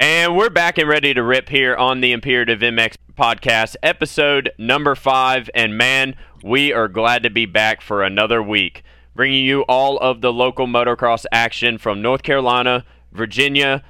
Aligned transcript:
And 0.00 0.34
we're 0.34 0.48
back 0.48 0.78
and 0.78 0.88
ready 0.88 1.12
to 1.12 1.22
rip 1.22 1.50
here 1.50 1.76
on 1.76 2.00
the 2.00 2.12
Imperative 2.12 2.60
MX 2.60 2.94
podcast, 3.18 3.76
episode 3.82 4.50
number 4.56 4.94
five. 4.94 5.50
And 5.54 5.76
man, 5.76 6.16
we 6.42 6.72
are 6.72 6.88
glad 6.88 7.22
to 7.24 7.28
be 7.28 7.44
back 7.44 7.82
for 7.82 8.02
another 8.02 8.42
week, 8.42 8.82
bringing 9.14 9.44
you 9.44 9.60
all 9.64 9.98
of 9.98 10.22
the 10.22 10.32
local 10.32 10.66
motocross 10.66 11.26
action 11.30 11.76
from 11.76 12.00
North 12.00 12.22
Carolina, 12.22 12.86
Virginia, 13.12 13.82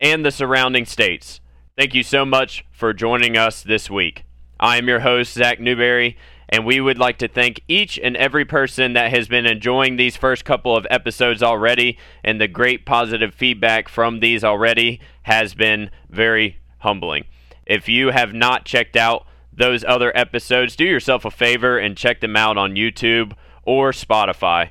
and 0.00 0.24
the 0.24 0.30
surrounding 0.30 0.86
states. 0.86 1.40
Thank 1.76 1.94
you 1.94 2.04
so 2.04 2.24
much 2.24 2.64
for 2.70 2.92
joining 2.92 3.36
us 3.36 3.64
this 3.64 3.90
week. 3.90 4.24
I 4.60 4.76
am 4.76 4.86
your 4.86 5.00
host, 5.00 5.32
Zach 5.32 5.58
Newberry, 5.58 6.16
and 6.48 6.64
we 6.64 6.80
would 6.80 6.98
like 6.98 7.18
to 7.18 7.28
thank 7.28 7.62
each 7.68 7.98
and 7.98 8.16
every 8.16 8.44
person 8.44 8.92
that 8.92 9.10
has 9.10 9.28
been 9.28 9.46
enjoying 9.46 9.96
these 9.96 10.16
first 10.16 10.44
couple 10.44 10.76
of 10.76 10.86
episodes 10.90 11.42
already, 11.42 11.98
and 12.22 12.40
the 12.40 12.48
great 12.48 12.86
positive 12.86 13.34
feedback 13.34 13.88
from 13.88 14.20
these 14.20 14.44
already 14.44 15.00
has 15.22 15.54
been 15.54 15.90
very 16.08 16.58
humbling. 16.78 17.24
If 17.66 17.88
you 17.88 18.08
have 18.10 18.32
not 18.32 18.64
checked 18.64 18.96
out 18.96 19.26
those 19.52 19.82
other 19.84 20.16
episodes, 20.16 20.76
do 20.76 20.84
yourself 20.84 21.24
a 21.24 21.30
favor 21.30 21.78
and 21.78 21.96
check 21.96 22.20
them 22.20 22.36
out 22.36 22.56
on 22.56 22.74
YouTube 22.74 23.32
or 23.64 23.90
Spotify. 23.90 24.70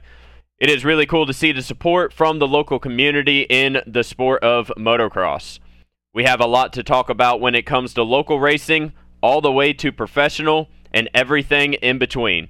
It 0.58 0.70
is 0.70 0.86
really 0.86 1.06
cool 1.06 1.26
to 1.26 1.34
see 1.34 1.52
the 1.52 1.62
support 1.62 2.14
from 2.14 2.40
the 2.40 2.48
local 2.48 2.80
community 2.80 3.42
in 3.50 3.82
the 3.86 4.04
sport 4.04 4.42
of 4.42 4.72
motocross. 4.78 5.60
We 6.14 6.24
have 6.24 6.40
a 6.40 6.48
lot 6.48 6.72
to 6.74 6.84
talk 6.84 7.10
about 7.10 7.42
when 7.42 7.56
it 7.56 7.66
comes 7.66 7.94
to 7.96 8.04
local 8.04 8.40
racing, 8.40 8.94
all 9.22 9.42
the 9.42 9.52
way 9.52 9.74
to 9.74 9.92
professional 9.92 10.70
and 10.96 11.10
everything 11.14 11.74
in 11.74 12.00
between. 12.00 12.48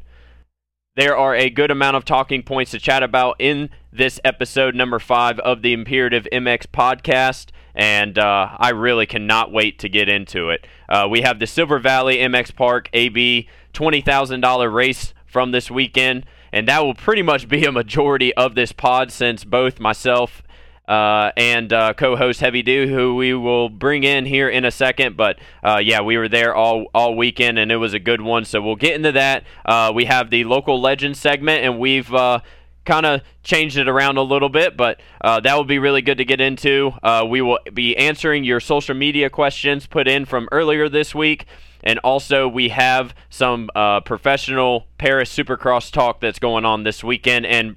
There 0.95 1.17
are 1.17 1.35
a 1.35 1.49
good 1.49 1.71
amount 1.71 1.97
of 1.97 2.05
talking 2.05 2.41
points 2.41 2.71
to 2.71 2.79
chat 2.79 3.03
about 3.03 3.35
in 3.39 3.69
this 3.91 4.17
episode 4.23 4.75
number 4.75 4.99
five 4.99 5.39
of 5.39 5.61
the 5.61 5.73
Imperative 5.73 6.25
MX 6.31 6.67
podcast, 6.67 7.49
and 7.73 8.17
uh, 8.17 8.55
I 8.57 8.69
really 8.69 9.05
cannot 9.05 9.51
wait 9.51 9.79
to 9.79 9.89
get 9.89 10.07
into 10.07 10.51
it. 10.51 10.65
Uh, 10.87 11.07
we 11.11 11.21
have 11.21 11.39
the 11.39 11.47
Silver 11.47 11.79
Valley 11.79 12.17
MX 12.17 12.55
Park 12.55 12.89
AB 12.93 13.49
$20,000 13.73 14.73
race 14.73 15.13
from 15.25 15.51
this 15.51 15.69
weekend, 15.69 16.25
and 16.53 16.65
that 16.69 16.81
will 16.81 16.93
pretty 16.93 17.23
much 17.23 17.49
be 17.49 17.65
a 17.65 17.71
majority 17.73 18.33
of 18.35 18.55
this 18.55 18.71
pod 18.71 19.11
since 19.11 19.43
both 19.43 19.81
myself 19.81 20.43
uh, 20.87 21.31
and 21.35 21.73
uh, 21.73 21.93
co-host 21.93 22.39
Heavy 22.39 22.61
D, 22.61 22.87
who 22.87 23.15
we 23.15 23.33
will 23.33 23.69
bring 23.69 24.03
in 24.03 24.25
here 24.25 24.49
in 24.49 24.65
a 24.65 24.71
second. 24.71 25.17
But 25.17 25.39
uh, 25.63 25.79
yeah, 25.83 26.01
we 26.01 26.17
were 26.17 26.29
there 26.29 26.55
all 26.55 26.85
all 26.93 27.15
weekend, 27.15 27.57
and 27.59 27.71
it 27.71 27.77
was 27.77 27.93
a 27.93 27.99
good 27.99 28.21
one. 28.21 28.45
So 28.45 28.61
we'll 28.61 28.75
get 28.75 28.95
into 28.95 29.11
that. 29.13 29.43
Uh, 29.65 29.91
we 29.93 30.05
have 30.05 30.29
the 30.29 30.43
local 30.43 30.79
legend 30.79 31.17
segment, 31.17 31.63
and 31.63 31.79
we've 31.79 32.13
uh, 32.13 32.39
kind 32.85 33.05
of 33.05 33.21
changed 33.43 33.77
it 33.77 33.87
around 33.87 34.17
a 34.17 34.21
little 34.21 34.49
bit, 34.49 34.77
but 34.77 34.99
uh, 35.21 35.39
that 35.39 35.55
will 35.55 35.63
be 35.63 35.79
really 35.79 36.01
good 36.01 36.19
to 36.19 36.25
get 36.25 36.39
into. 36.39 36.93
we 37.27 37.41
will 37.41 37.59
be 37.73 37.97
answering 37.97 38.43
your 38.43 38.59
social 38.59 38.95
media 38.95 39.29
questions 39.29 39.87
put 39.87 40.07
in 40.07 40.25
from 40.25 40.47
earlier 40.51 40.87
this 40.87 41.15
week. 41.15 41.45
And 41.87 41.99
also, 41.99 42.47
we 42.47 42.69
have 42.69 43.13
some 43.29 43.69
professional 44.05 44.87
Paris 44.97 45.35
Supercross 45.35 45.91
talk 45.91 46.19
that's 46.19 46.39
going 46.39 46.65
on 46.65 46.83
this 46.83 47.03
weekend, 47.03 47.45
and 47.45 47.75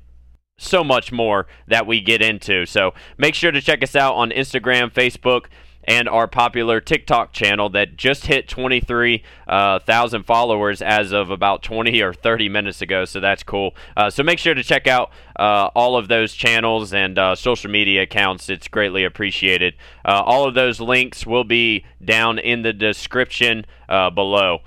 so 0.59 0.84
much 0.84 1.11
more 1.11 1.47
that 1.67 1.87
we 1.87 2.01
get 2.01 2.20
into. 2.20 2.67
So 2.67 2.92
make 3.17 3.34
sure 3.34 3.51
to 3.51 3.61
check 3.62 3.83
us 3.83 3.97
out 3.97 4.14
on 4.14 4.31
Instagram, 4.31 4.92
Facebook, 4.92 5.47
and 5.89 6.06
our 6.06 6.28
popular 6.28 6.83
TikTok 6.83 7.33
channel 7.33 7.70
that 7.70 7.97
just 7.97 8.27
hit 8.27 8.47
23,000 8.47 9.25
uh, 9.48 10.23
followers 10.23 10.83
as 10.83 11.12
of 11.12 11.31
about 11.31 11.62
20 11.62 12.03
or 12.03 12.12
30 12.12 12.50
minutes 12.50 12.83
ago. 12.83 13.06
So 13.06 13.20
that's 13.20 13.42
cool. 13.42 13.75
Uh, 13.97 14.11
so 14.11 14.23
make 14.23 14.39
sure 14.39 14.53
to 14.53 14.62
check 14.62 14.87
out 14.87 15.11
uh, 15.39 15.70
all 15.75 15.97
of 15.97 16.09
those 16.09 16.34
channels 16.34 16.93
and 16.93 17.19
uh, 17.19 17.34
social 17.34 17.70
media 17.70 18.03
accounts. 18.03 18.50
It's 18.50 18.69
greatly 18.69 19.03
appreciated. 19.03 19.77
Uh, 20.05 20.22
all 20.27 20.47
of 20.47 20.55
those 20.55 20.78
links 20.78 21.27
will 21.27 21.45
be 21.45 21.87
down 22.05 22.39
in 22.39 22.61
the 22.61 22.75
description 22.75 23.65
uh, 23.89 24.11
below. 24.11 24.61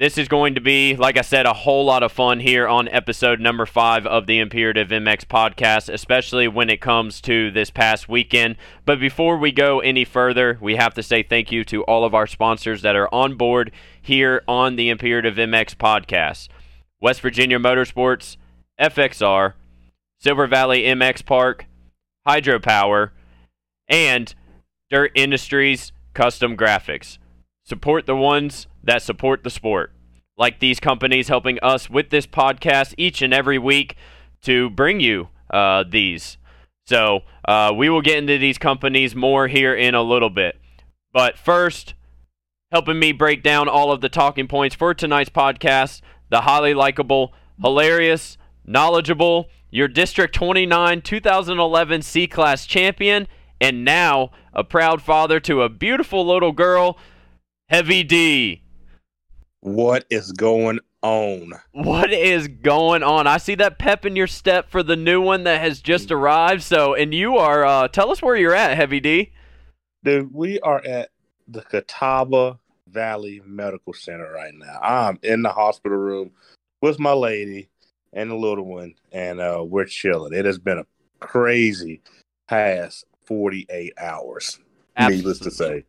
This 0.00 0.18
is 0.18 0.26
going 0.26 0.56
to 0.56 0.60
be, 0.60 0.96
like 0.96 1.16
I 1.16 1.20
said, 1.20 1.46
a 1.46 1.52
whole 1.52 1.84
lot 1.84 2.02
of 2.02 2.10
fun 2.10 2.40
here 2.40 2.66
on 2.66 2.88
episode 2.88 3.38
number 3.38 3.64
five 3.64 4.04
of 4.08 4.26
the 4.26 4.40
Imperative 4.40 4.88
MX 4.88 5.26
podcast, 5.26 5.88
especially 5.88 6.48
when 6.48 6.68
it 6.68 6.80
comes 6.80 7.20
to 7.20 7.52
this 7.52 7.70
past 7.70 8.08
weekend. 8.08 8.56
But 8.84 8.98
before 8.98 9.36
we 9.36 9.52
go 9.52 9.78
any 9.78 10.04
further, 10.04 10.58
we 10.60 10.74
have 10.74 10.94
to 10.94 11.02
say 11.04 11.22
thank 11.22 11.52
you 11.52 11.62
to 11.66 11.84
all 11.84 12.04
of 12.04 12.12
our 12.12 12.26
sponsors 12.26 12.82
that 12.82 12.96
are 12.96 13.08
on 13.14 13.36
board 13.36 13.70
here 14.02 14.42
on 14.48 14.74
the 14.74 14.88
Imperative 14.88 15.36
MX 15.36 15.76
podcast 15.76 16.48
West 17.00 17.20
Virginia 17.20 17.60
Motorsports, 17.60 18.36
FXR, 18.80 19.52
Silver 20.18 20.48
Valley 20.48 20.82
MX 20.82 21.24
Park, 21.24 21.66
Hydropower, 22.26 23.10
and 23.86 24.34
Dirt 24.90 25.12
Industries 25.14 25.92
Kustom 26.16 26.56
Graphics. 26.56 27.18
Support 27.62 28.06
the 28.06 28.16
ones 28.16 28.66
that 28.84 29.02
support 29.02 29.42
the 29.42 29.50
sport. 29.50 29.92
Like 30.36 30.60
these 30.60 30.80
companies 30.80 31.28
helping 31.28 31.58
us 31.60 31.88
with 31.88 32.10
this 32.10 32.26
podcast 32.26 32.94
each 32.98 33.22
and 33.22 33.32
every 33.32 33.58
week 33.58 33.96
to 34.42 34.70
bring 34.70 35.00
you 35.00 35.28
uh, 35.50 35.84
these. 35.88 36.38
So 36.86 37.20
uh, 37.46 37.72
we 37.74 37.88
will 37.88 38.02
get 38.02 38.18
into 38.18 38.38
these 38.38 38.58
companies 38.58 39.14
more 39.14 39.48
here 39.48 39.74
in 39.74 39.94
a 39.94 40.02
little 40.02 40.30
bit. 40.30 40.60
But 41.12 41.38
first, 41.38 41.94
helping 42.72 42.98
me 42.98 43.12
break 43.12 43.42
down 43.42 43.68
all 43.68 43.92
of 43.92 44.00
the 44.00 44.08
talking 44.08 44.48
points 44.48 44.74
for 44.74 44.92
tonight's 44.92 45.30
podcast, 45.30 46.02
the 46.28 46.42
highly 46.42 46.74
likable, 46.74 47.32
hilarious, 47.62 48.36
knowledgeable, 48.66 49.48
your 49.70 49.88
District 49.88 50.34
29 50.34 51.00
2011 51.00 52.02
C 52.02 52.26
Class 52.26 52.66
champion, 52.66 53.28
and 53.60 53.84
now 53.84 54.30
a 54.52 54.64
proud 54.64 55.00
father 55.00 55.40
to 55.40 55.62
a 55.62 55.68
beautiful 55.68 56.26
little 56.26 56.52
girl 56.52 56.98
Heavy 57.68 58.02
D. 58.02 58.63
What 59.64 60.04
is 60.10 60.30
going 60.32 60.80
on? 61.00 61.54
What 61.72 62.12
is 62.12 62.48
going 62.48 63.02
on? 63.02 63.26
I 63.26 63.38
see 63.38 63.54
that 63.54 63.78
pep 63.78 64.04
in 64.04 64.14
your 64.14 64.26
step 64.26 64.68
for 64.68 64.82
the 64.82 64.94
new 64.94 65.22
one 65.22 65.44
that 65.44 65.62
has 65.62 65.80
just 65.80 66.12
arrived. 66.12 66.62
So, 66.62 66.92
and 66.92 67.14
you 67.14 67.38
are, 67.38 67.64
uh, 67.64 67.88
tell 67.88 68.10
us 68.10 68.20
where 68.20 68.36
you're 68.36 68.54
at, 68.54 68.76
Heavy 68.76 69.00
D. 69.00 69.32
Dude, 70.04 70.34
we 70.34 70.60
are 70.60 70.84
at 70.84 71.12
the 71.48 71.62
Catawba 71.62 72.58
Valley 72.88 73.40
Medical 73.46 73.94
Center 73.94 74.30
right 74.30 74.52
now. 74.52 74.78
I'm 74.82 75.18
in 75.22 75.40
the 75.40 75.48
hospital 75.48 75.96
room 75.96 76.32
with 76.82 76.98
my 76.98 77.14
lady 77.14 77.70
and 78.12 78.30
the 78.30 78.36
little 78.36 78.66
one, 78.66 78.96
and 79.12 79.40
uh, 79.40 79.64
we're 79.66 79.86
chilling. 79.86 80.34
It 80.34 80.44
has 80.44 80.58
been 80.58 80.76
a 80.76 80.86
crazy 81.20 82.02
past 82.48 83.06
48 83.24 83.94
hours, 83.96 84.58
Absolutely. 84.98 85.16
needless 85.16 85.38
to 85.38 85.50
say. 85.50 85.84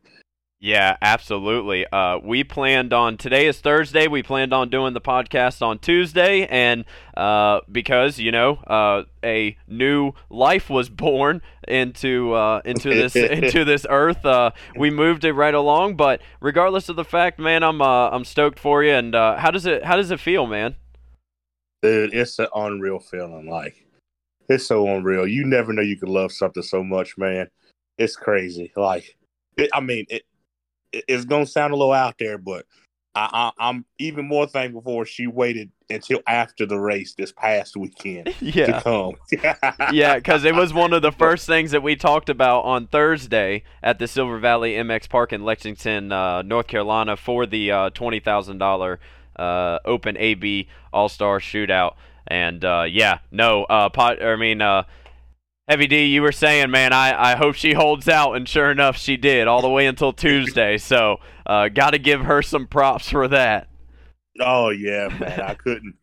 Yeah, 0.66 0.96
absolutely. 1.00 1.86
Uh, 1.86 2.18
we 2.18 2.42
planned 2.42 2.92
on 2.92 3.18
today 3.18 3.46
is 3.46 3.60
Thursday. 3.60 4.08
We 4.08 4.24
planned 4.24 4.52
on 4.52 4.68
doing 4.68 4.94
the 4.94 5.00
podcast 5.00 5.62
on 5.62 5.78
Tuesday, 5.78 6.44
and 6.44 6.84
uh, 7.16 7.60
because 7.70 8.18
you 8.18 8.32
know 8.32 8.54
uh, 8.66 9.04
a 9.22 9.56
new 9.68 10.14
life 10.28 10.68
was 10.68 10.88
born 10.88 11.40
into 11.68 12.32
uh, 12.32 12.62
into 12.64 12.88
this 12.88 13.14
into 13.14 13.64
this 13.64 13.86
earth, 13.88 14.26
uh, 14.26 14.50
we 14.76 14.90
moved 14.90 15.24
it 15.24 15.34
right 15.34 15.54
along. 15.54 15.94
But 15.94 16.20
regardless 16.40 16.88
of 16.88 16.96
the 16.96 17.04
fact, 17.04 17.38
man, 17.38 17.62
I'm 17.62 17.80
uh, 17.80 18.10
I'm 18.10 18.24
stoked 18.24 18.58
for 18.58 18.82
you. 18.82 18.90
And 18.90 19.14
how 19.14 19.52
does 19.52 19.66
it 19.66 19.84
how 19.84 19.94
does 19.94 20.10
it 20.10 20.18
feel, 20.18 20.48
man? 20.48 20.74
Dude, 21.80 22.12
it's 22.12 22.40
an 22.40 22.48
unreal 22.52 22.98
feeling. 22.98 23.48
Like 23.48 23.86
it's 24.48 24.66
so 24.66 24.88
unreal. 24.88 25.28
You 25.28 25.46
never 25.46 25.72
know 25.72 25.82
you 25.82 25.96
can 25.96 26.08
love 26.08 26.32
something 26.32 26.64
so 26.64 26.82
much, 26.82 27.16
man. 27.16 27.46
It's 27.98 28.16
crazy. 28.16 28.72
Like. 28.74 29.16
It, 29.58 29.70
I 29.72 29.80
mean, 29.80 30.04
it, 30.10 30.26
it's 31.08 31.24
gonna 31.24 31.46
sound 31.46 31.72
a 31.72 31.76
little 31.76 31.92
out 31.92 32.16
there, 32.18 32.38
but 32.38 32.66
I, 33.16 33.50
I, 33.58 33.70
am 33.70 33.86
even 33.98 34.28
more 34.28 34.46
thankful 34.46 34.82
for 34.82 35.06
she 35.06 35.26
waited 35.26 35.70
until 35.88 36.20
after 36.26 36.66
the 36.66 36.78
race 36.78 37.14
this 37.14 37.32
past 37.32 37.74
weekend 37.74 38.34
yeah. 38.40 38.66
to 38.66 38.80
come. 38.82 39.14
yeah, 39.92 40.16
because 40.16 40.44
it 40.44 40.54
was 40.54 40.74
one 40.74 40.92
of 40.92 41.00
the 41.00 41.12
first 41.12 41.46
things 41.46 41.70
that 41.70 41.82
we 41.82 41.96
talked 41.96 42.28
about 42.28 42.60
on 42.62 42.86
Thursday 42.86 43.62
at 43.82 43.98
the 43.98 44.06
Silver 44.06 44.38
Valley 44.38 44.74
MX 44.74 45.08
Park 45.08 45.32
in 45.32 45.44
Lexington, 45.44 46.12
uh, 46.12 46.42
North 46.42 46.66
Carolina, 46.66 47.16
for 47.16 47.46
the 47.46 47.70
uh, 47.70 47.90
twenty 47.90 48.20
thousand 48.20 48.58
dollar 48.58 49.00
uh, 49.36 49.78
Open 49.86 50.16
AB 50.18 50.68
All 50.92 51.08
Star 51.08 51.38
Shootout. 51.40 51.94
And 52.26 52.64
uh, 52.64 52.84
yeah, 52.86 53.20
no, 53.30 53.64
uh, 53.64 53.88
pot. 53.88 54.22
I 54.22 54.36
mean 54.36 54.60
uh, 54.60 54.82
Heavy 55.68 55.88
D, 55.88 56.04
you 56.04 56.22
were 56.22 56.30
saying, 56.30 56.70
man, 56.70 56.92
I, 56.92 57.32
I 57.32 57.34
hope 57.34 57.56
she 57.56 57.72
holds 57.72 58.08
out, 58.08 58.34
and 58.34 58.48
sure 58.48 58.70
enough, 58.70 58.96
she 58.96 59.16
did 59.16 59.48
all 59.48 59.62
the 59.62 59.68
way 59.68 59.86
until 59.86 60.12
Tuesday. 60.12 60.78
So, 60.78 61.16
uh, 61.44 61.68
got 61.68 61.90
to 61.90 61.98
give 61.98 62.20
her 62.20 62.40
some 62.40 62.68
props 62.68 63.10
for 63.10 63.26
that. 63.28 63.68
Oh 64.40 64.70
yeah, 64.70 65.08
man, 65.18 65.40
I 65.40 65.54
couldn't. 65.54 65.96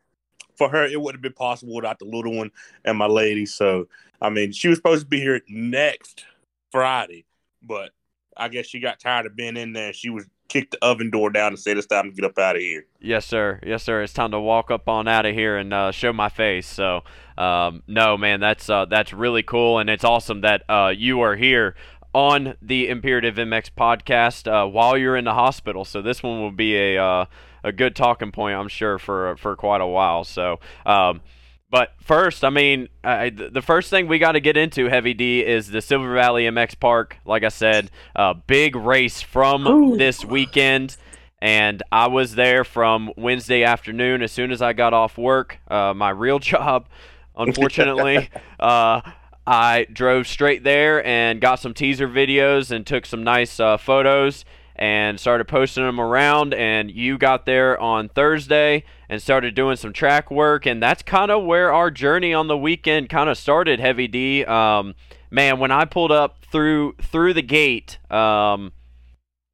For 0.58 0.68
her, 0.70 0.86
it 0.86 1.00
wouldn't 1.00 1.18
have 1.18 1.22
been 1.22 1.34
possible 1.34 1.76
without 1.76 2.00
the 2.00 2.06
little 2.06 2.36
one 2.36 2.52
and 2.84 2.98
my 2.98 3.06
lady. 3.06 3.46
So, 3.46 3.88
I 4.22 4.30
mean, 4.30 4.52
she 4.52 4.68
was 4.68 4.78
supposed 4.78 5.04
to 5.04 5.08
be 5.08 5.20
here 5.20 5.40
next 5.48 6.26
Friday, 6.70 7.26
but 7.62 7.92
I 8.36 8.50
guess 8.50 8.68
she 8.68 8.80
got 8.80 9.00
tired 9.00 9.26
of 9.26 9.36
being 9.36 9.56
in 9.56 9.72
there. 9.72 9.94
She 9.94 10.10
was 10.10 10.26
kicked 10.50 10.72
the 10.72 10.86
oven 10.86 11.10
door 11.10 11.30
down 11.30 11.54
and 11.54 11.60
said 11.60 11.78
it's 11.78 11.88
time 11.88 12.10
to 12.10 12.16
get 12.16 12.26
up 12.26 12.38
out 12.38 12.56
of 12.56 12.62
here. 12.62 12.86
Yes, 13.00 13.26
sir. 13.26 13.60
Yes, 13.66 13.84
sir. 13.84 14.04
It's 14.04 14.14
time 14.14 14.32
to 14.32 14.40
walk 14.40 14.70
up 14.72 14.90
on 14.90 15.08
out 15.08 15.26
of 15.26 15.34
here 15.34 15.58
and 15.58 15.74
uh, 15.74 15.92
show 15.92 16.12
my 16.12 16.30
face. 16.30 16.68
So, 16.68 17.04
um, 17.38 17.84
no, 17.88 18.18
man, 18.18 18.40
that's 18.40 18.70
uh, 18.70 18.86
that's 18.86 19.14
really 19.14 19.44
cool, 19.44 19.80
and 19.80 19.90
it's 19.90 20.04
awesome 20.04 20.42
that 20.42 20.64
uh, 20.70 20.94
you 20.96 21.22
are 21.22 21.36
here 21.36 21.76
on 22.14 22.56
the 22.62 22.90
Imperative 22.90 23.36
MX 23.36 23.72
podcast 23.78 24.48
uh, 24.48 24.68
while 24.68 24.98
you're 24.98 25.18
in 25.18 25.26
the 25.26 25.34
hospital. 25.34 25.84
So 25.84 26.02
this 26.02 26.22
one 26.22 26.42
will 26.42 26.52
be 26.52 26.76
a 26.76 27.04
uh, 27.04 27.26
a 27.64 27.72
good 27.72 27.96
talking 27.96 28.32
point, 28.32 28.58
I'm 28.58 28.68
sure, 28.68 29.00
for 29.00 29.36
for 29.38 29.56
quite 29.56 29.82
a 29.82 29.88
while. 29.88 30.24
So. 30.24 30.60
Um, 30.86 31.22
but 31.70 31.94
first, 32.00 32.44
I 32.44 32.52
mean, 32.52 32.88
I, 33.04 33.32
the 33.32 33.64
first 33.64 33.90
thing 33.90 34.08
we 34.08 34.20
got 34.20 34.34
to 34.34 34.40
get 34.40 34.56
into, 34.56 34.90
Heavy 34.90 35.16
D, 35.16 35.44
is 35.44 35.70
the 35.70 35.82
Silver 35.82 36.14
Valley 36.14 36.44
MX 36.44 36.80
Park. 36.80 37.18
Like 37.26 37.44
I 37.44 37.48
said, 37.48 37.90
a 38.16 38.36
big 38.36 38.76
race 38.76 39.24
from 39.24 39.66
Ooh. 39.66 39.98
this 39.98 40.24
weekend. 40.24 40.98
And 41.42 41.82
I 41.92 42.08
was 42.08 42.36
there 42.36 42.64
from 42.64 43.12
Wednesday 43.18 43.64
afternoon 43.64 44.22
as 44.22 44.32
soon 44.32 44.52
as 44.52 44.62
I 44.62 44.72
got 44.72 44.94
off 44.94 45.18
work, 45.18 45.58
uh, 45.68 45.94
my 45.94 46.12
real 46.12 46.38
job, 46.54 46.88
unfortunately. 47.38 48.30
uh, 48.60 49.02
I 49.46 49.88
drove 49.92 50.28
straight 50.28 50.64
there 50.64 51.06
and 51.06 51.42
got 51.42 51.56
some 51.56 51.74
teaser 51.74 52.08
videos 52.08 52.72
and 52.72 52.88
took 52.88 53.06
some 53.06 53.24
nice 53.24 53.60
uh, 53.60 53.78
photos 53.78 54.46
and 54.76 55.20
started 55.20 55.46
posting 55.48 55.84
them 55.84 56.00
around. 56.00 56.54
And 56.54 56.90
you 56.90 57.18
got 57.18 57.46
there 57.46 57.80
on 57.80 58.10
Thursday 58.10 58.84
and 59.10 59.22
started 59.22 59.54
doing 59.54 59.76
some 59.76 59.94
track 59.94 60.32
work, 60.32 60.66
and 60.66 60.82
that's 60.82 61.04
kind 61.04 61.30
of 61.30 61.44
where 61.44 61.74
our 61.74 61.92
journey 61.92 62.34
on 62.34 62.48
the 62.48 62.58
weekend 62.58 63.10
kind 63.10 63.30
of 63.30 63.38
started. 63.38 63.80
Heavy 63.80 64.08
D, 64.08 64.46
um, 64.46 64.96
man, 65.30 65.60
when 65.60 65.72
I 65.72 65.86
pulled 65.86 66.12
up 66.12 66.46
through 66.52 66.96
through 67.02 67.34
the 67.34 67.42
gate 67.42 68.00
um, 68.12 68.72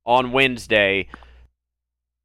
on 0.05 0.31
Wednesday. 0.31 1.07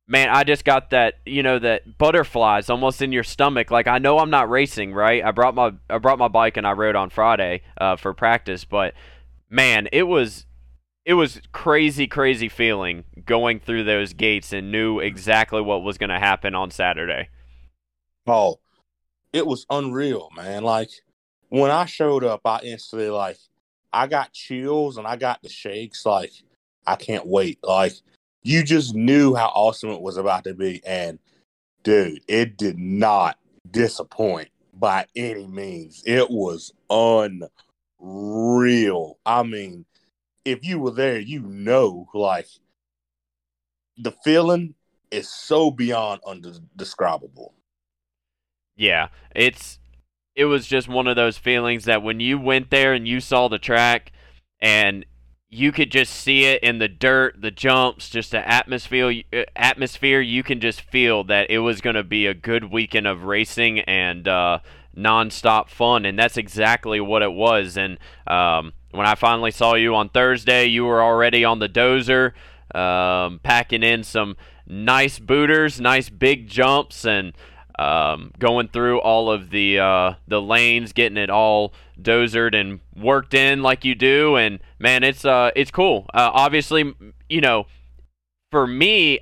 Man, 0.06 0.28
I 0.28 0.44
just 0.44 0.66
got 0.66 0.90
that, 0.90 1.14
you 1.24 1.42
know, 1.42 1.58
that 1.58 1.96
butterflies 1.96 2.68
almost 2.68 3.00
in 3.00 3.10
your 3.10 3.24
stomach. 3.24 3.70
Like 3.70 3.86
I 3.86 3.98
know 3.98 4.18
I'm 4.18 4.30
not 4.30 4.50
racing, 4.50 4.92
right? 4.92 5.24
I 5.24 5.30
brought 5.30 5.54
my 5.54 5.72
I 5.88 5.98
brought 5.98 6.18
my 6.18 6.28
bike 6.28 6.56
and 6.56 6.66
I 6.66 6.72
rode 6.72 6.96
on 6.96 7.08
Friday 7.08 7.62
uh, 7.80 7.96
for 7.96 8.12
practice, 8.12 8.64
but 8.64 8.92
man, 9.48 9.88
it 9.92 10.02
was 10.02 10.44
it 11.04 11.14
was 11.14 11.40
crazy, 11.52 12.06
crazy 12.06 12.48
feeling 12.48 13.04
going 13.24 13.60
through 13.60 13.84
those 13.84 14.12
gates 14.12 14.52
and 14.52 14.72
knew 14.72 15.00
exactly 15.00 15.60
what 15.60 15.82
was 15.82 15.98
going 15.98 16.10
to 16.10 16.18
happen 16.18 16.54
on 16.54 16.70
Saturday. 16.70 17.28
Oh, 18.26 18.60
it 19.32 19.46
was 19.46 19.66
unreal, 19.68 20.30
man. 20.34 20.64
Like 20.64 20.90
when 21.48 21.70
I 21.70 21.84
showed 21.84 22.24
up, 22.24 22.40
I 22.44 22.60
instantly 22.62 23.10
like 23.10 23.36
I 23.92 24.06
got 24.06 24.32
chills 24.32 24.96
and 24.96 25.06
I 25.06 25.16
got 25.16 25.42
the 25.42 25.48
shakes. 25.48 26.06
Like 26.06 26.32
I 26.86 26.96
can't 26.96 27.26
wait. 27.26 27.58
Like 27.62 27.92
you 28.44 28.62
just 28.62 28.94
knew 28.94 29.34
how 29.34 29.46
awesome 29.48 29.90
it 29.90 30.00
was 30.00 30.16
about 30.16 30.44
to 30.44 30.54
be, 30.54 30.80
and 30.86 31.18
dude, 31.82 32.22
it 32.28 32.56
did 32.56 32.78
not 32.78 33.38
disappoint 33.70 34.50
by 34.74 35.06
any 35.16 35.46
means. 35.46 36.02
It 36.06 36.30
was 36.30 36.72
unreal. 38.00 39.18
I 39.26 39.42
mean 39.42 39.84
if 40.44 40.64
you 40.64 40.78
were 40.78 40.90
there, 40.90 41.18
you 41.18 41.40
know, 41.40 42.08
like 42.14 42.46
the 43.96 44.12
feeling 44.24 44.74
is 45.10 45.28
so 45.28 45.70
beyond 45.70 46.20
undescribable. 46.26 47.54
Yeah, 48.76 49.08
it's 49.34 49.78
it 50.34 50.46
was 50.46 50.66
just 50.66 50.88
one 50.88 51.06
of 51.06 51.16
those 51.16 51.38
feelings 51.38 51.84
that 51.84 52.02
when 52.02 52.20
you 52.20 52.38
went 52.38 52.70
there 52.70 52.92
and 52.92 53.06
you 53.06 53.20
saw 53.20 53.48
the 53.48 53.58
track 53.58 54.12
and 54.60 55.06
you 55.54 55.70
could 55.70 55.90
just 55.90 56.12
see 56.12 56.44
it 56.44 56.62
in 56.62 56.78
the 56.78 56.88
dirt, 56.88 57.40
the 57.40 57.50
jumps, 57.50 58.10
just 58.10 58.32
the 58.32 58.46
atmosphere. 58.46 59.22
Uh, 59.32 59.44
atmosphere, 59.54 60.20
you 60.20 60.42
can 60.42 60.60
just 60.60 60.80
feel 60.80 61.22
that 61.24 61.50
it 61.50 61.60
was 61.60 61.80
going 61.80 61.96
to 61.96 62.02
be 62.02 62.26
a 62.26 62.34
good 62.34 62.72
weekend 62.72 63.06
of 63.06 63.22
racing 63.22 63.80
and 63.80 64.26
uh, 64.26 64.58
nonstop 64.96 65.68
fun, 65.68 66.04
and 66.04 66.18
that's 66.18 66.36
exactly 66.36 67.00
what 67.00 67.22
it 67.22 67.32
was. 67.32 67.76
And 67.76 67.98
um, 68.26 68.72
when 68.90 69.06
I 69.06 69.14
finally 69.14 69.52
saw 69.52 69.74
you 69.74 69.94
on 69.94 70.08
Thursday, 70.08 70.66
you 70.66 70.84
were 70.84 71.02
already 71.02 71.44
on 71.44 71.60
the 71.60 71.68
dozer, 71.68 72.32
um, 72.74 73.38
packing 73.42 73.82
in 73.82 74.02
some 74.02 74.36
nice 74.66 75.18
booters, 75.20 75.80
nice 75.80 76.08
big 76.08 76.48
jumps, 76.48 77.04
and 77.04 77.32
um, 77.78 78.32
going 78.38 78.68
through 78.68 79.00
all 79.00 79.30
of 79.30 79.50
the 79.50 79.78
uh, 79.78 80.14
the 80.28 80.40
lanes, 80.40 80.92
getting 80.92 81.18
it 81.18 81.30
all 81.30 81.72
dozered 82.00 82.54
and 82.54 82.80
worked 82.96 83.34
in 83.34 83.62
like 83.62 83.84
you 83.84 83.94
do. 83.94 84.36
And 84.36 84.60
man, 84.78 85.02
it's 85.02 85.24
uh, 85.24 85.50
it's 85.56 85.70
cool. 85.70 86.06
Uh, 86.14 86.30
obviously, 86.32 86.94
you 87.28 87.40
know, 87.40 87.66
for 88.50 88.66
me, 88.66 89.20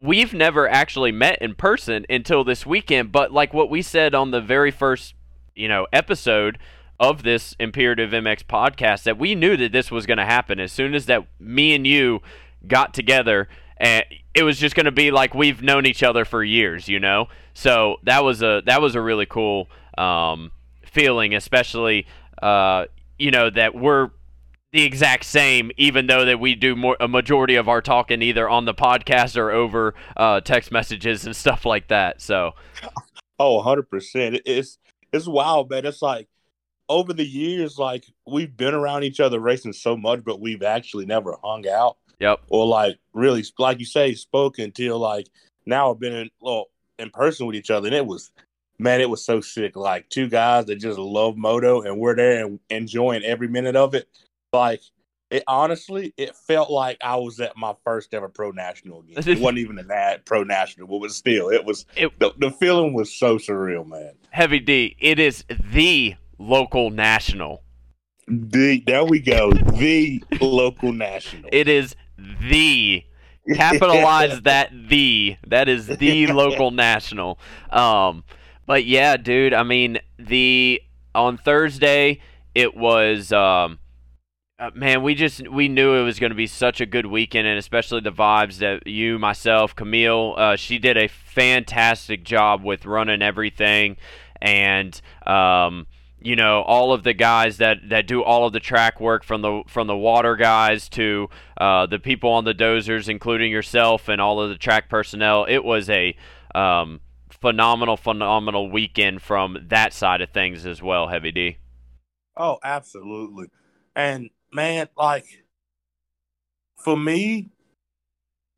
we've 0.00 0.32
never 0.32 0.68
actually 0.68 1.12
met 1.12 1.38
in 1.40 1.54
person 1.54 2.06
until 2.08 2.44
this 2.44 2.64
weekend. 2.64 3.12
But 3.12 3.32
like 3.32 3.52
what 3.52 3.70
we 3.70 3.82
said 3.82 4.14
on 4.14 4.30
the 4.30 4.40
very 4.40 4.70
first, 4.70 5.14
you 5.54 5.68
know, 5.68 5.86
episode 5.92 6.58
of 7.00 7.22
this 7.22 7.54
Imperative 7.60 8.10
MX 8.10 8.44
podcast 8.44 9.04
that 9.04 9.18
we 9.18 9.34
knew 9.34 9.56
that 9.56 9.72
this 9.72 9.90
was 9.90 10.06
going 10.06 10.18
to 10.18 10.24
happen 10.24 10.58
as 10.58 10.72
soon 10.72 10.94
as 10.94 11.06
that 11.06 11.26
me 11.38 11.74
and 11.74 11.86
you 11.86 12.20
got 12.66 12.92
together 12.92 13.48
and 13.76 14.04
it 14.38 14.44
was 14.44 14.56
just 14.56 14.76
going 14.76 14.86
to 14.86 14.92
be 14.92 15.10
like 15.10 15.34
we've 15.34 15.62
known 15.62 15.84
each 15.84 16.04
other 16.04 16.24
for 16.24 16.44
years, 16.44 16.88
you 16.88 17.00
know. 17.00 17.26
So 17.54 17.96
that 18.04 18.22
was 18.22 18.40
a 18.40 18.62
that 18.66 18.80
was 18.80 18.94
a 18.94 19.00
really 19.00 19.26
cool 19.26 19.68
um, 19.96 20.52
feeling, 20.86 21.34
especially 21.34 22.06
uh, 22.40 22.84
you 23.18 23.32
know 23.32 23.50
that 23.50 23.74
we're 23.74 24.10
the 24.72 24.84
exact 24.84 25.24
same, 25.24 25.72
even 25.76 26.06
though 26.06 26.24
that 26.24 26.38
we 26.38 26.54
do 26.54 26.76
more 26.76 26.96
a 27.00 27.08
majority 27.08 27.56
of 27.56 27.68
our 27.68 27.82
talking 27.82 28.22
either 28.22 28.48
on 28.48 28.64
the 28.64 28.74
podcast 28.74 29.36
or 29.36 29.50
over 29.50 29.94
uh, 30.16 30.40
text 30.40 30.70
messages 30.70 31.26
and 31.26 31.34
stuff 31.34 31.64
like 31.64 31.88
that. 31.88 32.20
So, 32.20 32.52
oh, 33.40 33.56
100 33.56 33.90
percent. 33.90 34.40
It's 34.46 34.78
it's 35.12 35.26
wild, 35.26 35.68
man. 35.68 35.84
It's 35.84 36.00
like 36.00 36.28
over 36.88 37.12
the 37.12 37.26
years, 37.26 37.76
like 37.76 38.04
we've 38.24 38.56
been 38.56 38.74
around 38.74 39.02
each 39.02 39.18
other 39.18 39.40
racing 39.40 39.72
so 39.72 39.96
much, 39.96 40.22
but 40.22 40.40
we've 40.40 40.62
actually 40.62 41.06
never 41.06 41.36
hung 41.42 41.66
out. 41.68 41.96
Yep. 42.20 42.40
Or 42.48 42.66
like 42.66 42.98
really, 43.12 43.44
like 43.58 43.78
you 43.78 43.86
say, 43.86 44.14
spoken 44.14 44.64
until 44.64 44.98
like 44.98 45.28
now 45.66 45.90
I've 45.90 46.00
been 46.00 46.14
in 46.14 46.30
well 46.40 46.66
in 46.98 47.10
person 47.10 47.46
with 47.46 47.56
each 47.56 47.70
other, 47.70 47.86
and 47.86 47.94
it 47.94 48.06
was 48.06 48.30
man, 48.78 49.00
it 49.00 49.10
was 49.10 49.24
so 49.24 49.40
sick. 49.40 49.76
Like 49.76 50.08
two 50.08 50.28
guys 50.28 50.66
that 50.66 50.76
just 50.76 50.98
love 50.98 51.36
moto, 51.36 51.82
and 51.82 51.98
we're 51.98 52.16
there 52.16 52.44
and 52.44 52.60
enjoying 52.70 53.24
every 53.24 53.48
minute 53.48 53.76
of 53.76 53.94
it. 53.94 54.08
Like 54.52 54.80
it 55.30 55.44
honestly, 55.46 56.14
it 56.16 56.34
felt 56.34 56.70
like 56.70 56.96
I 57.02 57.16
was 57.16 57.38
at 57.40 57.56
my 57.56 57.74
first 57.84 58.14
ever 58.14 58.28
pro 58.28 58.50
national 58.50 59.00
again. 59.00 59.16
It 59.18 59.40
wasn't 59.40 59.58
even 59.58 59.78
ad 59.90 60.24
pro 60.24 60.42
national, 60.42 60.88
but 60.88 60.98
was 60.98 61.16
still, 61.16 61.50
it 61.50 61.64
was 61.64 61.86
it, 61.96 62.18
the, 62.18 62.32
the 62.38 62.50
feeling 62.50 62.94
was 62.94 63.14
so 63.14 63.36
surreal, 63.36 63.86
man. 63.86 64.12
Heavy 64.30 64.60
D, 64.60 64.96
it 64.98 65.18
is 65.18 65.44
the 65.48 66.14
local 66.38 66.90
national. 66.90 67.62
The 68.26 68.82
there 68.86 69.04
we 69.04 69.20
go. 69.20 69.52
The 69.52 70.22
local 70.40 70.92
national. 70.92 71.48
It 71.50 71.68
is 71.68 71.94
the 72.18 73.04
capitalize 73.54 74.40
that 74.42 74.70
the 74.88 75.36
that 75.46 75.68
is 75.68 75.86
the 75.86 76.26
local 76.28 76.70
national. 76.72 77.38
Um, 77.70 78.24
but 78.66 78.84
yeah, 78.84 79.16
dude. 79.16 79.54
I 79.54 79.62
mean, 79.62 79.98
the 80.18 80.82
on 81.14 81.36
Thursday 81.36 82.20
it 82.54 82.76
was. 82.76 83.32
Um, 83.32 83.78
uh, 84.60 84.72
man, 84.74 85.04
we 85.04 85.14
just 85.14 85.48
we 85.48 85.68
knew 85.68 85.94
it 85.94 86.02
was 86.02 86.18
going 86.18 86.30
to 86.30 86.36
be 86.36 86.48
such 86.48 86.80
a 86.80 86.86
good 86.86 87.06
weekend, 87.06 87.46
and 87.46 87.56
especially 87.58 88.00
the 88.00 88.10
vibes 88.10 88.58
that 88.58 88.88
you, 88.88 89.16
myself, 89.16 89.76
Camille, 89.76 90.34
uh, 90.36 90.56
she 90.56 90.80
did 90.80 90.96
a 90.96 91.06
fantastic 91.06 92.24
job 92.24 92.64
with 92.64 92.84
running 92.84 93.22
everything, 93.22 93.96
and 94.42 95.00
um, 95.24 95.86
you 96.20 96.36
know 96.36 96.62
all 96.62 96.92
of 96.92 97.04
the 97.04 97.14
guys 97.14 97.58
that, 97.58 97.88
that 97.88 98.06
do 98.06 98.22
all 98.22 98.46
of 98.46 98.52
the 98.52 98.60
track 98.60 99.00
work 99.00 99.24
from 99.24 99.42
the 99.42 99.62
from 99.66 99.86
the 99.86 99.96
water 99.96 100.36
guys 100.36 100.88
to 100.90 101.28
uh, 101.58 101.86
the 101.86 101.98
people 101.98 102.30
on 102.30 102.44
the 102.44 102.54
dozers, 102.54 103.08
including 103.08 103.50
yourself 103.50 104.08
and 104.08 104.20
all 104.20 104.40
of 104.40 104.50
the 104.50 104.56
track 104.56 104.88
personnel. 104.88 105.44
It 105.48 105.64
was 105.64 105.88
a 105.88 106.16
um, 106.54 107.00
phenomenal, 107.30 107.96
phenomenal 107.96 108.70
weekend 108.70 109.22
from 109.22 109.66
that 109.68 109.92
side 109.92 110.20
of 110.20 110.30
things 110.30 110.66
as 110.66 110.82
well. 110.82 111.08
Heavy 111.08 111.32
D. 111.32 111.58
Oh, 112.36 112.58
absolutely, 112.62 113.46
and 113.94 114.30
man, 114.52 114.88
like 114.96 115.26
for 116.78 116.96
me, 116.96 117.50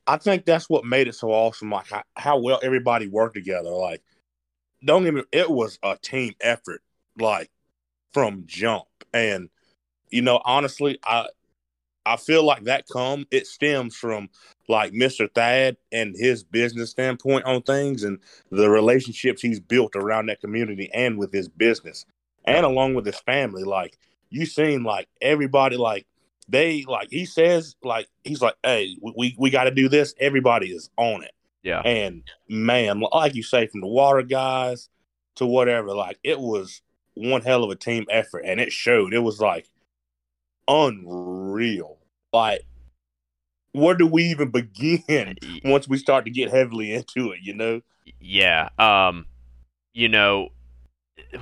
I 0.06 0.16
think 0.16 0.44
that's 0.44 0.68
what 0.68 0.84
made 0.84 1.08
it 1.08 1.14
so 1.14 1.30
awesome. 1.30 1.70
Like 1.70 1.88
how, 1.88 2.02
how 2.16 2.38
well 2.38 2.60
everybody 2.62 3.06
worked 3.06 3.34
together. 3.34 3.70
Like, 3.70 4.02
don't 4.84 5.06
even 5.06 5.24
it 5.30 5.50
was 5.50 5.78
a 5.82 5.96
team 6.00 6.34
effort 6.40 6.82
like 7.20 7.50
from 8.12 8.44
jump. 8.46 8.84
And 9.12 9.48
you 10.10 10.22
know, 10.22 10.40
honestly, 10.44 10.98
I 11.04 11.28
I 12.06 12.16
feel 12.16 12.42
like 12.42 12.64
that 12.64 12.86
come 12.90 13.26
it 13.30 13.46
stems 13.46 13.96
from 13.96 14.30
like 14.68 14.92
Mr. 14.92 15.32
Thad 15.32 15.76
and 15.92 16.14
his 16.16 16.42
business 16.42 16.90
standpoint 16.90 17.44
on 17.44 17.62
things 17.62 18.02
and 18.04 18.18
the 18.50 18.70
relationships 18.70 19.42
he's 19.42 19.60
built 19.60 19.94
around 19.94 20.26
that 20.26 20.40
community 20.40 20.90
and 20.94 21.18
with 21.18 21.32
his 21.32 21.48
business 21.48 22.06
and 22.44 22.64
along 22.64 22.94
with 22.94 23.06
his 23.06 23.20
family. 23.20 23.64
Like 23.64 23.98
you 24.30 24.46
seen 24.46 24.82
like 24.82 25.08
everybody 25.20 25.76
like 25.76 26.06
they 26.48 26.84
like 26.88 27.08
he 27.10 27.26
says 27.26 27.76
like 27.82 28.08
he's 28.24 28.42
like, 28.42 28.56
hey, 28.64 28.96
we 29.00 29.34
we 29.38 29.50
got 29.50 29.64
to 29.64 29.70
do 29.70 29.88
this. 29.88 30.14
Everybody 30.18 30.68
is 30.68 30.90
on 30.96 31.22
it. 31.22 31.32
Yeah. 31.62 31.80
And 31.80 32.22
man, 32.48 33.02
like 33.12 33.34
you 33.34 33.42
say, 33.42 33.66
from 33.66 33.82
the 33.82 33.86
water 33.86 34.22
guys 34.22 34.88
to 35.36 35.46
whatever, 35.46 35.94
like 35.94 36.18
it 36.24 36.40
was 36.40 36.82
one 37.14 37.42
hell 37.42 37.64
of 37.64 37.70
a 37.70 37.76
team 37.76 38.06
effort, 38.10 38.40
and 38.40 38.60
it 38.60 38.72
showed. 38.72 39.12
It 39.12 39.20
was 39.20 39.40
like 39.40 39.68
unreal. 40.68 41.98
Like, 42.32 42.62
where 43.72 43.94
do 43.94 44.06
we 44.06 44.24
even 44.24 44.50
begin 44.50 45.36
once 45.64 45.88
we 45.88 45.98
start 45.98 46.24
to 46.24 46.30
get 46.30 46.50
heavily 46.50 46.92
into 46.92 47.32
it? 47.32 47.40
You 47.42 47.54
know? 47.54 47.80
Yeah. 48.20 48.68
Um, 48.78 49.26
you 49.92 50.08
know, 50.08 50.50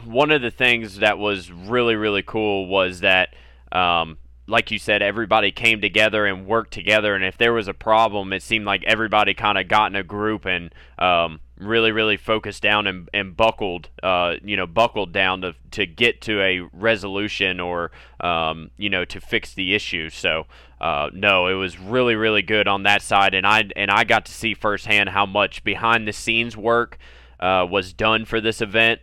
one 0.04 0.30
of 0.30 0.42
the 0.42 0.50
things 0.50 0.98
that 0.98 1.18
was 1.18 1.50
really 1.50 1.94
really 1.94 2.22
cool 2.22 2.66
was 2.66 3.00
that, 3.00 3.34
um, 3.72 4.18
like 4.46 4.70
you 4.70 4.78
said, 4.78 5.02
everybody 5.02 5.52
came 5.52 5.80
together 5.80 6.24
and 6.24 6.46
worked 6.46 6.72
together, 6.72 7.14
and 7.14 7.24
if 7.24 7.36
there 7.36 7.52
was 7.52 7.68
a 7.68 7.74
problem, 7.74 8.32
it 8.32 8.42
seemed 8.42 8.64
like 8.64 8.82
everybody 8.84 9.34
kind 9.34 9.58
of 9.58 9.68
got 9.68 9.92
in 9.92 9.96
a 9.96 10.02
group 10.02 10.46
and 10.46 10.74
um, 10.98 11.40
really, 11.58 11.92
really 11.92 12.16
focused 12.16 12.62
down 12.62 12.86
and, 12.86 13.08
and 13.12 13.36
buckled, 13.36 13.88
uh, 14.02 14.34
you 14.42 14.56
know, 14.56 14.66
buckled 14.66 15.12
down 15.12 15.40
to 15.42 15.54
to 15.72 15.86
get 15.86 16.20
to 16.22 16.40
a 16.40 16.60
resolution 16.72 17.60
or, 17.60 17.90
um, 18.20 18.70
you 18.76 18.88
know, 18.88 19.04
to 19.04 19.20
fix 19.20 19.54
the 19.54 19.74
issue. 19.74 20.10
So, 20.10 20.46
uh, 20.80 21.10
no, 21.12 21.46
it 21.48 21.54
was 21.54 21.78
really, 21.78 22.14
really 22.14 22.42
good 22.42 22.68
on 22.68 22.84
that 22.84 23.02
side, 23.02 23.34
and 23.34 23.46
I 23.46 23.68
and 23.76 23.90
I 23.90 24.04
got 24.04 24.26
to 24.26 24.32
see 24.32 24.54
firsthand 24.54 25.10
how 25.10 25.26
much 25.26 25.64
behind 25.64 26.06
the 26.06 26.12
scenes 26.12 26.56
work 26.56 26.98
uh, 27.40 27.66
was 27.68 27.92
done 27.92 28.24
for 28.24 28.40
this 28.40 28.60
event 28.60 29.00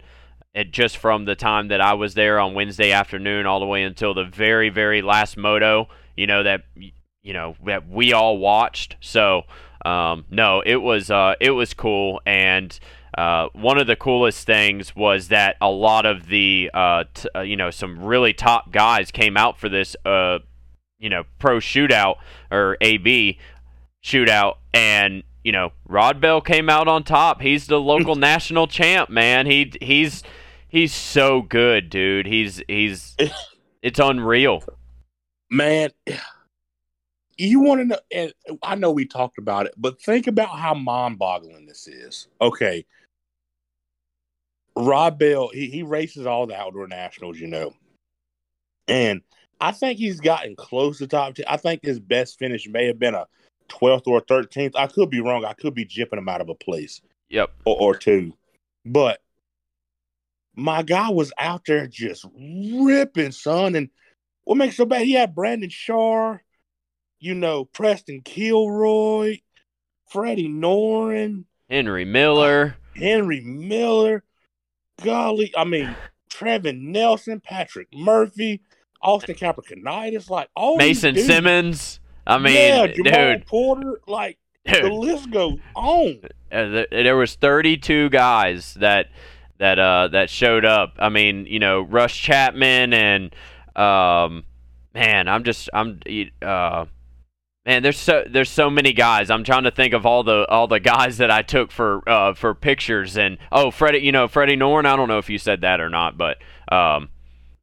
it 0.56 0.72
just 0.72 0.98
from 0.98 1.26
the 1.26 1.36
time 1.36 1.68
that 1.68 1.82
I 1.82 1.94
was 1.94 2.14
there 2.14 2.40
on 2.40 2.54
Wednesday 2.54 2.94
afternoon 2.94 3.46
all 3.46 3.60
the 3.60 3.66
way 3.66 3.84
until 3.84 4.14
the 4.14 4.24
very 4.24 4.70
very 4.70 5.02
last 5.02 5.36
moto, 5.36 5.90
you 6.16 6.26
know 6.26 6.44
that 6.44 6.64
you 7.22 7.34
know 7.34 7.56
that 7.66 7.90
we 7.90 8.14
all 8.14 8.38
watched. 8.38 8.96
So 9.02 9.44
um, 9.86 10.26
no, 10.30 10.62
it 10.66 10.78
was 10.78 11.10
uh, 11.10 11.36
it 11.40 11.52
was 11.52 11.74
cool, 11.74 12.22
and 12.26 12.78
uh, 13.18 13.48
one 13.54 13.78
of 13.78 13.88
the 13.88 13.96
coolest 13.96 14.46
things 14.46 14.96
was 14.96 15.30
that 15.30 15.56
a 15.62 15.70
lot 15.70 16.06
of 16.06 16.28
the 16.28 16.72
uh, 16.74 17.06
t- 17.14 17.30
uh, 17.36 17.42
you 17.42 17.56
know 17.56 17.72
some 17.72 18.04
really 18.04 18.34
top 18.34 18.72
guys 18.72 19.12
came 19.12 19.38
out 19.38 19.60
for 19.60 19.70
this 19.70 19.96
uh, 20.06 20.40
you 21.00 21.10
know 21.10 21.24
pro 21.40 21.58
shootout 21.58 22.16
or 22.52 22.78
AB 22.82 23.40
shootout, 24.04 24.56
and 24.74 25.24
you 25.44 25.52
know 25.52 25.72
Rod 25.88 26.20
Bell 26.20 26.42
came 26.42 26.70
out 26.70 26.88
on 26.88 27.04
top. 27.04 27.42
He's 27.42 27.68
the 27.68 27.80
local 27.80 28.16
national 28.18 28.68
champ, 28.68 29.10
man. 29.10 29.46
He 29.46 29.72
he's 29.82 30.24
He's 30.76 30.94
so 30.94 31.42
good, 31.42 31.90
dude. 31.90 32.26
He's 32.26 32.62
he's 32.68 33.16
it's 33.82 33.98
unreal. 33.98 34.62
Man, 35.50 35.92
you 37.38 37.60
want 37.60 37.82
to 37.82 37.86
know 37.86 38.00
and 38.12 38.34
I 38.64 38.76
know 38.76 38.92
we 38.92 39.06
talked 39.06 39.38
about 39.38 39.66
it, 39.66 39.74
but 39.78 40.02
think 40.02 40.28
about 40.28 40.58
how 40.58 40.74
mind-boggling 40.74 41.66
this 41.66 41.88
is. 41.88 42.28
Okay. 42.42 42.86
Rob 44.76 45.20
Bell, 45.20 45.50
he, 45.50 45.68
he 45.68 45.84
races 45.84 46.26
all 46.26 46.48
the 46.48 46.56
outdoor 46.56 46.88
nationals, 46.88 47.40
you 47.40 47.48
know. 47.48 47.74
And 48.88 49.22
I 49.60 49.72
think 49.72 49.98
he's 50.00 50.20
gotten 50.20 50.56
close 50.56 50.98
to 51.00 51.08
top 51.08 51.36
10. 51.36 51.46
I 51.48 51.58
think 51.58 51.82
his 51.84 52.00
best 52.00 52.38
finish 52.38 52.68
may 52.68 52.88
have 52.88 53.00
been 53.00 53.16
a 53.16 53.26
12th 53.70 54.08
or 54.08 54.22
13th. 54.22 54.74
I 54.76 54.88
could 54.88 55.10
be 55.10 55.22
wrong. 55.22 55.46
I 55.46 55.54
could 55.54 55.74
be 55.74 55.86
jipping 55.86 56.18
him 56.18 56.30
out 56.30 56.42
of 56.42 56.50
a 56.50 56.56
place. 56.56 57.02
Yep. 57.30 57.52
Or, 57.66 57.78
or 57.80 57.96
two. 57.96 58.34
But 58.86 59.20
my 60.56 60.84
guy 60.84 61.10
was 61.10 61.32
out 61.40 61.64
there 61.66 61.88
just 61.88 62.26
ripping, 62.38 63.32
son. 63.32 63.76
And 63.76 63.90
what 64.44 64.58
makes 64.58 64.78
so 64.78 64.86
bad? 64.86 65.04
He 65.04 65.14
had 65.14 65.36
Brandon 65.36 65.70
Shaw, 65.70 66.38
you 67.26 67.34
know, 67.34 67.66
Preston 67.66 68.22
Kilroy, 68.22 69.40
Freddie 70.08 70.48
Noren, 70.48 71.46
Henry 71.68 72.06
Miller, 72.06 72.78
Henry 72.96 73.42
Miller. 73.42 74.24
Golly, 75.04 75.52
I 75.58 75.64
mean, 75.66 75.94
Trevin 76.30 76.80
Nelson, 76.84 77.42
Patrick 77.42 77.88
Murphy, 77.94 78.62
Austin 79.02 79.36
Capricornitis, 79.36 80.30
like 80.30 80.50
all 80.56 80.78
Mason 80.78 81.18
Simmons. 81.18 82.00
I 82.28 82.38
mean, 82.38 82.54
yeah, 82.54 82.88
Jamal 82.88 83.34
dude, 83.34 83.46
Porter, 83.48 84.00
like 84.08 84.38
dude. 84.64 84.86
the 84.86 84.94
list 84.94 85.32
goes 85.32 85.58
on. 85.76 86.22
Uh, 86.52 86.84
there 86.92 87.18
was 87.18 87.34
32 87.34 88.10
guys 88.10 88.76
that 88.76 89.08
that 89.58 89.80
uh 89.80 90.10
that 90.10 90.30
showed 90.30 90.64
up. 90.64 90.94
I 91.00 91.10
mean, 91.10 91.48
you 91.48 91.58
know, 91.58 91.82
Russ 91.82 92.16
Chapman 92.16 92.94
and 92.94 93.36
um 93.76 94.44
man, 94.94 95.28
I'm 95.28 95.44
just 95.44 95.70
I'm 95.74 96.00
uh 96.42 96.86
man, 97.66 97.84
there's 97.84 97.98
so 97.98 98.24
there's 98.30 98.50
so 98.50 98.70
many 98.70 98.94
guys. 98.94 99.30
I'm 99.30 99.44
trying 99.44 99.64
to 99.64 99.72
think 99.72 99.94
of 99.94 100.06
all 100.06 100.24
the 100.24 100.48
all 100.50 100.68
the 100.68 100.80
guys 100.80 101.18
that 101.18 101.32
I 101.32 101.42
took 101.42 101.72
for 101.72 102.08
uh 102.08 102.34
for 102.34 102.54
pictures 102.54 103.18
and 103.18 103.38
oh, 103.52 103.72
Freddie, 103.72 104.00
you 104.00 104.12
know, 104.12 104.28
Freddie 104.28 104.58
Noren, 104.58 104.86
I 104.86 104.96
don't 104.96 105.08
know 105.08 105.18
if 105.18 105.30
you 105.30 105.38
said 105.38 105.62
that 105.62 105.82
or 105.82 105.90
not, 105.90 106.18
but 106.18 106.38
um 106.72 107.10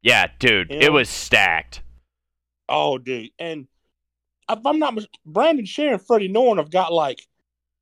yeah, 0.02 0.26
dude, 0.38 0.72
it 0.72 0.92
was 0.92 1.08
stacked. 1.08 1.82
Oh, 2.68 2.98
dude. 2.98 3.30
And 3.38 3.68
if 4.50 4.66
I'm 4.66 4.78
not 4.78 4.98
Brandon 5.24 5.64
Scharer, 5.64 5.98
Freddie 5.98 6.28
Noren 6.28 6.58
have 6.58 6.70
got 6.70 6.92
like 6.92 7.26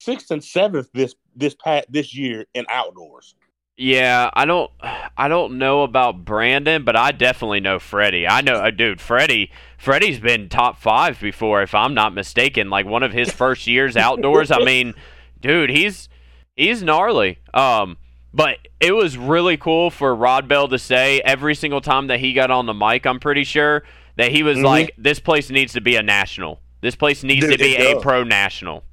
sixth 0.00 0.30
and 0.30 0.44
seventh 0.44 0.90
this 0.92 1.14
this 1.34 1.54
pat 1.54 1.86
this 1.88 2.14
year 2.14 2.46
in 2.54 2.66
outdoors. 2.68 3.34
Yeah, 3.80 4.28
I 4.34 4.44
don't, 4.44 4.70
I 5.16 5.28
don't 5.28 5.56
know 5.56 5.84
about 5.84 6.22
Brandon, 6.22 6.84
but 6.84 6.96
I 6.96 7.12
definitely 7.12 7.60
know 7.60 7.78
Freddie. 7.78 8.28
I 8.28 8.42
know, 8.42 8.56
uh, 8.56 8.70
dude, 8.70 9.00
Freddie, 9.00 9.50
Freddie's 9.78 10.20
been 10.20 10.50
top 10.50 10.78
five 10.78 11.18
before, 11.18 11.62
if 11.62 11.74
I'm 11.74 11.94
not 11.94 12.12
mistaken. 12.12 12.68
Like 12.68 12.84
one 12.84 13.02
of 13.02 13.14
his 13.14 13.32
first 13.32 13.66
years 13.66 13.96
outdoors. 13.96 14.50
I 14.50 14.58
mean, 14.58 14.92
dude, 15.40 15.70
he's 15.70 16.10
he's 16.56 16.82
gnarly. 16.82 17.38
Um, 17.54 17.96
but 18.34 18.58
it 18.80 18.92
was 18.92 19.16
really 19.16 19.56
cool 19.56 19.90
for 19.90 20.14
Rod 20.14 20.46
Bell 20.46 20.68
to 20.68 20.78
say 20.78 21.22
every 21.22 21.54
single 21.54 21.80
time 21.80 22.08
that 22.08 22.20
he 22.20 22.34
got 22.34 22.50
on 22.50 22.66
the 22.66 22.74
mic. 22.74 23.06
I'm 23.06 23.18
pretty 23.18 23.44
sure 23.44 23.82
that 24.16 24.30
he 24.30 24.42
was 24.42 24.58
mm-hmm. 24.58 24.66
like, 24.66 24.94
"This 24.98 25.20
place 25.20 25.48
needs 25.48 25.72
to 25.72 25.80
be 25.80 25.96
a 25.96 26.02
national. 26.02 26.60
This 26.82 26.96
place 26.96 27.22
needs 27.24 27.46
dude, 27.46 27.58
to 27.58 27.64
be 27.64 27.76
a 27.76 27.98
pro 27.98 28.24
national." 28.24 28.84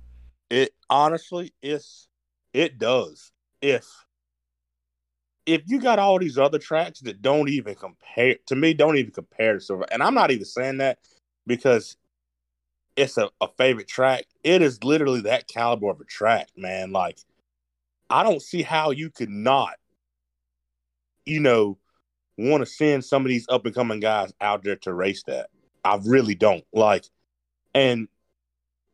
It 0.49 0.73
honestly, 0.89 1.51
it's 1.61 2.07
it 2.53 2.77
does. 2.77 3.33
If 3.61 4.06
if 5.47 5.63
you 5.65 5.79
got 5.79 5.97
all 5.97 6.19
these 6.19 6.37
other 6.37 6.59
tracks 6.59 6.99
that 6.99 7.21
don't 7.21 7.47
even 7.49 7.73
compare 7.73 8.35
to 8.47 8.55
me, 8.55 8.73
don't 8.73 8.97
even 8.97 9.11
compare 9.11 9.53
to 9.53 9.61
Silver, 9.61 9.85
and 9.91 10.03
I'm 10.03 10.13
not 10.13 10.29
even 10.29 10.45
saying 10.45 10.77
that 10.79 10.99
because 11.47 11.95
it's 12.97 13.17
a, 13.17 13.29
a 13.39 13.47
favorite 13.57 13.87
track. 13.87 14.25
It 14.43 14.61
is 14.61 14.83
literally 14.83 15.21
that 15.21 15.47
caliber 15.47 15.89
of 15.89 16.01
a 16.01 16.05
track, 16.05 16.49
man. 16.57 16.91
Like, 16.91 17.19
I 18.09 18.23
don't 18.23 18.41
see 18.41 18.61
how 18.61 18.91
you 18.91 19.09
could 19.09 19.29
not, 19.29 19.75
you 21.25 21.39
know, 21.39 21.77
want 22.37 22.61
to 22.61 22.65
send 22.65 23.05
some 23.05 23.23
of 23.23 23.29
these 23.29 23.45
up 23.47 23.65
and 23.65 23.73
coming 23.73 24.01
guys 24.01 24.33
out 24.41 24.63
there 24.63 24.75
to 24.75 24.93
race 24.93 25.23
that. 25.27 25.49
I 25.85 25.97
really 26.03 26.35
don't. 26.35 26.65
Like, 26.73 27.05
and 27.73 28.09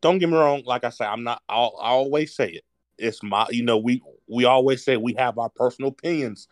don't 0.01 0.19
get 0.19 0.29
me 0.29 0.35
wrong, 0.35 0.61
like 0.65 0.83
I 0.83 0.89
say, 0.89 1.05
I'm 1.05 1.23
not 1.23 1.41
I'll 1.49 1.75
I 1.81 1.89
always 1.89 2.35
say 2.35 2.49
it. 2.49 2.63
It's 2.97 3.21
my 3.23 3.47
you 3.49 3.63
know, 3.63 3.77
we 3.77 4.01
we 4.27 4.45
always 4.45 4.83
say 4.83 4.97
we 4.97 5.13
have 5.17 5.37
our 5.37 5.49
personal 5.49 5.89
opinions 5.89 6.47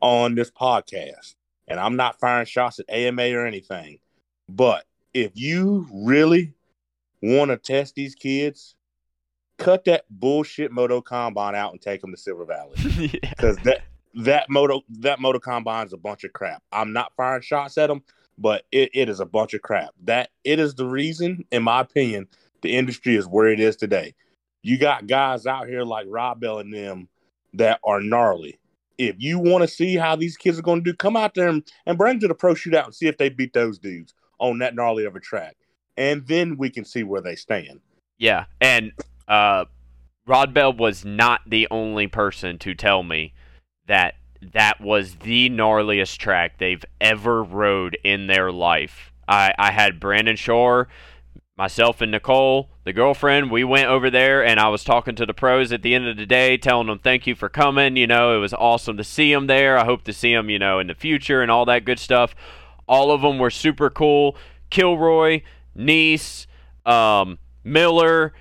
on 0.00 0.34
this 0.34 0.50
podcast. 0.50 1.34
And 1.68 1.80
I'm 1.80 1.96
not 1.96 2.20
firing 2.20 2.46
shots 2.46 2.78
at 2.78 2.86
AMA 2.88 3.32
or 3.32 3.44
anything. 3.44 3.98
But 4.48 4.84
if 5.14 5.32
you 5.34 5.88
really 5.92 6.54
want 7.22 7.50
to 7.50 7.56
test 7.56 7.94
these 7.94 8.14
kids, 8.14 8.76
cut 9.58 9.84
that 9.86 10.04
bullshit 10.08 10.70
moto 10.70 11.00
combine 11.00 11.54
out 11.54 11.72
and 11.72 11.80
take 11.80 12.00
them 12.00 12.12
to 12.12 12.16
Silver 12.16 12.44
Valley. 12.44 12.76
Because 12.76 13.56
yeah. 13.64 13.64
that 13.64 13.80
that 14.14 14.46
moto 14.48 14.82
that 14.88 15.20
moto 15.20 15.38
combine 15.38 15.86
is 15.86 15.92
a 15.92 15.98
bunch 15.98 16.24
of 16.24 16.32
crap. 16.32 16.62
I'm 16.72 16.92
not 16.92 17.12
firing 17.16 17.42
shots 17.42 17.76
at 17.78 17.88
them, 17.88 18.02
but 18.38 18.64
it, 18.70 18.90
it 18.94 19.08
is 19.08 19.20
a 19.20 19.26
bunch 19.26 19.54
of 19.54 19.62
crap. 19.62 19.90
That 20.04 20.30
it 20.44 20.58
is 20.58 20.74
the 20.74 20.86
reason, 20.86 21.44
in 21.50 21.62
my 21.62 21.80
opinion, 21.80 22.28
the 22.62 22.76
industry 22.76 23.16
is 23.16 23.26
where 23.26 23.48
it 23.48 23.60
is 23.60 23.76
today. 23.76 24.14
You 24.66 24.78
got 24.78 25.06
guys 25.06 25.46
out 25.46 25.68
here 25.68 25.84
like 25.84 26.06
Rob 26.08 26.40
Bell 26.40 26.58
and 26.58 26.74
them 26.74 27.08
that 27.54 27.78
are 27.84 28.00
gnarly. 28.00 28.58
If 28.98 29.14
you 29.16 29.38
want 29.38 29.62
to 29.62 29.68
see 29.68 29.94
how 29.94 30.16
these 30.16 30.36
kids 30.36 30.58
are 30.58 30.62
going 30.62 30.82
to 30.82 30.90
do, 30.90 30.96
come 30.96 31.16
out 31.16 31.34
there 31.34 31.46
and, 31.46 31.62
and 31.86 31.96
bring 31.96 32.18
to 32.18 32.26
the 32.26 32.34
pro 32.34 32.54
shootout 32.54 32.86
and 32.86 32.92
see 32.92 33.06
if 33.06 33.16
they 33.16 33.28
beat 33.28 33.52
those 33.52 33.78
dudes 33.78 34.12
on 34.40 34.58
that 34.58 34.74
gnarly 34.74 35.04
of 35.04 35.14
a 35.14 35.20
track. 35.20 35.56
And 35.96 36.26
then 36.26 36.56
we 36.56 36.68
can 36.68 36.84
see 36.84 37.04
where 37.04 37.20
they 37.20 37.36
stand. 37.36 37.78
Yeah. 38.18 38.46
And 38.60 38.90
uh, 39.28 39.66
Rod 40.26 40.52
Bell 40.52 40.72
was 40.72 41.04
not 41.04 41.42
the 41.46 41.68
only 41.70 42.08
person 42.08 42.58
to 42.58 42.74
tell 42.74 43.04
me 43.04 43.34
that 43.86 44.16
that 44.52 44.80
was 44.80 45.14
the 45.14 45.48
gnarliest 45.48 46.16
track 46.16 46.58
they've 46.58 46.84
ever 47.00 47.44
rode 47.44 47.96
in 48.02 48.26
their 48.26 48.50
life. 48.50 49.12
I, 49.28 49.54
I 49.60 49.70
had 49.70 50.00
Brandon 50.00 50.34
Scharer 50.34 50.88
myself 51.56 52.00
and 52.00 52.12
Nicole, 52.12 52.68
the 52.84 52.92
girlfriend, 52.92 53.50
we 53.50 53.64
went 53.64 53.88
over 53.88 54.10
there 54.10 54.44
and 54.44 54.60
I 54.60 54.68
was 54.68 54.84
talking 54.84 55.14
to 55.16 55.26
the 55.26 55.34
pros 55.34 55.72
at 55.72 55.82
the 55.82 55.94
end 55.94 56.06
of 56.06 56.16
the 56.16 56.26
day, 56.26 56.56
telling 56.58 56.86
them 56.86 56.98
thank 56.98 57.26
you 57.26 57.34
for 57.34 57.48
coming. 57.48 57.96
You 57.96 58.06
know, 58.06 58.36
it 58.36 58.40
was 58.40 58.52
awesome 58.52 58.96
to 58.98 59.04
see 59.04 59.32
them 59.32 59.46
there. 59.46 59.78
I 59.78 59.84
hope 59.84 60.04
to 60.04 60.12
see 60.12 60.34
them, 60.34 60.50
you 60.50 60.58
know, 60.58 60.78
in 60.78 60.86
the 60.86 60.94
future 60.94 61.42
and 61.42 61.50
all 61.50 61.64
that 61.66 61.84
good 61.84 61.98
stuff. 61.98 62.34
All 62.86 63.10
of 63.10 63.22
them 63.22 63.38
were 63.38 63.50
super 63.50 63.90
cool. 63.90 64.36
Kilroy, 64.70 65.42
Nice, 65.74 66.46
um, 66.84 67.38
Miller. 67.64 68.32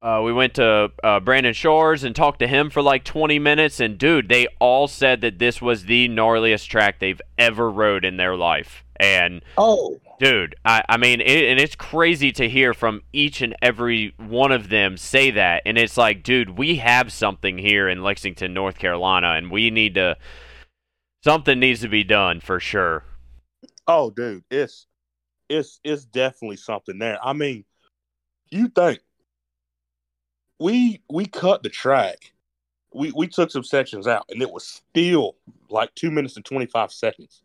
Uh, 0.00 0.20
we 0.24 0.32
went 0.32 0.54
to 0.54 0.90
uh, 1.04 1.20
Brandon 1.20 1.54
Shores 1.54 2.02
and 2.02 2.14
talked 2.14 2.40
to 2.40 2.48
him 2.48 2.70
for 2.70 2.82
like 2.82 3.04
20 3.04 3.38
minutes. 3.38 3.78
And 3.78 3.96
dude, 3.96 4.28
they 4.28 4.48
all 4.58 4.88
said 4.88 5.20
that 5.20 5.38
this 5.38 5.62
was 5.62 5.84
the 5.84 6.08
gnarliest 6.08 6.66
track 6.66 6.98
they've 6.98 7.20
ever 7.38 7.70
rode 7.70 8.04
in 8.04 8.16
their 8.16 8.36
life. 8.36 8.84
And 8.96 9.42
oh, 9.56 10.00
Dude, 10.18 10.54
I, 10.64 10.82
I 10.88 10.96
mean, 10.98 11.20
it, 11.20 11.44
and 11.44 11.58
it's 11.58 11.74
crazy 11.74 12.30
to 12.32 12.48
hear 12.48 12.74
from 12.74 13.02
each 13.12 13.42
and 13.42 13.56
every 13.60 14.14
one 14.18 14.52
of 14.52 14.68
them 14.68 14.96
say 14.96 15.32
that. 15.32 15.62
And 15.66 15.76
it's 15.76 15.96
like, 15.96 16.22
dude, 16.22 16.56
we 16.56 16.76
have 16.76 17.10
something 17.10 17.58
here 17.58 17.88
in 17.88 18.04
Lexington, 18.04 18.54
North 18.54 18.78
Carolina, 18.78 19.32
and 19.32 19.50
we 19.50 19.70
need 19.70 19.94
to, 19.94 20.16
something 21.24 21.58
needs 21.58 21.80
to 21.80 21.88
be 21.88 22.04
done 22.04 22.40
for 22.40 22.60
sure. 22.60 23.04
Oh, 23.88 24.10
dude, 24.10 24.44
it's 24.50 24.86
it's 25.48 25.80
it's 25.82 26.04
definitely 26.04 26.56
something 26.56 26.98
there. 26.98 27.18
I 27.22 27.32
mean, 27.32 27.64
you 28.50 28.68
think 28.68 29.00
we 30.60 31.02
we 31.10 31.26
cut 31.26 31.64
the 31.64 31.68
track, 31.68 32.32
we 32.94 33.10
we 33.12 33.26
took 33.26 33.50
some 33.50 33.64
sections 33.64 34.06
out, 34.06 34.26
and 34.28 34.40
it 34.40 34.52
was 34.52 34.64
still 34.64 35.36
like 35.68 35.92
two 35.96 36.10
minutes 36.12 36.36
and 36.36 36.44
twenty 36.44 36.66
five 36.66 36.92
seconds. 36.92 37.42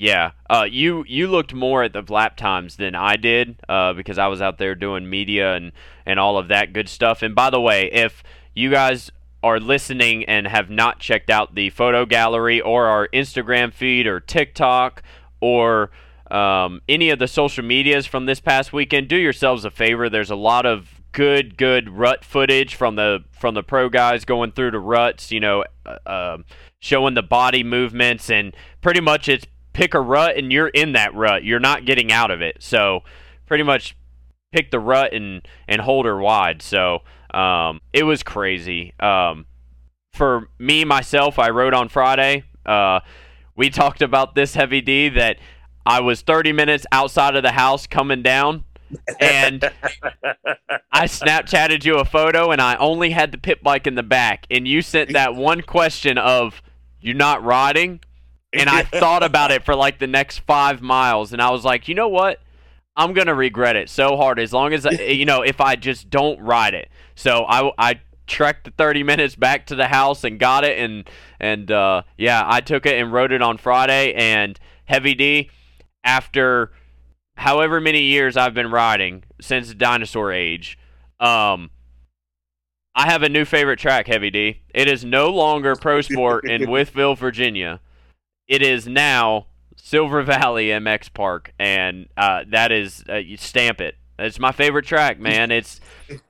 Yeah, 0.00 0.30
uh, 0.48 0.64
you 0.70 1.04
you 1.08 1.26
looked 1.26 1.52
more 1.52 1.82
at 1.82 1.92
the 1.92 2.04
lap 2.08 2.36
times 2.36 2.76
than 2.76 2.94
I 2.94 3.16
did 3.16 3.56
uh, 3.68 3.94
because 3.94 4.16
I 4.16 4.28
was 4.28 4.40
out 4.40 4.56
there 4.56 4.76
doing 4.76 5.10
media 5.10 5.56
and 5.56 5.72
and 6.06 6.20
all 6.20 6.38
of 6.38 6.46
that 6.48 6.72
good 6.72 6.88
stuff. 6.88 7.20
And 7.20 7.34
by 7.34 7.50
the 7.50 7.60
way, 7.60 7.90
if 7.90 8.22
you 8.54 8.70
guys 8.70 9.10
are 9.42 9.58
listening 9.58 10.24
and 10.26 10.46
have 10.46 10.70
not 10.70 11.00
checked 11.00 11.30
out 11.30 11.56
the 11.56 11.70
photo 11.70 12.06
gallery 12.06 12.60
or 12.60 12.86
our 12.86 13.08
Instagram 13.08 13.72
feed 13.72 14.06
or 14.06 14.20
TikTok 14.20 15.02
or 15.40 15.90
um, 16.30 16.80
any 16.88 17.10
of 17.10 17.18
the 17.18 17.26
social 17.26 17.64
medias 17.64 18.06
from 18.06 18.26
this 18.26 18.38
past 18.38 18.72
weekend, 18.72 19.08
do 19.08 19.16
yourselves 19.16 19.64
a 19.64 19.70
favor. 19.70 20.08
There's 20.08 20.30
a 20.30 20.36
lot 20.36 20.64
of 20.64 21.00
good 21.10 21.56
good 21.56 21.88
rut 21.88 22.24
footage 22.24 22.76
from 22.76 22.94
the 22.94 23.24
from 23.32 23.54
the 23.54 23.64
pro 23.64 23.88
guys 23.88 24.24
going 24.24 24.52
through 24.52 24.70
the 24.70 24.78
ruts. 24.78 25.32
You 25.32 25.40
know. 25.40 25.64
Uh, 25.84 25.98
um, 26.06 26.44
showing 26.80 27.14
the 27.14 27.22
body 27.22 27.64
movements 27.64 28.30
and 28.30 28.54
pretty 28.80 29.00
much 29.00 29.28
it's 29.28 29.44
pick 29.78 29.94
a 29.94 30.00
rut 30.00 30.36
and 30.36 30.52
you're 30.52 30.68
in 30.68 30.92
that 30.92 31.14
rut. 31.14 31.44
You're 31.44 31.60
not 31.60 31.84
getting 31.84 32.10
out 32.10 32.32
of 32.32 32.42
it. 32.42 32.56
So 32.58 33.04
pretty 33.46 33.62
much 33.62 33.96
pick 34.50 34.72
the 34.72 34.80
rut 34.80 35.14
and 35.14 35.46
and 35.68 35.80
hold 35.80 36.04
her 36.04 36.18
wide. 36.18 36.62
So 36.62 37.02
um, 37.32 37.80
it 37.92 38.02
was 38.02 38.24
crazy. 38.24 38.92
Um, 38.98 39.46
for 40.12 40.48
me 40.58 40.84
myself, 40.84 41.38
I 41.38 41.50
rode 41.50 41.74
on 41.74 41.88
Friday. 41.88 42.42
Uh, 42.66 43.00
we 43.54 43.70
talked 43.70 44.02
about 44.02 44.34
this 44.34 44.54
heavy 44.54 44.80
D 44.80 45.10
that 45.10 45.38
I 45.86 46.00
was 46.00 46.22
30 46.22 46.52
minutes 46.52 46.84
outside 46.90 47.36
of 47.36 47.44
the 47.44 47.52
house 47.52 47.86
coming 47.86 48.22
down. 48.22 48.64
and 49.20 49.70
I 50.90 51.04
Snapchatted 51.04 51.84
you 51.84 51.98
a 51.98 52.04
photo, 52.04 52.50
and 52.50 52.60
I 52.60 52.74
only 52.76 53.10
had 53.10 53.30
the 53.30 53.38
pit 53.38 53.62
bike 53.62 53.86
in 53.86 53.94
the 53.94 54.02
back. 54.02 54.46
And 54.50 54.66
you 54.66 54.82
sent 54.82 55.12
that 55.12 55.34
one 55.34 55.60
question 55.60 56.18
of, 56.18 56.62
"You're 56.98 57.14
not 57.14 57.44
riding?" 57.44 58.00
And 58.52 58.68
I 58.68 58.82
thought 58.82 59.22
about 59.22 59.50
it 59.50 59.64
for 59.64 59.74
like 59.74 59.98
the 59.98 60.06
next 60.06 60.40
five 60.40 60.80
miles, 60.80 61.32
and 61.32 61.42
I 61.42 61.50
was 61.50 61.64
like, 61.64 61.88
you 61.88 61.94
know 61.94 62.08
what? 62.08 62.40
I'm 62.96 63.12
gonna 63.12 63.34
regret 63.34 63.76
it 63.76 63.88
so 63.88 64.16
hard 64.16 64.40
as 64.40 64.52
long 64.52 64.72
as 64.72 64.84
I, 64.84 64.90
you 64.90 65.24
know 65.24 65.42
if 65.42 65.60
I 65.60 65.76
just 65.76 66.10
don't 66.10 66.40
ride 66.40 66.74
it. 66.74 66.90
So 67.14 67.44
I 67.48 67.70
I 67.78 68.00
trekked 68.26 68.64
the 68.64 68.70
30 68.70 69.02
minutes 69.02 69.34
back 69.34 69.66
to 69.66 69.74
the 69.74 69.88
house 69.88 70.24
and 70.24 70.38
got 70.38 70.64
it, 70.64 70.78
and 70.78 71.08
and 71.40 71.70
uh, 71.70 72.02
yeah, 72.16 72.42
I 72.46 72.60
took 72.60 72.86
it 72.86 73.00
and 73.00 73.12
rode 73.12 73.32
it 73.32 73.42
on 73.42 73.58
Friday. 73.58 74.12
And 74.14 74.58
Heavy 74.84 75.14
D, 75.14 75.50
after 76.04 76.72
however 77.36 77.80
many 77.80 78.02
years 78.02 78.36
I've 78.36 78.54
been 78.54 78.70
riding 78.70 79.24
since 79.40 79.68
the 79.68 79.74
dinosaur 79.74 80.32
age, 80.32 80.78
um, 81.20 81.70
I 82.94 83.06
have 83.06 83.22
a 83.22 83.28
new 83.28 83.44
favorite 83.44 83.78
track, 83.78 84.08
Heavy 84.08 84.30
D. 84.30 84.62
It 84.74 84.88
is 84.88 85.04
no 85.04 85.28
longer 85.28 85.76
Pro 85.76 86.00
Sport 86.00 86.48
in 86.48 86.62
Wytheville, 86.68 87.16
Virginia 87.16 87.80
it 88.48 88.62
is 88.62 88.88
now 88.88 89.46
Silver 89.76 90.22
Valley 90.22 90.68
MX 90.68 91.12
Park, 91.12 91.52
and 91.58 92.08
uh, 92.16 92.44
that 92.48 92.72
is 92.72 93.04
uh, 93.08 93.16
you 93.16 93.36
stamp 93.36 93.80
it. 93.80 93.96
It's 94.18 94.40
my 94.40 94.50
favorite 94.50 94.86
track, 94.86 95.20
man. 95.20 95.50
It's 95.50 95.80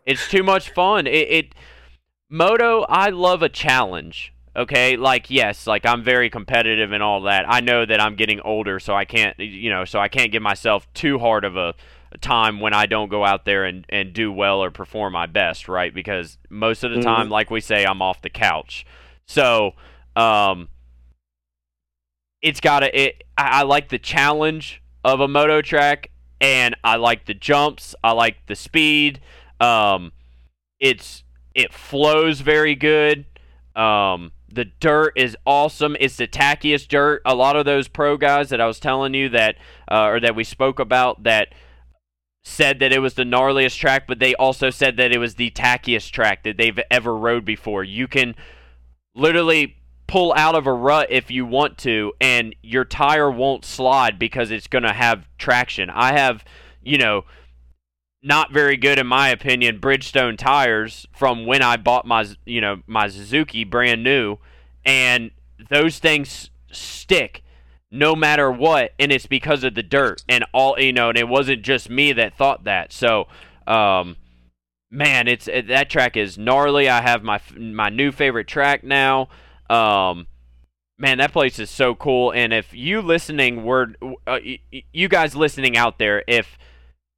it's 0.05 0.29
too 0.29 0.43
much 0.43 0.71
fun. 0.71 1.07
It, 1.07 1.31
it 1.31 1.55
moto. 2.29 2.83
I 2.83 3.11
love 3.11 3.43
a 3.43 3.49
challenge. 3.49 4.35
Okay, 4.57 4.97
like 4.97 5.31
yes, 5.31 5.67
like 5.67 5.87
I'm 5.87 6.03
very 6.03 6.29
competitive 6.29 6.93
and 6.93 7.03
all 7.03 7.23
that. 7.23 7.45
I 7.49 7.61
know 7.61 7.87
that 7.87 8.01
I'm 8.01 8.17
getting 8.17 8.41
older, 8.41 8.81
so 8.81 8.95
I 8.95 9.05
can't, 9.05 9.39
you 9.39 9.71
know, 9.71 9.85
so 9.85 10.01
I 10.01 10.09
can't 10.09 10.33
give 10.33 10.43
myself 10.43 10.93
too 10.95 11.19
hard 11.21 11.45
of 11.45 11.57
a, 11.57 11.75
time 12.21 12.61
when 12.61 12.73
I 12.73 12.87
don't 12.87 13.09
go 13.09 13.25
out 13.25 13.45
there 13.45 13.65
and, 13.65 13.85
and 13.89 14.13
do 14.13 14.33
well 14.33 14.63
or 14.63 14.71
perform 14.71 15.13
my 15.13 15.27
best, 15.27 15.69
right? 15.69 15.93
Because 15.93 16.39
most 16.49 16.85
of 16.85 16.91
the 16.93 17.03
time, 17.03 17.25
mm-hmm. 17.25 17.33
like 17.33 17.51
we 17.51 17.61
say, 17.61 17.85
I'm 17.85 18.03
off 18.03 18.23
the 18.23 18.31
couch. 18.31 18.87
So, 19.27 19.75
um, 20.17 20.69
it's 22.43 22.61
got 22.61 22.83
a. 22.83 23.01
It, 23.01 23.25
I, 23.37 23.61
I 23.61 23.63
like 23.63 23.89
the 23.89 23.99
challenge 23.99 24.83
of 25.05 25.21
a 25.21 25.29
moto 25.29 25.63
track, 25.63 26.11
and 26.41 26.77
I 26.85 26.97
like 26.97 27.27
the 27.27 27.35
jumps. 27.35 27.95
I 28.03 28.13
like 28.13 28.47
the 28.47 28.57
speed. 28.57 29.21
Um, 29.61 30.13
it's 30.81 31.25
it 31.55 31.73
flows 31.73 32.41
very 32.41 32.75
good. 32.75 33.27
Um, 33.75 34.33
the 34.51 34.65
dirt 34.65 35.13
is 35.17 35.37
awesome. 35.45 35.97
It's 36.01 36.17
the 36.17 36.27
tackiest 36.27 36.89
dirt. 36.89 37.23
A 37.25 37.35
lot 37.35 37.57
of 37.57 37.65
those 37.65 37.89
pro 37.89 38.17
guys 38.17 38.49
that 38.49 38.61
I 38.61 38.67
was 38.67 38.81
telling 38.81 39.15
you 39.15 39.29
that, 39.31 39.57
uh, 39.91 40.05
or 40.05 40.21
that 40.21 40.35
we 40.35 40.45
spoke 40.45 40.79
about, 40.79 41.25
that 41.25 41.55
said 42.45 42.79
that 42.81 42.93
it 42.93 43.01
was 43.01 43.15
the 43.15 43.25
gnarliest 43.25 43.77
track, 43.77 44.07
but 44.07 44.21
they 44.21 44.35
also 44.37 44.71
said 44.71 44.97
that 44.97 45.13
it 45.13 45.19
was 45.19 45.35
the 45.35 45.51
tackiest 45.51 46.11
track 46.11 46.45
that 46.45 46.57
they've 46.57 46.81
ever 46.91 47.15
rode 47.15 47.45
before. 47.45 47.85
You 47.85 48.09
can 48.09 48.35
literally 49.15 49.77
pull 50.09 50.33
out 50.33 50.57
of 50.57 50.67
a 50.67 50.73
rut 50.73 51.07
if 51.11 51.31
you 51.31 51.47
want 51.47 51.79
to, 51.79 52.13
and 52.21 52.57
your 52.63 52.85
tire 52.85 53.31
won't 53.31 53.65
slide 53.65 54.19
because 54.19 54.51
it's 54.51 54.67
going 54.67 54.83
to 54.83 54.93
have 54.93 55.29
traction. 55.39 55.91
I 55.91 56.19
have, 56.19 56.45
you 56.83 56.99
know, 56.99 57.25
not 58.21 58.53
very 58.53 58.77
good 58.77 58.99
in 58.99 59.07
my 59.07 59.29
opinion 59.29 59.79
Bridgestone 59.79 60.37
tires 60.37 61.07
from 61.13 61.47
when 61.47 61.63
I 61.63 61.77
bought 61.77 62.07
my, 62.07 62.27
you 62.45 62.61
know, 62.61 62.83
my 62.89 63.07
Suzuki 63.09 63.63
brand 63.63 64.03
new, 64.03 64.39
and 64.85 65.31
those 65.71 66.01
things 66.01 66.51
stick 66.73 67.45
no 67.91 68.17
matter 68.17 68.51
what, 68.51 68.93
and 68.99 69.13
it's 69.13 69.27
because 69.27 69.63
of 69.65 69.75
the 69.75 69.83
dirt 69.83 70.25
and 70.29 70.45
all, 70.53 70.79
you 70.79 70.93
know, 70.93 71.11
and 71.11 71.19
it 71.19 71.29
wasn't 71.29 71.63
just 71.63 71.89
me 71.89 72.13
that 72.13 72.37
thought 72.37 72.65
that. 72.65 72.93
So, 72.93 73.29
um, 73.67 74.17
man, 74.91 75.29
it's 75.29 75.49
it, 75.49 75.69
that 75.69 75.91
track 75.91 76.17
is 76.17 76.39
gnarly. 76.39 76.89
I 76.89 77.03
have 77.03 77.23
my 77.23 77.41
my 77.57 77.89
new 77.89 78.11
favorite 78.11 78.49
track 78.49 78.83
now. 78.83 79.29
Um, 79.71 80.27
man, 80.99 81.19
that 81.19 81.33
place 81.33 81.59
is 81.59 81.71
so 81.71 81.95
cool. 81.95 82.33
And 82.33 82.53
if 82.53 82.75
you 82.75 83.01
listening, 83.01 83.65
were, 83.65 83.95
uh, 84.27 84.39
you 84.93 85.09
guys 85.09 85.37
listening 85.37 85.77
out 85.77 85.99
there, 85.99 86.25
if 86.27 86.59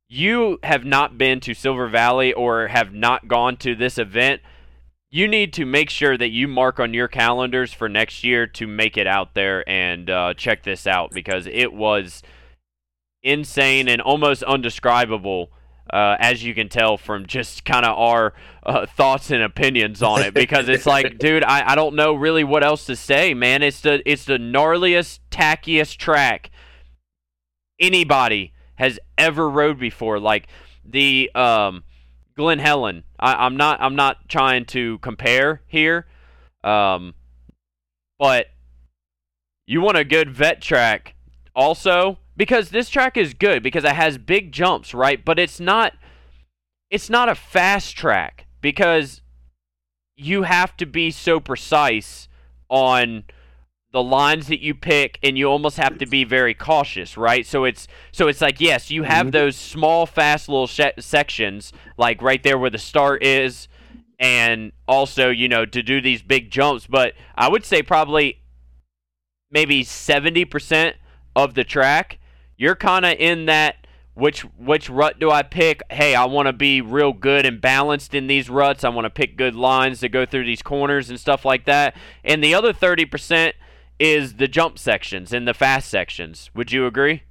you 0.09 0.59
have 0.63 0.85
not 0.85 1.17
been 1.17 1.41
to 1.41 1.55
Silver 1.55 1.89
Valley 1.89 2.33
or 2.33 2.69
have 2.69 2.93
not 2.93 3.29
gone 3.29 3.57
to 3.59 3.75
this 3.75 3.97
event, 3.97 4.43
you 5.11 5.27
need 5.27 5.53
to 5.55 5.65
make 5.65 5.91
sure 5.91 6.17
that 6.17 6.31
you 6.31 6.47
mark 6.47 6.79
on 6.79 6.95
your 6.95 7.09
calendars 7.09 7.73
for 7.73 7.89
next 7.89 8.23
year 8.23 8.47
to 8.47 8.67
make 8.67 8.97
it 8.97 9.07
out 9.07 9.35
there 9.35 9.69
and 9.69 10.09
uh, 10.09 10.35
check 10.35 10.63
this 10.63 10.87
out 10.87 11.11
because 11.13 11.47
it 11.47 11.73
was 11.73 12.23
insane 13.23 13.89
and 13.89 14.01
almost 14.01 14.43
undescribable 14.45 15.51
uh, 15.93 16.17
as 16.19 16.45
you 16.45 16.55
can 16.55 16.69
tell 16.69 16.97
from 16.97 17.27
just 17.27 17.65
kind 17.65 17.85
of 17.85 17.99
our 17.99 18.33
uh, 18.65 18.87
thoughts 18.87 19.31
and 19.31 19.43
opinions 19.43 20.03
on 20.03 20.23
it, 20.23 20.35
because 20.35 20.69
it's 20.69 20.87
like, 20.87 21.19
dude, 21.19 21.45
I, 21.45 21.73
I 21.73 21.75
don't 21.75 21.95
know 21.95 22.15
really 22.15 22.45
what 22.45 22.65
else 22.65 22.87
to 22.87 22.97
say, 22.97 23.35
man. 23.35 23.63
It's 23.63 23.81
the 23.81 24.03
it's 24.11 24.25
the 24.25 24.39
gnarliest, 24.39 25.21
tackiest 25.31 25.97
track 25.97 26.51
anybody 27.79 28.53
has 28.77 28.99
ever 29.19 29.49
rode 29.49 29.79
before. 29.79 30.19
Like 30.19 30.47
the 30.85 31.31
um, 31.35 31.85
Glen 32.37 32.59
Helen. 32.59 33.05
I, 33.19 33.47
am 33.47 33.57
not 33.57 33.81
I'm 33.81 33.97
not 33.97 34.29
trying 34.29 34.65
to 34.67 34.99
compare 34.99 35.63
here, 35.67 36.07
um, 36.65 37.15
but 38.19 38.47
you 39.67 39.81
want 39.81 39.99
a 39.99 40.05
good 40.05 40.31
vet 40.31 40.61
track 40.63 41.15
also 41.55 42.19
because 42.37 42.71
this 42.71 42.89
track 42.89 43.17
is 43.17 43.35
good 43.35 43.63
because 43.63 43.85
it 43.85 43.93
has 43.93 44.19
big 44.19 44.53
jumps, 44.53 44.95
right? 44.95 45.25
But 45.25 45.39
it's 45.39 45.61
not 45.61 45.95
it's 46.91 47.11
not 47.11 47.29
a 47.29 47.35
fast 47.35 47.97
track 47.97 48.47
because 48.61 49.23
you 50.17 50.43
have 50.43 50.77
to 50.77 50.87
be 50.87 51.11
so 51.11 51.41
precise 51.41 52.29
on 52.69 53.25
the 53.93 54.03
lines 54.03 54.47
that 54.49 54.61
you 54.61 54.75
pick 54.75 55.19
and 55.23 55.37
you 55.37 55.47
almost 55.47 55.77
have 55.77 55.99
to 55.99 56.07
be 56.07 56.23
very 56.23 56.55
cautious 56.55 57.17
right 57.17 57.45
so 57.45 57.65
it's 57.65 57.89
so 58.13 58.29
it's 58.29 58.41
like 58.41 58.61
yes 58.61 58.89
you 58.89 59.03
have 59.03 59.27
mm-hmm. 59.27 59.33
those 59.33 59.57
small 59.57 60.07
fast 60.07 60.49
little 60.49 60.69
sh- 60.69 60.83
sections 61.01 61.73
like 61.97 62.23
right 62.23 62.45
there 62.45 62.57
where 62.57 62.71
the 62.71 62.79
start 62.79 63.21
is 63.25 63.67
and 64.21 64.71
also 64.87 65.29
you 65.29 65.49
know 65.49 65.67
to 65.67 65.83
do 65.83 66.01
these 66.01 66.23
big 66.23 66.53
jumps 66.53 66.87
but 66.87 67.15
i 67.35 67.49
would 67.49 67.65
say 67.65 67.83
probably 67.83 68.41
maybe 69.51 69.83
70% 69.83 70.95
of 71.35 71.55
the 71.55 71.65
track 71.65 72.19
you're 72.61 72.77
kind 72.77 73.07
of 73.07 73.17
in 73.19 73.47
that 73.47 73.87
which 74.13 74.43
which 74.59 74.91
rut 74.91 75.19
do 75.19 75.31
I 75.31 75.43
pick? 75.43 75.83
Hey, 75.91 76.15
I 76.15 76.27
want 76.27 76.47
to 76.47 76.53
be 76.53 76.83
real 76.83 77.15
good 77.15 77.47
and 77.47 77.59
balanced 77.59 78.15
in 78.15 78.27
these 78.27 78.51
ruts. 78.51 78.85
I 78.85 78.91
want 78.91 79.07
to 79.07 79.11
pick 79.11 79.39
good 79.39 79.55
lines 79.55 80.01
to 80.01 80.11
go 80.11 80.27
through 80.27 80.45
these 80.45 80.61
corners 80.61 81.09
and 81.09 81.19
stuff 81.19 81.47
like 81.47 81.65
that. 81.65 81.97
And 82.23 82.45
the 82.45 82.55
other 82.55 82.75
30% 82.75 83.55
is 83.99 84.35
the 84.35 84.47
jump 84.47 84.79
sections 84.79 85.33
and 85.33 85.49
the 85.49 85.55
fast 85.55 85.89
sections. 85.89 86.51
Would 86.55 86.71
you 86.71 86.85
agree? 86.87 87.23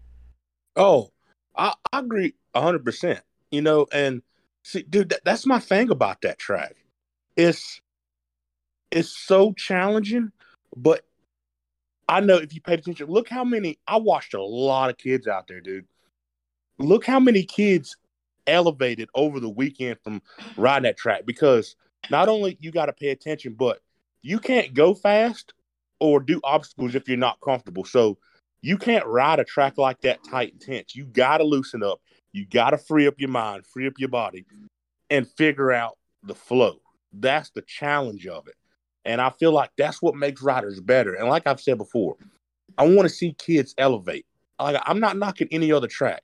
Oh, 0.75 1.11
I, 1.55 1.73
I 1.93 1.99
agree 1.99 2.33
hundred 2.55 2.83
percent. 2.83 3.21
You 3.51 3.61
know, 3.61 3.85
and 3.91 4.23
see, 4.63 4.81
dude, 4.81 5.09
that, 5.09 5.23
that's 5.23 5.45
my 5.45 5.59
thing 5.59 5.91
about 5.91 6.21
that 6.21 6.39
track. 6.39 6.75
It's 7.37 7.81
it's 8.89 9.15
so 9.15 9.53
challenging, 9.53 10.31
but 10.75 11.05
I 12.10 12.22
know 12.22 12.38
if 12.38 12.56
you 12.56 12.60
paid 12.62 12.80
attention, 12.80 13.08
look 13.08 13.30
how 13.30 13.43
many 13.43 13.78
I 13.88 13.98
watched 13.98 14.34
a 14.34 14.41
lot 14.41 14.89
of 14.89 14.98
kids 14.98 15.28
out 15.28 15.48
there, 15.48 15.62
dude. 15.62 15.86
Look 16.80 17.06
how 17.06 17.19
many 17.19 17.43
kids 17.43 17.95
elevated 18.48 19.10
over 19.13 19.39
the 19.39 19.50
weekend 19.50 20.00
from 20.04 20.22
riding 20.58 20.84
that 20.84 20.98
track 20.98 21.26
because 21.28 21.76
not 22.10 22.28
only 22.28 22.58
you 22.60 22.72
got 22.72 22.88
to 22.88 22.93
pay 22.93 23.10
attention, 23.10 23.54
but 23.54 23.82
you 24.24 24.39
can't 24.39 24.74
go 24.74 24.95
fast 24.95 25.54
or 26.00 26.19
do 26.19 26.41
obstacles 26.43 26.95
if 26.95 27.08
you're 27.08 27.17
not 27.17 27.39
comfortable. 27.41 27.86
So 27.86 28.17
you 28.62 28.78
can't 28.78 29.06
ride 29.06 29.39
a 29.39 29.43
track 29.43 29.78
like 29.78 30.02
that 30.02 30.24
tight 30.24 30.54
and 30.54 30.62
tense. 30.62 30.95
You 30.95 31.06
got 31.06 31.38
to 31.38 31.43
loosen 31.43 31.84
up. 31.84 32.02
You 32.32 32.48
got 32.48 32.72
to 32.72 32.78
free 32.80 33.08
up 33.08 33.19
your 33.19 33.30
mind, 33.30 33.67
free 33.67 33.86
up 33.86 33.93
your 34.00 34.10
body, 34.10 34.45
and 35.12 35.28
figure 35.28 35.72
out 35.72 35.98
the 36.24 36.36
flow. 36.36 36.82
That's 37.13 37.52
the 37.52 37.62
challenge 37.62 38.26
of 38.26 38.48
it. 38.48 38.56
And 39.05 39.21
I 39.21 39.29
feel 39.31 39.51
like 39.51 39.71
that's 39.77 40.01
what 40.01 40.15
makes 40.15 40.41
riders 40.41 40.79
better. 40.79 41.13
And 41.13 41.29
like 41.29 41.47
I've 41.47 41.62
said 41.62 41.77
before, 41.77 42.17
I 42.77 42.85
want 42.85 43.07
to 43.07 43.09
see 43.09 43.33
kids 43.33 43.73
elevate. 43.77 44.25
Like 44.59 44.81
I'm 44.85 44.99
not 44.99 45.17
knocking 45.17 45.47
any 45.51 45.71
other 45.71 45.88
track, 45.88 46.23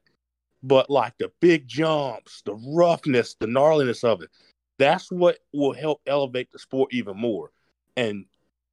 but 0.62 0.90
like 0.90 1.14
the 1.18 1.32
big 1.40 1.68
jumps, 1.68 2.42
the 2.46 2.56
roughness, 2.76 3.36
the 3.40 3.48
gnarliness 3.48 4.04
of 4.04 4.22
it, 4.22 4.30
that's 4.78 5.12
what 5.12 5.40
will 5.54 5.74
help 5.74 6.02
elevate 6.06 6.52
the 6.52 6.60
sport 6.60 6.94
even 6.94 7.18
more. 7.18 7.52
And 7.96 8.26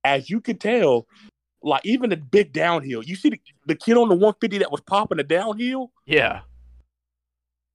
as 0.04 0.28
you 0.28 0.40
can 0.40 0.58
tell, 0.58 1.06
like 1.62 1.82
even 1.84 2.10
the 2.10 2.16
big 2.16 2.52
downhill, 2.52 3.04
you 3.04 3.14
see 3.14 3.30
the, 3.30 3.40
the 3.66 3.76
kid 3.76 3.96
on 3.96 4.08
the 4.08 4.14
150 4.14 4.58
that 4.58 4.72
was 4.72 4.80
popping 4.80 5.18
the 5.18 5.24
downhill? 5.24 5.92
Yeah. 6.06 6.40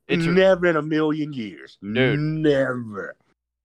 It's 0.08 0.26
never 0.26 0.68
in 0.68 0.78
a 0.78 0.82
million 0.82 1.34
years. 1.34 1.78
Dude. 1.82 2.20
Never. 2.20 3.16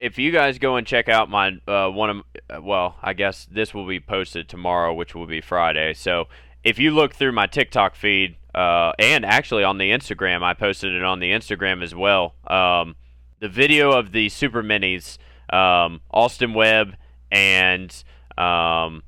If 0.03 0.19
you 0.19 0.33
guys 0.33 0.59
go 0.59 0.75
and 0.75 0.85
check 0.85 1.09
out 1.09 1.31
my 1.31 1.53
uh, 1.69 1.89
one 1.89 2.11
of 2.11 2.17
uh, 2.51 2.61
well, 2.61 2.97
I 3.01 3.13
guess 3.13 3.47
this 3.49 3.73
will 3.73 3.87
be 3.87 4.01
posted 4.01 4.49
tomorrow, 4.49 4.93
which 4.93 5.15
will 5.15 5.29
be 5.29 5.41
Friday. 5.41 5.95
So 5.95 6.27
if 6.65 6.81
you 6.81 6.91
look 6.91 7.15
through 7.15 7.31
my 7.31 7.47
TikTok 7.47 7.95
feed, 7.95 8.35
uh, 8.53 8.93
and 8.99 9.25
actually 9.25 9.63
on 9.63 9.79
the 9.79 9.93
Instagram, 9.93 10.43
I 10.43 10.55
posted 10.55 10.93
it 10.93 11.05
on 11.05 11.21
the 11.21 11.31
Instagram 11.31 11.85
as 11.85 11.95
well. 11.95 12.35
Um, 12.49 12.97
the 13.39 13.49
video 13.49 13.93
of 13.93 14.11
the 14.11 14.29
super 14.29 14.61
minis, 14.61 15.19
um, 15.53 16.01
Austin 16.11 16.53
Webb 16.53 16.97
and 17.31 17.91
um, 18.37 19.05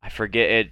I 0.00 0.10
forget 0.10 0.48
it 0.48 0.70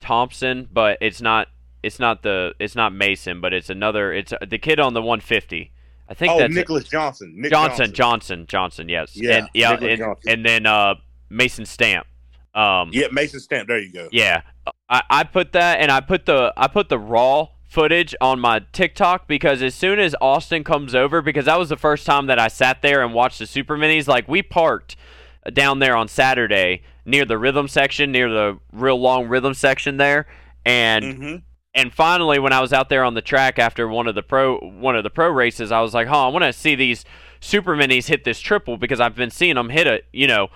Thompson, 0.00 0.66
but 0.72 0.96
it's 1.02 1.20
not 1.20 1.48
it's 1.82 1.98
not 1.98 2.22
the 2.22 2.54
it's 2.58 2.74
not 2.74 2.94
Mason, 2.94 3.42
but 3.42 3.52
it's 3.52 3.68
another 3.68 4.14
it's 4.14 4.32
the 4.48 4.58
kid 4.58 4.80
on 4.80 4.94
the 4.94 5.02
150. 5.02 5.72
I 6.10 6.14
think 6.14 6.32
oh, 6.32 6.38
that's 6.38 6.52
Nicholas 6.52 6.88
Johnson. 6.88 7.34
Nick 7.36 7.52
Johnson, 7.52 7.92
Johnson, 7.92 8.46
Johnson, 8.48 8.88
yes. 8.88 9.12
Yeah, 9.14 9.36
and, 9.36 9.48
yeah, 9.54 9.74
and, 9.74 10.16
and 10.26 10.44
then 10.44 10.66
uh, 10.66 10.96
Mason 11.30 11.64
Stamp. 11.64 12.04
Um, 12.52 12.90
Yeah, 12.92 13.06
Mason 13.12 13.38
Stamp. 13.38 13.68
There 13.68 13.78
you 13.78 13.92
go. 13.92 14.08
yeah, 14.10 14.42
I, 14.88 15.02
I 15.08 15.24
put 15.24 15.52
that 15.52 15.78
and 15.78 15.92
I 15.92 16.00
put 16.00 16.26
the 16.26 16.52
I 16.56 16.66
put 16.66 16.88
the 16.88 16.98
raw 16.98 17.48
footage 17.68 18.12
on 18.20 18.40
my 18.40 18.60
TikTok 18.72 19.28
because 19.28 19.62
as 19.62 19.76
soon 19.76 20.00
as 20.00 20.16
Austin 20.20 20.64
comes 20.64 20.96
over, 20.96 21.22
because 21.22 21.44
that 21.44 21.60
was 21.60 21.68
the 21.68 21.76
first 21.76 22.04
time 22.06 22.26
that 22.26 22.40
I 22.40 22.48
sat 22.48 22.82
there 22.82 23.02
and 23.02 23.14
watched 23.14 23.38
the 23.38 23.46
Super 23.46 23.78
Minis. 23.78 24.08
Like 24.08 24.26
we 24.26 24.42
parked 24.42 24.96
down 25.52 25.78
there 25.78 25.94
on 25.94 26.08
Saturday 26.08 26.82
near 27.04 27.24
the 27.24 27.38
rhythm 27.38 27.68
section, 27.68 28.10
near 28.10 28.28
the 28.28 28.58
real 28.72 29.00
long 29.00 29.28
rhythm 29.28 29.54
section 29.54 29.96
there, 29.96 30.26
and 30.66 31.16
hmm 31.16 31.36
and 31.74 31.92
finally 31.92 32.38
when 32.38 32.52
I 32.52 32.60
was 32.60 32.72
out 32.72 32.88
there 32.88 33.04
on 33.04 33.14
the 33.14 33.22
track 33.22 33.58
after 33.58 33.86
one 33.88 34.06
of 34.08 34.14
the 34.14 34.22
pro 34.22 34.58
one 34.58 34.96
of 34.96 35.02
the 35.04 35.10
pro 35.10 35.28
races, 35.30 35.70
I 35.72 35.80
was 35.80 35.94
like, 35.94 36.08
"Huh, 36.08 36.26
I 36.26 36.28
want 36.28 36.44
to 36.44 36.52
see 36.52 36.74
these 36.74 37.04
super 37.40 37.76
minis 37.76 38.08
hit 38.08 38.24
this 38.24 38.40
triple 38.40 38.76
because 38.76 39.00
I've 39.00 39.14
been 39.14 39.30
seeing 39.30 39.54
them 39.54 39.68
hit 39.70 39.86
it, 39.86 40.04
you 40.12 40.26
know, 40.26 40.48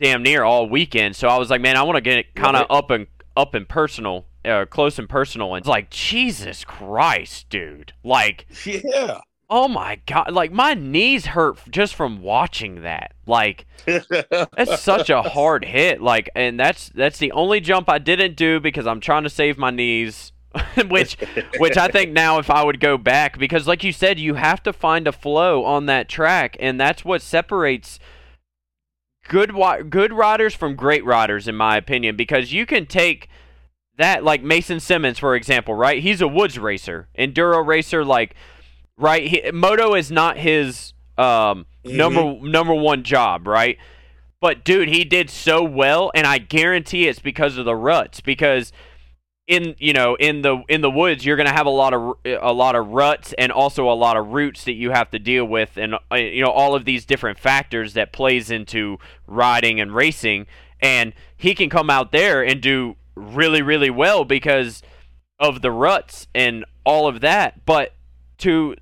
damn 0.00 0.22
near 0.22 0.42
all 0.42 0.68
weekend." 0.68 1.16
So 1.16 1.28
I 1.28 1.38
was 1.38 1.50
like, 1.50 1.60
"Man, 1.60 1.76
I 1.76 1.82
want 1.82 1.96
to 1.96 2.00
get 2.00 2.18
it 2.18 2.34
kind 2.34 2.56
of 2.56 2.66
up 2.70 2.90
and 2.90 3.06
up 3.36 3.54
and 3.54 3.68
personal, 3.68 4.26
uh, 4.44 4.66
close 4.68 4.98
and 4.98 5.08
personal." 5.08 5.54
And 5.54 5.62
it's 5.62 5.68
like, 5.68 5.90
"Jesus 5.90 6.64
Christ, 6.64 7.48
dude!" 7.48 7.92
Like, 8.02 8.46
Yeah. 8.66 9.20
oh 9.48 9.68
my 9.68 10.00
god, 10.06 10.32
like 10.32 10.50
my 10.50 10.74
knees 10.74 11.26
hurt 11.26 11.58
just 11.70 11.94
from 11.94 12.20
watching 12.20 12.82
that. 12.82 13.12
Like, 13.26 13.66
that's 13.86 14.80
such 14.80 15.08
a 15.08 15.22
hard 15.30 15.64
hit. 15.64 16.02
Like, 16.02 16.28
and 16.34 16.58
that's 16.58 16.90
that's 16.94 17.18
the 17.18 17.30
only 17.32 17.60
jump 17.60 17.88
I 17.88 17.98
didn't 17.98 18.34
do 18.36 18.58
because 18.60 18.86
I'm 18.86 19.00
trying 19.00 19.22
to 19.22 19.30
save 19.30 19.56
my 19.56 19.70
knees. 19.70 20.31
which, 20.88 21.16
which 21.58 21.76
I 21.76 21.88
think 21.88 22.12
now 22.12 22.38
if 22.38 22.50
I 22.50 22.64
would 22.64 22.80
go 22.80 22.98
back, 22.98 23.38
because 23.38 23.66
like 23.66 23.82
you 23.84 23.92
said, 23.92 24.18
you 24.18 24.34
have 24.34 24.62
to 24.64 24.72
find 24.72 25.06
a 25.06 25.12
flow 25.12 25.64
on 25.64 25.86
that 25.86 26.08
track, 26.08 26.56
and 26.60 26.80
that's 26.80 27.04
what 27.04 27.22
separates 27.22 27.98
good 29.28 29.52
good 29.88 30.12
riders 30.12 30.54
from 30.54 30.76
great 30.76 31.04
riders, 31.04 31.48
in 31.48 31.54
my 31.54 31.76
opinion. 31.76 32.16
Because 32.16 32.52
you 32.52 32.66
can 32.66 32.86
take 32.86 33.28
that, 33.96 34.24
like 34.24 34.42
Mason 34.42 34.80
Simmons, 34.80 35.18
for 35.18 35.34
example, 35.34 35.74
right? 35.74 36.02
He's 36.02 36.20
a 36.20 36.28
woods 36.28 36.58
racer, 36.58 37.08
enduro 37.18 37.66
racer, 37.66 38.04
like 38.04 38.34
right. 38.96 39.26
He, 39.26 39.50
moto 39.52 39.94
is 39.94 40.10
not 40.10 40.38
his 40.38 40.92
um 41.18 41.66
number 41.84 42.38
number 42.40 42.74
one 42.74 43.02
job, 43.02 43.46
right? 43.46 43.78
But 44.40 44.64
dude, 44.64 44.88
he 44.88 45.04
did 45.04 45.30
so 45.30 45.62
well, 45.62 46.10
and 46.14 46.26
I 46.26 46.38
guarantee 46.38 47.06
it's 47.06 47.20
because 47.20 47.58
of 47.58 47.64
the 47.64 47.76
ruts. 47.76 48.20
Because 48.20 48.72
in 49.46 49.74
you 49.78 49.92
know 49.92 50.14
in 50.16 50.42
the 50.42 50.62
in 50.68 50.80
the 50.80 50.90
woods, 50.90 51.24
you're 51.24 51.36
gonna 51.36 51.52
have 51.52 51.66
a 51.66 51.70
lot 51.70 51.92
of 51.92 52.16
a 52.24 52.52
lot 52.52 52.76
of 52.76 52.88
ruts 52.88 53.34
and 53.38 53.50
also 53.50 53.90
a 53.90 53.94
lot 53.94 54.16
of 54.16 54.28
roots 54.28 54.64
that 54.64 54.74
you 54.74 54.90
have 54.90 55.10
to 55.10 55.18
deal 55.18 55.44
with, 55.44 55.76
and 55.76 55.94
uh, 56.10 56.16
you 56.16 56.42
know 56.42 56.50
all 56.50 56.74
of 56.74 56.84
these 56.84 57.04
different 57.04 57.38
factors 57.38 57.94
that 57.94 58.12
plays 58.12 58.50
into 58.50 58.98
riding 59.26 59.80
and 59.80 59.94
racing. 59.94 60.46
And 60.80 61.12
he 61.36 61.54
can 61.54 61.70
come 61.70 61.90
out 61.90 62.12
there 62.12 62.42
and 62.44 62.60
do 62.60 62.96
really 63.14 63.62
really 63.62 63.90
well 63.90 64.24
because 64.24 64.82
of 65.38 65.60
the 65.60 65.70
ruts 65.70 66.28
and 66.34 66.64
all 66.84 67.08
of 67.08 67.20
that. 67.20 67.64
But 67.66 67.94
to 68.38 68.76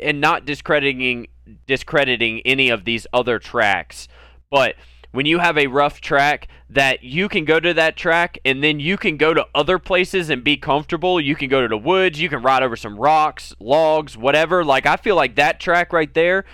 and 0.00 0.20
not 0.20 0.44
discrediting 0.44 1.28
discrediting 1.66 2.40
any 2.44 2.68
of 2.68 2.84
these 2.84 3.06
other 3.12 3.38
tracks, 3.38 4.08
but 4.50 4.76
when 5.12 5.26
you 5.26 5.38
have 5.38 5.56
a 5.56 5.66
rough 5.68 6.00
track 6.00 6.48
that 6.68 7.04
you 7.04 7.28
can 7.28 7.44
go 7.44 7.60
to 7.60 7.74
that 7.74 7.96
track 7.96 8.38
and 8.44 8.64
then 8.64 8.80
you 8.80 8.96
can 8.96 9.16
go 9.16 9.32
to 9.34 9.46
other 9.54 9.78
places 9.78 10.30
and 10.30 10.42
be 10.42 10.56
comfortable. 10.56 11.20
You 11.20 11.36
can 11.36 11.48
go 11.48 11.60
to 11.62 11.68
the 11.68 11.76
woods, 11.78 12.20
you 12.20 12.28
can 12.28 12.42
ride 12.42 12.62
over 12.62 12.76
some 12.76 12.96
rocks, 12.98 13.54
logs, 13.60 14.16
whatever. 14.16 14.64
Like 14.64 14.86
I 14.86 14.96
feel 14.96 15.14
like 15.14 15.36
that 15.36 15.60
track 15.60 15.92
right 15.92 16.12
there 16.12 16.44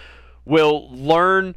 will 0.45 0.91
learn 0.91 1.55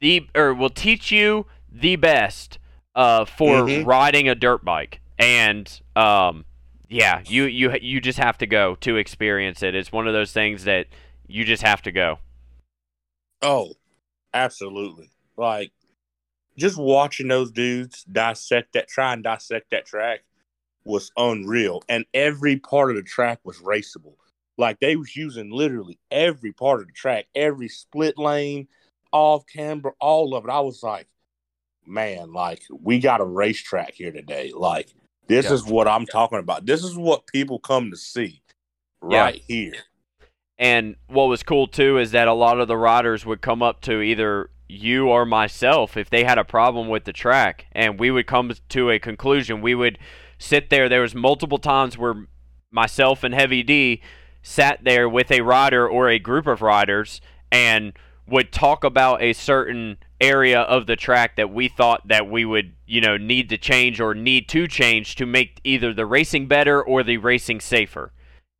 the 0.00 0.28
or 0.34 0.54
will 0.54 0.70
teach 0.70 1.10
you 1.10 1.46
the 1.70 1.96
best 1.96 2.58
uh, 2.94 3.24
for 3.24 3.64
Mhm. 3.64 3.86
riding 3.86 4.28
a 4.28 4.34
dirt 4.34 4.64
bike. 4.64 5.00
And 5.18 5.68
um, 5.96 6.44
yeah, 6.88 7.22
you 7.26 7.44
you 7.44 7.74
you 7.80 8.00
just 8.00 8.18
have 8.18 8.38
to 8.38 8.46
go 8.46 8.76
to 8.76 8.96
experience 8.96 9.62
it. 9.62 9.74
It's 9.74 9.92
one 9.92 10.06
of 10.06 10.14
those 10.14 10.32
things 10.32 10.64
that 10.64 10.86
you 11.26 11.44
just 11.44 11.62
have 11.62 11.82
to 11.82 11.92
go. 11.92 12.18
Oh, 13.42 13.74
absolutely. 14.34 15.10
Like 15.36 15.72
just 16.60 16.78
watching 16.78 17.28
those 17.28 17.50
dudes 17.50 18.04
dissect 18.04 18.74
that, 18.74 18.88
try 18.88 19.12
and 19.12 19.24
dissect 19.24 19.70
that 19.70 19.86
track 19.86 20.20
was 20.84 21.10
unreal. 21.16 21.82
And 21.88 22.04
every 22.14 22.56
part 22.58 22.90
of 22.90 22.96
the 22.96 23.02
track 23.02 23.40
was 23.44 23.58
raceable. 23.58 24.14
Like 24.58 24.78
they 24.80 24.96
was 24.96 25.16
using 25.16 25.50
literally 25.50 25.98
every 26.10 26.52
part 26.52 26.80
of 26.80 26.86
the 26.86 26.92
track, 26.92 27.26
every 27.34 27.68
split 27.68 28.18
lane, 28.18 28.68
off 29.12 29.44
camber, 29.46 29.94
all 30.00 30.34
of 30.34 30.44
it. 30.44 30.50
I 30.50 30.60
was 30.60 30.82
like, 30.82 31.08
man, 31.86 32.32
like 32.32 32.62
we 32.70 32.98
got 32.98 33.20
a 33.20 33.24
racetrack 33.24 33.94
here 33.94 34.12
today. 34.12 34.52
Like 34.54 34.92
this 35.28 35.46
Yeah. 35.46 35.54
is 35.54 35.64
what 35.64 35.88
I'm 35.88 36.06
talking 36.06 36.38
about. 36.38 36.66
This 36.66 36.84
is 36.84 36.96
what 36.96 37.26
people 37.26 37.58
come 37.58 37.90
to 37.90 37.96
see 37.96 38.42
Yeah. 39.02 39.22
right 39.22 39.42
here. 39.46 39.74
And 40.58 40.96
what 41.08 41.24
was 41.24 41.42
cool 41.42 41.66
too 41.66 41.96
is 41.98 42.10
that 42.10 42.28
a 42.28 42.34
lot 42.34 42.60
of 42.60 42.68
the 42.68 42.76
riders 42.76 43.24
would 43.24 43.40
come 43.40 43.62
up 43.62 43.80
to 43.82 44.02
either 44.02 44.50
you 44.70 45.08
or 45.08 45.26
myself 45.26 45.96
if 45.96 46.08
they 46.10 46.24
had 46.24 46.38
a 46.38 46.44
problem 46.44 46.88
with 46.88 47.04
the 47.04 47.12
track, 47.12 47.66
and 47.72 47.98
we 47.98 48.10
would 48.10 48.26
come 48.26 48.52
to 48.70 48.90
a 48.90 48.98
conclusion. 48.98 49.60
We 49.60 49.74
would 49.74 49.98
sit 50.38 50.70
there. 50.70 50.88
There 50.88 51.02
was 51.02 51.14
multiple 51.14 51.58
times 51.58 51.98
where 51.98 52.26
myself 52.70 53.24
and 53.24 53.34
Heavy 53.34 53.62
D 53.62 54.00
sat 54.42 54.84
there 54.84 55.08
with 55.08 55.30
a 55.30 55.42
rider 55.42 55.88
or 55.88 56.08
a 56.08 56.18
group 56.18 56.46
of 56.46 56.62
riders 56.62 57.20
and 57.52 57.92
would 58.26 58.52
talk 58.52 58.84
about 58.84 59.20
a 59.22 59.32
certain 59.32 59.98
area 60.20 60.60
of 60.60 60.86
the 60.86 60.96
track 60.96 61.36
that 61.36 61.50
we 61.50 61.68
thought 61.68 62.06
that 62.06 62.30
we 62.30 62.44
would, 62.44 62.74
you 62.86 63.00
know, 63.00 63.16
need 63.16 63.48
to 63.48 63.58
change 63.58 64.00
or 64.00 64.14
need 64.14 64.48
to 64.48 64.68
change 64.68 65.16
to 65.16 65.26
make 65.26 65.60
either 65.64 65.92
the 65.92 66.06
racing 66.06 66.46
better 66.46 66.82
or 66.82 67.02
the 67.02 67.16
racing 67.16 67.60
safer. 67.60 68.12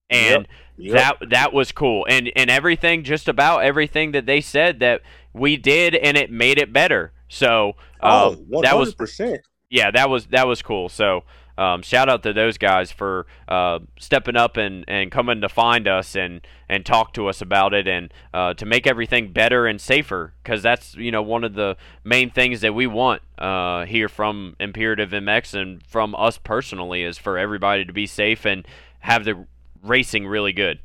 And 0.08 0.48
Yep. 0.76 1.18
that 1.20 1.30
that 1.30 1.52
was 1.52 1.72
cool 1.72 2.06
and 2.08 2.32
and 2.34 2.48
everything 2.48 3.04
just 3.04 3.28
about 3.28 3.58
everything 3.58 4.12
that 4.12 4.24
they 4.24 4.40
said 4.40 4.80
that 4.80 5.02
we 5.32 5.56
did 5.56 5.94
and 5.94 6.16
it 6.16 6.30
made 6.30 6.58
it 6.58 6.72
better 6.72 7.12
so 7.28 7.74
oh, 8.02 8.32
um, 8.32 8.46
that 8.62 8.76
was 8.76 8.94
100%. 8.94 9.38
yeah 9.68 9.90
that 9.90 10.08
was 10.10 10.26
that 10.26 10.46
was 10.46 10.62
cool 10.62 10.88
so 10.88 11.22
um, 11.60 11.82
shout 11.82 12.08
out 12.08 12.22
to 12.22 12.32
those 12.32 12.56
guys 12.56 12.90
for 12.90 13.26
uh, 13.46 13.80
stepping 13.98 14.34
up 14.34 14.56
and, 14.56 14.82
and 14.88 15.10
coming 15.12 15.42
to 15.42 15.48
find 15.50 15.86
us 15.86 16.16
and, 16.16 16.40
and 16.70 16.86
talk 16.86 17.12
to 17.12 17.26
us 17.26 17.42
about 17.42 17.74
it 17.74 17.86
and 17.86 18.14
uh, 18.32 18.54
to 18.54 18.64
make 18.64 18.86
everything 18.86 19.30
better 19.30 19.66
and 19.66 19.78
safer 19.78 20.32
because 20.42 20.62
that's 20.62 20.94
you 20.94 21.10
know 21.10 21.20
one 21.20 21.44
of 21.44 21.52
the 21.52 21.76
main 22.02 22.30
things 22.30 22.62
that 22.62 22.74
we 22.74 22.86
want 22.86 23.20
uh, 23.36 23.84
here 23.84 24.08
from 24.08 24.56
Imperative 24.58 25.10
MX 25.10 25.60
and 25.60 25.86
from 25.86 26.14
us 26.14 26.38
personally 26.38 27.02
is 27.02 27.18
for 27.18 27.36
everybody 27.36 27.84
to 27.84 27.92
be 27.92 28.06
safe 28.06 28.46
and 28.46 28.66
have 29.00 29.26
the 29.26 29.46
racing 29.82 30.26
really 30.26 30.54
good. 30.54 30.78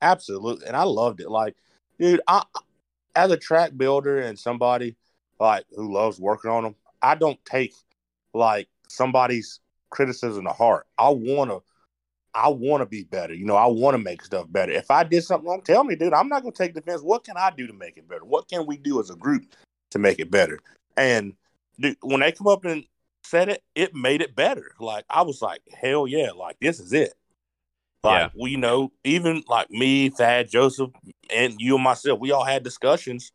Absolutely, 0.00 0.68
and 0.68 0.76
I 0.76 0.84
loved 0.84 1.20
it. 1.20 1.28
Like, 1.28 1.56
dude, 1.98 2.20
I 2.28 2.44
as 3.14 3.30
a 3.30 3.36
track 3.36 3.72
builder 3.76 4.18
and 4.18 4.38
somebody 4.38 4.96
like 5.40 5.64
who 5.74 5.92
loves 5.92 6.20
working 6.20 6.50
on 6.50 6.64
them, 6.64 6.74
I 7.02 7.14
don't 7.14 7.42
take 7.44 7.74
like 8.34 8.68
somebody's 8.88 9.60
criticism 9.90 10.44
to 10.44 10.52
heart. 10.52 10.86
I 10.98 11.10
wanna 11.10 11.58
I 12.34 12.48
wanna 12.48 12.86
be 12.86 13.04
better. 13.04 13.34
You 13.34 13.46
know, 13.46 13.56
I 13.56 13.66
wanna 13.66 13.98
make 13.98 14.22
stuff 14.22 14.46
better. 14.50 14.72
If 14.72 14.90
I 14.90 15.04
did 15.04 15.24
something 15.24 15.48
wrong, 15.48 15.62
tell 15.62 15.84
me, 15.84 15.96
dude. 15.96 16.12
I'm 16.12 16.28
not 16.28 16.42
gonna 16.42 16.52
take 16.52 16.74
defense. 16.74 17.02
What 17.02 17.24
can 17.24 17.36
I 17.36 17.50
do 17.50 17.66
to 17.66 17.72
make 17.72 17.96
it 17.96 18.08
better? 18.08 18.24
What 18.24 18.48
can 18.48 18.66
we 18.66 18.76
do 18.76 19.00
as 19.00 19.10
a 19.10 19.16
group 19.16 19.44
to 19.90 19.98
make 19.98 20.18
it 20.18 20.30
better? 20.30 20.58
And 20.96 21.34
dude, 21.80 21.96
when 22.02 22.20
they 22.20 22.32
come 22.32 22.48
up 22.48 22.64
and 22.64 22.84
said 23.24 23.48
it, 23.48 23.62
it 23.74 23.94
made 23.94 24.22
it 24.22 24.34
better. 24.34 24.72
Like 24.78 25.04
I 25.08 25.22
was 25.22 25.42
like, 25.42 25.60
hell 25.72 26.06
yeah, 26.06 26.30
like 26.32 26.58
this 26.60 26.80
is 26.80 26.92
it. 26.92 27.14
Like 28.04 28.30
yeah. 28.34 28.40
we 28.40 28.56
know, 28.56 28.92
even 29.02 29.42
like 29.48 29.70
me, 29.70 30.10
Thad, 30.10 30.48
Joseph, 30.48 30.90
and 31.34 31.54
you 31.58 31.74
and 31.74 31.84
myself, 31.84 32.20
we 32.20 32.30
all 32.30 32.44
had 32.44 32.62
discussions 32.62 33.32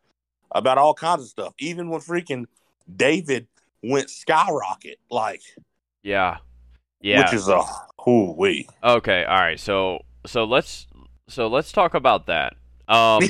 about 0.52 0.78
all 0.78 0.94
kinds 0.94 1.24
of 1.24 1.28
stuff. 1.28 1.54
Even 1.60 1.90
when 1.90 2.00
freaking 2.00 2.46
David 2.94 3.48
went 3.84 4.10
skyrocket, 4.10 5.00
like 5.12 5.42
yeah, 6.02 6.38
yeah, 7.02 7.24
which 7.24 7.34
is 7.34 7.50
a 7.50 7.62
who 8.00 8.34
we. 8.38 8.68
Okay, 8.84 9.26
all 9.26 9.38
right. 9.38 9.60
So 9.60 10.00
so 10.26 10.46
let's 10.46 10.88
so 11.28 11.48
let's 11.48 11.72
talk 11.74 11.94
about 11.94 12.28
that. 12.28 12.56
Um, 12.88 13.22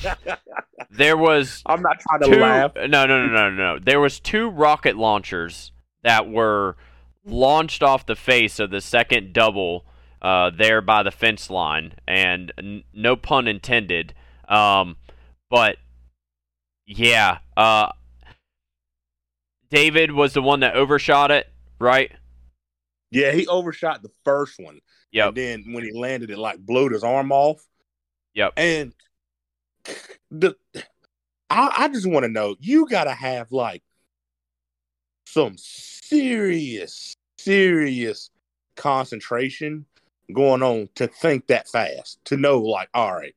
there 0.90 1.16
was. 1.16 1.62
I'm 1.66 1.82
not 1.82 2.00
trying 2.00 2.20
to 2.20 2.36
two, 2.36 2.40
laugh. 2.40 2.72
No, 2.74 3.06
no, 3.06 3.26
no, 3.26 3.26
no, 3.26 3.50
no. 3.50 3.78
There 3.78 4.00
was 4.00 4.20
two 4.20 4.48
rocket 4.48 4.96
launchers 4.96 5.72
that 6.02 6.28
were 6.28 6.76
launched 7.24 7.82
off 7.82 8.06
the 8.06 8.16
face 8.16 8.58
of 8.58 8.70
the 8.70 8.80
second 8.80 9.32
double 9.32 9.86
uh, 10.22 10.50
there 10.50 10.80
by 10.80 11.02
the 11.02 11.10
fence 11.10 11.50
line, 11.50 11.94
and 12.06 12.52
n- 12.56 12.84
no 12.94 13.16
pun 13.16 13.48
intended. 13.48 14.14
Um, 14.48 14.96
but 15.50 15.76
yeah, 16.86 17.38
uh, 17.56 17.92
David 19.68 20.12
was 20.12 20.32
the 20.32 20.42
one 20.42 20.60
that 20.60 20.76
overshot 20.76 21.30
it, 21.30 21.48
right? 21.78 22.12
Yeah, 23.10 23.32
he 23.32 23.46
overshot 23.46 24.02
the 24.02 24.10
first 24.24 24.58
one. 24.58 24.80
Yeah. 25.10 25.28
And 25.28 25.36
then 25.36 25.72
when 25.72 25.84
he 25.84 25.92
landed, 25.92 26.30
it 26.30 26.38
like 26.38 26.58
blew 26.58 26.88
his 26.88 27.04
arm 27.04 27.32
off. 27.32 27.62
Yep. 28.34 28.54
And 28.56 28.94
the 30.30 30.56
I, 31.50 31.74
I 31.76 31.88
just 31.88 32.06
want 32.06 32.24
to 32.24 32.30
know, 32.30 32.56
you 32.60 32.86
gotta 32.86 33.12
have 33.12 33.52
like 33.52 33.82
some 35.26 35.56
serious, 35.58 37.14
serious 37.38 38.30
concentration 38.76 39.84
going 40.32 40.62
on 40.62 40.88
to 40.96 41.06
think 41.06 41.46
that 41.48 41.68
fast, 41.68 42.24
to 42.26 42.36
know 42.36 42.60
like, 42.60 42.88
all 42.94 43.14
right, 43.14 43.34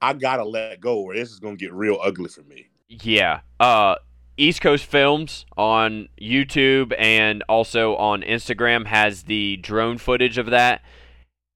I 0.00 0.12
gotta 0.14 0.44
let 0.44 0.80
go 0.80 1.00
or 1.00 1.14
this 1.14 1.30
is 1.30 1.40
gonna 1.40 1.56
get 1.56 1.72
real 1.72 1.98
ugly 2.02 2.28
for 2.28 2.42
me. 2.42 2.68
Yeah. 2.88 3.40
Uh 3.58 3.96
East 4.36 4.60
Coast 4.60 4.84
Films 4.84 5.46
on 5.56 6.08
YouTube 6.20 6.94
and 6.98 7.42
also 7.48 7.96
on 7.96 8.20
Instagram 8.20 8.86
has 8.86 9.22
the 9.22 9.56
drone 9.56 9.96
footage 9.96 10.36
of 10.36 10.46
that. 10.46 10.82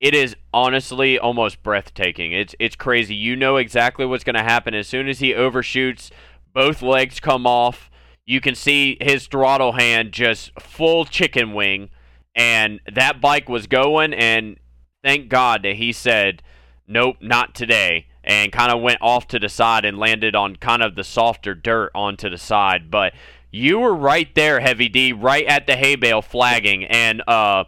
It 0.00 0.14
is 0.14 0.35
honestly 0.55 1.18
almost 1.18 1.62
breathtaking. 1.62 2.33
It's 2.33 2.55
it's 2.59 2.76
crazy. 2.76 3.14
You 3.14 3.37
know 3.37 3.57
exactly 3.57 4.07
what's 4.07 4.24
to 4.24 4.42
happen 4.42 4.74
as 4.74 4.88
soon 4.88 5.09
as 5.09 5.18
he 5.18 5.35
overshoots, 5.35 6.11
both 6.55 6.81
legs 6.81 7.20
come 7.20 7.46
off. 7.46 7.90
You 8.24 8.40
can 8.40 8.55
see 8.55 8.96
his 9.00 9.26
throttle 9.26 9.72
hand 9.72 10.12
just 10.12 10.59
full 10.59 11.05
chicken 11.05 11.53
wing 11.53 11.90
and 12.35 12.81
that 12.92 13.20
bike 13.20 13.48
was 13.48 13.66
going 13.66 14.14
and 14.14 14.57
thank 15.02 15.28
God 15.28 15.62
that 15.62 15.76
he 15.76 15.92
said, 15.92 16.42
"Nope, 16.86 17.16
not 17.20 17.54
today." 17.54 18.06
and 18.22 18.52
kind 18.52 18.70
of 18.70 18.80
went 18.80 18.98
off 19.00 19.26
to 19.28 19.38
the 19.38 19.48
side 19.48 19.84
and 19.84 19.98
landed 19.98 20.36
on 20.36 20.56
kind 20.56 20.82
of 20.82 20.94
the 20.94 21.04
softer 21.04 21.54
dirt 21.54 21.90
onto 21.94 22.28
the 22.28 22.38
side. 22.38 22.90
But 22.90 23.14
you 23.50 23.78
were 23.78 23.94
right 23.94 24.32
there, 24.34 24.60
Heavy 24.60 24.88
D, 24.88 25.12
right 25.12 25.46
at 25.46 25.66
the 25.66 25.76
hay 25.76 25.96
bale 25.96 26.22
flagging, 26.22 26.84
and 26.84 27.22
uh, 27.26 27.64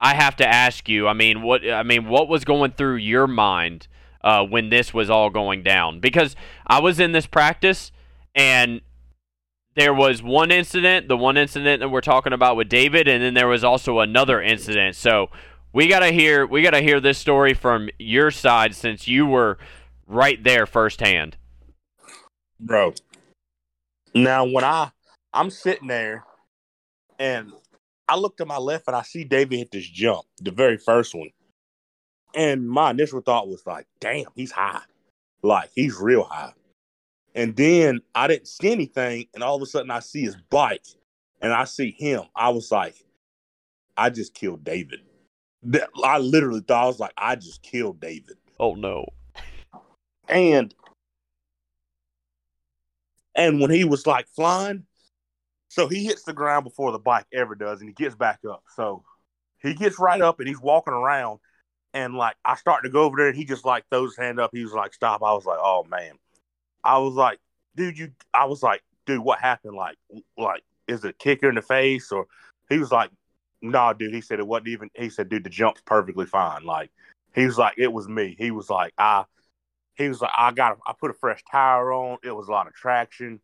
I 0.00 0.14
have 0.14 0.36
to 0.36 0.48
ask 0.48 0.88
you. 0.88 1.06
I 1.06 1.12
mean, 1.12 1.42
what 1.42 1.68
I 1.68 1.82
mean, 1.82 2.08
what 2.08 2.28
was 2.28 2.44
going 2.44 2.72
through 2.72 2.96
your 2.96 3.26
mind 3.26 3.86
uh, 4.22 4.44
when 4.44 4.70
this 4.70 4.94
was 4.94 5.10
all 5.10 5.30
going 5.30 5.62
down? 5.62 6.00
Because 6.00 6.34
I 6.66 6.80
was 6.80 6.98
in 6.98 7.12
this 7.12 7.26
practice, 7.26 7.92
and 8.34 8.80
there 9.76 9.94
was 9.94 10.22
one 10.22 10.50
incident, 10.50 11.08
the 11.08 11.16
one 11.16 11.36
incident 11.36 11.80
that 11.80 11.90
we're 11.90 12.00
talking 12.00 12.32
about 12.32 12.56
with 12.56 12.68
David, 12.68 13.06
and 13.06 13.22
then 13.22 13.34
there 13.34 13.48
was 13.48 13.62
also 13.62 14.00
another 14.00 14.42
incident. 14.42 14.96
So 14.96 15.30
we 15.72 15.88
gotta 15.88 16.10
hear 16.10 16.46
we 16.46 16.62
gotta 16.62 16.80
hear 16.80 17.00
this 17.00 17.18
story 17.18 17.54
from 17.54 17.88
your 17.98 18.30
side 18.30 18.74
since 18.74 19.06
you 19.06 19.26
were 19.26 19.58
right 20.06 20.42
there 20.42 20.66
firsthand. 20.66 21.36
Bro. 22.58 22.94
Now 24.14 24.44
when 24.44 24.64
I 24.64 24.90
I'm 25.32 25.50
sitting 25.50 25.88
there 25.88 26.24
and 27.18 27.52
I 28.08 28.16
look 28.16 28.36
to 28.38 28.46
my 28.46 28.58
left 28.58 28.88
and 28.88 28.96
I 28.96 29.02
see 29.02 29.24
David 29.24 29.58
hit 29.58 29.70
this 29.70 29.88
jump, 29.88 30.26
the 30.40 30.50
very 30.50 30.76
first 30.76 31.14
one. 31.14 31.30
And 32.34 32.68
my 32.68 32.90
initial 32.90 33.20
thought 33.20 33.48
was 33.48 33.64
like, 33.66 33.86
damn, 34.00 34.26
he's 34.34 34.52
high. 34.52 34.82
Like 35.42 35.70
he's 35.74 35.98
real 35.98 36.24
high. 36.24 36.52
And 37.34 37.54
then 37.54 38.00
I 38.12 38.26
didn't 38.26 38.48
see 38.48 38.72
anything, 38.72 39.26
and 39.34 39.44
all 39.44 39.54
of 39.54 39.62
a 39.62 39.66
sudden 39.66 39.92
I 39.92 40.00
see 40.00 40.22
his 40.22 40.36
bike 40.50 40.84
and 41.40 41.52
I 41.52 41.64
see 41.64 41.92
him. 41.96 42.22
I 42.34 42.48
was 42.50 42.72
like, 42.72 42.96
I 43.96 44.10
just 44.10 44.34
killed 44.34 44.64
David. 44.64 45.00
I 46.04 46.18
literally 46.18 46.60
thought 46.60 46.84
I 46.84 46.86
was 46.86 47.00
like, 47.00 47.12
I 47.16 47.36
just 47.36 47.62
killed 47.62 48.00
David. 48.00 48.36
Oh 48.58 48.74
no. 48.74 49.06
And 50.28 50.74
and 53.34 53.60
when 53.60 53.70
he 53.70 53.84
was 53.84 54.06
like 54.06 54.28
flying, 54.28 54.84
so 55.68 55.86
he 55.86 56.04
hits 56.04 56.24
the 56.24 56.32
ground 56.32 56.64
before 56.64 56.92
the 56.92 56.98
bike 56.98 57.26
ever 57.32 57.54
does, 57.54 57.80
and 57.80 57.88
he 57.88 57.94
gets 57.94 58.14
back 58.14 58.40
up. 58.48 58.64
So 58.74 59.04
he 59.58 59.74
gets 59.74 59.98
right 59.98 60.20
up 60.20 60.40
and 60.40 60.48
he's 60.48 60.60
walking 60.60 60.94
around, 60.94 61.40
and 61.94 62.14
like 62.14 62.36
I 62.44 62.56
start 62.56 62.84
to 62.84 62.90
go 62.90 63.04
over 63.04 63.16
there, 63.16 63.28
and 63.28 63.36
he 63.36 63.44
just 63.44 63.64
like 63.64 63.84
throws 63.90 64.10
his 64.10 64.18
hand 64.18 64.40
up. 64.40 64.50
He 64.52 64.62
was 64.62 64.72
like, 64.72 64.94
"Stop!" 64.94 65.22
I 65.22 65.32
was 65.32 65.46
like, 65.46 65.58
"Oh 65.60 65.84
man," 65.88 66.14
I 66.82 66.98
was 66.98 67.14
like, 67.14 67.38
"Dude, 67.76 67.98
you," 67.98 68.10
I 68.34 68.46
was 68.46 68.62
like, 68.62 68.82
"Dude, 69.06 69.20
what 69.20 69.38
happened? 69.40 69.76
Like, 69.76 69.96
like 70.36 70.64
is 70.88 71.04
it 71.04 71.10
a 71.10 71.12
kicker 71.12 71.48
in 71.48 71.54
the 71.54 71.62
face?" 71.62 72.10
Or 72.10 72.26
he 72.68 72.78
was 72.78 72.90
like, 72.90 73.10
"No, 73.10 73.16
nah, 73.62 73.92
dude." 73.92 74.14
He 74.14 74.20
said 74.20 74.38
it 74.38 74.46
wasn't 74.46 74.68
even. 74.68 74.90
He 74.94 75.10
said, 75.10 75.28
"Dude, 75.28 75.44
the 75.44 75.50
jump's 75.50 75.82
perfectly 75.84 76.26
fine." 76.26 76.64
Like 76.64 76.90
he 77.34 77.46
was 77.46 77.58
like, 77.58 77.74
"It 77.78 77.92
was 77.92 78.08
me." 78.08 78.36
He 78.38 78.50
was 78.50 78.70
like, 78.70 78.92
"I." 78.98 79.24
he 79.96 80.08
was 80.08 80.22
like, 80.22 80.30
I 80.34 80.50
got, 80.52 80.78
I 80.86 80.94
put 80.98 81.10
a 81.10 81.14
fresh 81.14 81.42
tire 81.50 81.92
on. 81.92 82.16
It 82.22 82.34
was 82.34 82.48
a 82.48 82.52
lot 82.52 82.66
of 82.66 82.72
traction, 82.72 83.38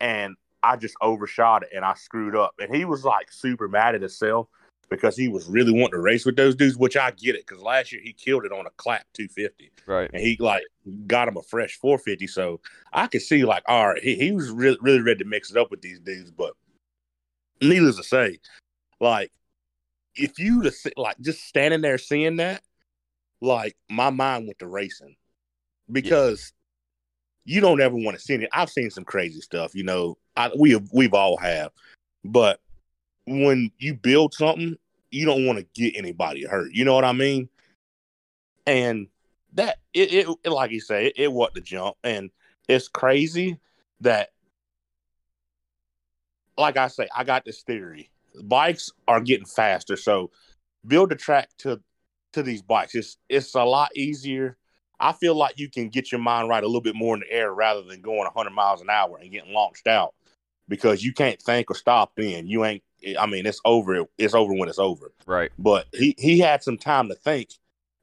and 0.00 0.34
I 0.62 0.76
just 0.76 0.94
overshot 1.00 1.62
it 1.62 1.70
and 1.74 1.84
I 1.84 1.94
screwed 1.94 2.34
up. 2.34 2.54
And 2.58 2.74
he 2.74 2.84
was 2.84 3.04
like 3.04 3.30
super 3.30 3.68
mad 3.68 3.94
at 3.94 4.00
himself 4.00 4.48
because 4.90 5.16
he 5.16 5.28
was 5.28 5.46
really 5.46 5.72
wanting 5.72 5.92
to 5.92 6.00
race 6.00 6.24
with 6.24 6.36
those 6.36 6.54
dudes, 6.54 6.76
which 6.76 6.96
I 6.96 7.10
get 7.12 7.34
it 7.34 7.46
because 7.46 7.62
last 7.62 7.92
year 7.92 8.00
he 8.02 8.12
killed 8.12 8.44
it 8.44 8.52
on 8.52 8.66
a 8.66 8.70
clap 8.76 9.06
250, 9.14 9.70
right? 9.86 10.10
And 10.12 10.22
he 10.22 10.36
like 10.40 10.64
got 11.06 11.28
him 11.28 11.36
a 11.36 11.42
fresh 11.42 11.78
450. 11.78 12.26
So 12.26 12.60
I 12.92 13.06
could 13.06 13.22
see 13.22 13.44
like, 13.44 13.62
all 13.66 13.88
right, 13.88 14.02
he, 14.02 14.16
he 14.16 14.32
was 14.32 14.50
really 14.50 14.78
really 14.80 15.00
ready 15.00 15.22
to 15.22 15.28
mix 15.28 15.50
it 15.50 15.56
up 15.56 15.70
with 15.70 15.82
these 15.82 16.00
dudes. 16.00 16.30
But 16.30 16.54
needless 17.60 17.96
to 17.96 18.02
say, 18.02 18.38
like 19.00 19.32
if 20.14 20.38
you 20.38 20.62
to 20.62 20.72
like 20.96 21.18
just 21.20 21.44
standing 21.44 21.80
there 21.80 21.98
seeing 21.98 22.36
that, 22.36 22.62
like 23.40 23.76
my 23.88 24.10
mind 24.10 24.46
went 24.46 24.58
to 24.58 24.66
racing 24.66 25.16
because 25.90 26.52
yeah. 27.44 27.56
you 27.56 27.60
don't 27.60 27.80
ever 27.80 27.94
want 27.94 28.16
to 28.16 28.22
see 28.22 28.34
it. 28.34 28.48
I've 28.52 28.70
seen 28.70 28.90
some 28.90 29.04
crazy 29.04 29.40
stuff, 29.40 29.74
you 29.74 29.84
know. 29.84 30.18
I, 30.36 30.50
we 30.56 30.72
have, 30.72 30.88
we've 30.92 31.14
all 31.14 31.36
have, 31.38 31.70
but 32.24 32.60
when 33.26 33.70
you 33.78 33.94
build 33.94 34.34
something, 34.34 34.76
you 35.10 35.24
don't 35.24 35.46
want 35.46 35.58
to 35.58 35.66
get 35.74 35.96
anybody 35.96 36.44
hurt. 36.44 36.72
You 36.72 36.84
know 36.84 36.94
what 36.94 37.04
I 37.04 37.12
mean? 37.12 37.48
And 38.66 39.08
that 39.54 39.78
it, 39.94 40.28
it, 40.44 40.50
like 40.50 40.70
you 40.70 40.80
say, 40.80 41.06
it, 41.06 41.12
it 41.16 41.32
what 41.32 41.54
the 41.54 41.60
jump, 41.60 41.96
and 42.04 42.30
it's 42.68 42.88
crazy 42.88 43.58
that, 44.00 44.30
like 46.56 46.76
I 46.76 46.88
say, 46.88 47.08
I 47.16 47.24
got 47.24 47.44
this 47.44 47.62
theory: 47.62 48.10
bikes 48.42 48.90
are 49.06 49.20
getting 49.20 49.46
faster, 49.46 49.96
so 49.96 50.30
build 50.86 51.12
a 51.12 51.16
track 51.16 51.50
to 51.58 51.80
to 52.32 52.42
these 52.42 52.62
bikes. 52.62 52.94
It's 52.94 53.18
it's 53.28 53.54
a 53.54 53.64
lot 53.64 53.90
easier 53.96 54.56
I 55.00 55.12
feel 55.12 55.34
like 55.34 55.58
you 55.58 55.70
can 55.70 55.88
get 55.88 56.10
your 56.10 56.20
mind 56.20 56.48
right 56.48 56.62
a 56.62 56.66
little 56.66 56.80
bit 56.80 56.96
more 56.96 57.14
in 57.14 57.20
the 57.20 57.30
air 57.30 57.52
rather 57.52 57.82
than 57.82 58.00
going 58.00 58.18
100 58.24 58.50
miles 58.50 58.80
an 58.80 58.90
hour 58.90 59.18
and 59.18 59.30
getting 59.30 59.52
launched 59.52 59.86
out. 59.86 60.14
because 60.68 61.02
you 61.04 61.12
can't 61.12 61.40
think 61.40 61.70
or 61.70 61.74
stop 61.74 62.12
then. 62.16 62.46
You 62.46 62.64
ain't 62.64 62.82
I 63.18 63.26
mean, 63.26 63.46
it's 63.46 63.60
over. 63.64 64.04
It's 64.18 64.34
over 64.34 64.52
when 64.52 64.68
it's 64.68 64.78
over. 64.78 65.12
Right. 65.26 65.52
But 65.58 65.86
he 65.92 66.14
he 66.18 66.40
had 66.40 66.62
some 66.62 66.76
time 66.78 67.08
to 67.08 67.14
think, 67.14 67.50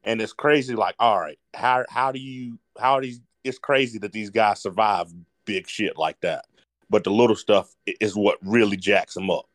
and 0.03 0.21
it's 0.21 0.33
crazy. 0.33 0.73
Like, 0.75 0.95
all 0.99 1.19
right, 1.19 1.37
how 1.53 1.85
how 1.89 2.11
do 2.11 2.19
you 2.19 2.57
how 2.79 2.99
these? 3.01 3.19
It's 3.43 3.59
crazy 3.59 3.99
that 3.99 4.13
these 4.13 4.29
guys 4.29 4.61
survive 4.61 5.13
big 5.45 5.67
shit 5.67 5.97
like 5.97 6.19
that. 6.21 6.45
But 6.89 7.03
the 7.03 7.11
little 7.11 7.35
stuff 7.35 7.75
is 7.99 8.15
what 8.15 8.37
really 8.41 8.77
jacks 8.77 9.15
them 9.15 9.29
up. 9.29 9.45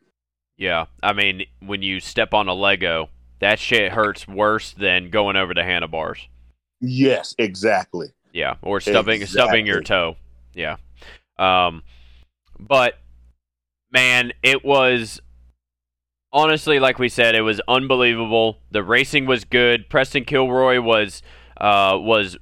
Yeah, 0.61 0.85
I 1.03 1.15
mean, 1.15 1.47
when 1.65 1.81
you 1.81 2.01
step 2.01 2.35
on 2.35 2.47
a 2.47 2.53
Lego, 2.53 3.09
that 3.39 3.59
shit 3.59 3.93
hurts 3.93 4.29
worse 4.29 4.73
than 4.73 5.09
going 5.09 5.37
over 5.37 5.55
the 5.55 5.65
handlebars. 5.65 6.29
Yes, 6.83 7.35
exactly. 7.39 8.09
Yeah, 8.35 8.57
or 8.61 8.79
stubbing 8.79 9.23
exactly. 9.23 9.49
stubbing 9.49 9.67
your 9.67 9.81
toe. 9.81 10.17
Yeah. 10.53 10.77
Um, 11.39 11.83
but 12.59 12.99
man, 13.91 14.35
it 14.43 14.63
was 14.63 15.23
honestly, 16.31 16.79
like 16.79 16.99
we 16.99 17.09
said, 17.09 17.35
it 17.35 17.41
was 17.41 17.63
unbelievable. 17.67 18.59
The 18.71 18.83
racing 18.83 19.25
was 19.25 19.47
good. 19.47 19.89
Preston 19.89 20.27
Kilroy 20.27 20.79
was 20.83 21.23
uh, 21.57 21.97
was 21.99 22.37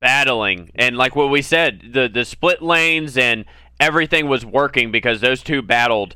battling, 0.00 0.70
and 0.76 0.96
like 0.96 1.16
what 1.16 1.28
we 1.28 1.42
said, 1.42 1.90
the 1.92 2.08
the 2.08 2.24
split 2.24 2.62
lanes 2.62 3.18
and 3.18 3.46
everything 3.80 4.28
was 4.28 4.46
working 4.46 4.92
because 4.92 5.20
those 5.20 5.42
two 5.42 5.60
battled 5.60 6.14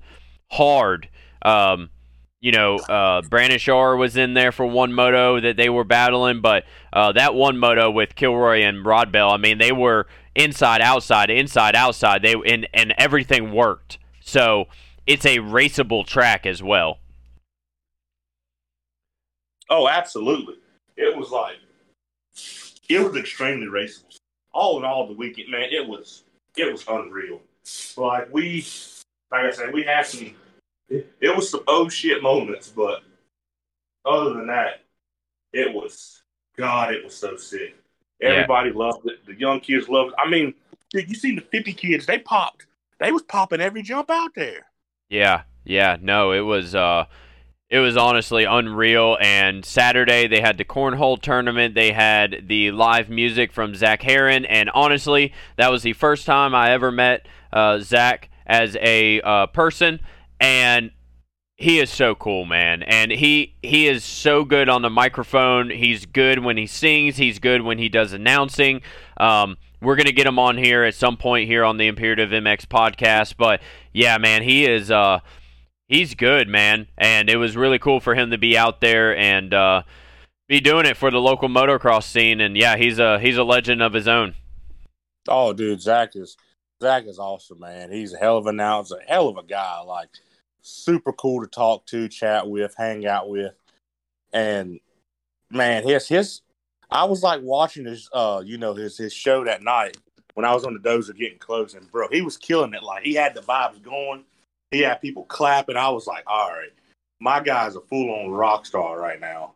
hard. 0.52 1.08
Um, 1.46 1.90
you 2.40 2.52
know, 2.52 2.76
uh, 2.76 3.22
Brandon 3.22 3.58
was 3.98 4.16
in 4.16 4.34
there 4.34 4.52
for 4.52 4.66
one 4.66 4.92
moto 4.92 5.40
that 5.40 5.56
they 5.56 5.68
were 5.68 5.84
battling, 5.84 6.40
but 6.42 6.64
uh, 6.92 7.12
that 7.12 7.34
one 7.34 7.56
moto 7.56 7.90
with 7.90 8.14
Kilroy 8.14 8.62
and 8.62 8.84
Rodbell, 8.84 9.32
I 9.32 9.36
mean, 9.36 9.58
they 9.58 9.72
were 9.72 10.06
inside, 10.34 10.80
outside, 10.80 11.30
inside, 11.30 11.74
outside. 11.74 12.22
They 12.22 12.34
and 12.34 12.68
and 12.74 12.94
everything 12.98 13.52
worked. 13.52 13.98
So 14.20 14.66
it's 15.06 15.24
a 15.24 15.38
raceable 15.38 16.06
track 16.06 16.46
as 16.46 16.62
well. 16.62 16.98
Oh, 19.70 19.88
absolutely. 19.88 20.56
It 20.96 21.16
was 21.16 21.30
like 21.30 21.56
it 22.88 23.00
was 23.00 23.16
extremely 23.16 23.66
raceable. 23.66 24.18
All 24.52 24.78
in 24.78 24.84
all, 24.84 25.06
the 25.06 25.14
weekend, 25.14 25.50
man, 25.50 25.68
it 25.70 25.86
was 25.86 26.24
it 26.56 26.70
was 26.70 26.84
unreal. 26.88 27.40
Like 27.96 28.32
we, 28.32 28.64
like 29.32 29.46
I 29.46 29.50
said, 29.50 29.72
we 29.72 29.82
had 29.82 30.06
some. 30.06 30.34
It, 30.88 31.12
it 31.20 31.36
was 31.36 31.50
some 31.50 31.62
oh 31.66 31.88
shit 31.88 32.22
moments, 32.22 32.68
but 32.68 33.02
other 34.04 34.34
than 34.34 34.46
that, 34.46 34.82
it 35.52 35.72
was 35.72 36.22
God. 36.56 36.94
It 36.94 37.04
was 37.04 37.14
so 37.14 37.36
sick. 37.36 37.76
Everybody 38.22 38.70
yeah. 38.70 38.76
loved 38.78 39.06
it. 39.06 39.26
The 39.26 39.34
young 39.34 39.60
kids 39.60 39.88
loved 39.88 40.10
it. 40.10 40.14
I 40.18 40.28
mean, 40.28 40.54
dude, 40.90 41.08
you 41.08 41.14
seen 41.14 41.36
the 41.36 41.42
fifty 41.42 41.72
kids? 41.72 42.06
They 42.06 42.18
popped. 42.18 42.66
They 43.00 43.12
was 43.12 43.22
popping 43.22 43.60
every 43.60 43.82
jump 43.82 44.10
out 44.10 44.34
there. 44.34 44.66
Yeah, 45.08 45.42
yeah. 45.64 45.96
No, 46.00 46.32
it 46.32 46.40
was. 46.40 46.74
uh 46.74 47.06
it 47.68 47.80
was 47.80 47.96
honestly 47.96 48.44
unreal. 48.44 49.18
And 49.20 49.64
Saturday 49.64 50.28
they 50.28 50.40
had 50.40 50.58
the 50.58 50.64
cornhole 50.64 51.20
tournament. 51.20 51.74
They 51.74 51.92
had 51.92 52.44
the 52.46 52.70
live 52.70 53.10
music 53.10 53.52
from 53.52 53.74
Zach 53.74 54.02
Herrin, 54.02 54.46
and 54.48 54.70
honestly, 54.70 55.32
that 55.56 55.70
was 55.70 55.82
the 55.82 55.92
first 55.92 56.26
time 56.26 56.54
I 56.54 56.70
ever 56.70 56.92
met 56.92 57.26
uh, 57.52 57.80
Zach 57.80 58.30
as 58.46 58.76
a 58.80 59.20
uh, 59.22 59.46
person, 59.48 60.00
and 60.40 60.90
he 61.56 61.80
is 61.80 61.90
so 61.90 62.14
cool, 62.14 62.44
man. 62.44 62.82
And 62.82 63.10
he 63.10 63.54
he 63.62 63.88
is 63.88 64.04
so 64.04 64.44
good 64.44 64.68
on 64.68 64.82
the 64.82 64.90
microphone. 64.90 65.70
He's 65.70 66.04
good 66.04 66.40
when 66.40 66.56
he 66.56 66.66
sings. 66.66 67.16
He's 67.16 67.38
good 67.38 67.62
when 67.62 67.78
he 67.78 67.88
does 67.88 68.12
announcing. 68.12 68.82
Um, 69.16 69.56
we're 69.80 69.96
gonna 69.96 70.12
get 70.12 70.26
him 70.26 70.38
on 70.38 70.58
here 70.58 70.84
at 70.84 70.94
some 70.94 71.16
point 71.16 71.48
here 71.48 71.64
on 71.64 71.78
the 71.78 71.86
Imperative 71.86 72.30
MX 72.30 72.66
podcast. 72.66 73.36
But 73.38 73.62
yeah, 73.92 74.18
man, 74.18 74.42
he 74.42 74.66
is. 74.66 74.90
Uh, 74.90 75.20
he's 75.88 76.14
good, 76.14 76.48
man, 76.48 76.88
and 76.98 77.30
it 77.30 77.36
was 77.36 77.56
really 77.56 77.78
cool 77.78 78.00
for 78.00 78.14
him 78.14 78.30
to 78.30 78.38
be 78.38 78.56
out 78.56 78.80
there 78.80 79.16
and 79.16 79.54
uh, 79.54 79.82
be 80.48 80.60
doing 80.60 80.86
it 80.86 80.96
for 80.96 81.10
the 81.10 81.20
local 81.20 81.48
motocross 81.48 82.04
scene. 82.04 82.40
And 82.40 82.56
yeah, 82.56 82.76
he's 82.76 82.98
a 82.98 83.18
he's 83.18 83.38
a 83.38 83.44
legend 83.44 83.82
of 83.82 83.94
his 83.94 84.06
own. 84.06 84.34
Oh, 85.28 85.52
dude, 85.54 85.80
Zach 85.80 86.14
is 86.14 86.36
Zach 86.82 87.06
is 87.06 87.18
awesome, 87.18 87.60
man. 87.60 87.90
He's 87.90 88.12
a 88.12 88.18
hell 88.18 88.36
of 88.36 88.46
an 88.46 88.56
announcer, 88.56 88.96
hell 89.06 89.28
of 89.28 89.38
a 89.38 89.42
guy. 89.42 89.80
Like 89.80 90.10
super 90.66 91.12
cool 91.12 91.42
to 91.42 91.46
talk 91.46 91.86
to, 91.86 92.08
chat 92.08 92.48
with, 92.48 92.74
hang 92.76 93.06
out 93.06 93.28
with, 93.28 93.54
and 94.32 94.80
man, 95.50 95.84
his 95.84 96.08
his. 96.08 96.42
I 96.90 97.04
was 97.04 97.22
like 97.22 97.40
watching 97.42 97.84
his, 97.84 98.08
uh, 98.12 98.42
you 98.44 98.58
know, 98.58 98.74
his 98.74 98.96
his 98.96 99.12
show 99.12 99.44
that 99.44 99.62
night 99.62 99.96
when 100.34 100.44
I 100.44 100.54
was 100.54 100.64
on 100.64 100.74
the 100.74 100.80
dozer 100.80 101.16
getting 101.16 101.38
close, 101.38 101.74
and 101.74 101.90
bro, 101.90 102.08
he 102.10 102.22
was 102.22 102.36
killing 102.36 102.74
it. 102.74 102.82
Like 102.82 103.02
he 103.02 103.14
had 103.14 103.34
the 103.34 103.40
vibes 103.40 103.82
going 103.82 104.24
he 104.70 104.80
had 104.80 105.00
people 105.00 105.24
clapping. 105.24 105.76
I 105.76 105.88
was 105.90 106.06
like, 106.06 106.24
all 106.26 106.50
right, 106.50 106.72
my 107.20 107.40
guy's 107.40 107.76
a 107.76 107.80
full 107.80 108.10
on 108.10 108.30
rock 108.30 108.66
star 108.66 108.98
right 108.98 109.20
now. 109.20 109.54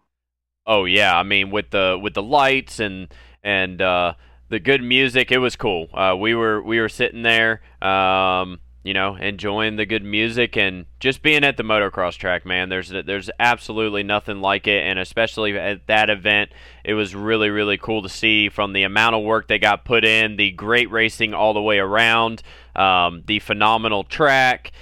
Oh 0.66 0.84
yeah, 0.84 1.16
I 1.16 1.22
mean 1.22 1.50
with 1.50 1.70
the 1.70 1.98
with 2.00 2.14
the 2.14 2.22
lights 2.22 2.80
and 2.80 3.08
and 3.42 3.80
uh, 3.80 4.14
the 4.48 4.60
good 4.60 4.82
music, 4.82 5.32
it 5.32 5.38
was 5.38 5.56
cool. 5.56 5.88
Uh, 5.92 6.16
we 6.18 6.34
were 6.34 6.62
we 6.62 6.80
were 6.80 6.88
sitting 6.88 7.22
there, 7.22 7.62
um, 7.82 8.60
you 8.82 8.94
know, 8.94 9.16
enjoying 9.16 9.76
the 9.76 9.84
good 9.84 10.02
music 10.02 10.56
and 10.56 10.86
just 11.00 11.22
being 11.22 11.44
at 11.44 11.56
the 11.56 11.62
motocross 11.62 12.16
track. 12.16 12.46
Man, 12.46 12.70
there's 12.70 12.88
there's 12.88 13.30
absolutely 13.38 14.02
nothing 14.02 14.40
like 14.40 14.66
it, 14.66 14.82
and 14.84 14.98
especially 14.98 15.58
at 15.58 15.86
that 15.86 16.08
event, 16.08 16.52
it 16.84 16.94
was 16.94 17.14
really 17.14 17.50
really 17.50 17.76
cool 17.76 18.02
to 18.02 18.08
see 18.08 18.48
from 18.48 18.72
the 18.72 18.82
amount 18.82 19.14
of 19.14 19.22
work 19.22 19.48
they 19.48 19.58
got 19.58 19.84
put 19.84 20.04
in, 20.04 20.36
the 20.36 20.50
great 20.52 20.90
racing 20.90 21.34
all 21.34 21.52
the 21.52 21.62
way 21.62 21.78
around, 21.78 22.42
um, 22.74 23.22
the 23.26 23.38
phenomenal 23.38 24.04
track 24.04 24.72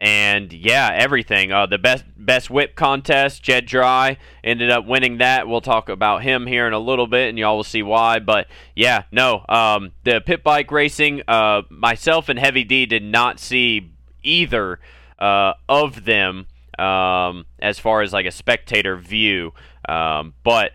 and 0.00 0.52
yeah, 0.52 0.90
everything. 0.94 1.52
Uh, 1.52 1.66
the 1.66 1.78
best 1.78 2.04
best 2.16 2.50
whip 2.50 2.76
contest, 2.76 3.42
Jed 3.42 3.66
Dry 3.66 4.16
ended 4.44 4.70
up 4.70 4.86
winning 4.86 5.18
that. 5.18 5.48
We'll 5.48 5.60
talk 5.60 5.88
about 5.88 6.22
him 6.22 6.46
here 6.46 6.66
in 6.66 6.72
a 6.72 6.78
little 6.78 7.06
bit, 7.06 7.28
and 7.28 7.38
y'all 7.38 7.56
will 7.56 7.64
see 7.64 7.82
why. 7.82 8.20
But 8.20 8.46
yeah, 8.76 9.04
no, 9.10 9.44
um, 9.48 9.92
the 10.04 10.20
pit 10.20 10.44
bike 10.44 10.70
racing. 10.70 11.22
Uh, 11.26 11.62
myself 11.68 12.28
and 12.28 12.38
Heavy 12.38 12.64
D 12.64 12.86
did 12.86 13.02
not 13.02 13.40
see 13.40 13.92
either 14.22 14.78
uh, 15.18 15.54
of 15.68 16.04
them 16.04 16.46
um, 16.78 17.46
as 17.58 17.80
far 17.80 18.02
as 18.02 18.12
like 18.12 18.26
a 18.26 18.32
spectator 18.32 18.96
view, 18.96 19.52
um, 19.88 20.34
but. 20.42 20.72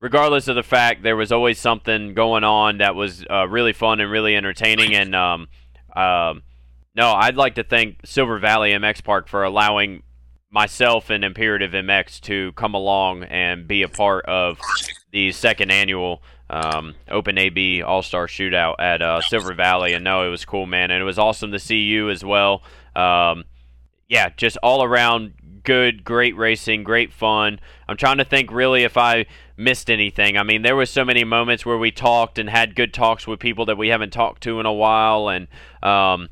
Regardless 0.00 0.48
of 0.48 0.54
the 0.54 0.62
fact, 0.62 1.02
there 1.02 1.16
was 1.16 1.32
always 1.32 1.58
something 1.58 2.12
going 2.12 2.44
on 2.44 2.76
that 2.76 2.94
was 2.94 3.24
uh, 3.30 3.48
really 3.48 3.72
fun 3.72 4.00
and 4.00 4.10
really 4.10 4.36
entertaining, 4.36 4.94
and 4.94 5.14
um, 5.14 5.48
um 5.96 6.42
no, 6.94 7.12
I'd 7.12 7.36
like 7.36 7.56
to 7.56 7.64
thank 7.64 7.98
Silver 8.04 8.38
Valley 8.38 8.70
MX 8.70 9.02
Park 9.02 9.28
for 9.28 9.42
allowing 9.42 10.02
myself 10.50 11.10
and 11.10 11.24
Imperative 11.24 11.72
MX 11.72 12.20
to 12.22 12.52
come 12.52 12.74
along 12.74 13.24
and 13.24 13.66
be 13.66 13.82
a 13.82 13.88
part 13.88 14.24
of 14.26 14.60
the 15.10 15.32
second 15.32 15.72
annual 15.72 16.22
um, 16.48 16.94
Open 17.10 17.36
AB 17.36 17.82
All 17.82 18.02
Star 18.02 18.28
Shootout 18.28 18.76
at 18.78 19.02
uh, 19.02 19.20
Silver 19.22 19.54
Valley. 19.54 19.94
And 19.94 20.04
no, 20.04 20.24
it 20.24 20.30
was 20.30 20.44
cool, 20.44 20.66
man, 20.66 20.92
and 20.92 21.00
it 21.00 21.04
was 21.04 21.18
awesome 21.18 21.50
to 21.50 21.58
see 21.58 21.80
you 21.80 22.08
as 22.10 22.24
well. 22.24 22.62
Um, 22.94 23.44
yeah, 24.08 24.28
just 24.36 24.56
all 24.62 24.84
around 24.84 25.34
good, 25.64 26.04
great 26.04 26.36
racing, 26.36 26.84
great 26.84 27.12
fun. 27.12 27.58
I'm 27.88 27.96
trying 27.96 28.18
to 28.18 28.24
think 28.24 28.52
really 28.52 28.84
if 28.84 28.96
I 28.96 29.26
missed 29.56 29.90
anything. 29.90 30.36
I 30.36 30.44
mean, 30.44 30.62
there 30.62 30.76
was 30.76 30.90
so 30.90 31.04
many 31.04 31.24
moments 31.24 31.66
where 31.66 31.78
we 31.78 31.90
talked 31.90 32.38
and 32.38 32.48
had 32.48 32.76
good 32.76 32.94
talks 32.94 33.26
with 33.26 33.40
people 33.40 33.66
that 33.66 33.78
we 33.78 33.88
haven't 33.88 34.12
talked 34.12 34.42
to 34.44 34.60
in 34.60 34.66
a 34.66 34.72
while, 34.72 35.28
and 35.28 35.48
um, 35.82 36.28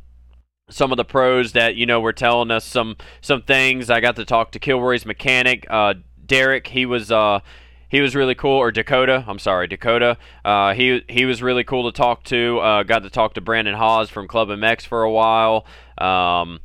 some 0.72 0.92
of 0.92 0.96
the 0.96 1.04
pros 1.04 1.52
that 1.52 1.76
you 1.76 1.86
know 1.86 2.00
were 2.00 2.12
telling 2.12 2.50
us 2.50 2.64
some 2.64 2.96
some 3.20 3.42
things. 3.42 3.90
I 3.90 4.00
got 4.00 4.16
to 4.16 4.24
talk 4.24 4.52
to 4.52 4.58
Kilroy's 4.58 5.06
mechanic, 5.06 5.66
uh, 5.70 5.94
Derek. 6.24 6.68
He 6.68 6.86
was 6.86 7.10
uh, 7.10 7.40
he 7.88 8.00
was 8.00 8.16
really 8.16 8.34
cool. 8.34 8.56
Or 8.56 8.70
Dakota, 8.70 9.24
I'm 9.26 9.38
sorry, 9.38 9.66
Dakota. 9.68 10.16
Uh, 10.44 10.74
he 10.74 11.04
he 11.08 11.24
was 11.24 11.42
really 11.42 11.64
cool 11.64 11.90
to 11.90 11.96
talk 11.96 12.24
to. 12.24 12.58
Uh, 12.58 12.82
got 12.82 13.02
to 13.02 13.10
talk 13.10 13.34
to 13.34 13.40
Brandon 13.40 13.74
Hawes 13.74 14.10
from 14.10 14.26
Club 14.26 14.48
MX 14.48 14.86
for 14.86 15.02
a 15.02 15.10
while. 15.10 15.66
Um, 15.98 16.60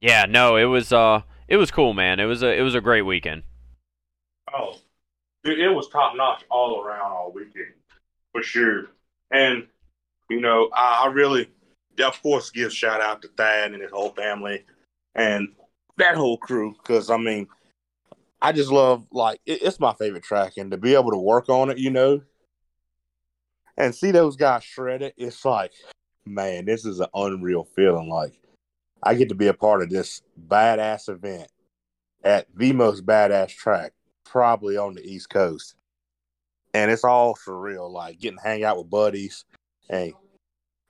yeah, 0.00 0.26
no, 0.28 0.56
it 0.56 0.64
was 0.64 0.92
uh, 0.92 1.22
it 1.48 1.56
was 1.56 1.70
cool, 1.70 1.94
man. 1.94 2.20
It 2.20 2.24
was 2.24 2.42
a 2.42 2.52
it 2.52 2.62
was 2.62 2.74
a 2.74 2.80
great 2.80 3.02
weekend. 3.02 3.44
Oh, 4.52 4.76
it, 5.44 5.58
it 5.58 5.68
was 5.70 5.88
top 5.88 6.16
notch 6.16 6.44
all 6.50 6.82
around 6.82 7.12
all 7.12 7.32
weekend 7.32 7.72
for 8.32 8.42
sure. 8.42 8.86
And 9.30 9.66
you 10.28 10.40
know, 10.40 10.70
I, 10.74 11.04
I 11.04 11.12
really 11.12 11.48
of 12.00 12.22
course, 12.22 12.50
give 12.50 12.72
shout 12.72 13.00
out 13.00 13.22
to 13.22 13.28
Thad 13.28 13.72
and 13.72 13.82
his 13.82 13.90
whole 13.90 14.10
family 14.10 14.64
and 15.14 15.48
that 15.96 16.16
whole 16.16 16.38
crew. 16.38 16.74
Because 16.82 17.10
I 17.10 17.16
mean, 17.16 17.46
I 18.40 18.52
just 18.52 18.70
love 18.70 19.06
like 19.10 19.40
it, 19.46 19.62
it's 19.62 19.80
my 19.80 19.94
favorite 19.94 20.24
track, 20.24 20.54
and 20.56 20.70
to 20.70 20.76
be 20.76 20.94
able 20.94 21.10
to 21.10 21.18
work 21.18 21.48
on 21.48 21.70
it, 21.70 21.78
you 21.78 21.90
know, 21.90 22.22
and 23.76 23.94
see 23.94 24.10
those 24.10 24.36
guys 24.36 24.64
shred 24.64 25.02
it, 25.02 25.14
it's 25.16 25.44
like, 25.44 25.72
man, 26.26 26.64
this 26.64 26.84
is 26.84 27.00
an 27.00 27.08
unreal 27.14 27.64
feeling. 27.76 28.08
Like 28.08 28.34
I 29.02 29.14
get 29.14 29.28
to 29.30 29.34
be 29.34 29.46
a 29.46 29.54
part 29.54 29.82
of 29.82 29.90
this 29.90 30.22
badass 30.48 31.08
event 31.08 31.48
at 32.22 32.46
the 32.54 32.72
most 32.72 33.04
badass 33.06 33.54
track, 33.54 33.92
probably 34.24 34.76
on 34.76 34.94
the 34.94 35.02
East 35.02 35.30
Coast, 35.30 35.74
and 36.72 36.90
it's 36.90 37.04
all 37.04 37.34
surreal. 37.34 37.90
Like 37.90 38.18
getting 38.18 38.38
to 38.38 38.44
hang 38.44 38.64
out 38.64 38.78
with 38.78 38.90
buddies, 38.90 39.44
hey, 39.88 40.12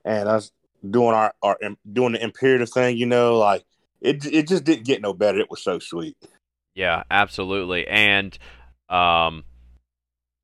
and 0.05 0.29
us 0.29 0.51
doing 0.91 1.15
our, 1.15 1.35
our 1.43 1.59
doing 1.93 2.13
the 2.13 2.23
imperative 2.23 2.71
thing, 2.71 2.97
you 2.97 3.07
know, 3.07 3.39
like 3.39 3.65
it 4.01 4.25
it 4.27 4.49
just 4.49 4.65
didn't 4.65 4.87
get 4.87 5.03
no 5.03 5.13
better. 5.13 5.39
It 5.39 5.51
was 5.51 5.63
so 5.63 5.79
sweet. 5.79 6.17
Yeah, 6.75 7.05
absolutely. 7.11 7.87
And 7.87 8.37
um 8.89 9.45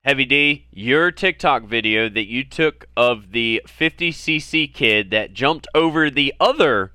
Heavy 0.03 0.24
D, 0.24 0.66
your 0.70 1.11
TikTok 1.11 1.64
video 1.64 2.09
that 2.09 2.26
you 2.26 2.43
took 2.43 2.86
of 2.97 3.32
the 3.32 3.61
50cc 3.66 4.72
kid 4.72 5.11
that 5.11 5.34
jumped 5.34 5.68
over 5.74 6.09
the 6.09 6.32
other 6.41 6.93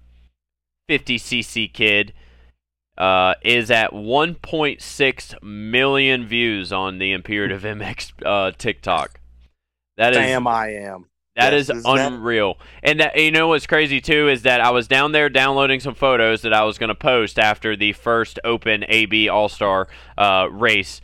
50cc 0.90 1.72
kid 1.72 2.14
uh, 2.98 3.36
is 3.44 3.70
at 3.70 3.92
1.6 3.92 5.44
million 5.44 6.26
views 6.26 6.72
on 6.72 6.98
the 6.98 7.12
Imperative 7.12 7.62
MX 7.62 8.14
uh, 8.26 8.52
TikTok. 8.58 9.20
That 9.98 10.14
is 10.14 10.18
Damn, 10.18 10.48
I 10.48 10.74
am. 10.74 11.06
That 11.36 11.54
Yes, 11.54 11.70
is 11.70 11.78
is 11.78 11.84
that- 11.84 12.14
unreal. 12.14 12.58
And 12.84 13.00
that, 13.00 13.18
you 13.18 13.32
know 13.32 13.50
what's 13.50 13.68
crazy 13.68 14.00
too 14.02 14.30
is 14.30 14.44
that 14.44 14.62
I 14.62 14.72
was 14.72 14.88
down 14.88 15.12
there 15.12 15.30
downloading 15.30 15.80
some 15.80 15.94
photos 15.96 16.42
that 16.44 16.54
I 16.54 16.64
was 16.64 16.78
going 16.78 16.88
to 16.90 16.96
post 16.96 17.38
after 17.40 17.76
the 17.76 17.94
first 17.94 18.40
Open 18.44 18.86
AB 18.88 19.28
All 19.30 19.50
Star 19.50 19.88
uh, 20.18 20.48
race. 20.52 21.02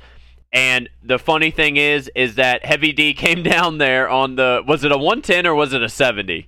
And 0.53 0.89
the 1.03 1.17
funny 1.19 1.49
thing 1.51 1.77
is, 1.77 2.09
is 2.15 2.36
that 2.36 2.65
Heavy 2.65 2.91
D 2.93 3.13
came 3.25 3.43
down 3.43 3.77
there 3.77 4.09
on 4.09 4.36
the 4.36 4.63
was 4.65 4.84
it 4.84 4.91
a 4.91 4.97
110 4.97 5.45
or 5.47 5.55
was 5.55 5.73
it 5.73 5.82
a 5.84 5.89
70? 5.89 6.47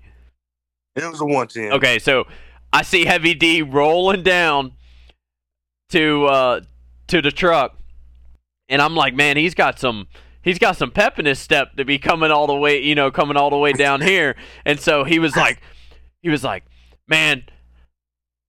It 0.95 1.03
was 1.09 1.21
a 1.21 1.25
one 1.25 1.47
ten. 1.47 1.73
Okay, 1.73 1.97
so 1.99 2.25
I 2.71 2.83
see 2.83 3.05
Heavy 3.05 3.33
D 3.33 3.61
rolling 3.63 4.21
down 4.23 4.73
to 5.89 6.25
uh 6.25 6.61
to 7.07 7.21
the 7.21 7.31
truck, 7.31 7.77
and 8.69 8.81
I'm 8.81 8.95
like, 8.95 9.13
man, 9.15 9.35
he's 9.37 9.55
got 9.55 9.79
some 9.79 10.07
he's 10.43 10.59
got 10.59 10.77
some 10.77 10.91
pep 10.91 11.17
in 11.17 11.25
his 11.25 11.39
step 11.39 11.75
to 11.77 11.85
be 11.85 11.97
coming 11.97 12.31
all 12.31 12.47
the 12.47 12.55
way, 12.55 12.81
you 12.81 12.95
know, 12.95 13.09
coming 13.09 13.37
all 13.37 13.49
the 13.49 13.57
way 13.57 13.73
down 13.73 14.01
here. 14.13 14.35
And 14.65 14.79
so 14.79 15.03
he 15.03 15.19
was 15.19 15.35
like, 15.35 15.61
he 16.21 16.29
was 16.29 16.43
like, 16.43 16.63
man, 17.07 17.43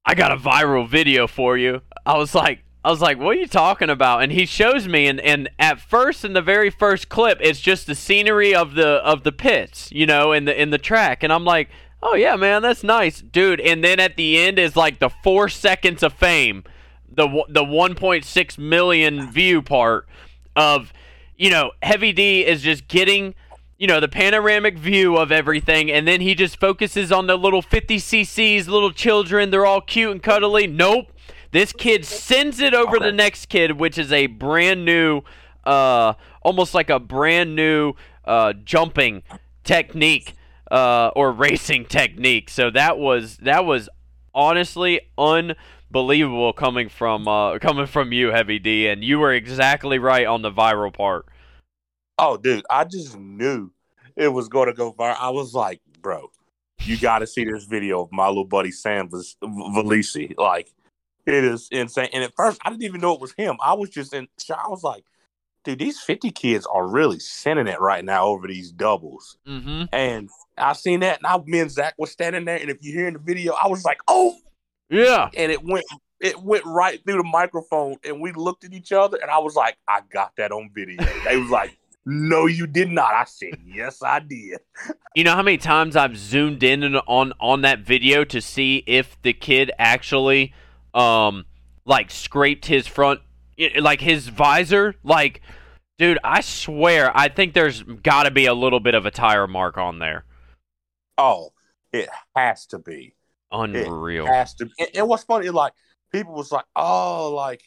I 0.05 0.15
got 0.15 0.33
a 0.33 0.37
viral 0.37 0.89
video 0.89 1.27
for 1.27 1.57
you. 1.57 1.81
I 2.05 2.19
was 2.19 2.35
like. 2.35 2.61
I 2.87 2.91
was 2.91 3.01
like, 3.01 3.19
"What 3.19 3.35
are 3.35 3.41
you 3.41 3.47
talking 3.47 3.89
about?" 3.89 4.23
And 4.23 4.31
he 4.31 4.45
shows 4.45 4.87
me, 4.87 5.07
and, 5.07 5.19
and 5.19 5.49
at 5.59 5.81
first, 5.81 6.23
in 6.23 6.35
the 6.35 6.43
very 6.43 6.69
first 6.69 7.09
clip, 7.09 7.39
it's 7.41 7.59
just 7.59 7.87
the 7.87 7.95
scenery 7.95 8.55
of 8.55 8.75
the 8.75 8.87
of 9.03 9.23
the 9.23 9.33
pits, 9.33 9.91
you 9.91 10.05
know, 10.05 10.33
in 10.33 10.45
the 10.45 10.61
in 10.61 10.69
the 10.69 10.77
track, 10.77 11.23
and 11.23 11.33
I'm 11.33 11.47
like, 11.47 11.71
"Oh 12.03 12.15
yeah, 12.15 12.37
man, 12.37 12.61
that's 12.61 12.85
nice, 12.85 13.23
dude." 13.23 13.59
And 13.59 13.83
then 13.83 14.01
at 14.01 14.19
the 14.19 14.39
end 14.39 14.59
is 14.59 14.77
like 14.77 14.99
the 14.99 15.09
four 15.09 15.49
seconds 15.49 16.03
of 16.03 16.13
fame, 16.13 16.63
the 17.11 17.27
the 17.49 17.65
1.6 17.65 18.59
million 18.59 19.31
view 19.31 19.63
part 19.63 20.07
of, 20.55 20.93
you 21.37 21.51
know, 21.51 21.73
Heavy 21.83 22.13
D 22.13 22.45
is 22.45 22.63
just 22.63 22.89
getting, 22.89 23.35
you 23.79 23.87
know, 23.87 24.01
the 24.01 24.09
panoramic 24.09 24.79
view 24.79 25.17
of 25.17 25.33
everything, 25.33 25.91
and 25.91 26.07
then 26.07 26.21
he 26.21 26.35
just 26.35 26.59
focuses 26.59 27.11
on 27.11 27.27
the 27.27 27.37
little 27.37 27.63
50 27.63 27.97
cc's, 27.97 28.69
little 28.69 28.93
children. 28.93 29.51
They're 29.51 29.67
all 29.67 29.81
cute 29.81 30.13
and 30.13 30.23
cuddly. 30.23 30.67
Nope. 30.67 31.09
This 31.51 31.73
kid 31.73 32.05
sends 32.05 32.59
it 32.59 32.75
over 32.75 32.99
to 32.99 33.05
the 33.05 33.13
next 33.13 33.47
kid, 33.47 33.79
which 33.79 33.97
is 33.97 34.11
a 34.11 34.27
brand 34.27 34.85
new, 34.85 35.23
uh, 35.65 36.15
almost 36.43 36.75
like 36.75 36.91
a 36.91 36.99
brand 36.99 37.55
new 37.55 37.95
uh, 38.25 38.55
jumping 38.65 39.23
technique 39.63 40.35
uh, 40.71 41.11
or 41.15 41.31
racing 41.31 41.85
technique. 41.89 42.51
So 42.51 42.71
that 42.71 42.99
was 42.99 43.37
that 43.39 43.65
was 43.65 43.89
honestly 44.35 45.01
unbelievable 45.17 45.57
coming 46.53 46.89
from 46.89 47.29
uh, 47.29 47.59
coming 47.59 47.87
from 47.87 48.13
you, 48.13 48.29
Heavy 48.29 48.59
D, 48.59 48.89
and 48.89 49.05
you 49.05 49.19
were 49.19 49.33
exactly 49.33 49.99
right 49.99 50.27
on 50.27 50.43
the 50.43 50.51
viral 50.51 50.93
part. 50.93 51.27
Oh, 52.19 52.37
dude, 52.37 52.65
I 52.71 52.85
just 52.85 53.17
knew 53.17 53.71
it 54.17 54.29
was 54.29 54.49
going 54.49 54.67
to 54.69 54.75
go 54.75 54.93
viral. 54.93 55.17
I 55.19 55.31
was 55.31 55.55
like, 55.55 55.81
bro, 56.01 56.31
you 56.81 56.97
got 56.97 57.21
to 57.21 57.27
see 57.27 57.45
this 57.45 57.65
video 57.65 58.03
of 58.03 58.13
my 58.13 58.29
little 58.29 58.45
buddy 58.45 58.71
Sam 58.71 59.09
Valisi. 59.09 60.35
Like, 60.37 60.73
it 61.27 61.35
is 61.35 61.69
insane. 61.71 62.11
And 62.13 62.23
at 62.23 62.35
first, 62.37 62.61
I 62.65 62.71
didn't 62.71 62.85
even 62.85 63.01
know 63.01 63.15
it 63.15 63.21
was 63.21 63.35
him. 63.37 63.57
I 63.63 63.75
was 63.75 63.91
just 63.91 64.13
in 64.15 64.29
shock. 64.39 64.63
I 64.65 64.69
was 64.69 64.83
like, 64.83 65.05
dude, 65.65 65.79
these 65.79 66.01
50 66.01 66.31
kids 66.31 66.67
are 66.67 66.87
really 66.87 67.19
sending 67.19 67.67
it 67.67 67.81
right 67.81 68.05
now 68.05 68.27
over 68.27 68.47
these 68.47 68.71
doubles. 68.71 69.39
Mm-hmm. 69.47 69.85
And 69.93 70.29
I 70.59 70.75
seen 70.75 71.01
that, 71.01 71.19
and 71.19 71.27
I, 71.27 71.39
me 71.45 71.61
and 71.61 71.71
Zach 71.71 71.95
was 71.99 72.11
standing 72.11 72.45
there. 72.45 72.59
And 72.59 72.71
if 72.71 72.79
you 72.83 72.93
hear 72.93 73.09
in 73.09 73.15
the 73.15 73.21
video, 73.21 73.55
I 73.55 73.69
was 73.69 73.85
like, 73.85 74.01
oh, 74.07 74.37
Yeah. 74.91 75.31
and 75.37 75.51
it 75.51 75.63
went. 75.65 75.85
It 76.21 76.41
went 76.41 76.65
right 76.65 77.03
through 77.05 77.19
the 77.19 77.29
microphone, 77.29 77.97
and 78.05 78.21
we 78.21 78.33
looked 78.33 78.65
at 78.65 78.73
each 78.73 78.93
other, 78.93 79.19
and 79.21 79.31
I 79.31 79.39
was 79.39 79.55
like, 79.57 79.77
"I 79.87 80.01
got 80.11 80.33
that 80.37 80.53
on 80.53 80.71
video." 80.75 81.05
They 81.25 81.37
was 81.37 81.51
like, 81.51 81.77
"No, 82.07 82.47
you 82.47 82.67
did 82.67 82.91
not." 82.91 83.13
I 83.13 83.25
said, 83.25 83.59
"Yes, 83.67 84.03
I 84.03 84.21
did." 84.21 84.59
You 85.15 85.25
know 85.25 85.35
how 85.35 85.43
many 85.43 85.59
times 85.59 85.97
I've 85.97 86.17
zoomed 86.17 86.63
in 86.63 86.83
and 86.83 86.97
on 87.07 87.35
on 87.41 87.63
that 87.63 87.81
video 87.81 88.25
to 88.25 88.41
see 88.41 88.83
if 88.87 89.21
the 89.23 89.33
kid 89.33 89.71
actually, 89.79 90.55
um, 90.95 91.45
like 91.85 92.11
scraped 92.11 92.67
his 92.67 92.87
front, 92.87 93.21
like 93.79 94.01
his 94.01 94.29
visor. 94.29 94.95
Like, 95.03 95.43
dude, 95.99 96.19
I 96.25 96.41
swear, 96.41 97.15
I 97.15 97.29
think 97.29 97.53
there's 97.53 97.83
got 97.83 98.23
to 98.23 98.31
be 98.31 98.47
a 98.47 98.55
little 98.55 98.81
bit 98.81 98.95
of 98.95 99.05
a 99.05 99.11
tire 99.11 99.47
mark 99.47 99.77
on 99.77 99.99
there. 99.99 100.25
Oh, 101.19 101.53
it 101.93 102.09
has 102.35 102.67
to 102.67 102.79
be. 102.79 103.15
Unreal. 103.55 104.27
Has 104.27 104.55
to. 104.55 104.69
And, 104.79 104.89
and 104.95 105.09
what's 105.09 105.25
funny, 105.25 105.51
like 105.51 105.73
people 106.13 106.35
was 106.35 106.53
like, 106.53 106.65
"Oh, 106.75 107.33
like 107.35 107.63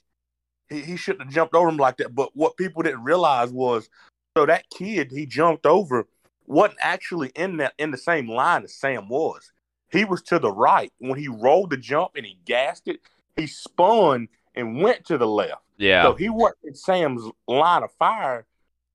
he, 0.70 0.82
he 0.82 0.98
shouldn't 0.98 1.26
have 1.26 1.34
jumped 1.34 1.56
over 1.56 1.70
him 1.70 1.78
like 1.78 1.98
that." 1.98 2.14
But 2.14 2.36
what 2.36 2.58
people 2.58 2.84
didn't 2.84 3.04
realize 3.04 3.52
was, 3.52 3.90
so 4.36 4.46
that 4.46 4.66
kid 4.70 5.12
he 5.12 5.26
jumped 5.26 5.66
over 5.66 6.08
wasn't 6.46 6.80
actually 6.82 7.30
in 7.36 7.58
that 7.58 7.74
in 7.78 7.92
the 7.92 7.98
same 7.98 8.30
line 8.30 8.64
as 8.64 8.74
Sam 8.74 9.10
was. 9.10 9.52
He 9.90 10.04
was 10.06 10.22
to 10.24 10.40
the 10.40 10.52
right 10.52 10.92
when 11.00 11.18
he 11.18 11.28
rolled 11.28 11.70
the 11.70 11.78
jump 11.78 12.12
and 12.16 12.26
he 12.26 12.38
gassed 12.46 12.88
it. 12.88 13.00
He 13.36 13.48
spun 13.48 14.28
and 14.56 14.82
went 14.82 15.06
to 15.06 15.18
the 15.18 15.28
left. 15.28 15.62
Yeah. 15.78 16.04
So 16.04 16.16
he 16.16 16.30
wasn't 16.30 16.58
in 16.64 16.76
Sam's 16.76 17.24
line 17.48 17.84
of 17.84 17.92
fire 17.94 18.46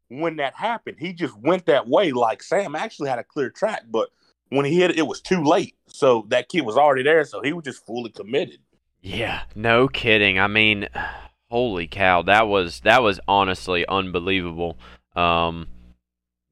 when 0.09 0.36
that 0.36 0.55
happened. 0.55 0.97
He 0.99 1.12
just 1.12 1.36
went 1.38 1.66
that 1.66 1.88
way. 1.88 2.12
Like 2.12 2.43
Sam 2.43 2.74
actually 2.74 3.09
had 3.09 3.18
a 3.18 3.24
clear 3.24 3.51
track, 3.51 3.84
but 3.90 4.11
when 4.53 4.66
he 4.66 4.80
hit 4.80 4.90
it, 4.90 4.98
it 4.98 5.07
was 5.07 5.20
too 5.20 5.42
late. 5.42 5.74
So 5.88 6.26
that 6.28 6.48
kid 6.48 6.62
was 6.62 6.76
already 6.76 7.03
there, 7.03 7.24
so 7.24 7.40
he 7.42 7.53
was 7.53 7.64
just 7.64 7.84
fully 7.84 8.11
committed. 8.11 8.59
Yeah, 9.00 9.42
no 9.55 9.88
kidding. 9.88 10.38
I 10.38 10.46
mean, 10.46 10.88
holy 11.50 11.86
cow, 11.86 12.22
that 12.22 12.48
was 12.48 12.80
that 12.80 13.03
was 13.03 13.18
honestly 13.26 13.86
unbelievable. 13.86 14.78
Um, 15.16 15.68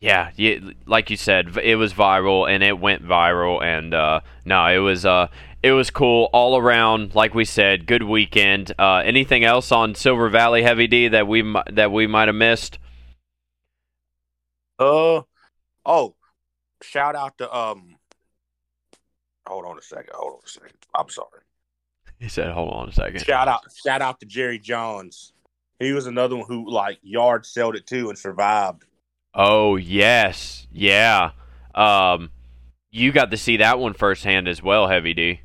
yeah, 0.01 0.31
yeah, 0.37 0.59
like 0.87 1.11
you 1.11 1.17
said, 1.17 1.57
it 1.63 1.77
was 1.77 1.93
viral 1.93 2.51
and 2.51 2.63
it 2.63 2.79
went 2.79 3.07
viral, 3.07 3.63
and 3.63 3.93
uh, 3.93 4.21
no, 4.45 4.67
it 4.67 4.79
was 4.79 5.05
uh, 5.05 5.29
it 5.63 5.73
was 5.73 5.91
cool 5.91 6.31
all 6.33 6.57
around. 6.57 7.15
Like 7.15 7.35
we 7.35 7.45
said, 7.45 7.87
good 7.87 8.03
weekend. 8.03 8.73
Uh, 8.79 9.03
anything 9.05 9.45
else 9.45 9.71
on 9.71 9.95
Silver 9.95 10.31
Valley 10.31 10.63
Heavy 10.63 10.87
D 10.87 11.09
that 11.09 11.29
we 11.29 11.43
that 11.71 11.93
we 11.93 12.07
might 12.07 12.29
have 12.29 12.35
missed? 12.35 12.79
Uh 14.79 15.23
oh, 15.85 16.15
shout 16.83 17.15
out 17.15 17.37
to 17.39 17.55
um. 17.55 17.90
Hold 19.51 19.65
on 19.65 19.77
a 19.77 19.83
second. 19.83 20.13
Hold 20.15 20.35
on 20.35 20.41
a 20.45 20.49
second. 20.49 20.77
I'm 20.95 21.09
sorry. 21.09 21.41
He 22.21 22.29
said, 22.29 22.53
"Hold 22.53 22.73
on 22.73 22.89
a 22.89 22.93
second. 22.93 23.25
Shout 23.25 23.49
out, 23.49 23.63
shout 23.85 24.01
out 24.01 24.21
to 24.21 24.27
Jerry 24.27 24.61
Johns. 24.61 25.33
He 25.81 25.93
was 25.93 26.07
another 26.07 26.37
one 26.37 26.47
who 26.47 26.71
like 26.71 26.99
yard 27.03 27.45
sold 27.45 27.75
it 27.75 27.85
too 27.85 28.11
and 28.11 28.17
survived. 28.17 28.85
Oh 29.35 29.75
yes, 29.75 30.69
yeah. 30.71 31.33
Um, 31.75 32.31
you 32.93 33.11
got 33.11 33.33
to 33.33 33.37
see 33.37 33.57
that 33.57 33.81
one 33.81 33.95
firsthand 33.95 34.47
as 34.47 34.63
well, 34.63 34.87
Heavy 34.87 35.15
D. 35.15 35.41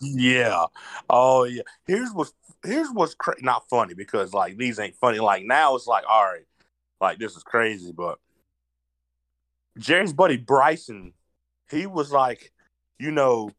yeah. 0.00 0.66
Oh 1.10 1.42
yeah. 1.42 1.62
Here's 1.84 2.12
what's 2.12 2.32
here's 2.64 2.90
what's 2.90 3.14
cra- 3.14 3.42
not 3.42 3.68
funny 3.68 3.94
because 3.94 4.32
like 4.32 4.56
these 4.56 4.78
ain't 4.78 4.94
funny. 4.94 5.18
Like 5.18 5.44
now 5.44 5.74
it's 5.74 5.88
like 5.88 6.04
all 6.08 6.24
right, 6.24 6.46
like 7.00 7.18
this 7.18 7.34
is 7.34 7.42
crazy. 7.42 7.90
But 7.90 8.20
Jerry's 9.78 10.12
buddy 10.12 10.36
Bryson, 10.36 11.12
he 11.72 11.86
was 11.86 12.12
like, 12.12 12.52
you 12.98 13.10
know, 13.10 13.50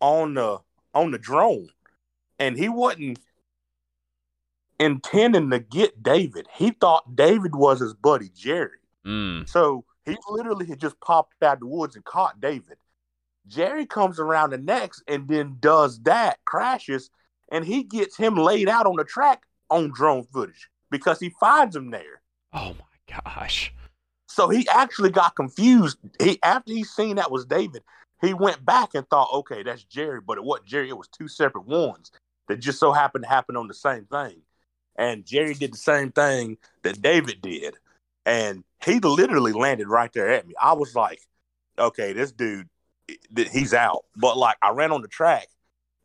on 0.00 0.34
the 0.34 0.58
on 0.94 1.10
the 1.10 1.18
drone, 1.18 1.68
and 2.38 2.56
he 2.56 2.68
wasn't 2.68 3.18
intending 4.78 5.50
to 5.50 5.58
get 5.58 6.02
David. 6.02 6.46
He 6.54 6.70
thought 6.70 7.16
David 7.16 7.54
was 7.54 7.80
his 7.80 7.94
buddy 7.94 8.30
Jerry. 8.34 8.78
Mm. 9.06 9.48
So 9.48 9.84
he 10.04 10.16
literally 10.28 10.66
had 10.66 10.80
just 10.80 11.00
popped 11.00 11.42
out 11.42 11.60
the 11.60 11.66
woods 11.66 11.96
and 11.96 12.04
caught 12.04 12.40
David. 12.40 12.76
Jerry 13.46 13.86
comes 13.86 14.18
around 14.18 14.50
the 14.50 14.58
next 14.58 15.02
and 15.06 15.28
then 15.28 15.56
does 15.60 16.00
that, 16.02 16.38
crashes, 16.44 17.10
and 17.50 17.64
he 17.64 17.84
gets 17.84 18.16
him 18.16 18.34
laid 18.36 18.68
out 18.68 18.86
on 18.86 18.96
the 18.96 19.04
track 19.04 19.42
on 19.70 19.92
drone 19.92 20.24
footage 20.24 20.68
because 20.90 21.20
he 21.20 21.30
finds 21.40 21.74
him 21.74 21.90
there. 21.90 22.22
Oh 22.52 22.74
my 22.74 23.20
gosh. 23.24 23.72
So 24.26 24.48
he 24.48 24.66
actually 24.68 25.10
got 25.10 25.36
confused. 25.36 25.98
He 26.20 26.38
after 26.42 26.72
he 26.72 26.84
seen 26.84 27.16
that 27.16 27.30
was 27.30 27.46
David, 27.46 27.82
he 28.20 28.34
went 28.34 28.64
back 28.64 28.94
and 28.94 29.08
thought, 29.08 29.28
okay, 29.32 29.62
that's 29.62 29.84
Jerry, 29.84 30.20
but 30.20 30.38
it 30.38 30.44
wasn't 30.44 30.68
Jerry. 30.68 30.88
It 30.88 30.96
was 30.96 31.08
two 31.08 31.28
separate 31.28 31.66
ones 31.66 32.10
that 32.48 32.60
just 32.60 32.78
so 32.78 32.92
happened 32.92 33.24
to 33.24 33.30
happen 33.30 33.56
on 33.56 33.68
the 33.68 33.74
same 33.74 34.06
thing. 34.06 34.42
And 34.96 35.26
Jerry 35.26 35.54
did 35.54 35.72
the 35.72 35.78
same 35.78 36.10
thing 36.10 36.56
that 36.82 37.02
David 37.02 37.42
did, 37.42 37.74
and 38.24 38.64
he 38.84 38.98
literally 38.98 39.52
landed 39.52 39.88
right 39.88 40.10
there 40.12 40.30
at 40.30 40.46
me. 40.46 40.54
I 40.60 40.72
was 40.72 40.94
like, 40.94 41.20
okay, 41.78 42.14
this 42.14 42.32
dude, 42.32 42.68
he's 43.36 43.74
out. 43.74 44.04
But 44.16 44.38
like 44.38 44.56
I 44.62 44.70
ran 44.70 44.92
on 44.92 45.02
the 45.02 45.08
track 45.08 45.48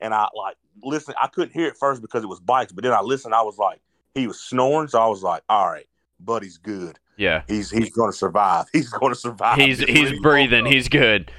and 0.02 0.14
I 0.14 0.28
like 0.36 0.58
listen. 0.84 1.14
I 1.22 1.28
couldn't 1.28 1.54
hear 1.54 1.68
it 1.68 1.78
first 1.78 2.02
because 2.02 2.24
it 2.24 2.28
was 2.28 2.40
bikes, 2.42 2.74
but 2.74 2.84
then 2.84 2.92
I 2.92 3.02
listened. 3.02 3.34
I 3.34 3.44
was 3.44 3.58
like, 3.58 3.80
he 4.14 4.28
was 4.28 4.40
snoring, 4.42 4.90
so 4.90 5.00
I 5.00 5.08
was 5.08 5.24
like, 5.24 5.44
all 5.48 5.70
right, 5.70 5.88
buddy's 6.20 6.58
good. 6.58 7.00
Yeah, 7.18 7.44
he's 7.48 7.70
he's 7.70 7.92
going 7.92 8.12
to 8.12 8.18
survive. 8.18 8.66
He's 8.74 8.90
going 8.90 9.14
to 9.14 9.20
survive. 9.20 9.58
He's 9.58 9.80
he's 9.80 10.20
breathing. 10.22 10.66
He's 10.66 10.90
good. 10.90 11.32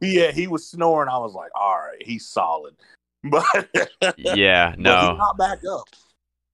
Yeah, 0.00 0.32
he 0.32 0.46
was 0.46 0.66
snoring. 0.66 1.08
I 1.08 1.18
was 1.18 1.34
like, 1.34 1.50
all 1.54 1.78
right, 1.78 2.02
he's 2.02 2.26
solid. 2.26 2.74
But 3.26 3.70
yeah, 4.18 4.74
no, 4.76 5.16
not 5.16 5.38
back 5.38 5.60
up. 5.64 5.88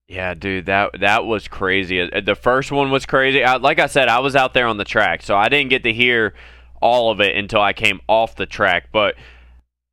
Yeah, 0.07 0.33
dude, 0.33 0.67
that 0.67 1.01
that 1.01 1.25
was 1.25 1.49
crazy. 1.49 2.01
Uh, 2.01 2.21
the 2.21 2.35
first 2.35 2.71
one 2.71 2.91
was 2.91 3.05
crazy. 3.05 3.43
I, 3.43 3.57
like 3.57 3.77
I 3.79 3.87
said, 3.87 4.07
I 4.07 4.19
was 4.19 4.35
out 4.37 4.53
there 4.53 4.67
on 4.67 4.77
the 4.77 4.85
track, 4.85 5.21
so 5.21 5.35
I 5.35 5.49
didn't 5.49 5.69
get 5.69 5.83
to 5.83 5.91
hear 5.93 6.33
all 6.81 7.11
of 7.11 7.21
it 7.21 7.35
until 7.35 7.61
I 7.61 7.73
came 7.73 7.99
off 8.07 8.35
the 8.35 8.45
track. 8.45 8.89
But 8.91 9.15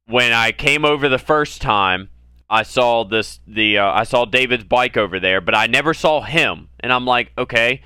when 0.07 0.33
I 0.33 0.53
came 0.53 0.85
over 0.85 1.09
the 1.09 1.19
first 1.19 1.61
time, 1.61 2.11
I 2.51 2.63
saw 2.63 3.05
this 3.05 3.41
the 3.47 3.79
uh, 3.79 3.93
I 3.93 4.05
saw 4.05 4.25
David's 4.25 4.65
bike 4.65 4.97
over 4.97 5.21
there, 5.21 5.41
but 5.41 5.55
I 5.55 5.67
never 5.67 5.95
saw 5.95 6.21
him, 6.23 6.69
and 6.81 6.93
I'm 6.93 7.05
like, 7.05 7.33
okay. 7.37 7.83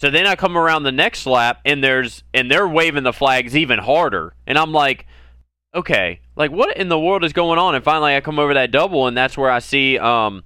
So 0.00 0.10
then 0.10 0.26
I 0.26 0.34
come 0.36 0.56
around 0.58 0.82
the 0.82 0.92
next 0.92 1.26
lap, 1.26 1.60
and 1.64 1.82
there's 1.82 2.24
and 2.32 2.50
they're 2.50 2.68
waving 2.68 3.04
the 3.04 3.12
flags 3.12 3.56
even 3.56 3.78
harder, 3.78 4.34
and 4.46 4.58
I'm 4.58 4.72
like, 4.72 5.06
okay, 5.74 6.20
like 6.36 6.50
what 6.50 6.76
in 6.76 6.88
the 6.88 6.98
world 6.98 7.24
is 7.24 7.32
going 7.32 7.58
on? 7.58 7.74
And 7.74 7.84
finally, 7.84 8.16
I 8.16 8.20
come 8.20 8.38
over 8.38 8.54
that 8.54 8.70
double, 8.70 9.06
and 9.06 9.16
that's 9.16 9.38
where 9.38 9.50
I 9.50 9.60
see. 9.60 9.98
Um, 9.98 10.42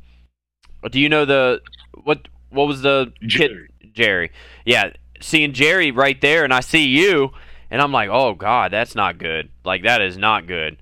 do 0.91 1.01
you 1.01 1.09
know 1.09 1.25
the 1.25 1.61
what? 2.05 2.29
What 2.51 2.67
was 2.67 2.83
the 2.83 3.13
Jerry? 3.23 3.69
Kid? 3.81 3.95
Jerry. 3.95 4.31
Yeah, 4.65 4.93
seeing 5.21 5.53
Jerry 5.53 5.91
right 5.91 6.21
there, 6.21 6.45
and 6.45 6.53
I 6.53 6.61
see 6.61 6.87
you, 6.87 7.31
and 7.71 7.81
I'm 7.81 7.93
like, 7.93 8.11
oh 8.11 8.35
god, 8.35 8.71
that's 8.71 8.95
not 8.95 9.19
good. 9.19 9.49
Like 9.65 9.83
that 9.85 10.03
is 10.03 10.17
not 10.17 10.47
good. 10.47 10.77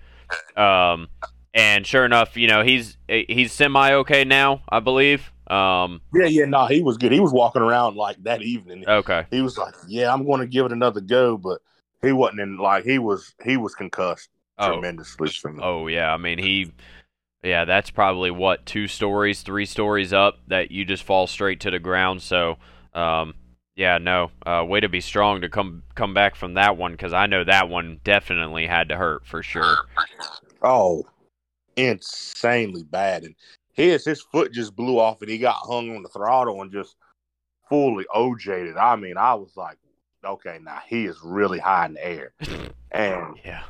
Um, 0.57 1.09
and 1.55 1.87
sure 1.87 2.05
enough, 2.05 2.37
you 2.37 2.49
know 2.49 2.63
he's 2.63 2.99
he's 3.09 3.53
semi 3.53 3.93
okay 3.93 4.25
now, 4.25 4.63
I 4.69 4.81
believe. 4.81 5.33
Um, 5.47 6.01
yeah, 6.13 6.27
yeah, 6.27 6.45
no, 6.45 6.67
he 6.67 6.83
was 6.83 6.97
good. 6.97 7.13
He 7.13 7.21
was 7.21 7.33
walking 7.33 7.63
around 7.63 7.97
like 7.97 8.23
that 8.25 8.43
evening. 8.43 8.85
Okay, 8.89 9.27
he 9.31 9.41
was 9.43 9.57
like, 9.57 9.75
yeah, 9.87 10.13
I'm 10.13 10.25
going 10.27 10.41
to 10.41 10.47
give 10.47 10.67
it 10.67 10.73
another 10.73 11.01
go, 11.01 11.37
but 11.37 11.61
he 12.03 12.13
wasn't 12.13 12.41
in 12.41 12.59
like 12.59 12.85
he 12.85 12.99
was 12.99 13.35
he 13.45 13.57
was 13.57 13.75
concussed 13.75 14.29
oh. 14.59 14.73
tremendously. 14.73 15.31
Oh 15.61 15.87
yeah, 15.87 16.13
I 16.13 16.17
mean 16.17 16.39
he. 16.39 16.73
Yeah, 17.43 17.65
that's 17.65 17.91
probably 17.91 18.33
what 18.33 18.67
two 18.67 18.89
stories, 18.89 19.43
three 19.43 19.67
stories 19.67 20.13
up 20.13 20.39
that 20.49 20.73
you 20.73 20.85
just 20.85 21.05
fall 21.05 21.29
straight 21.29 21.61
to 21.61 21.71
the 21.71 21.79
ground. 21.79 22.23
So, 22.23 22.57
um, 22.93 23.35
yeah, 23.77 23.99
no, 23.99 24.33
uh, 24.45 24.65
way 24.67 24.81
to 24.81 24.89
be 24.89 25.01
strong 25.01 25.43
to 25.43 25.49
come 25.49 25.85
come 25.95 26.13
back 26.13 26.35
from 26.35 26.55
that 26.55 26.77
one 26.77 26.93
because 26.93 27.13
I 27.13 27.27
know 27.27 27.45
that 27.45 27.69
one 27.69 28.01
definitely 28.03 28.67
had 28.67 28.89
to 28.89 28.97
hurt 28.97 29.27
for 29.27 29.45
sure. 29.45 29.77
Oh, 30.63 31.05
insanely 31.77 32.83
bad, 32.83 33.23
and 33.25 33.35
his 33.77 34.05
his 34.05 34.23
foot 34.23 34.53
just 34.53 34.75
blew 34.75 34.99
off, 34.99 35.21
and 35.21 35.31
he 35.31 35.39
got 35.39 35.57
hung 35.57 35.95
on 35.95 36.03
the 36.03 36.09
throttle 36.09 36.63
and 36.63 36.73
just 36.73 36.97
fully 37.69 38.07
OJ'd. 38.15 38.77
I 38.77 38.97
mean, 38.97 39.17
I 39.17 39.35
was 39.35 39.53
like, 39.57 39.77
okay, 40.25 40.59
now 40.63 40.81
he 40.87 41.05
is 41.05 41.19
really 41.23 41.59
high 41.59 41.87
in 41.87 41.95
the 41.95 42.05
air, 42.05 42.33
and 42.91 43.37
yeah, 43.45 43.63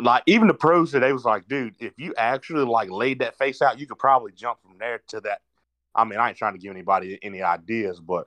like 0.00 0.22
even 0.26 0.46
the 0.46 0.54
pros 0.54 0.92
today 0.92 1.12
was 1.12 1.24
like, 1.24 1.48
dude, 1.48 1.74
if 1.80 1.92
you 1.98 2.14
actually 2.16 2.64
like 2.64 2.90
laid 2.90 3.18
that 3.18 3.36
face 3.36 3.60
out, 3.60 3.80
you 3.80 3.86
could 3.86 3.98
probably 3.98 4.32
jump 4.32 4.60
from 4.62 4.78
there 4.78 5.00
to 5.08 5.20
that. 5.22 5.40
I 5.94 6.04
mean, 6.04 6.18
I 6.18 6.28
ain't 6.28 6.38
trying 6.38 6.52
to 6.52 6.58
give 6.58 6.70
anybody 6.70 7.18
any 7.22 7.42
ideas, 7.42 7.98
but 8.00 8.26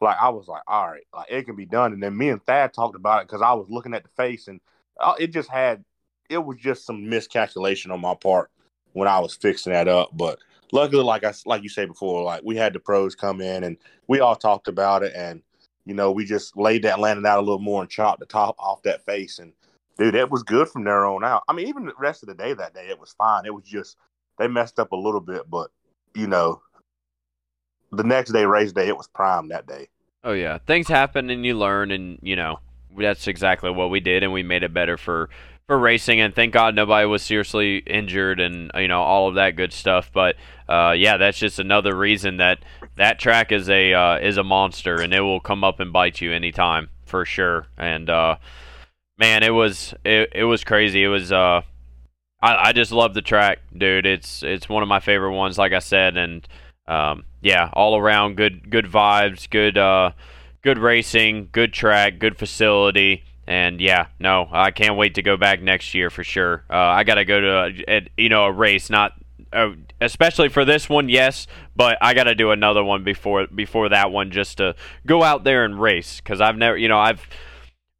like 0.00 0.16
I 0.20 0.30
was 0.30 0.48
like, 0.48 0.62
all 0.66 0.88
right, 0.88 1.06
like 1.14 1.26
it 1.30 1.44
can 1.44 1.54
be 1.54 1.66
done. 1.66 1.92
And 1.92 2.02
then 2.02 2.16
me 2.16 2.30
and 2.30 2.42
Thad 2.42 2.72
talked 2.72 2.96
about 2.96 3.22
it 3.22 3.28
because 3.28 3.42
I 3.42 3.52
was 3.52 3.66
looking 3.68 3.94
at 3.94 4.02
the 4.02 4.08
face 4.16 4.48
and 4.48 4.60
uh, 4.98 5.14
it 5.18 5.28
just 5.28 5.50
had, 5.50 5.84
it 6.28 6.38
was 6.38 6.56
just 6.56 6.86
some 6.86 7.08
miscalculation 7.08 7.90
on 7.90 8.00
my 8.00 8.14
part 8.14 8.50
when 8.92 9.08
I 9.08 9.18
was 9.20 9.34
fixing 9.34 9.72
that 9.72 9.88
up. 9.88 10.10
But 10.12 10.38
luckily, 10.72 11.02
like 11.02 11.24
I 11.24 11.32
like 11.46 11.62
you 11.62 11.68
said 11.68 11.88
before, 11.88 12.22
like 12.22 12.42
we 12.44 12.56
had 12.56 12.72
the 12.72 12.80
pros 12.80 13.14
come 13.14 13.40
in 13.40 13.64
and 13.64 13.76
we 14.08 14.20
all 14.20 14.36
talked 14.36 14.68
about 14.68 15.02
it, 15.02 15.12
and 15.14 15.42
you 15.84 15.94
know 15.94 16.10
we 16.12 16.24
just 16.24 16.56
laid 16.56 16.82
that 16.84 17.00
landing 17.00 17.26
out 17.26 17.38
a 17.38 17.42
little 17.42 17.58
more 17.58 17.82
and 17.82 17.90
chopped 17.90 18.20
the 18.20 18.26
top 18.26 18.56
off 18.58 18.82
that 18.82 19.04
face, 19.04 19.38
and 19.38 19.52
dude, 19.98 20.14
it 20.14 20.30
was 20.30 20.42
good 20.42 20.68
from 20.68 20.84
there 20.84 21.06
on 21.06 21.24
out. 21.24 21.42
I 21.48 21.52
mean, 21.52 21.68
even 21.68 21.86
the 21.86 21.92
rest 21.98 22.22
of 22.22 22.28
the 22.28 22.34
day 22.34 22.54
that 22.54 22.74
day, 22.74 22.88
it 22.88 22.98
was 22.98 23.12
fine. 23.12 23.46
It 23.46 23.54
was 23.54 23.64
just 23.64 23.96
they 24.38 24.48
messed 24.48 24.78
up 24.78 24.92
a 24.92 24.96
little 24.96 25.20
bit, 25.20 25.48
but 25.48 25.70
you 26.14 26.26
know, 26.26 26.62
the 27.92 28.04
next 28.04 28.32
day, 28.32 28.44
race 28.44 28.72
day, 28.72 28.88
it 28.88 28.96
was 28.96 29.08
prime 29.08 29.48
that 29.48 29.66
day. 29.66 29.88
Oh 30.24 30.32
yeah, 30.32 30.58
things 30.58 30.88
happen 30.88 31.30
and 31.30 31.44
you 31.44 31.54
learn, 31.54 31.90
and 31.90 32.18
you 32.22 32.36
know 32.36 32.60
that's 32.96 33.26
exactly 33.26 33.70
what 33.70 33.90
we 33.90 34.00
did, 34.00 34.22
and 34.22 34.32
we 34.32 34.42
made 34.42 34.62
it 34.62 34.74
better 34.74 34.96
for 34.96 35.30
for 35.70 35.78
racing. 35.78 36.20
And 36.20 36.34
thank 36.34 36.52
God 36.52 36.74
nobody 36.74 37.06
was 37.06 37.22
seriously 37.22 37.76
injured, 37.78 38.40
and 38.40 38.72
you 38.74 38.88
know 38.88 39.02
all 39.02 39.28
of 39.28 39.36
that 39.36 39.54
good 39.54 39.72
stuff. 39.72 40.10
But 40.12 40.34
uh, 40.68 40.96
yeah, 40.98 41.16
that's 41.16 41.38
just 41.38 41.60
another 41.60 41.94
reason 41.94 42.38
that 42.38 42.58
that 42.96 43.20
track 43.20 43.52
is 43.52 43.68
a 43.70 43.94
uh, 43.94 44.18
is 44.18 44.36
a 44.36 44.42
monster, 44.42 44.96
and 44.96 45.14
it 45.14 45.20
will 45.20 45.38
come 45.38 45.62
up 45.62 45.78
and 45.78 45.92
bite 45.92 46.20
you 46.20 46.32
anytime 46.32 46.88
for 47.04 47.24
sure. 47.24 47.68
And 47.78 48.10
uh, 48.10 48.38
man, 49.16 49.44
it 49.44 49.54
was 49.54 49.94
it, 50.04 50.30
it 50.34 50.44
was 50.44 50.64
crazy. 50.64 51.04
It 51.04 51.08
was 51.08 51.30
uh, 51.30 51.62
I 52.42 52.56
I 52.56 52.72
just 52.72 52.90
love 52.90 53.14
the 53.14 53.22
track, 53.22 53.60
dude. 53.72 54.06
It's 54.06 54.42
it's 54.42 54.68
one 54.68 54.82
of 54.82 54.88
my 54.88 54.98
favorite 54.98 55.36
ones, 55.36 55.56
like 55.56 55.72
I 55.72 55.78
said, 55.78 56.16
and 56.16 56.48
um, 56.88 57.22
yeah, 57.42 57.70
all 57.74 57.96
around 57.96 58.36
good 58.36 58.70
good 58.70 58.86
vibes, 58.86 59.48
good 59.48 59.78
uh, 59.78 60.10
good 60.62 60.78
racing, 60.78 61.50
good 61.52 61.72
track, 61.72 62.18
good 62.18 62.36
facility. 62.36 63.22
And 63.50 63.80
yeah, 63.80 64.06
no, 64.20 64.48
I 64.52 64.70
can't 64.70 64.96
wait 64.96 65.16
to 65.16 65.22
go 65.22 65.36
back 65.36 65.60
next 65.60 65.92
year 65.92 66.08
for 66.08 66.22
sure. 66.22 66.62
Uh, 66.70 66.76
I 66.76 67.02
got 67.02 67.16
to 67.16 67.24
go 67.24 67.40
to 67.40 67.48
a, 67.48 67.96
a, 67.96 68.08
you 68.16 68.28
know 68.28 68.44
a 68.44 68.52
race, 68.52 68.88
not 68.88 69.14
uh, 69.52 69.70
especially 70.00 70.48
for 70.48 70.64
this 70.64 70.88
one, 70.88 71.08
yes, 71.08 71.48
but 71.74 71.98
I 72.00 72.14
got 72.14 72.24
to 72.24 72.36
do 72.36 72.52
another 72.52 72.84
one 72.84 73.02
before 73.02 73.48
before 73.48 73.88
that 73.88 74.12
one 74.12 74.30
just 74.30 74.58
to 74.58 74.76
go 75.04 75.24
out 75.24 75.42
there 75.42 75.64
and 75.64 75.80
race 75.80 76.20
because 76.20 76.40
I've 76.40 76.56
never, 76.56 76.76
you 76.76 76.86
know, 76.86 77.00
I've 77.00 77.28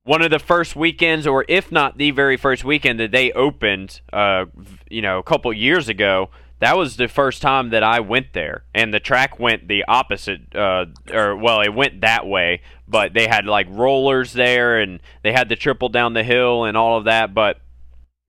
one 0.04 0.22
of 0.22 0.30
the 0.30 0.38
first 0.38 0.76
weekends, 0.76 1.26
or 1.26 1.44
if 1.48 1.72
not 1.72 1.98
the 1.98 2.12
very 2.12 2.36
first 2.36 2.62
weekend 2.62 3.00
that 3.00 3.10
they 3.10 3.32
opened, 3.32 4.02
uh, 4.12 4.44
you 4.88 5.02
know, 5.02 5.18
a 5.18 5.24
couple 5.24 5.52
years 5.52 5.88
ago 5.88 6.30
that 6.60 6.76
was 6.76 6.96
the 6.96 7.08
first 7.08 7.42
time 7.42 7.70
that 7.70 7.82
I 7.82 8.00
went 8.00 8.32
there, 8.32 8.64
and 8.74 8.92
the 8.94 9.00
track 9.00 9.38
went 9.38 9.66
the 9.66 9.84
opposite, 9.88 10.54
uh, 10.54 10.86
or 11.12 11.36
well, 11.36 11.60
it 11.60 11.74
went 11.74 12.02
that 12.02 12.26
way, 12.26 12.62
but 12.86 13.14
they 13.14 13.26
had 13.26 13.46
like 13.46 13.66
rollers 13.70 14.32
there, 14.34 14.78
and 14.78 15.00
they 15.22 15.32
had 15.32 15.48
the 15.48 15.56
triple 15.56 15.88
down 15.88 16.14
the 16.14 16.22
hill 16.22 16.64
and 16.64 16.76
all 16.76 16.98
of 16.98 17.04
that, 17.04 17.34
but 17.34 17.58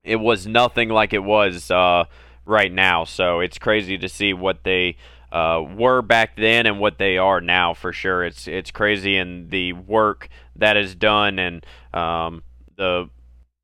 it 0.04 0.16
was 0.16 0.48
nothing 0.48 0.90
like 0.90 1.14
it 1.14 1.24
was 1.24 1.70
uh, 1.70 2.06
right 2.46 2.72
now. 2.72 3.04
So 3.04 3.40
it's 3.40 3.60
crazy 3.60 3.98
to 3.98 4.10
see 4.10 4.34
what 4.34 4.64
they 4.64 4.96
uh, 5.32 5.64
were 5.76 6.02
back 6.02 6.36
then 6.36 6.66
and 6.66 6.80
what 6.80 6.98
they 6.98 7.18
are 7.18 7.42
now 7.42 7.74
for 7.74 7.94
sure. 7.94 8.24
It's 8.24 8.48
it's 8.48 8.72
crazy 8.72 9.18
and 9.18 9.50
the 9.50 9.74
work 9.74 10.30
that 10.56 10.78
is 10.78 10.96
done 10.96 11.40
and 11.40 11.66
um, 11.94 12.44
the 12.76 13.10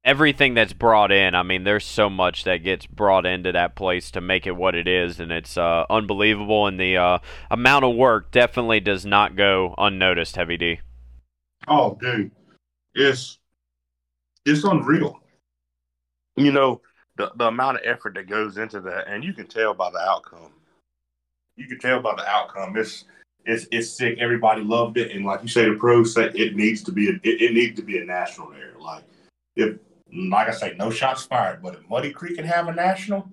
everything 0.04 0.54
that's 0.54 0.74
brought 0.74 1.12
in. 1.12 1.36
I 1.36 1.44
mean, 1.44 1.64
there's 1.64 1.86
so 1.86 2.10
much 2.10 2.44
that 2.46 2.64
gets 2.64 2.86
brought 2.86 3.26
into 3.26 3.52
that 3.52 3.76
place 3.76 4.12
to 4.12 4.22
make 4.22 4.48
it 4.48 4.56
what 4.56 4.76
it 4.76 4.88
is, 4.88 5.20
and 5.20 5.32
it's 5.32 5.58
uh, 5.58 5.86
unbelievable. 5.90 6.68
And 6.68 6.80
the 6.80 6.98
uh, 6.98 7.20
amount 7.52 7.86
of 7.86 7.96
work 7.96 8.32
definitely 8.32 8.80
does 8.80 9.06
not 9.06 9.36
go 9.36 9.76
unnoticed. 9.78 10.36
Heavy 10.36 10.58
D. 10.58 10.80
Oh, 11.68 11.98
dude, 12.00 12.32
it's 12.96 13.40
it's 14.46 14.64
unreal. 14.64 15.20
You 16.36 16.52
know 16.52 16.82
the 17.18 17.32
the 17.36 17.48
amount 17.48 17.78
of 17.78 17.84
effort 17.84 18.16
that 18.16 18.30
goes 18.30 18.58
into 18.58 18.80
that, 18.82 19.08
and 19.08 19.24
you 19.24 19.34
can 19.34 19.48
tell 19.48 19.74
by 19.74 19.90
the 19.92 20.00
outcome. 20.00 20.54
You 21.56 21.68
can 21.68 21.80
tell 21.80 22.02
by 22.02 22.16
the 22.16 22.26
outcome. 22.28 22.78
It's 22.78 23.06
it's 23.46 23.68
it's 23.72 23.90
sick. 23.90 24.20
Everybody 24.20 24.62
loved 24.62 24.98
it, 24.98 25.12
and 25.12 25.26
like 25.26 25.42
you 25.42 25.48
say, 25.50 25.66
the 25.66 25.76
pros 25.76 26.14
say 26.14 26.30
it 26.36 26.56
needs 26.56 26.84
to 26.84 26.92
be 26.92 27.10
a, 27.10 27.14
it, 27.24 27.42
it 27.42 27.54
needs 27.54 27.76
to 27.78 27.86
be 27.86 27.98
a 27.98 28.06
national 28.06 28.52
there. 28.52 28.74
Like 28.80 29.04
if 29.56 29.78
like 30.14 30.48
I 30.48 30.52
say, 30.52 30.76
no 30.78 30.90
shots 30.90 31.24
fired. 31.24 31.62
But 31.62 31.76
if 31.76 31.90
Muddy 31.90 32.12
Creek 32.12 32.36
can 32.36 32.46
have 32.46 32.68
a 32.68 32.74
national, 32.74 33.30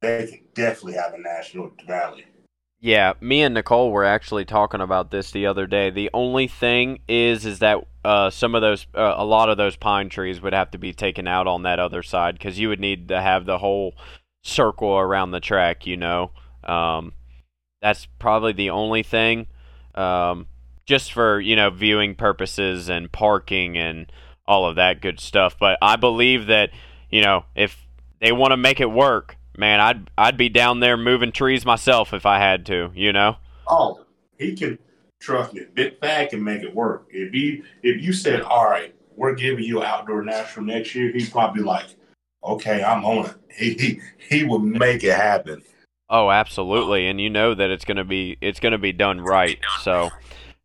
they 0.00 0.26
can 0.26 0.40
definitely 0.54 0.94
have 0.94 1.14
a 1.14 1.18
national 1.18 1.66
at 1.66 1.78
the 1.78 1.84
Valley. 1.84 2.24
Yeah, 2.80 3.14
me 3.20 3.42
and 3.42 3.54
Nicole 3.54 3.90
were 3.90 4.04
actually 4.04 4.44
talking 4.44 4.80
about 4.80 5.10
this 5.10 5.32
the 5.32 5.46
other 5.46 5.66
day. 5.66 5.90
The 5.90 6.10
only 6.14 6.46
thing 6.46 7.00
is, 7.08 7.44
is 7.44 7.58
that 7.58 7.78
uh, 8.04 8.30
some 8.30 8.54
of 8.54 8.62
those, 8.62 8.86
uh, 8.94 9.14
a 9.16 9.24
lot 9.24 9.48
of 9.48 9.56
those 9.56 9.74
pine 9.74 10.08
trees 10.08 10.40
would 10.40 10.52
have 10.52 10.70
to 10.70 10.78
be 10.78 10.92
taken 10.92 11.26
out 11.26 11.48
on 11.48 11.64
that 11.64 11.80
other 11.80 12.04
side 12.04 12.38
because 12.38 12.58
you 12.58 12.68
would 12.68 12.78
need 12.78 13.08
to 13.08 13.20
have 13.20 13.46
the 13.46 13.58
whole 13.58 13.94
circle 14.44 14.96
around 14.96 15.32
the 15.32 15.40
track. 15.40 15.88
You 15.88 15.96
know, 15.96 16.30
um, 16.62 17.14
that's 17.82 18.06
probably 18.20 18.52
the 18.52 18.70
only 18.70 19.02
thing, 19.02 19.48
um, 19.96 20.46
just 20.86 21.12
for 21.12 21.40
you 21.40 21.56
know 21.56 21.70
viewing 21.70 22.14
purposes 22.14 22.88
and 22.88 23.10
parking 23.10 23.76
and 23.76 24.10
all 24.48 24.66
of 24.66 24.76
that 24.76 25.00
good 25.00 25.20
stuff. 25.20 25.56
But 25.60 25.78
I 25.80 25.94
believe 25.94 26.46
that 26.46 26.70
you 27.10 27.22
know 27.22 27.44
if 27.54 27.86
they 28.20 28.32
want 28.32 28.50
to 28.50 28.56
make 28.56 28.80
it 28.80 28.90
work, 28.90 29.36
man, 29.56 29.78
I'd 29.78 30.10
I'd 30.18 30.36
be 30.36 30.48
down 30.48 30.80
there 30.80 30.96
moving 30.96 31.30
trees 31.30 31.64
myself 31.64 32.12
if 32.12 32.26
I 32.26 32.40
had 32.40 32.66
to. 32.66 32.90
You 32.94 33.12
know. 33.12 33.36
Oh, 33.68 34.04
he 34.38 34.56
can 34.56 34.78
trust 35.20 35.52
me. 35.52 35.66
Big 35.74 36.00
Thad 36.00 36.30
can 36.30 36.42
make 36.42 36.62
it 36.62 36.74
work. 36.74 37.06
If 37.10 37.34
you 37.34 37.62
if 37.82 38.02
you 38.02 38.12
said, 38.12 38.40
all 38.40 38.68
right, 38.68 38.94
we're 39.14 39.34
giving 39.34 39.64
you 39.64 39.84
outdoor 39.84 40.24
national 40.24 40.66
next 40.66 40.94
year, 40.94 41.12
he'd 41.12 41.30
probably 41.30 41.62
like, 41.62 41.86
okay, 42.42 42.82
I'm 42.82 43.04
on 43.04 43.26
it. 43.26 43.34
He 43.54 43.74
he, 43.74 44.00
he 44.18 44.44
would 44.44 44.62
make 44.62 45.04
it 45.04 45.14
happen. 45.14 45.62
Oh, 46.10 46.30
absolutely, 46.30 47.06
and 47.06 47.20
you 47.20 47.28
know 47.28 47.54
that 47.54 47.70
it's 47.70 47.84
gonna 47.84 48.04
be 48.04 48.38
it's 48.40 48.60
gonna 48.60 48.78
be 48.78 48.92
done 48.92 49.20
right. 49.20 49.58
So 49.82 50.10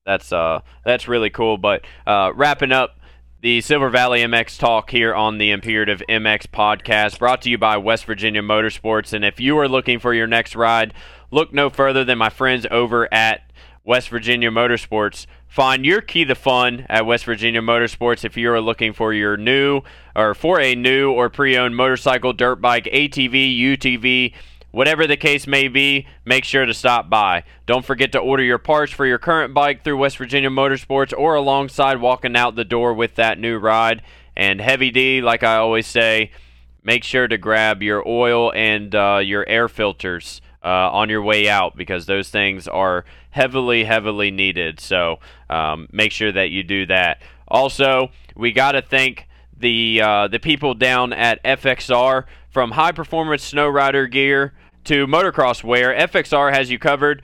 that's 0.06 0.32
uh 0.32 0.62
that's 0.86 1.08
really 1.08 1.30
cool. 1.30 1.58
But 1.58 1.86
uh, 2.08 2.32
wrapping 2.34 2.72
up 2.72 2.98
the 3.44 3.60
Silver 3.60 3.90
Valley 3.90 4.22
MX 4.22 4.58
talk 4.58 4.90
here 4.90 5.14
on 5.14 5.38
the 5.38 5.52
Imperative 5.52 6.02
MX 6.08 6.48
podcast, 6.48 7.20
brought 7.20 7.42
to 7.42 7.50
you 7.50 7.58
by 7.58 7.76
West 7.76 8.06
Virginia 8.06 8.42
Motorsports. 8.42 9.12
And 9.12 9.26
if 9.26 9.38
you 9.38 9.58
are 9.60 9.68
looking 9.68 10.00
for 10.00 10.14
your 10.14 10.28
next 10.28 10.56
ride, 10.56 10.94
look 11.30 11.54
no 11.54 11.70
further 11.70 12.06
than 12.06 12.18
my 12.18 12.30
friends 12.30 12.66
over 12.72 13.14
at 13.14 13.52
West 13.84 14.08
Virginia 14.08 14.50
Motorsports. 14.50 15.26
Find 15.46 15.86
your 15.86 16.00
key 16.00 16.24
to 16.24 16.36
fun 16.36 16.86
at 16.88 17.06
West 17.06 17.26
Virginia 17.26 17.62
Motorsports 17.62 18.24
if 18.24 18.38
you 18.38 18.50
are 18.50 18.62
looking 18.62 18.94
for 18.94 19.14
your 19.14 19.36
new 19.36 19.82
or 20.16 20.34
for 20.34 20.62
a 20.62 20.74
new 20.74 21.12
or 21.12 21.30
pre-owned 21.30 21.76
motorcycle, 21.76 22.32
dirt 22.32 22.62
bike, 22.62 22.86
ATV, 22.86 23.60
UTV 23.60 24.34
Whatever 24.74 25.06
the 25.06 25.18
case 25.18 25.46
may 25.46 25.68
be, 25.68 26.08
make 26.26 26.44
sure 26.44 26.66
to 26.66 26.74
stop 26.74 27.08
by. 27.08 27.44
Don't 27.68 27.86
forget 27.86 28.12
to 28.14 28.20
order 28.20 28.42
your 28.42 28.58
parts 28.58 28.92
for 28.92 29.06
your 29.06 29.20
current 29.20 29.54
bike 29.54 29.84
through 29.84 29.98
West 29.98 30.18
Virginia 30.18 30.50
Motorsports 30.50 31.14
or 31.16 31.36
alongside 31.36 32.02
walking 32.02 32.36
out 32.36 32.56
the 32.56 32.66
door 32.66 32.92
with 32.92 33.14
that 33.14 33.38
new 33.38 33.60
ride. 33.60 34.02
And 34.36 34.60
Heavy 34.60 34.90
D, 34.90 35.22
like 35.22 35.44
I 35.44 35.58
always 35.58 35.86
say, 35.86 36.32
make 36.84 37.04
sure 37.04 37.28
to 37.28 37.38
grab 37.38 37.84
your 37.84 38.02
oil 38.08 38.52
and 38.52 38.96
uh, 38.96 39.22
your 39.24 39.48
air 39.48 39.70
filters 39.70 40.42
uh, 40.64 40.90
on 40.92 41.08
your 41.08 41.22
way 41.22 41.48
out 41.48 41.78
because 41.78 42.08
those 42.08 42.30
things 42.30 42.68
are 42.68 43.06
heavily, 43.30 43.84
heavily 43.84 44.32
needed. 44.32 44.80
So 44.80 45.20
um, 45.52 45.88
make 45.92 46.12
sure 46.12 46.32
that 46.32 46.50
you 46.50 46.64
do 46.64 46.88
that. 46.88 47.22
Also, 47.48 48.10
we 48.36 48.52
got 48.52 48.72
to 48.72 48.82
thank 48.82 49.28
the 49.56 50.02
uh, 50.02 50.28
the 50.30 50.40
people 50.40 50.74
down 50.74 51.14
at 51.14 51.44
FXR 51.44 52.26
from 52.50 52.72
high 52.72 52.92
performance 52.92 53.44
snow 53.44 53.68
rider 53.68 54.08
gear 54.08 54.54
to 54.86 55.08
motocross 55.08 55.64
wear, 55.64 55.94
FXR 55.94 56.54
has 56.54 56.70
you 56.70 56.80
covered. 56.80 57.22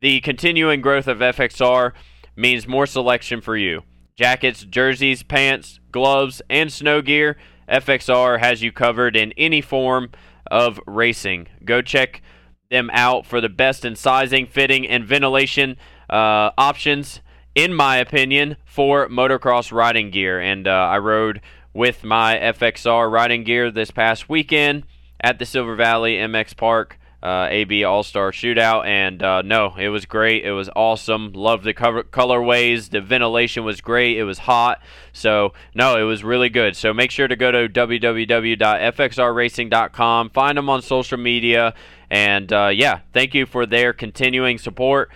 The 0.00 0.20
continuing 0.20 0.80
growth 0.80 1.08
of 1.08 1.18
FXR 1.18 1.92
means 2.36 2.68
more 2.68 2.86
selection 2.86 3.40
for 3.40 3.56
you. 3.56 3.82
Jackets, 4.16 4.64
jerseys, 4.64 5.22
pants, 5.22 5.80
gloves, 5.92 6.42
and 6.48 6.72
snow 6.72 7.02
gear, 7.02 7.36
FXR 7.68 8.40
has 8.40 8.62
you 8.62 8.72
covered 8.72 9.16
in 9.16 9.32
any 9.36 9.60
form 9.60 10.10
of 10.50 10.80
racing. 10.86 11.48
Go 11.64 11.82
check 11.82 12.22
them 12.70 12.90
out 12.92 13.26
for 13.26 13.40
the 13.40 13.48
best 13.48 13.84
in 13.84 13.96
sizing, 13.96 14.46
fitting, 14.46 14.86
and 14.86 15.04
ventilation 15.04 15.76
uh, 16.10 16.50
options, 16.58 17.20
in 17.54 17.72
my 17.74 17.96
opinion, 17.96 18.56
for 18.64 19.08
motocross 19.08 19.72
riding 19.72 20.10
gear. 20.10 20.40
And 20.40 20.66
uh, 20.66 20.70
I 20.70 20.98
rode 20.98 21.40
with 21.72 22.04
my 22.04 22.36
FXR 22.36 23.10
riding 23.10 23.44
gear 23.44 23.70
this 23.70 23.90
past 23.90 24.28
weekend 24.28 24.84
at 25.20 25.38
the 25.38 25.46
Silver 25.46 25.74
Valley 25.74 26.16
MX 26.16 26.56
Park 26.56 26.98
uh, 27.22 27.46
AB 27.50 27.84
All 27.84 28.02
Star 28.02 28.30
Shootout, 28.30 28.86
and 28.86 29.22
uh, 29.22 29.42
no, 29.42 29.74
it 29.76 29.88
was 29.88 30.06
great. 30.06 30.44
It 30.44 30.52
was 30.52 30.70
awesome. 30.76 31.32
Loved 31.32 31.64
the 31.64 31.74
cover- 31.74 32.04
colorways. 32.04 32.90
The 32.90 33.00
ventilation 33.00 33.64
was 33.64 33.80
great. 33.80 34.16
It 34.16 34.22
was 34.24 34.38
hot, 34.38 34.80
so 35.12 35.52
no, 35.74 35.96
it 35.96 36.04
was 36.04 36.22
really 36.22 36.48
good. 36.48 36.76
So 36.76 36.94
make 36.94 37.10
sure 37.10 37.26
to 37.26 37.34
go 37.34 37.50
to 37.50 37.68
www.fxrracing.com. 37.68 40.30
Find 40.30 40.58
them 40.58 40.70
on 40.70 40.82
social 40.82 41.18
media, 41.18 41.74
and 42.08 42.52
uh, 42.52 42.70
yeah, 42.72 43.00
thank 43.12 43.34
you 43.34 43.46
for 43.46 43.66
their 43.66 43.92
continuing 43.92 44.58
support. 44.58 45.10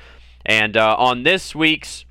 And 0.45 0.77
uh, 0.77 0.97
on 0.99 1.23
this 1.23 1.55
week's 1.55 2.05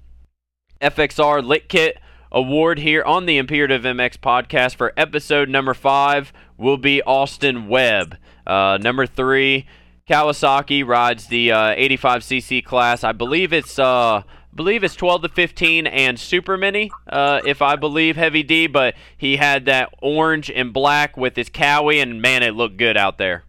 FXR 0.79 1.45
Lit 1.45 1.67
Kit 1.67 1.97
award 2.31 2.79
here 2.79 3.03
on 3.03 3.25
the 3.25 3.37
Imperative 3.37 3.83
MX 3.83 4.17
podcast 4.17 4.75
for 4.75 4.93
episode 4.95 5.49
number 5.49 5.73
five 5.73 6.31
will 6.57 6.77
be 6.77 7.01
Austin 7.01 7.67
Webb. 7.67 8.17
Uh, 8.47 8.77
number 8.81 9.05
three, 9.05 9.65
Kawasaki 10.09 10.85
rides 10.85 11.27
the 11.27 11.51
uh, 11.51 11.75
85cc 11.75 12.63
class. 12.63 13.03
I 13.03 13.11
believe 13.11 13.53
it's 13.53 13.77
uh, 13.77 14.23
believe 14.53 14.83
it's 14.83 14.95
12 14.95 15.23
to 15.23 15.29
15 15.29 15.87
and 15.87 16.19
super 16.19 16.57
mini, 16.57 16.91
uh, 17.07 17.41
if 17.45 17.61
I 17.61 17.75
believe 17.75 18.15
Heavy 18.15 18.43
D. 18.43 18.67
But 18.67 18.95
he 19.17 19.37
had 19.37 19.65
that 19.65 19.93
orange 20.01 20.49
and 20.49 20.73
black 20.73 21.17
with 21.17 21.35
his 21.35 21.49
Kawi, 21.49 22.01
and 22.01 22.21
man, 22.21 22.43
it 22.43 22.55
looked 22.55 22.77
good 22.77 22.97
out 22.97 23.17
there. 23.17 23.43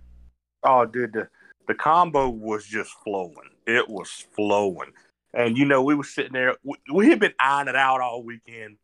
Oh, 0.64 0.86
dude, 0.86 1.12
the, 1.12 1.28
the 1.66 1.74
combo 1.74 2.28
was 2.28 2.64
just 2.64 2.92
flowing. 3.04 3.50
It 3.66 3.88
was 3.88 4.10
flowing. 4.34 4.92
And 5.34 5.56
you 5.56 5.64
know, 5.64 5.82
we 5.82 5.94
were 5.94 6.04
sitting 6.04 6.32
there. 6.32 6.56
We, 6.62 6.76
we 6.92 7.08
had 7.08 7.18
been 7.18 7.34
eyeing 7.40 7.68
it 7.68 7.76
out 7.76 8.00
all 8.00 8.22
weekend, 8.22 8.76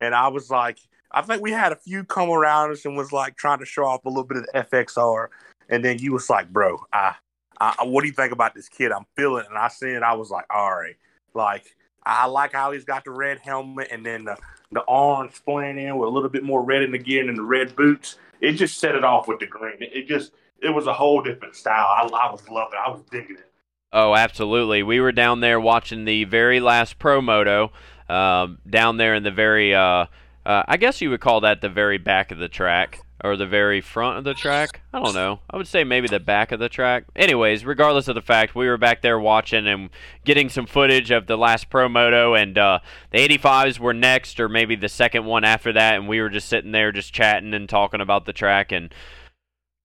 and 0.00 0.14
I 0.14 0.28
was 0.28 0.50
like, 0.50 0.78
I 1.10 1.22
think 1.22 1.42
we 1.42 1.52
had 1.52 1.72
a 1.72 1.76
few 1.76 2.04
come 2.04 2.30
around 2.30 2.72
us 2.72 2.84
and 2.84 2.96
was 2.96 3.12
like 3.12 3.36
trying 3.36 3.60
to 3.60 3.64
show 3.64 3.84
off 3.84 4.04
a 4.04 4.08
little 4.08 4.24
bit 4.24 4.38
of 4.38 4.46
the 4.46 4.64
FXR. 4.64 5.28
And 5.68 5.84
then 5.84 5.98
you 5.98 6.12
was 6.12 6.28
like, 6.28 6.52
bro, 6.52 6.78
I, 6.92 7.14
I, 7.58 7.84
what 7.84 8.02
do 8.02 8.08
you 8.08 8.12
think 8.12 8.32
about 8.32 8.54
this 8.54 8.68
kid? 8.68 8.92
I'm 8.92 9.06
feeling, 9.16 9.44
and 9.48 9.56
I 9.56 9.68
seen 9.68 9.90
it. 9.90 10.02
I 10.02 10.14
was 10.14 10.30
like, 10.30 10.44
all 10.50 10.74
right, 10.74 10.96
like 11.32 11.64
I 12.04 12.26
like 12.26 12.52
how 12.52 12.72
he's 12.72 12.84
got 12.84 13.04
the 13.04 13.10
red 13.10 13.38
helmet 13.38 13.88
and 13.90 14.04
then 14.04 14.24
the 14.24 14.36
the 14.72 14.80
orange 14.80 15.34
splaying 15.34 15.78
in 15.78 15.96
with 15.96 16.08
a 16.08 16.10
little 16.10 16.28
bit 16.28 16.42
more 16.42 16.62
red 16.62 16.82
in 16.82 16.90
the 16.90 16.98
gear 16.98 17.26
and 17.26 17.38
the 17.38 17.42
red 17.42 17.76
boots. 17.76 18.18
It 18.40 18.52
just 18.52 18.78
set 18.78 18.96
it 18.96 19.04
off 19.04 19.28
with 19.28 19.38
the 19.38 19.46
green. 19.46 19.76
It, 19.80 19.92
it 19.94 20.08
just 20.08 20.32
it 20.60 20.70
was 20.70 20.86
a 20.86 20.92
whole 20.92 21.22
different 21.22 21.54
style. 21.54 21.86
I, 21.86 22.02
I 22.02 22.30
was 22.30 22.46
loving. 22.48 22.78
it. 22.78 22.82
I 22.84 22.90
was 22.90 23.02
digging 23.10 23.36
it. 23.36 23.50
Oh, 23.94 24.16
absolutely. 24.16 24.82
We 24.82 24.98
were 24.98 25.12
down 25.12 25.38
there 25.38 25.60
watching 25.60 26.04
the 26.04 26.24
very 26.24 26.58
last 26.58 26.98
Pro 26.98 27.22
Moto, 27.22 27.70
um, 28.08 28.58
down 28.68 28.96
there 28.96 29.14
in 29.14 29.22
the 29.22 29.30
very, 29.30 29.72
uh, 29.72 30.06
uh, 30.44 30.64
I 30.66 30.76
guess 30.78 31.00
you 31.00 31.10
would 31.10 31.20
call 31.20 31.40
that 31.42 31.60
the 31.60 31.68
very 31.68 31.98
back 31.98 32.32
of 32.32 32.38
the 32.38 32.48
track 32.48 33.00
or 33.22 33.36
the 33.36 33.46
very 33.46 33.80
front 33.80 34.18
of 34.18 34.24
the 34.24 34.34
track. 34.34 34.80
I 34.92 35.00
don't 35.00 35.14
know. 35.14 35.38
I 35.48 35.56
would 35.56 35.68
say 35.68 35.84
maybe 35.84 36.08
the 36.08 36.18
back 36.18 36.50
of 36.50 36.58
the 36.58 36.68
track. 36.68 37.04
Anyways, 37.14 37.64
regardless 37.64 38.08
of 38.08 38.16
the 38.16 38.20
fact, 38.20 38.56
we 38.56 38.66
were 38.66 38.76
back 38.76 39.00
there 39.00 39.18
watching 39.18 39.68
and 39.68 39.90
getting 40.24 40.48
some 40.48 40.66
footage 40.66 41.12
of 41.12 41.28
the 41.28 41.38
last 41.38 41.70
Pro 41.70 41.88
Moto, 41.88 42.34
and 42.34 42.58
uh, 42.58 42.80
the 43.12 43.18
85s 43.18 43.78
were 43.78 43.94
next, 43.94 44.40
or 44.40 44.48
maybe 44.48 44.74
the 44.74 44.88
second 44.88 45.24
one 45.24 45.44
after 45.44 45.72
that, 45.72 45.94
and 45.94 46.08
we 46.08 46.20
were 46.20 46.30
just 46.30 46.48
sitting 46.48 46.72
there 46.72 46.90
just 46.90 47.14
chatting 47.14 47.54
and 47.54 47.68
talking 47.68 48.00
about 48.00 48.26
the 48.26 48.32
track 48.32 48.72
and 48.72 48.92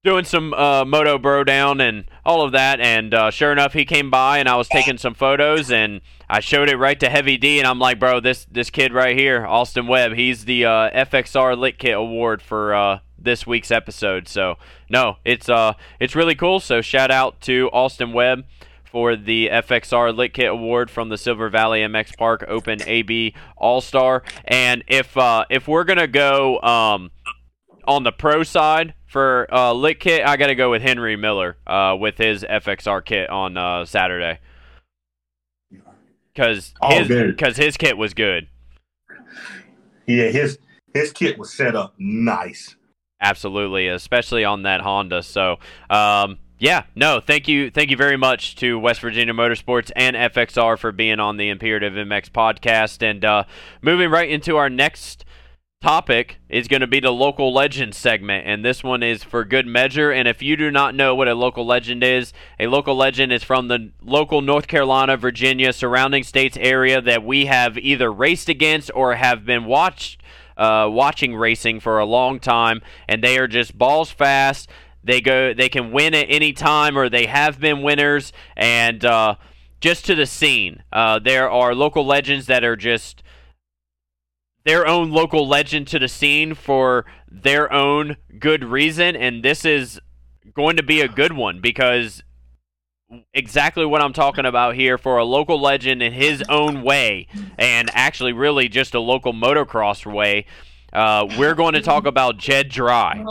doing 0.02 0.24
some 0.24 0.54
uh, 0.54 0.86
moto 0.86 1.18
bro 1.18 1.44
down 1.44 1.82
and 1.82 2.06
all 2.26 2.42
of 2.42 2.54
that 2.54 2.80
and 2.80 3.14
uh, 3.14 3.30
sure 3.30 3.52
enough 3.52 3.74
he 3.74 3.84
came 3.84 4.10
by 4.10 4.38
and 4.38 4.48
i 4.48 4.56
was 4.56 4.70
taking 4.70 4.98
some 4.98 5.14
photos 5.14 5.70
and 5.70 6.00
i 6.30 6.40
showed 6.40 6.70
it 6.70 6.78
right 6.78 7.02
to 7.02 7.10
heavy 7.10 7.36
d 7.36 7.60
and 7.60 7.68
i'm 7.68 7.80
like 7.80 8.00
bro 8.00 8.22
this 8.22 8.46
this 8.50 8.70
kid 8.70 8.94
right 8.94 9.18
here 9.18 9.46
austin 9.46 9.88
webb 9.88 10.14
he's 10.14 10.46
the 10.46 10.64
uh, 10.64 10.90
fxr 11.06 11.58
lit 11.58 11.78
kit 11.78 11.98
award 11.98 12.42
for 12.42 12.74
uh, 12.74 13.00
this 13.18 13.46
week's 13.46 13.72
episode 13.72 14.26
so 14.30 14.56
no 14.90 15.18
it's 15.26 15.50
uh 15.50 15.74
it's 16.00 16.16
really 16.16 16.36
cool 16.36 16.62
so 16.62 16.80
shout 16.80 17.12
out 17.12 17.42
to 17.42 17.70
austin 17.74 18.14
webb 18.14 18.46
for 18.86 19.16
the 19.16 19.50
FXR 19.52 20.16
Lit 20.16 20.34
Kit 20.34 20.48
Award 20.48 20.90
from 20.90 21.10
the 21.10 21.18
Silver 21.18 21.48
Valley 21.48 21.82
MX 21.82 22.18
Park 22.18 22.44
Open 22.48 22.80
AB 22.88 23.36
All 23.56 23.82
Star. 23.82 24.24
And 24.46 24.84
if 24.88 25.16
uh, 25.16 25.46
if 25.52 25.68
we're 25.68 25.84
gonna 25.84 26.08
go 26.08 26.60
um, 26.62 27.12
on 27.90 28.04
the 28.04 28.12
pro 28.12 28.44
side, 28.44 28.94
for 29.08 29.48
uh, 29.52 29.74
lit 29.74 30.00
kit, 30.00 30.26
I 30.26 30.38
got 30.38 30.48
to 30.48 30.56
go 30.56 30.70
with 30.70 30.84
Henry 30.84 31.16
Miller 31.16 31.58
uh, 31.66 31.98
with 32.00 32.18
his 32.18 32.44
FXR 32.44 33.04
kit 33.04 33.30
on 33.30 33.58
uh, 33.58 33.84
Saturday 33.86 34.40
because 36.34 36.74
his 36.90 37.08
because 37.08 37.58
his 37.58 37.76
kit 37.76 37.98
was 37.98 38.14
good. 38.14 38.48
Yeah, 40.06 40.30
his 40.30 40.60
his 40.94 41.12
kit 41.12 41.40
was 41.40 41.52
set 41.52 41.76
up 41.76 41.96
nice. 41.98 42.76
Absolutely, 43.20 43.88
especially 43.88 44.46
on 44.46 44.64
that 44.64 44.82
Honda. 44.82 45.24
So, 45.24 45.58
um, 45.90 46.38
yeah, 46.58 46.84
no, 46.96 47.20
thank 47.20 47.50
you, 47.50 47.70
thank 47.70 47.90
you 47.90 47.98
very 47.98 48.16
much 48.16 48.56
to 48.58 48.80
West 48.80 49.02
Virginia 49.02 49.34
Motorsports 49.34 49.92
and 49.94 50.16
FXR 50.16 50.78
for 50.78 50.94
being 50.94 51.20
on 51.20 51.36
the 51.36 51.50
Imperative 51.50 51.94
MX 51.94 52.30
podcast. 52.30 53.02
And 53.02 53.26
uh, 53.26 53.44
moving 53.82 54.10
right 54.10 54.30
into 54.30 54.56
our 54.56 54.70
next 54.70 55.26
topic 55.82 56.40
is 56.50 56.68
going 56.68 56.82
to 56.82 56.88
be 56.88 57.00
the 57.00 57.10
local 57.10 57.54
legend 57.54 57.96
segment 57.96 58.46
and 58.46 58.66
this 58.66 58.84
one 58.84 59.02
is 59.02 59.24
for 59.24 59.46
good 59.46 59.66
measure. 59.66 60.12
And 60.12 60.28
if 60.28 60.42
you 60.42 60.58
do 60.58 60.70
not 60.70 60.94
know 60.94 61.16
what 61.16 61.30
a 61.30 61.34
local 61.34 61.66
legend 61.66 62.04
is 62.04 62.34
a 62.60 62.68
local 62.68 62.98
legend 62.98 63.32
is 63.32 63.46
from 63.46 63.70
the 63.70 63.90
local 64.02 64.42
north 64.42 64.68
carolina 64.68 65.16
virginia 65.16 65.72
surrounding 65.72 66.24
states 66.24 66.58
area 66.60 67.02
that 67.02 67.24
we 67.24 67.46
have 67.46 67.78
either 67.78 68.12
raced 68.12 68.50
against 68.50 68.92
or 68.94 69.16
have 69.16 69.46
been 69.46 69.64
watched 69.64 70.22
uh, 70.58 70.90
watching 70.92 71.34
racing 71.34 71.80
for 71.80 71.98
a 71.98 72.06
long 72.06 72.42
time 72.42 72.82
and 73.08 73.24
they 73.24 73.38
are 73.38 73.48
just 73.48 73.78
balls 73.78 74.12
fast. 74.12 74.70
They 75.02 75.22
go 75.22 75.54
they 75.54 75.70
can 75.70 75.94
win 75.94 76.14
at 76.14 76.26
any 76.28 76.52
time 76.52 76.98
or 76.98 77.08
they 77.08 77.28
have 77.28 77.58
been 77.58 77.82
winners. 77.82 78.34
And 78.58 79.06
uh, 79.06 79.36
just 79.80 80.06
to 80.08 80.16
the 80.16 80.26
scene 80.26 80.84
uh, 80.92 81.20
there 81.20 81.50
are 81.50 81.74
local 81.74 82.06
legends 82.06 82.48
that 82.48 82.66
are 82.66 82.76
just 82.76 83.24
their 84.70 84.86
own 84.86 85.10
local 85.10 85.48
legend 85.48 85.88
to 85.88 85.98
the 85.98 86.08
scene 86.08 86.54
for 86.54 87.04
their 87.28 87.74
own 87.74 88.16
good 88.38 88.64
reason, 88.64 89.16
and 89.16 89.44
this 89.44 89.66
is 89.66 90.00
going 90.54 90.78
to 90.78 90.84
be 90.84 91.02
a 91.02 91.08
good 91.08 91.34
one 91.34 91.60
because 91.60 92.22
exactly 93.34 93.84
what 93.84 94.00
I'm 94.00 94.14
talking 94.14 94.46
about 94.46 94.76
here 94.76 95.00
for 95.00 95.18
a 95.18 95.26
local 95.26 95.60
legend 95.60 96.04
in 96.04 96.14
his 96.14 96.44
own 96.50 96.84
way, 96.84 97.26
and 97.58 97.90
actually, 97.96 98.32
really 98.32 98.70
just 98.70 98.94
a 98.94 99.00
local 99.00 99.34
motocross 99.34 100.06
way. 100.06 100.46
Uh, 100.94 101.26
we're 101.36 101.56
going 101.56 101.74
to 101.74 101.82
talk 101.82 102.06
about 102.06 102.38
Jed 102.38 102.70
Dry. 102.70 103.26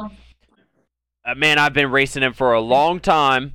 Uh, 1.24 1.34
man, 1.36 1.60
I've 1.60 1.72
been 1.72 1.92
racing 1.92 2.24
him 2.24 2.32
for 2.32 2.52
a 2.52 2.60
long 2.60 2.98
time, 2.98 3.54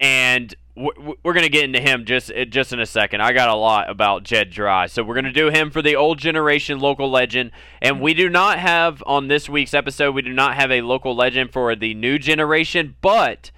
and 0.00 0.54
we're 0.74 1.34
going 1.34 1.42
to 1.42 1.50
get 1.50 1.64
into 1.64 1.80
him 1.80 2.06
just 2.06 2.32
just 2.48 2.72
in 2.72 2.80
a 2.80 2.86
second. 2.86 3.20
I 3.20 3.32
got 3.32 3.50
a 3.50 3.54
lot 3.54 3.90
about 3.90 4.22
Jed 4.22 4.50
Dry, 4.50 4.86
so 4.86 5.02
we're 5.02 5.14
going 5.14 5.26
to 5.26 5.32
do 5.32 5.50
him 5.50 5.70
for 5.70 5.82
the 5.82 5.96
old 5.96 6.18
generation 6.18 6.80
local 6.80 7.10
legend, 7.10 7.50
and 7.82 8.00
we 8.00 8.14
do 8.14 8.30
not 8.30 8.58
have 8.58 9.02
on 9.06 9.28
this 9.28 9.48
week's 9.48 9.74
episode. 9.74 10.14
We 10.14 10.22
do 10.22 10.32
not 10.32 10.54
have 10.54 10.70
a 10.70 10.80
local 10.80 11.14
legend 11.14 11.52
for 11.52 11.76
the 11.76 11.92
new 11.94 12.18
generation, 12.18 12.96
but 13.02 13.50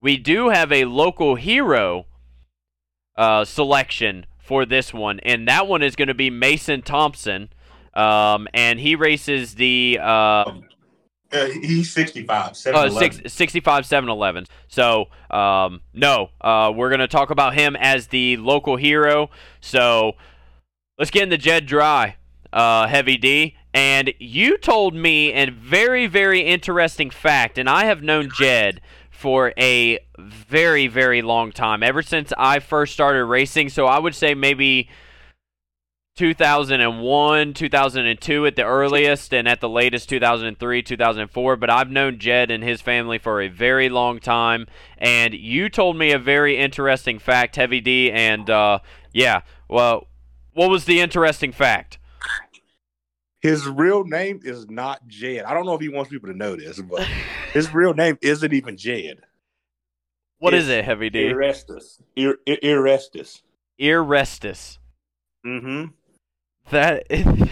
we 0.00 0.16
do 0.16 0.50
have 0.50 0.70
a 0.70 0.84
local 0.84 1.34
hero 1.34 2.06
uh, 3.16 3.44
selection 3.44 4.26
for 4.38 4.64
this 4.64 4.94
one, 4.94 5.18
and 5.20 5.48
that 5.48 5.66
one 5.66 5.82
is 5.82 5.96
going 5.96 6.08
to 6.08 6.14
be 6.14 6.30
Mason 6.30 6.82
Thompson, 6.82 7.50
um, 7.94 8.46
and 8.54 8.78
he 8.78 8.94
races 8.94 9.56
the. 9.56 9.98
Uh, 10.00 10.52
uh, 11.32 11.46
he's 11.46 11.92
65, 11.92 12.56
7 12.56 12.78
uh, 12.78 12.90
six, 12.90 13.20
65, 13.26 13.86
7 13.86 14.46
So, 14.68 15.06
um, 15.30 15.80
no, 15.94 16.30
uh, 16.40 16.72
we're 16.74 16.88
going 16.88 17.00
to 17.00 17.08
talk 17.08 17.30
about 17.30 17.54
him 17.54 17.76
as 17.76 18.08
the 18.08 18.36
local 18.38 18.76
hero. 18.76 19.30
So, 19.60 20.12
let's 20.98 21.10
get 21.10 21.24
into 21.24 21.38
Jed 21.38 21.66
Dry, 21.66 22.16
uh, 22.52 22.88
Heavy 22.88 23.16
D. 23.16 23.56
And 23.72 24.12
you 24.18 24.58
told 24.58 24.94
me 24.94 25.32
a 25.32 25.48
very, 25.50 26.08
very 26.08 26.40
interesting 26.40 27.10
fact, 27.10 27.58
and 27.58 27.68
I 27.68 27.84
have 27.84 28.02
known 28.02 28.30
Jed 28.36 28.80
for 29.08 29.52
a 29.56 30.00
very, 30.18 30.88
very 30.88 31.22
long 31.22 31.52
time, 31.52 31.82
ever 31.82 32.02
since 32.02 32.32
I 32.36 32.58
first 32.58 32.92
started 32.92 33.24
racing. 33.26 33.68
So, 33.68 33.86
I 33.86 33.98
would 33.98 34.14
say 34.16 34.34
maybe 34.34 34.88
2001, 36.16 37.54
2002 37.54 38.46
at 38.46 38.56
the 38.56 38.64
earliest, 38.64 39.32
and 39.32 39.48
at 39.48 39.60
the 39.60 39.68
latest 39.68 40.08
2003, 40.08 40.82
2004. 40.82 41.56
But 41.56 41.70
I've 41.70 41.90
known 41.90 42.18
Jed 42.18 42.50
and 42.50 42.62
his 42.62 42.80
family 42.80 43.18
for 43.18 43.40
a 43.40 43.48
very 43.48 43.88
long 43.88 44.18
time. 44.18 44.66
And 44.98 45.34
you 45.34 45.68
told 45.68 45.96
me 45.96 46.12
a 46.12 46.18
very 46.18 46.58
interesting 46.58 47.18
fact, 47.18 47.56
Heavy 47.56 47.80
D. 47.80 48.10
And 48.10 48.50
uh, 48.50 48.80
yeah, 49.12 49.42
well, 49.68 50.08
what 50.52 50.70
was 50.70 50.84
the 50.84 51.00
interesting 51.00 51.52
fact? 51.52 51.98
His 53.40 53.66
real 53.66 54.04
name 54.04 54.40
is 54.42 54.68
not 54.68 55.06
Jed. 55.06 55.44
I 55.44 55.54
don't 55.54 55.64
know 55.64 55.74
if 55.74 55.80
he 55.80 55.88
wants 55.88 56.10
people 56.10 56.28
to 56.28 56.36
know 56.36 56.56
this, 56.56 56.80
but 56.82 57.08
his 57.54 57.72
real 57.72 57.94
name 57.94 58.18
isn't 58.20 58.52
even 58.52 58.76
Jed. 58.76 59.22
What 60.38 60.52
it's 60.52 60.64
is 60.64 60.68
it, 60.68 60.84
Heavy 60.84 61.08
D? 61.08 61.20
Irestus. 61.20 62.02
Ir- 62.16 62.38
Irestus. 62.46 63.40
Irestus. 63.80 64.78
Mm-hmm. 65.46 65.84
That 66.70 67.04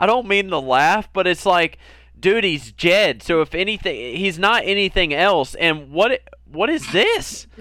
I 0.00 0.06
don't 0.06 0.26
mean 0.26 0.48
to 0.48 0.58
laugh, 0.58 1.08
but 1.12 1.26
it's 1.26 1.46
like, 1.46 1.78
dude, 2.18 2.44
he's 2.44 2.72
Jed. 2.72 3.22
So 3.22 3.40
if 3.42 3.54
anything, 3.54 4.16
he's 4.16 4.38
not 4.38 4.62
anything 4.64 5.14
else. 5.14 5.54
And 5.54 5.90
what 5.90 6.20
what 6.46 6.70
is 6.70 6.90
this? 6.92 7.46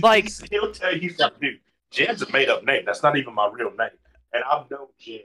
Like 0.00 0.30
he'll 0.50 0.72
tell 0.72 0.96
you 0.96 1.10
something. 1.10 1.40
Dude. 1.40 1.60
Jed's 1.90 2.22
a 2.22 2.32
made 2.32 2.48
up 2.48 2.64
name. 2.64 2.84
That's 2.86 3.02
not 3.02 3.18
even 3.18 3.34
my 3.34 3.50
real 3.52 3.70
name. 3.76 3.90
And 4.32 4.42
I've 4.50 4.70
known 4.70 4.86
Jed 4.98 5.24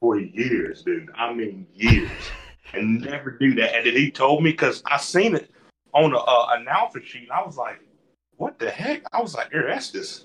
for 0.00 0.18
years, 0.18 0.82
dude. 0.82 1.10
I 1.14 1.32
mean 1.32 1.66
years, 1.74 2.10
and 2.72 3.00
never 3.02 3.30
do 3.30 3.54
that. 3.56 3.76
And 3.76 3.86
then 3.86 3.94
he 3.94 4.10
told 4.10 4.42
me 4.42 4.50
because 4.50 4.82
I 4.86 4.96
seen 4.96 5.36
it 5.36 5.50
on 5.92 6.12
a 6.12 6.18
uh, 6.18 6.56
announcer 6.58 7.02
sheet. 7.02 7.28
I 7.30 7.44
was 7.44 7.56
like, 7.56 7.80
"What 8.36 8.58
the 8.58 8.70
heck?" 8.70 9.02
I 9.12 9.22
was 9.22 9.34
like, 9.34 9.52
"Erestus." 9.52 10.24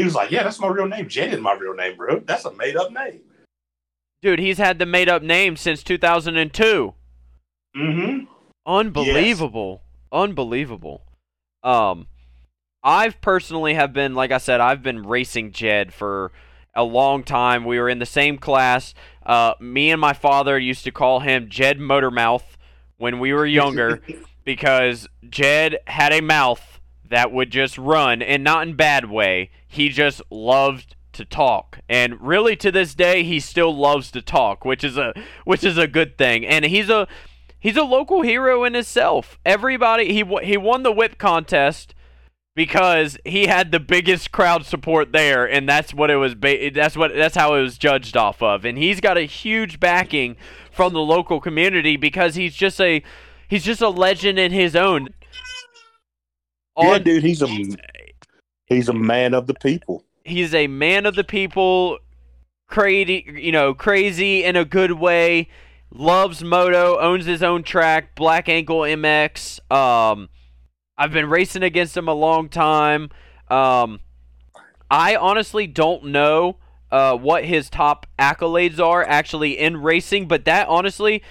He 0.00 0.04
was 0.04 0.14
like, 0.14 0.30
"Yeah, 0.30 0.42
that's 0.42 0.58
my 0.58 0.68
real 0.68 0.86
name. 0.86 1.08
Jed 1.08 1.32
is 1.32 1.40
my 1.40 1.52
real 1.54 1.74
name, 1.74 1.96
bro. 1.96 2.20
That's 2.20 2.44
a 2.44 2.52
made 2.52 2.76
up 2.76 2.90
name." 2.92 3.20
Dude, 4.22 4.38
he's 4.38 4.58
had 4.58 4.78
the 4.78 4.86
made 4.86 5.08
up 5.08 5.22
name 5.22 5.56
since 5.56 5.82
2002. 5.82 6.94
Mm-hmm. 7.76 8.24
Unbelievable. 8.66 9.82
Yes. 9.82 10.20
Unbelievable. 10.20 11.02
Um, 11.62 12.06
I've 12.82 13.20
personally 13.20 13.74
have 13.74 13.92
been, 13.92 14.14
like 14.14 14.30
I 14.30 14.38
said, 14.38 14.60
I've 14.60 14.82
been 14.82 15.06
racing 15.06 15.52
Jed 15.52 15.92
for 15.92 16.32
a 16.74 16.84
long 16.84 17.24
time. 17.24 17.64
We 17.64 17.78
were 17.78 17.88
in 17.88 17.98
the 17.98 18.06
same 18.06 18.38
class. 18.38 18.94
Uh, 19.24 19.54
me 19.60 19.90
and 19.90 20.00
my 20.00 20.12
father 20.12 20.58
used 20.58 20.84
to 20.84 20.90
call 20.90 21.20
him 21.20 21.48
Jed 21.48 21.78
Motormouth 21.78 22.56
when 22.96 23.18
we 23.18 23.32
were 23.32 23.46
younger 23.46 24.02
because 24.44 25.08
Jed 25.28 25.78
had 25.86 26.12
a 26.12 26.20
mouth 26.20 26.69
that 27.10 27.32
would 27.32 27.50
just 27.50 27.76
run, 27.76 28.22
and 28.22 28.42
not 28.42 28.66
in 28.66 28.74
bad 28.74 29.10
way. 29.10 29.50
He 29.66 29.88
just 29.88 30.22
loved 30.30 30.96
to 31.12 31.24
talk, 31.24 31.80
and 31.88 32.20
really 32.20 32.56
to 32.56 32.70
this 32.72 32.94
day, 32.94 33.22
he 33.22 33.40
still 33.40 33.76
loves 33.76 34.10
to 34.12 34.22
talk, 34.22 34.64
which 34.64 34.84
is 34.84 34.96
a 34.96 35.12
which 35.44 35.64
is 35.64 35.76
a 35.76 35.86
good 35.86 36.16
thing. 36.16 36.46
And 36.46 36.64
he's 36.64 36.88
a 36.88 37.06
he's 37.58 37.76
a 37.76 37.82
local 37.82 38.22
hero 38.22 38.64
in 38.64 38.74
himself. 38.74 39.38
Everybody 39.44 40.12
he 40.12 40.24
he 40.42 40.56
won 40.56 40.82
the 40.82 40.92
whip 40.92 41.18
contest 41.18 41.94
because 42.54 43.16
he 43.24 43.46
had 43.46 43.70
the 43.70 43.80
biggest 43.80 44.32
crowd 44.32 44.66
support 44.66 45.12
there 45.12 45.48
and 45.48 45.68
that's 45.68 45.94
what 45.94 46.10
it 46.10 46.16
was 46.16 46.34
ba- 46.34 46.70
that's 46.74 46.96
what 46.96 47.12
that's 47.14 47.36
how 47.36 47.54
it 47.54 47.62
was 47.62 47.78
judged 47.78 48.16
off 48.16 48.42
of 48.42 48.64
and 48.64 48.76
he's 48.76 49.00
got 49.00 49.16
a 49.16 49.22
huge 49.22 49.78
backing 49.78 50.36
from 50.72 50.92
the 50.92 51.00
local 51.00 51.40
community 51.40 51.96
because 51.96 52.34
he's 52.34 52.54
just 52.54 52.80
a 52.80 53.02
he's 53.48 53.64
just 53.64 53.80
a 53.80 53.88
legend 53.88 54.38
in 54.38 54.50
his 54.50 54.74
own 54.74 55.08
yeah, 56.82 56.98
dude, 56.98 57.22
he's 57.22 57.42
a 57.42 57.48
he's 58.66 58.88
a 58.88 58.92
man 58.92 59.34
of 59.34 59.46
the 59.46 59.54
people. 59.54 60.04
He's 60.24 60.54
a 60.54 60.66
man 60.66 61.06
of 61.06 61.14
the 61.14 61.24
people, 61.24 61.98
crazy, 62.68 63.24
you 63.36 63.52
know, 63.52 63.74
crazy 63.74 64.44
in 64.44 64.56
a 64.56 64.64
good 64.64 64.92
way. 64.92 65.48
Loves 65.92 66.44
moto, 66.44 66.98
owns 67.00 67.26
his 67.26 67.42
own 67.42 67.64
track, 67.64 68.14
Black 68.14 68.48
Ankle 68.48 68.80
MX. 68.80 69.58
Um, 69.72 70.28
I've 70.96 71.12
been 71.12 71.28
racing 71.28 71.64
against 71.64 71.96
him 71.96 72.06
a 72.06 72.14
long 72.14 72.48
time. 72.48 73.10
Um, 73.48 74.00
I 74.90 75.16
honestly 75.16 75.66
don't 75.66 76.06
know 76.06 76.58
uh, 76.92 77.16
what 77.16 77.44
his 77.44 77.70
top 77.70 78.06
accolades 78.18 78.78
are 78.78 79.02
actually 79.02 79.58
in 79.58 79.78
racing, 79.78 80.28
but 80.28 80.44
that 80.44 80.68
honestly, 80.68 81.22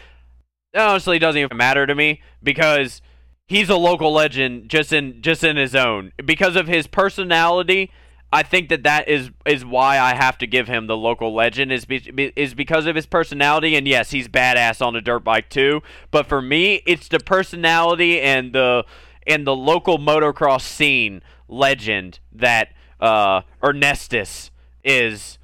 that 0.73 0.87
honestly 0.87 1.19
doesn't 1.19 1.39
even 1.39 1.57
matter 1.57 1.85
to 1.85 1.95
me 1.95 2.21
because 2.41 3.01
he's 3.49 3.69
a 3.69 3.75
local 3.75 4.13
legend 4.13 4.69
just 4.69 4.93
in 4.93 5.21
just 5.21 5.43
in 5.43 5.57
his 5.57 5.75
own 5.75 6.13
because 6.25 6.55
of 6.55 6.67
his 6.67 6.87
personality. 6.87 7.91
I 8.31 8.43
think 8.43 8.69
that 8.69 8.83
that 8.83 9.09
is 9.09 9.31
is 9.45 9.65
why 9.65 9.99
I 9.99 10.13
have 10.15 10.37
to 10.37 10.47
give 10.47 10.67
him 10.67 10.85
the 10.85 10.95
local 10.95 11.33
legend 11.33 11.73
is 11.73 11.85
be, 11.85 12.31
is 12.35 12.53
because 12.53 12.85
of 12.85 12.95
his 12.95 13.07
personality 13.07 13.75
and 13.75 13.87
yes, 13.87 14.11
he's 14.11 14.27
badass 14.27 14.85
on 14.85 14.95
a 14.95 15.01
dirt 15.01 15.23
bike 15.23 15.49
too, 15.49 15.81
but 16.11 16.27
for 16.27 16.41
me 16.41 16.81
it's 16.85 17.07
the 17.07 17.19
personality 17.19 18.21
and 18.21 18.53
the 18.53 18.85
and 19.27 19.45
the 19.45 19.55
local 19.55 19.97
motocross 19.97 20.61
scene 20.61 21.21
legend 21.47 22.19
that 22.31 22.69
uh 23.01 23.41
Ernestus 23.63 24.51
is 24.83 25.39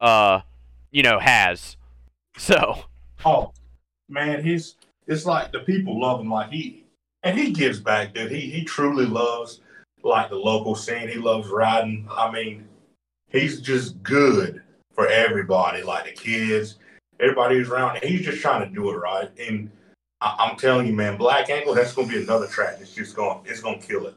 uh 0.00 0.40
you 0.90 1.02
know 1.02 1.20
has. 1.20 1.76
So, 2.38 2.84
oh 3.24 3.52
man, 4.08 4.44
he's 4.44 4.74
it's 5.06 5.24
like 5.24 5.52
the 5.52 5.60
people 5.60 6.00
love 6.00 6.20
him 6.20 6.28
like 6.28 6.50
he 6.50 6.85
and 7.26 7.38
he 7.38 7.50
gives 7.50 7.80
back, 7.80 8.14
dude. 8.14 8.30
He 8.30 8.40
he 8.40 8.64
truly 8.64 9.04
loves 9.04 9.60
like 10.04 10.30
the 10.30 10.36
local 10.36 10.76
scene. 10.76 11.08
He 11.08 11.16
loves 11.18 11.48
riding. 11.48 12.08
I 12.10 12.30
mean, 12.30 12.68
he's 13.28 13.60
just 13.60 14.00
good 14.02 14.62
for 14.92 15.08
everybody, 15.08 15.82
like 15.82 16.04
the 16.04 16.12
kids, 16.12 16.76
everybody 17.18 17.56
who's 17.56 17.68
around. 17.68 17.98
He's 18.02 18.24
just 18.24 18.40
trying 18.40 18.66
to 18.66 18.72
do 18.72 18.90
it 18.90 18.96
right. 18.96 19.28
And 19.40 19.70
I, 20.20 20.48
am 20.48 20.56
telling 20.56 20.86
you, 20.86 20.94
man, 20.94 21.16
Black 21.16 21.50
Ankle, 21.50 21.74
that's 21.74 21.94
to 22.08 22.14
be 22.14 22.22
another 22.22 22.46
track. 22.46 22.78
It's 22.80 22.94
just 22.94 23.16
going, 23.16 23.40
it's 23.44 23.60
to 23.60 23.86
kill 23.86 24.06
it. 24.06 24.14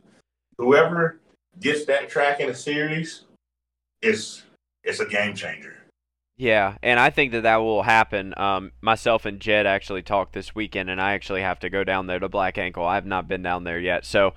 Whoever 0.59 1.19
gets 1.59 1.85
that 1.85 2.09
track 2.09 2.39
in 2.39 2.49
a 2.49 2.55
series, 2.55 3.25
it's 4.03 4.43
it's 4.83 4.99
a 4.99 5.05
game 5.05 5.33
changer. 5.33 5.78
Yeah, 6.39 6.77
and 6.81 7.01
I 7.01 7.09
think 7.09 7.33
that 7.33 7.43
that 7.43 7.57
will 7.57 7.83
happen. 7.83 8.33
Um, 8.37 8.71
myself 8.79 9.25
and 9.25 9.41
Jed 9.41 9.65
actually 9.65 10.03
talked 10.03 10.31
this 10.31 10.55
weekend, 10.55 10.89
and 10.89 11.01
I 11.01 11.11
actually 11.11 11.41
have 11.41 11.59
to 11.59 11.69
go 11.69 11.83
down 11.83 12.07
there 12.07 12.17
to 12.17 12.29
Black 12.29 12.57
Ankle. 12.57 12.85
I 12.85 12.95
have 12.95 13.05
not 13.05 13.27
been 13.27 13.41
down 13.41 13.65
there 13.65 13.77
yet. 13.77 14.05
So 14.05 14.33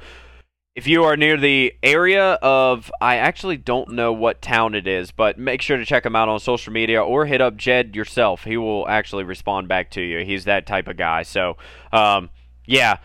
if 0.75 0.89
you 0.89 1.05
are 1.05 1.17
near 1.17 1.37
the 1.37 1.73
area 1.81 2.33
of, 2.43 2.91
I 3.01 3.19
actually 3.19 3.57
don't 3.57 3.93
know 3.93 4.13
what 4.13 4.43
town 4.43 4.75
it 4.75 4.89
is, 4.89 5.13
but 5.13 5.39
make 5.39 5.63
sure 5.63 5.77
to 5.77 5.85
check 5.85 6.05
him 6.05 6.17
out 6.17 6.29
on 6.29 6.41
social 6.41 6.73
media 6.73 7.01
or 7.01 7.27
hit 7.27 7.41
up 7.41 7.57
Jed 7.57 7.95
yourself. 7.95 8.43
He 8.43 8.57
will 8.57 8.89
actually 8.89 9.23
respond 9.23 9.69
back 9.69 9.89
to 9.93 10.03
you. 10.03 10.25
He's 10.25 10.45
that 10.45 10.67
type 10.67 10.89
of 10.89 10.97
guy. 10.97 11.23
So, 11.23 11.57
um, 11.93 12.31
yeah. 12.67 12.97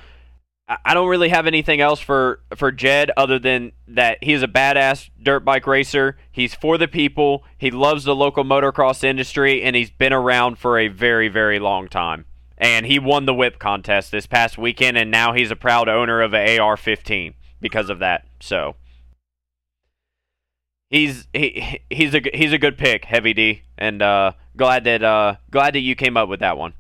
I 0.68 0.94
don't 0.94 1.08
really 1.08 1.30
have 1.30 1.48
anything 1.48 1.80
else 1.80 2.02
for 2.02 2.42
for 2.56 2.74
Jed 2.74 3.10
other 3.16 3.40
than 3.40 3.72
that 3.88 4.22
he's 4.22 4.44
a 4.44 4.48
badass 4.48 5.10
dirt 5.22 5.46
bike 5.46 5.66
racer. 5.66 6.18
He's 6.30 6.54
for 6.54 6.78
the 6.78 6.90
people. 6.90 7.46
He 7.58 7.72
loves 7.72 8.04
the 8.04 8.16
local 8.16 8.44
motocross 8.44 9.04
industry, 9.04 9.64
and 9.64 9.78
he's 9.78 9.90
been 9.92 10.12
around 10.12 10.58
for 10.58 10.78
a 10.78 10.90
very 10.90 11.30
very 11.30 11.58
long 11.58 11.88
time. 11.88 12.26
And 12.58 12.86
he 12.86 13.00
won 13.00 13.26
the 13.26 13.34
whip 13.34 13.60
contest 13.60 14.12
this 14.12 14.26
past 14.26 14.58
weekend, 14.58 14.98
and 14.98 15.10
now 15.10 15.32
he's 15.32 15.52
a 15.52 15.56
proud 15.56 15.88
owner 15.88 16.22
of 16.22 16.34
an 16.34 16.60
AR-15 16.60 17.36
because 17.62 17.90
of 17.90 18.00
that. 18.00 18.26
So 18.42 18.76
he's 20.90 21.28
he 21.32 21.80
he's 21.90 22.14
a 22.14 22.22
he's 22.34 22.52
a 22.52 22.58
good 22.58 22.78
pick, 22.78 23.06
Heavy 23.06 23.34
D, 23.34 23.62
and 23.78 24.02
uh, 24.02 24.34
glad 24.58 24.84
that 24.84 25.02
uh, 25.02 25.36
glad 25.50 25.76
that 25.76 25.80
you 25.80 25.96
came 25.96 26.18
up 26.18 26.28
with 26.28 26.42
that 26.42 26.58
one. 26.58 26.74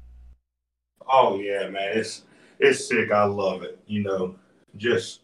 Oh 1.10 1.40
yeah, 1.40 1.70
man, 1.70 1.98
it's 1.98 2.24
it's 2.60 2.88
sick. 2.88 3.12
I 3.12 3.24
love 3.26 3.64
it. 3.64 3.80
You 3.88 4.04
know, 4.04 4.36
just 4.76 5.22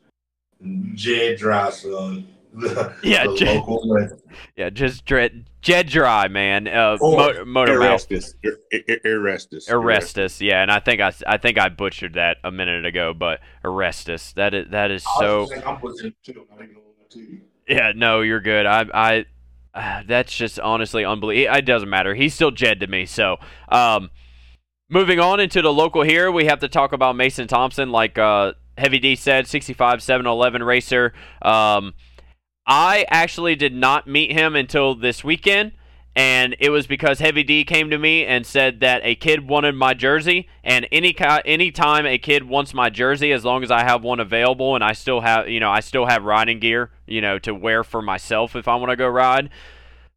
Jed 0.94 1.38
Dry, 1.38 1.70
son. 1.70 2.28
The, 2.56 2.96
yeah, 3.02 3.26
the 3.26 3.36
Jed, 3.36 3.56
local 3.56 4.10
yeah, 4.56 4.70
just 4.70 5.06
dread, 5.06 5.50
Jed 5.64 5.88
Dry, 5.88 6.28
man. 6.28 6.68
Uh, 6.68 7.00
mo- 7.02 7.44
motor 7.46 7.82
Erastus, 7.82 8.36
Erastus, 9.04 9.68
Erastus, 9.68 10.40
yeah, 10.40 10.62
and 10.62 10.72
I 10.72 10.80
think 10.80 11.02
I, 11.02 11.12
I 11.26 11.38
think 11.38 11.58
I 11.58 11.70
butchered 11.70 12.14
that 12.14 12.38
a 12.44 12.52
minute 12.52 12.86
ago, 12.86 13.12
but 13.12 13.40
Erastus, 13.66 14.34
that 14.34 14.54
is 14.54 14.68
that 14.70 14.92
is 14.92 15.04
so. 15.18 15.48
I'm 15.66 15.82
butchering 15.82 16.14
too. 16.22 16.46
I 16.54 16.58
didn't 16.58 16.74
know 16.76 16.82
that 17.00 17.10
too. 17.10 17.40
Yeah, 17.68 17.94
no, 17.96 18.22
you're 18.22 18.42
good. 18.42 18.66
I, 18.66 18.86
I, 18.94 19.26
uh, 19.74 20.04
that's 20.08 20.36
just 20.36 20.60
honestly 20.60 21.06
unbelievable. 21.06 21.58
It 21.58 21.66
doesn't 21.66 21.90
matter. 21.90 22.14
He's 22.14 22.34
still 22.34 22.52
Jed 22.52 22.80
to 22.82 22.88
me. 22.88 23.06
So, 23.06 23.38
um, 23.70 24.12
moving 24.94 25.20
on 25.20 25.40
into 25.40 25.62
the 25.62 25.74
local 25.74 26.04
here, 26.04 26.32
we 26.32 26.46
have 26.46 26.60
to 26.60 26.70
talk 26.70 26.94
about 26.94 27.16
Mason 27.16 27.48
Thompson. 27.48 27.92
Like 27.92 28.18
uh, 28.18 28.54
Heavy 28.78 29.00
D 29.00 29.16
said, 29.16 29.48
65 29.48 30.04
711 30.04 30.64
racer. 30.64 31.14
Um, 31.42 31.94
I 32.66 33.06
actually 33.10 33.56
did 33.56 33.74
not 33.74 34.08
meet 34.08 34.32
him 34.32 34.56
until 34.56 34.96
this 34.96 35.24
weekend, 35.24 35.74
and 36.16 36.56
it 36.60 36.70
was 36.70 36.86
because 36.86 37.20
Heavy 37.20 37.44
D 37.44 37.66
came 37.66 37.90
to 37.90 37.98
me 37.98 38.24
and 38.24 38.46
said 38.46 38.80
that 38.82 39.02
a 39.04 39.16
kid 39.16 39.50
wanted 39.50 39.74
my 39.74 39.96
jersey, 39.96 40.48
and 40.64 40.88
any 40.92 41.16
any 41.44 41.72
time 41.72 42.06
a 42.06 42.20
kid 42.20 42.44
wants 42.44 42.74
my 42.74 42.90
jersey, 42.92 43.34
as 43.34 43.44
long 43.44 43.64
as 43.64 43.72
I 43.72 43.84
have 43.84 44.04
one 44.04 44.20
available 44.20 44.76
and 44.76 44.84
I 44.84 44.94
still 44.94 45.22
have 45.22 45.50
you 45.50 45.60
know 45.60 45.72
I 45.72 45.80
still 45.80 46.06
have 46.06 46.24
riding 46.24 46.60
gear 46.60 46.92
you 47.08 47.20
know 47.20 47.40
to 47.40 47.54
wear 47.54 47.84
for 47.84 48.02
myself 48.02 48.56
if 48.56 48.68
I 48.68 48.76
want 48.76 48.92
to 48.92 48.96
go 48.96 49.08
ride, 49.08 49.50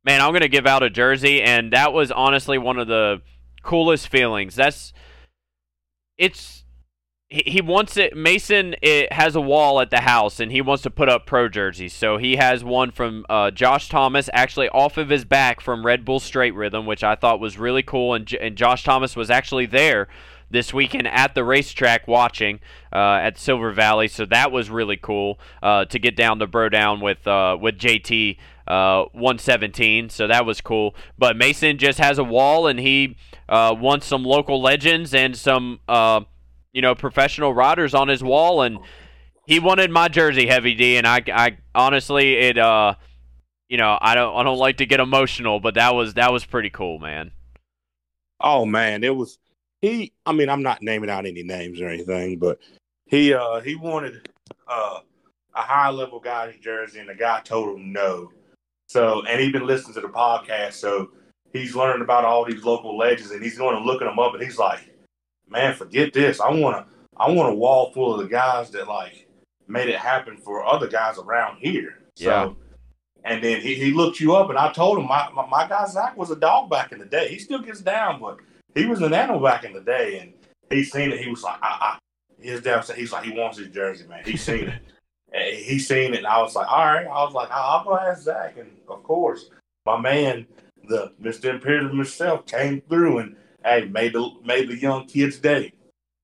man, 0.04 0.20
I'm 0.20 0.34
gonna 0.34 0.48
give 0.48 0.66
out 0.66 0.82
a 0.82 0.90
jersey, 0.90 1.42
and 1.42 1.72
that 1.72 1.94
was 1.94 2.12
honestly 2.12 2.58
one 2.58 2.78
of 2.78 2.86
the 2.86 3.22
coolest 3.66 4.08
feelings. 4.08 4.54
That's 4.54 4.94
it's 6.16 6.64
he 7.28 7.60
wants 7.60 7.96
it. 7.96 8.16
Mason 8.16 8.76
it 8.80 9.12
has 9.12 9.34
a 9.34 9.40
wall 9.40 9.80
at 9.80 9.90
the 9.90 10.00
house, 10.00 10.38
and 10.38 10.52
he 10.52 10.62
wants 10.62 10.84
to 10.84 10.90
put 10.90 11.08
up 11.08 11.26
pro 11.26 11.48
jerseys. 11.48 11.92
So 11.92 12.18
he 12.18 12.36
has 12.36 12.62
one 12.62 12.92
from 12.92 13.26
uh, 13.28 13.50
Josh 13.50 13.88
Thomas, 13.88 14.30
actually 14.32 14.68
off 14.68 14.96
of 14.96 15.08
his 15.08 15.24
back 15.24 15.60
from 15.60 15.84
Red 15.84 16.04
Bull 16.04 16.20
Straight 16.20 16.54
Rhythm, 16.54 16.86
which 16.86 17.02
I 17.02 17.16
thought 17.16 17.40
was 17.40 17.58
really 17.58 17.82
cool. 17.82 18.14
And, 18.14 18.32
and 18.34 18.56
Josh 18.56 18.84
Thomas 18.84 19.16
was 19.16 19.28
actually 19.28 19.66
there 19.66 20.06
this 20.48 20.72
weekend 20.72 21.08
at 21.08 21.34
the 21.34 21.42
racetrack 21.42 22.06
watching 22.06 22.60
uh, 22.92 23.18
at 23.20 23.36
Silver 23.36 23.72
Valley. 23.72 24.06
So 24.06 24.24
that 24.26 24.52
was 24.52 24.70
really 24.70 24.96
cool 24.96 25.40
uh, 25.64 25.86
to 25.86 25.98
get 25.98 26.14
down 26.14 26.38
to 26.38 26.46
bro 26.46 26.68
down 26.68 27.00
with 27.00 27.26
uh, 27.26 27.58
with 27.60 27.76
JT 27.76 28.36
uh, 28.68 29.04
117. 29.12 30.10
So 30.10 30.26
that 30.26 30.46
was 30.46 30.60
cool. 30.60 30.94
But 31.18 31.36
Mason 31.36 31.78
just 31.78 31.98
has 31.98 32.18
a 32.18 32.24
wall, 32.24 32.66
and 32.66 32.78
he 32.78 33.16
uh, 33.48 33.74
wants 33.78 34.06
some 34.06 34.24
local 34.24 34.60
legends 34.60 35.14
and 35.14 35.36
some 35.36 35.80
uh, 35.88 36.20
you 36.76 36.82
know, 36.82 36.94
professional 36.94 37.54
riders 37.54 37.94
on 37.94 38.06
his 38.06 38.22
wall, 38.22 38.60
and 38.60 38.78
he 39.46 39.58
wanted 39.58 39.90
my 39.90 40.08
jersey, 40.08 40.46
Heavy 40.46 40.74
D, 40.74 40.98
and 40.98 41.06
I, 41.06 41.22
I 41.32 41.56
honestly, 41.74 42.36
it, 42.36 42.58
uh, 42.58 42.96
you 43.66 43.78
know, 43.78 43.96
I 43.98 44.14
don't, 44.14 44.36
I 44.36 44.42
don't 44.42 44.58
like 44.58 44.76
to 44.76 44.86
get 44.86 45.00
emotional, 45.00 45.58
but 45.58 45.76
that 45.76 45.94
was 45.94 46.12
that 46.14 46.30
was 46.30 46.44
pretty 46.44 46.68
cool, 46.68 46.98
man. 46.98 47.30
Oh 48.38 48.66
man, 48.66 49.04
it 49.04 49.16
was 49.16 49.38
he. 49.80 50.12
I 50.26 50.32
mean, 50.32 50.50
I'm 50.50 50.62
not 50.62 50.82
naming 50.82 51.08
out 51.08 51.24
any 51.24 51.42
names 51.42 51.80
or 51.80 51.88
anything, 51.88 52.38
but 52.38 52.58
he, 53.06 53.32
uh, 53.32 53.60
he 53.60 53.74
wanted 53.74 54.28
uh, 54.68 54.98
a 55.54 55.62
high 55.62 55.88
level 55.88 56.20
guy's 56.20 56.58
jersey, 56.58 57.00
and 57.00 57.08
the 57.08 57.14
guy 57.14 57.40
told 57.40 57.78
him 57.78 57.90
no. 57.90 58.32
So, 58.86 59.24
and 59.24 59.40
he'd 59.40 59.54
been 59.54 59.66
listening 59.66 59.94
to 59.94 60.02
the 60.02 60.08
podcast, 60.08 60.74
so 60.74 61.08
he's 61.56 61.76
learning 61.76 62.02
about 62.02 62.24
all 62.24 62.44
these 62.44 62.64
local 62.64 62.96
legends, 62.96 63.30
and 63.30 63.42
he's 63.42 63.58
going 63.58 63.76
to 63.76 63.82
looking 63.82 64.06
them 64.06 64.18
up, 64.18 64.34
and 64.34 64.42
he's 64.42 64.58
like 64.58 64.92
man, 65.48 65.74
forget 65.74 66.12
this. 66.12 66.40
I 66.40 66.50
want 66.50 66.76
to, 66.76 66.94
I 67.16 67.30
want 67.30 67.52
a 67.52 67.54
wall 67.54 67.92
full 67.92 68.14
of 68.14 68.22
the 68.22 68.28
guys 68.28 68.70
that 68.70 68.88
like 68.88 69.28
made 69.68 69.88
it 69.88 69.98
happen 69.98 70.36
for 70.36 70.64
other 70.64 70.88
guys 70.88 71.18
around 71.18 71.58
here. 71.58 72.02
So, 72.14 72.24
yeah. 72.24 72.52
and 73.24 73.42
then 73.42 73.60
he, 73.60 73.74
he 73.74 73.92
looked 73.92 74.20
you 74.20 74.34
up, 74.34 74.50
and 74.50 74.58
I 74.58 74.72
told 74.72 74.98
him 74.98 75.06
my, 75.06 75.28
my, 75.32 75.46
my 75.46 75.68
guy 75.68 75.86
Zach 75.86 76.16
was 76.16 76.30
a 76.30 76.36
dog 76.36 76.70
back 76.70 76.92
in 76.92 76.98
the 76.98 77.04
day. 77.04 77.28
He 77.28 77.38
still 77.38 77.60
gets 77.60 77.80
down, 77.80 78.20
but 78.20 78.38
he 78.74 78.86
was 78.86 79.02
an 79.02 79.14
animal 79.14 79.40
back 79.40 79.64
in 79.64 79.72
the 79.72 79.80
day, 79.80 80.18
and 80.18 80.32
he 80.70 80.84
seen 80.84 81.12
it. 81.12 81.20
He 81.20 81.30
was 81.30 81.42
like, 81.42 81.58
I, 81.62 81.66
I, 81.66 81.98
his 82.40 82.62
dad 82.62 82.82
said 82.82 82.96
he's 82.96 83.12
like 83.12 83.24
he 83.24 83.32
wants 83.32 83.58
his 83.58 83.68
jersey, 83.68 84.06
man. 84.06 84.22
He 84.24 84.36
seen 84.36 84.68
it. 84.68 84.82
he 85.66 85.78
seen 85.78 86.14
it, 86.14 86.18
and 86.18 86.26
I 86.26 86.40
was 86.40 86.54
like, 86.54 86.70
all 86.70 86.84
right. 86.84 87.06
I 87.06 87.24
was 87.24 87.34
like, 87.34 87.50
I'll 87.50 87.84
go 87.84 87.96
ask 87.96 88.22
Zach, 88.22 88.56
and 88.58 88.70
of 88.88 89.02
course, 89.02 89.50
my 89.84 89.98
man, 89.98 90.46
the 90.88 91.12
Mister 91.18 91.50
Imperative 91.50 91.90
himself, 91.90 92.46
came 92.46 92.82
through 92.82 93.18
and 93.18 93.36
hey, 93.64 93.86
made 93.86 94.14
the 94.14 94.30
made 94.44 94.68
the 94.68 94.76
young 94.76 95.06
kids' 95.06 95.38
day. 95.38 95.72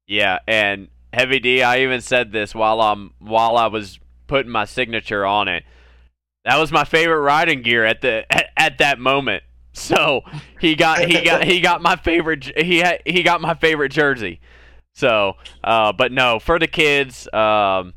Yeah, 0.07 0.39
and 0.47 0.89
Heavy 1.13 1.41
D, 1.41 1.63
I 1.63 1.81
even 1.81 2.01
said 2.01 2.33
this 2.33 2.55
while 2.55 2.81
I'm 2.81 3.13
while 3.19 3.57
I 3.57 3.67
was 3.67 3.99
putting 4.27 4.51
my 4.51 4.65
signature 4.65 5.27
on 5.27 5.49
it. 5.49 5.65
That 6.45 6.57
was 6.59 6.73
my 6.73 6.85
favorite 6.85 7.21
riding 7.21 7.63
gear 7.63 7.85
at 7.85 8.01
the 8.01 8.25
at, 8.31 8.51
at 8.57 8.79
that 8.79 8.99
moment. 8.99 9.43
So 9.75 10.23
he 10.61 10.75
got 10.75 11.01
he 11.01 11.23
got 11.23 11.45
he 11.45 11.61
got 11.61 11.83
my 11.83 11.97
favorite 11.97 12.57
he 12.59 12.79
had, 12.79 13.01
he 13.07 13.23
got 13.23 13.41
my 13.41 13.55
favorite 13.55 13.91
jersey. 13.91 14.41
So, 14.95 15.35
uh, 15.65 15.93
but 15.93 16.13
no, 16.13 16.39
for 16.39 16.59
the 16.59 16.67
kids, 16.67 17.27
um, 17.33 17.95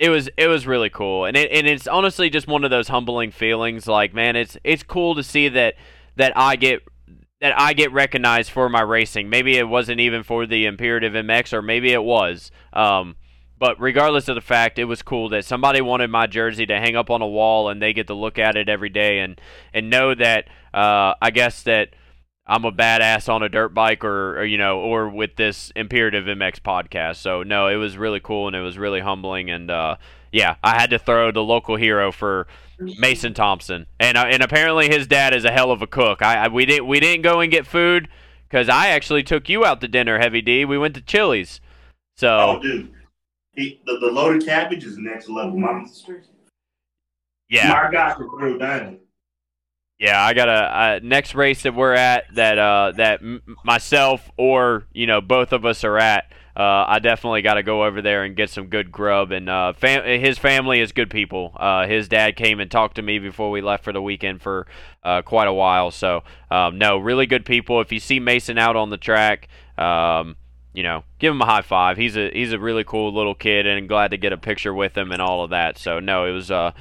it 0.00 0.08
was 0.08 0.30
it 0.38 0.46
was 0.46 0.66
really 0.66 0.88
cool, 0.88 1.26
and 1.26 1.36
it 1.36 1.52
and 1.52 1.66
it's 1.66 1.86
honestly 1.86 2.30
just 2.30 2.48
one 2.48 2.64
of 2.64 2.70
those 2.70 2.88
humbling 2.88 3.30
feelings. 3.30 3.86
Like, 3.86 4.14
man, 4.14 4.34
it's 4.34 4.56
it's 4.64 4.82
cool 4.82 5.14
to 5.14 5.22
see 5.22 5.50
that 5.50 5.74
that 6.16 6.32
I 6.34 6.56
get 6.56 6.82
that 7.42 7.52
I 7.60 7.74
get 7.74 7.92
recognized 7.92 8.50
for 8.50 8.70
my 8.70 8.80
racing. 8.80 9.28
Maybe 9.28 9.58
it 9.58 9.68
wasn't 9.68 10.00
even 10.00 10.22
for 10.22 10.46
the 10.46 10.64
Imperative 10.64 11.12
MX, 11.12 11.52
or 11.52 11.60
maybe 11.60 11.92
it 11.92 12.02
was. 12.02 12.50
Um, 12.72 13.16
but 13.58 13.78
regardless 13.78 14.26
of 14.28 14.36
the 14.36 14.40
fact, 14.40 14.78
it 14.78 14.86
was 14.86 15.02
cool 15.02 15.28
that 15.28 15.44
somebody 15.44 15.82
wanted 15.82 16.08
my 16.08 16.26
jersey 16.26 16.64
to 16.64 16.80
hang 16.80 16.96
up 16.96 17.10
on 17.10 17.20
a 17.20 17.28
wall, 17.28 17.68
and 17.68 17.82
they 17.82 17.92
get 17.92 18.06
to 18.06 18.14
look 18.14 18.38
at 18.38 18.56
it 18.56 18.70
every 18.70 18.88
day 18.88 19.18
and 19.18 19.38
and 19.74 19.90
know 19.90 20.14
that. 20.14 20.48
Uh, 20.72 21.12
I 21.20 21.30
guess 21.30 21.62
that 21.64 21.90
I'm 22.50 22.64
a 22.64 22.72
badass 22.72 23.32
on 23.32 23.44
a 23.44 23.48
dirt 23.48 23.68
bike, 23.68 24.04
or, 24.04 24.40
or 24.40 24.44
you 24.44 24.58
know, 24.58 24.80
or 24.80 25.08
with 25.08 25.36
this 25.36 25.72
Imperative 25.76 26.24
MX 26.24 26.60
podcast. 26.60 27.16
So 27.16 27.44
no, 27.44 27.68
it 27.68 27.76
was 27.76 27.96
really 27.96 28.18
cool, 28.18 28.48
and 28.48 28.56
it 28.56 28.60
was 28.60 28.76
really 28.76 29.00
humbling, 29.00 29.50
and 29.50 29.70
uh, 29.70 29.96
yeah, 30.32 30.56
I 30.62 30.80
had 30.80 30.90
to 30.90 30.98
throw 30.98 31.30
the 31.30 31.44
local 31.44 31.76
hero 31.76 32.10
for 32.10 32.48
Mason 32.98 33.34
Thompson, 33.34 33.86
and 34.00 34.18
uh, 34.18 34.26
and 34.28 34.42
apparently 34.42 34.88
his 34.88 35.06
dad 35.06 35.32
is 35.32 35.44
a 35.44 35.52
hell 35.52 35.70
of 35.70 35.80
a 35.80 35.86
cook. 35.86 36.22
I, 36.22 36.44
I 36.44 36.48
we 36.48 36.66
didn't 36.66 36.88
we 36.88 36.98
didn't 36.98 37.22
go 37.22 37.38
and 37.38 37.52
get 37.52 37.68
food 37.68 38.08
because 38.48 38.68
I 38.68 38.88
actually 38.88 39.22
took 39.22 39.48
you 39.48 39.64
out 39.64 39.80
to 39.82 39.88
dinner, 39.88 40.18
Heavy 40.18 40.42
D. 40.42 40.64
We 40.64 40.76
went 40.76 40.96
to 40.96 41.00
Chili's. 41.00 41.60
So 42.16 42.28
oh, 42.28 42.60
dude, 42.60 42.92
he, 43.54 43.80
the, 43.86 43.98
the 43.98 44.08
loaded 44.08 44.44
cabbage 44.44 44.84
is 44.84 44.98
next 44.98 45.28
level, 45.28 45.56
mama. 45.56 45.86
Yeah, 47.48 47.68
my 47.68 47.90
guy 47.92 48.14
can 48.14 48.28
throw 48.28 48.58
down. 48.58 48.98
Yeah, 50.00 50.20
I 50.20 50.32
got 50.32 50.48
a, 50.48 50.96
a, 50.96 51.00
next 51.06 51.34
race 51.34 51.62
that 51.62 51.74
we're 51.74 51.92
at 51.92 52.34
that 52.34 52.58
uh, 52.58 52.92
that 52.96 53.20
m- 53.20 53.42
myself 53.62 54.30
or 54.38 54.86
you 54.92 55.06
know 55.06 55.20
both 55.20 55.52
of 55.52 55.66
us 55.66 55.84
are 55.84 55.98
at 55.98 56.32
uh, 56.56 56.84
I 56.88 56.98
definitely 56.98 57.42
got 57.42 57.54
to 57.54 57.62
go 57.62 57.84
over 57.84 58.02
there 58.02 58.24
and 58.24 58.34
get 58.34 58.50
some 58.50 58.66
good 58.66 58.90
grub. 58.90 59.30
And 59.30 59.48
uh, 59.48 59.72
fam- 59.72 60.20
his 60.20 60.36
family 60.36 60.80
is 60.80 60.92
good 60.92 61.08
people. 61.08 61.52
Uh, 61.56 61.86
his 61.86 62.08
dad 62.08 62.36
came 62.36 62.60
and 62.60 62.70
talked 62.70 62.96
to 62.96 63.02
me 63.02 63.18
before 63.18 63.50
we 63.50 63.60
left 63.60 63.84
for 63.84 63.92
the 63.92 64.02
weekend 64.02 64.42
for 64.42 64.66
uh, 65.04 65.22
quite 65.22 65.48
a 65.48 65.52
while. 65.52 65.90
So 65.90 66.22
um, 66.50 66.76
no, 66.76 66.98
really 66.98 67.26
good 67.26 67.44
people. 67.44 67.80
If 67.80 67.92
you 67.92 68.00
see 68.00 68.20
Mason 68.20 68.58
out 68.58 68.76
on 68.76 68.90
the 68.90 68.98
track, 68.98 69.48
um, 69.78 70.36
you 70.74 70.82
know, 70.82 71.04
give 71.18 71.32
him 71.32 71.40
a 71.40 71.46
high 71.46 71.62
five. 71.62 71.96
He's 71.96 72.16
a 72.16 72.30
he's 72.30 72.52
a 72.52 72.58
really 72.58 72.84
cool 72.84 73.12
little 73.12 73.34
kid, 73.34 73.66
and 73.66 73.88
glad 73.88 74.10
to 74.10 74.16
get 74.16 74.32
a 74.32 74.38
picture 74.38 74.74
with 74.74 74.96
him 74.96 75.12
and 75.12 75.22
all 75.22 75.42
of 75.42 75.50
that. 75.50 75.78
So 75.78 75.98
no, 75.98 76.26
it 76.26 76.32
was 76.32 76.50
uh, 76.50 76.72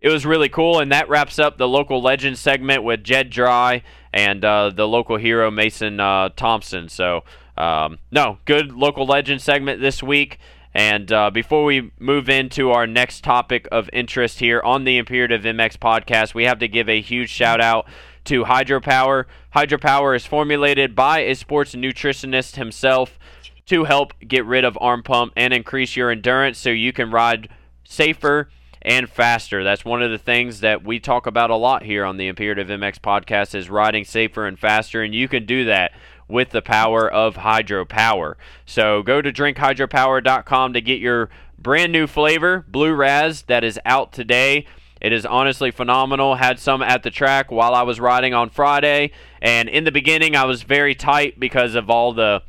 it 0.00 0.10
was 0.10 0.26
really 0.26 0.48
cool, 0.48 0.78
and 0.78 0.92
that 0.92 1.08
wraps 1.08 1.38
up 1.38 1.58
the 1.58 1.68
local 1.68 2.02
legend 2.02 2.38
segment 2.38 2.82
with 2.82 3.02
Jed 3.02 3.30
Dry 3.30 3.82
and 4.12 4.44
uh, 4.44 4.70
the 4.70 4.86
local 4.86 5.16
hero 5.16 5.50
Mason 5.50 6.00
uh, 6.00 6.30
Thompson. 6.36 6.88
So 6.88 7.24
um, 7.56 7.98
no, 8.10 8.38
good 8.44 8.72
local 8.72 9.06
legend 9.06 9.40
segment 9.40 9.80
this 9.80 10.02
week. 10.02 10.38
And 10.74 11.10
uh, 11.10 11.30
before 11.30 11.64
we 11.64 11.90
move 11.98 12.28
into 12.28 12.70
our 12.70 12.86
next 12.86 13.24
topic 13.24 13.66
of 13.72 13.88
interest 13.94 14.40
here 14.40 14.60
on 14.60 14.84
the 14.84 14.98
Imperative 14.98 15.42
MX 15.42 15.78
podcast, 15.78 16.34
we 16.34 16.44
have 16.44 16.58
to 16.58 16.68
give 16.68 16.88
a 16.88 17.00
huge 17.00 17.30
shout 17.30 17.62
out 17.62 17.86
to 18.24 18.44
Hydropower. 18.44 19.24
Hydropower 19.54 20.14
is 20.14 20.26
formulated 20.26 20.94
by 20.94 21.20
a 21.20 21.34
sports 21.34 21.74
nutritionist 21.74 22.56
himself 22.56 23.18
to 23.64 23.84
help 23.84 24.12
get 24.20 24.44
rid 24.44 24.64
of 24.64 24.76
arm 24.80 25.02
pump 25.02 25.32
and 25.34 25.54
increase 25.54 25.96
your 25.96 26.10
endurance 26.10 26.58
so 26.58 26.68
you 26.68 26.92
can 26.92 27.10
ride 27.10 27.48
safer 27.84 28.50
and 28.86 29.10
faster. 29.10 29.64
That's 29.64 29.84
one 29.84 30.00
of 30.00 30.12
the 30.12 30.18
things 30.18 30.60
that 30.60 30.84
we 30.84 31.00
talk 31.00 31.26
about 31.26 31.50
a 31.50 31.56
lot 31.56 31.82
here 31.82 32.04
on 32.04 32.16
the 32.16 32.28
Imperative 32.28 32.68
MX 32.68 33.00
podcast 33.00 33.52
is 33.52 33.68
riding 33.68 34.04
safer 34.04 34.46
and 34.46 34.56
faster 34.56 35.02
and 35.02 35.12
you 35.12 35.26
can 35.26 35.44
do 35.44 35.64
that 35.64 35.92
with 36.28 36.50
the 36.50 36.62
power 36.62 37.10
of 37.10 37.34
hydropower. 37.34 38.36
So 38.64 39.02
go 39.02 39.20
to 39.20 39.32
drinkhydropower.com 39.32 40.72
to 40.72 40.80
get 40.80 41.00
your 41.00 41.30
brand 41.58 41.90
new 41.90 42.06
flavor, 42.06 42.64
Blue 42.68 42.94
Raz, 42.94 43.42
that 43.42 43.64
is 43.64 43.78
out 43.84 44.12
today. 44.12 44.66
It 45.00 45.12
is 45.12 45.26
honestly 45.26 45.72
phenomenal. 45.72 46.36
Had 46.36 46.58
some 46.60 46.80
at 46.80 47.02
the 47.02 47.10
track 47.10 47.50
while 47.50 47.74
I 47.74 47.82
was 47.82 48.00
riding 48.00 48.34
on 48.34 48.50
Friday, 48.50 49.10
and 49.42 49.68
in 49.68 49.84
the 49.84 49.92
beginning 49.92 50.34
I 50.34 50.44
was 50.44 50.62
very 50.62 50.94
tight 50.94 51.38
because 51.38 51.74
of 51.74 51.90
all 51.90 52.12
the 52.12 52.42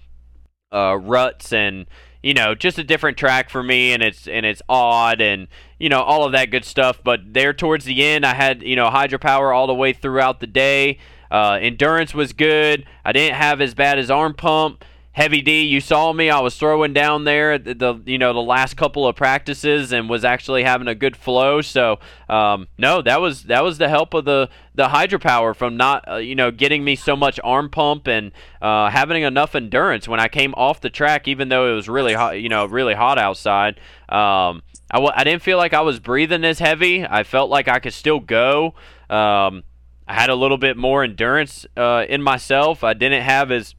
uh, 0.71 0.97
ruts 0.97 1.51
and 1.51 1.87
you 2.27 2.33
know 2.33 2.53
just 2.53 2.77
a 2.77 2.83
different 2.83 3.17
track 3.17 3.49
for 3.49 3.63
me, 3.63 3.93
and 3.93 4.03
it's 4.03 4.27
and 4.27 4.45
it's 4.45 4.61
odd 4.67 5.21
and 5.21 5.47
you 5.79 5.87
know 5.87 6.01
all 6.01 6.25
of 6.25 6.33
that 6.33 6.51
good 6.51 6.65
stuff. 6.65 6.99
But 7.01 7.21
there 7.33 7.53
towards 7.53 7.85
the 7.85 8.03
end, 8.03 8.25
I 8.25 8.33
had 8.33 8.61
you 8.63 8.75
know 8.75 8.89
hydropower 8.89 9.55
all 9.55 9.65
the 9.65 9.73
way 9.73 9.93
throughout 9.93 10.41
the 10.41 10.47
day. 10.47 10.99
Uh, 11.31 11.57
endurance 11.61 12.13
was 12.13 12.33
good. 12.33 12.85
I 13.05 13.13
didn't 13.13 13.35
have 13.35 13.61
as 13.61 13.73
bad 13.73 13.97
as 13.97 14.11
arm 14.11 14.33
pump. 14.33 14.83
Heavy 15.17 15.41
D, 15.41 15.63
you 15.63 15.81
saw 15.81 16.13
me. 16.13 16.29
I 16.29 16.41
was 16.41 16.55
throwing 16.55 16.93
down 16.93 17.23
there 17.23 17.57
the, 17.57 17.73
the, 17.73 17.99
you 18.05 18.19
know 18.19 18.33
the 18.33 18.39
last 18.39 18.77
couple 18.77 19.07
of 19.07 19.15
practices 19.15 19.91
and 19.91 20.07
was 20.07 20.23
actually 20.23 20.61
having 20.61 20.87
a 20.87 20.93
good 20.93 21.17
flow. 21.17 21.61
So 21.61 21.97
um, 22.29 22.67
no, 22.77 23.01
that 23.01 23.19
was 23.19 23.45
that 23.45 23.63
was 23.63 23.79
the 23.79 23.89
help 23.89 24.13
of 24.13 24.25
the 24.25 24.47
the 24.75 24.89
hydropower 24.89 25.55
from 25.55 25.75
not 25.75 26.07
uh, 26.07 26.15
you 26.17 26.35
know 26.35 26.51
getting 26.51 26.83
me 26.83 26.95
so 26.95 27.15
much 27.15 27.39
arm 27.43 27.71
pump 27.71 28.05
and 28.05 28.31
uh, 28.61 28.91
having 28.91 29.23
enough 29.23 29.55
endurance 29.55 30.07
when 30.07 30.19
I 30.19 30.27
came 30.27 30.53
off 30.53 30.81
the 30.81 30.91
track, 30.91 31.27
even 31.27 31.49
though 31.49 31.71
it 31.71 31.73
was 31.73 31.89
really 31.89 32.13
hot 32.13 32.39
you 32.39 32.47
know 32.47 32.67
really 32.67 32.93
hot 32.93 33.17
outside. 33.17 33.79
Um, 34.09 34.61
I 34.91 34.97
w- 34.97 35.13
I 35.15 35.23
didn't 35.23 35.41
feel 35.41 35.57
like 35.57 35.73
I 35.73 35.81
was 35.81 35.99
breathing 35.99 36.45
as 36.45 36.59
heavy. 36.59 37.03
I 37.03 37.23
felt 37.23 37.49
like 37.49 37.67
I 37.67 37.79
could 37.79 37.93
still 37.93 38.19
go. 38.19 38.75
Um, 39.09 39.63
I 40.07 40.13
had 40.13 40.29
a 40.29 40.35
little 40.35 40.59
bit 40.59 40.77
more 40.77 41.03
endurance 41.03 41.65
uh, 41.75 42.05
in 42.07 42.21
myself. 42.21 42.83
I 42.83 42.93
didn't 42.93 43.23
have 43.23 43.51
as 43.51 43.73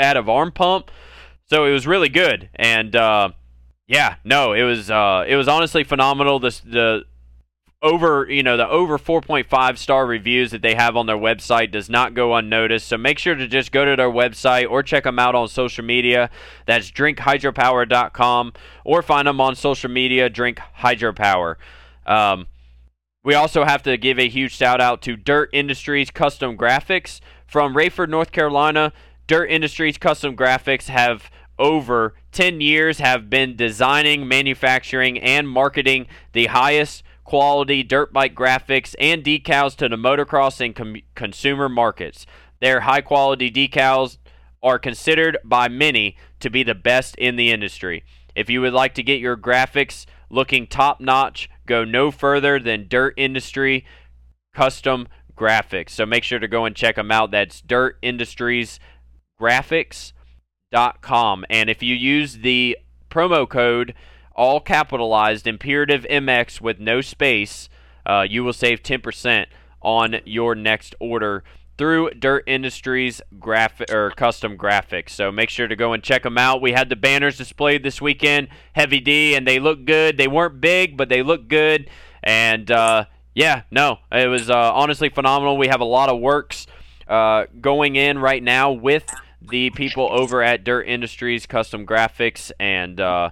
bad 0.00 0.16
of 0.16 0.30
arm 0.30 0.50
pump, 0.50 0.90
so 1.44 1.66
it 1.66 1.72
was 1.72 1.86
really 1.86 2.08
good. 2.08 2.48
And 2.54 2.96
uh, 2.96 3.32
yeah, 3.86 4.16
no, 4.24 4.54
it 4.54 4.62
was 4.62 4.90
uh, 4.90 5.26
it 5.28 5.36
was 5.36 5.46
honestly 5.46 5.84
phenomenal. 5.84 6.38
The 6.40 6.58
the 6.64 7.04
over 7.82 8.26
you 8.30 8.42
know 8.42 8.56
the 8.56 8.68
over 8.68 8.98
4.5 8.98 9.76
star 9.76 10.06
reviews 10.06 10.52
that 10.52 10.62
they 10.62 10.74
have 10.74 10.96
on 10.96 11.04
their 11.04 11.18
website 11.18 11.70
does 11.70 11.88
not 11.88 12.12
go 12.12 12.34
unnoticed 12.34 12.86
so 12.86 12.98
make 12.98 13.18
sure 13.18 13.34
to 13.34 13.46
just 13.46 13.72
go 13.72 13.86
to 13.86 13.96
their 13.96 14.10
website 14.10 14.70
or 14.70 14.82
check 14.82 15.04
them 15.04 15.18
out 15.18 15.34
on 15.34 15.48
social 15.48 15.82
media 15.82 16.28
that's 16.66 16.90
drinkhydropower.com 16.90 18.52
or 18.84 19.00
find 19.00 19.26
them 19.26 19.40
on 19.40 19.56
social 19.56 19.90
media 19.90 20.28
drink 20.28 20.60
hydropower 20.80 21.54
um, 22.04 22.48
we 23.24 23.32
also 23.32 23.64
have 23.64 23.82
to 23.82 23.96
give 23.96 24.18
a 24.18 24.28
huge 24.28 24.54
shout 24.54 24.78
out 24.78 25.00
to 25.00 25.16
dirt 25.16 25.48
industries 25.54 26.10
Kustom 26.10 26.58
graphics 26.58 27.20
from 27.46 27.74
raeford 27.74 28.10
north 28.10 28.30
carolina 28.30 28.92
dirt 29.30 29.48
industries 29.48 29.96
Kustom 29.96 30.34
graphics 30.34 30.88
have 30.88 31.30
over 31.56 32.14
10 32.32 32.60
years 32.60 32.98
have 32.98 33.30
been 33.30 33.54
designing 33.54 34.26
manufacturing 34.26 35.20
and 35.20 35.48
marketing 35.48 36.08
the 36.32 36.46
highest 36.46 37.04
quality 37.22 37.84
dirt 37.84 38.12
bike 38.12 38.34
graphics 38.34 38.96
and 38.98 39.22
decals 39.22 39.76
to 39.76 39.88
the 39.88 39.94
motocross 39.94 40.60
and 40.60 40.74
com- 40.74 40.96
consumer 41.14 41.68
markets. 41.68 42.26
Their 42.60 42.80
high 42.80 43.02
quality 43.02 43.52
decals 43.52 44.18
are 44.64 44.80
considered 44.80 45.38
by 45.44 45.68
many 45.68 46.16
to 46.40 46.50
be 46.50 46.64
the 46.64 46.74
best 46.74 47.14
in 47.14 47.36
the 47.36 47.52
industry. 47.52 48.02
If 48.34 48.50
you 48.50 48.60
would 48.62 48.72
like 48.72 48.94
to 48.94 49.02
get 49.04 49.20
your 49.20 49.36
graphics 49.36 50.06
looking 50.28 50.66
top 50.66 51.00
notch, 51.00 51.48
go 51.66 51.84
no 51.84 52.10
further 52.10 52.58
than 52.58 52.88
Dirt 52.88 53.14
Industry 53.16 53.84
Kustom 54.56 55.06
Graphics. 55.36 55.90
So 55.90 56.04
make 56.04 56.24
sure 56.24 56.40
to 56.40 56.48
go 56.48 56.64
and 56.64 56.74
check 56.74 56.96
them 56.96 57.12
out. 57.12 57.30
That's 57.30 57.60
Dirt 57.60 57.96
Industries 58.02 58.80
Graphics.com. 59.40 61.44
And 61.48 61.70
if 61.70 61.82
you 61.82 61.94
use 61.94 62.38
the 62.38 62.76
promo 63.10 63.48
code 63.48 63.94
all 64.34 64.60
capitalized 64.60 65.46
Imperative 65.46 66.06
MX 66.10 66.60
with 66.60 66.78
no 66.78 67.00
space, 67.00 67.68
uh, 68.06 68.26
you 68.28 68.44
will 68.44 68.52
save 68.52 68.82
10% 68.82 69.46
on 69.82 70.16
your 70.24 70.54
next 70.54 70.94
order 71.00 71.42
through 71.80 72.10
Dirt 72.10 72.44
Industries 72.46 73.22
graphic 73.38 73.90
or 73.90 74.10
Kustom 74.10 74.56
graphics. 74.56 75.10
So 75.10 75.32
make 75.32 75.48
sure 75.48 75.66
to 75.66 75.74
go 75.74 75.94
and 75.94 76.02
check 76.02 76.24
them 76.24 76.36
out. 76.36 76.60
We 76.60 76.72
had 76.72 76.90
the 76.90 76.96
banners 76.96 77.38
displayed 77.38 77.82
this 77.82 78.02
weekend, 78.02 78.48
Heavy 78.74 79.00
D, 79.00 79.34
and 79.34 79.48
they 79.48 79.58
look 79.58 79.86
good. 79.86 80.18
They 80.18 80.28
weren't 80.28 80.60
big, 80.60 80.98
but 80.98 81.08
they 81.08 81.22
look 81.22 81.48
good. 81.48 81.88
And 82.22 82.70
uh, 82.70 83.06
yeah, 83.34 83.62
no, 83.70 84.00
it 84.12 84.26
was 84.26 84.50
uh, 84.50 84.72
honestly 84.74 85.08
phenomenal. 85.08 85.56
We 85.56 85.68
have 85.68 85.80
a 85.80 85.86
lot 85.86 86.10
of 86.10 86.20
works 86.20 86.66
uh, 87.08 87.46
going 87.60 87.96
in 87.96 88.18
right 88.18 88.42
now 88.42 88.72
with 88.72 89.06
the 89.42 89.70
people 89.70 90.08
over 90.10 90.42
at 90.42 90.64
Dirt 90.64 90.82
Industries 90.82 91.46
Kustom 91.46 91.84
Graphics 91.84 92.52
and 92.58 93.00
uh, 93.00 93.30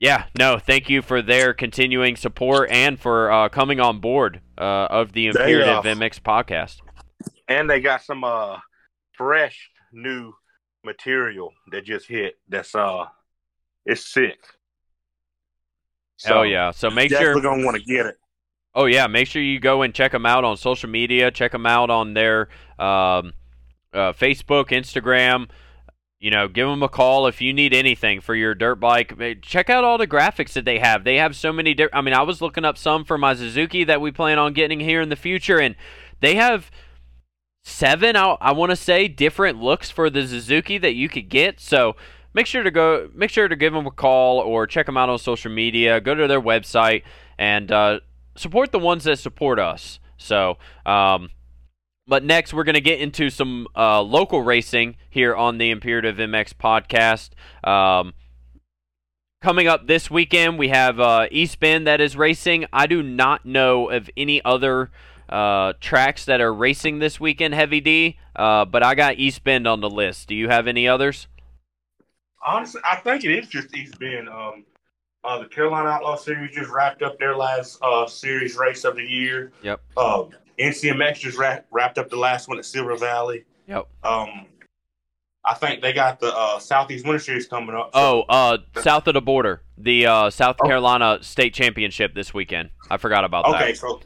yeah, 0.00 0.26
no, 0.38 0.58
thank 0.58 0.88
you 0.88 1.02
for 1.02 1.22
their 1.22 1.52
continuing 1.52 2.14
support 2.14 2.70
and 2.70 2.98
for 2.98 3.32
uh, 3.32 3.48
coming 3.48 3.80
on 3.80 3.98
board 4.00 4.40
uh, 4.56 4.86
of 4.90 5.12
the 5.12 5.26
Imperative 5.26 5.84
MX 5.84 6.20
podcast. 6.20 6.76
And 7.48 7.68
they 7.68 7.80
got 7.80 8.02
some 8.02 8.22
uh, 8.22 8.58
fresh 9.12 9.70
new 9.92 10.32
material 10.84 11.52
that 11.72 11.84
just 11.84 12.06
hit. 12.06 12.38
That's 12.48 12.74
uh, 12.74 13.06
it's 13.84 14.06
sick. 14.12 14.38
So, 16.16 16.38
oh 16.38 16.42
yeah, 16.42 16.70
so 16.70 16.90
make 16.90 17.10
sure 17.10 17.34
we're 17.34 17.42
gonna 17.42 17.64
want 17.64 17.76
to 17.76 17.82
get 17.82 18.06
it. 18.06 18.16
Oh 18.74 18.84
yeah, 18.84 19.06
make 19.08 19.26
sure 19.26 19.42
you 19.42 19.58
go 19.58 19.82
and 19.82 19.94
check 19.94 20.12
them 20.12 20.26
out 20.26 20.44
on 20.44 20.56
social 20.56 20.90
media. 20.90 21.30
Check 21.30 21.52
them 21.52 21.66
out 21.66 21.90
on 21.90 22.14
their 22.14 22.48
um, 22.78 23.32
uh, 23.92 24.12
Facebook, 24.12 24.68
Instagram 24.68 25.48
you 26.20 26.30
know, 26.30 26.48
give 26.48 26.66
them 26.66 26.82
a 26.82 26.88
call 26.88 27.26
if 27.26 27.40
you 27.40 27.52
need 27.52 27.72
anything 27.72 28.20
for 28.20 28.34
your 28.34 28.54
dirt 28.54 28.76
bike. 28.76 29.14
Check 29.40 29.70
out 29.70 29.84
all 29.84 29.98
the 29.98 30.06
graphics 30.06 30.52
that 30.54 30.64
they 30.64 30.80
have. 30.80 31.04
They 31.04 31.16
have 31.16 31.36
so 31.36 31.52
many. 31.52 31.76
I 31.92 32.00
mean, 32.00 32.14
I 32.14 32.22
was 32.22 32.42
looking 32.42 32.64
up 32.64 32.76
some 32.76 33.04
for 33.04 33.16
my 33.16 33.34
Suzuki 33.34 33.84
that 33.84 34.00
we 34.00 34.10
plan 34.10 34.38
on 34.38 34.52
getting 34.52 34.80
here 34.80 35.00
in 35.00 35.10
the 35.10 35.16
future, 35.16 35.60
and 35.60 35.76
they 36.20 36.34
have 36.34 36.72
seven. 37.62 38.16
I, 38.16 38.36
I 38.40 38.52
want 38.52 38.70
to 38.70 38.76
say 38.76 39.06
different 39.06 39.62
looks 39.62 39.90
for 39.90 40.10
the 40.10 40.26
Suzuki 40.26 40.76
that 40.78 40.94
you 40.94 41.08
could 41.08 41.28
get. 41.28 41.60
So 41.60 41.94
make 42.34 42.46
sure 42.46 42.64
to 42.64 42.70
go. 42.72 43.08
Make 43.14 43.30
sure 43.30 43.46
to 43.46 43.56
give 43.56 43.72
them 43.72 43.86
a 43.86 43.92
call 43.92 44.40
or 44.40 44.66
check 44.66 44.86
them 44.86 44.96
out 44.96 45.08
on 45.08 45.18
social 45.20 45.52
media. 45.52 46.00
Go 46.00 46.16
to 46.16 46.26
their 46.26 46.42
website 46.42 47.04
and 47.38 47.70
uh, 47.70 48.00
support 48.34 48.72
the 48.72 48.80
ones 48.80 49.04
that 49.04 49.20
support 49.20 49.60
us. 49.60 50.00
So. 50.16 50.58
Um, 50.84 51.30
but 52.08 52.24
next, 52.24 52.54
we're 52.54 52.64
going 52.64 52.74
to 52.74 52.80
get 52.80 53.00
into 53.00 53.28
some 53.28 53.68
uh, 53.76 54.00
local 54.00 54.42
racing 54.42 54.96
here 55.10 55.36
on 55.36 55.58
the 55.58 55.70
Imperative 55.70 56.16
MX 56.16 56.54
podcast. 56.54 57.30
Um, 57.68 58.14
coming 59.42 59.68
up 59.68 59.86
this 59.86 60.10
weekend, 60.10 60.58
we 60.58 60.68
have 60.68 60.98
uh, 60.98 61.28
East 61.30 61.60
Bend 61.60 61.86
that 61.86 62.00
is 62.00 62.16
racing. 62.16 62.64
I 62.72 62.86
do 62.86 63.02
not 63.02 63.44
know 63.44 63.90
of 63.90 64.08
any 64.16 64.42
other 64.42 64.90
uh, 65.28 65.74
tracks 65.80 66.24
that 66.24 66.40
are 66.40 66.52
racing 66.52 66.98
this 66.98 67.20
weekend, 67.20 67.52
Heavy 67.52 67.80
D, 67.80 68.18
uh, 68.34 68.64
but 68.64 68.82
I 68.82 68.94
got 68.94 69.18
East 69.18 69.44
Bend 69.44 69.66
on 69.66 69.82
the 69.82 69.90
list. 69.90 70.28
Do 70.28 70.34
you 70.34 70.48
have 70.48 70.66
any 70.66 70.88
others? 70.88 71.28
Honestly, 72.44 72.80
I 72.90 72.96
think 72.96 73.24
it 73.24 73.32
is 73.32 73.48
just 73.48 73.76
East 73.76 73.98
Bend. 73.98 74.30
Um, 74.30 74.64
uh, 75.24 75.40
the 75.40 75.46
Carolina 75.46 75.90
Outlaw 75.90 76.16
Series 76.16 76.54
just 76.54 76.70
wrapped 76.70 77.02
up 77.02 77.18
their 77.18 77.36
last 77.36 77.78
uh, 77.82 78.06
series 78.06 78.56
race 78.56 78.84
of 78.84 78.96
the 78.96 79.02
year. 79.02 79.52
Yep. 79.62 79.80
Um, 79.98 80.30
NCMX 80.58 81.20
just 81.20 81.38
wrapped 81.70 81.98
up 81.98 82.10
the 82.10 82.16
last 82.16 82.48
one 82.48 82.58
at 82.58 82.64
Silver 82.64 82.96
Valley. 82.96 83.44
Yep. 83.66 83.86
Um, 84.02 84.46
I 85.44 85.54
think 85.54 85.80
they 85.80 85.92
got 85.92 86.20
the 86.20 86.34
uh, 86.34 86.58
Southeast 86.58 87.04
Winter 87.04 87.18
Series 87.18 87.46
coming 87.46 87.74
up. 87.74 87.90
So. 87.94 88.00
Oh, 88.00 88.20
uh, 88.28 88.58
south 88.80 89.06
of 89.06 89.14
the 89.14 89.20
border, 89.20 89.62
the 89.76 90.06
uh, 90.06 90.30
South 90.30 90.56
oh. 90.60 90.66
Carolina 90.66 91.18
State 91.22 91.54
Championship 91.54 92.14
this 92.14 92.34
weekend. 92.34 92.70
I 92.90 92.96
forgot 92.96 93.24
about 93.24 93.46
okay, 93.46 93.52
that. 93.52 93.62
Okay, 93.64 93.74
so 93.74 94.00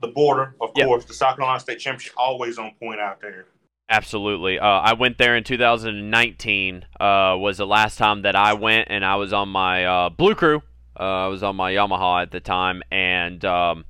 the 0.00 0.08
border, 0.08 0.54
of 0.60 0.70
yep. 0.76 0.86
course, 0.86 1.04
the 1.04 1.14
South 1.14 1.36
Carolina 1.36 1.60
State 1.60 1.78
Championship 1.78 2.14
always 2.16 2.58
on 2.58 2.72
point 2.80 3.00
out 3.00 3.20
there. 3.20 3.46
Absolutely. 3.90 4.58
Uh, 4.58 4.66
I 4.66 4.92
went 4.92 5.18
there 5.18 5.36
in 5.36 5.44
2019. 5.44 6.84
Uh, 7.00 7.36
was 7.38 7.56
the 7.56 7.66
last 7.66 7.96
time 7.96 8.22
that 8.22 8.36
I 8.36 8.52
went, 8.52 8.88
and 8.90 9.04
I 9.04 9.16
was 9.16 9.32
on 9.32 9.48
my 9.48 9.84
uh, 9.84 10.08
Blue 10.10 10.34
Crew. 10.34 10.62
Uh, 10.98 11.02
I 11.02 11.26
was 11.28 11.42
on 11.42 11.56
my 11.56 11.72
Yamaha 11.72 12.22
at 12.22 12.30
the 12.30 12.40
time, 12.40 12.82
and 12.90 13.44
um, 13.44 13.84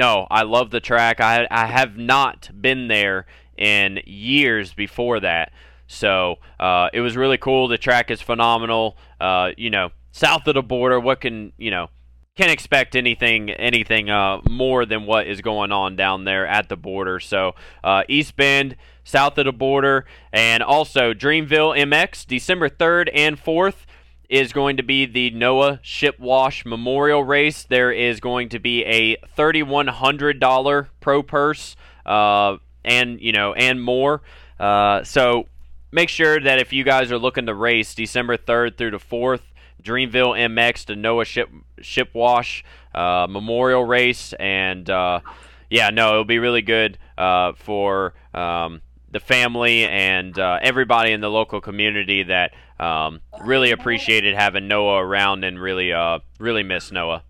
no, 0.00 0.26
I 0.30 0.44
love 0.44 0.70
the 0.70 0.80
track. 0.80 1.20
I 1.20 1.46
I 1.50 1.66
have 1.66 1.98
not 1.98 2.48
been 2.58 2.88
there 2.88 3.26
in 3.58 4.00
years 4.06 4.72
before 4.72 5.20
that, 5.20 5.52
so 5.86 6.36
uh, 6.58 6.88
it 6.94 7.02
was 7.02 7.18
really 7.18 7.36
cool. 7.36 7.68
The 7.68 7.76
track 7.76 8.10
is 8.10 8.22
phenomenal. 8.22 8.96
Uh, 9.20 9.50
you 9.58 9.68
know, 9.68 9.90
south 10.10 10.46
of 10.46 10.54
the 10.54 10.62
border, 10.62 10.98
what 10.98 11.20
can 11.20 11.52
you 11.58 11.70
know? 11.70 11.90
Can't 12.34 12.50
expect 12.50 12.96
anything 12.96 13.50
anything 13.50 14.08
uh, 14.08 14.40
more 14.48 14.86
than 14.86 15.04
what 15.04 15.26
is 15.26 15.42
going 15.42 15.70
on 15.70 15.96
down 15.96 16.24
there 16.24 16.46
at 16.46 16.70
the 16.70 16.76
border. 16.76 17.20
So 17.20 17.54
uh, 17.84 18.04
East 18.08 18.36
Bend, 18.36 18.76
south 19.04 19.36
of 19.36 19.44
the 19.44 19.52
border, 19.52 20.06
and 20.32 20.62
also 20.62 21.12
Dreamville 21.12 21.76
MX, 21.76 22.26
December 22.26 22.70
third 22.70 23.10
and 23.10 23.38
fourth 23.38 23.84
is 24.30 24.52
going 24.52 24.76
to 24.76 24.82
be 24.84 25.04
the 25.06 25.30
Noah 25.30 25.80
Shipwash 25.82 26.64
Memorial 26.64 27.24
Race. 27.24 27.64
There 27.64 27.90
is 27.90 28.20
going 28.20 28.48
to 28.50 28.60
be 28.60 28.84
a 28.84 29.16
$3,100 29.36 30.88
pro 31.00 31.22
purse, 31.22 31.76
uh, 32.06 32.58
and 32.84 33.20
you 33.20 33.32
know, 33.32 33.52
and 33.52 33.82
more. 33.82 34.22
Uh, 34.58 35.02
so 35.02 35.46
make 35.90 36.08
sure 36.08 36.40
that 36.40 36.60
if 36.60 36.72
you 36.72 36.84
guys 36.84 37.10
are 37.10 37.18
looking 37.18 37.46
to 37.46 37.54
race 37.54 37.92
December 37.92 38.36
3rd 38.36 38.76
through 38.78 38.92
the 38.92 38.98
4th, 38.98 39.40
Dreamville 39.82 40.38
MX 40.38 40.84
to 40.86 40.96
Noah 40.96 41.24
Ship 41.24 41.50
Shipwash 41.80 42.62
uh, 42.94 43.26
memorial 43.28 43.84
race, 43.84 44.32
and 44.34 44.88
uh, 44.88 45.20
yeah, 45.68 45.90
no, 45.90 46.10
it'll 46.10 46.24
be 46.24 46.38
really 46.38 46.62
good 46.62 46.98
uh, 47.18 47.54
for 47.54 48.14
um, 48.32 48.80
the 49.10 49.20
family 49.20 49.86
and 49.86 50.38
uh, 50.38 50.58
everybody 50.62 51.12
in 51.12 51.20
the 51.20 51.30
local 51.30 51.60
community 51.60 52.22
that 52.24 52.52
um, 52.78 53.20
really 53.42 53.70
appreciated 53.70 54.34
having 54.34 54.68
Noah 54.68 55.02
around 55.02 55.44
and 55.44 55.60
really, 55.60 55.92
uh, 55.92 56.20
really 56.38 56.62
miss 56.62 56.92
Noah. 56.92 57.24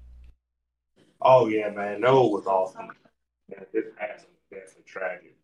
Oh 1.22 1.46
yeah, 1.48 1.70
man, 1.70 2.00
Noah 2.00 2.28
was 2.28 2.46
awesome. 2.46 2.88
Yeah, 3.48 3.60
this 3.72 3.84
passing 3.96 4.30
definitely 4.50 4.82
tragic. 4.86 5.36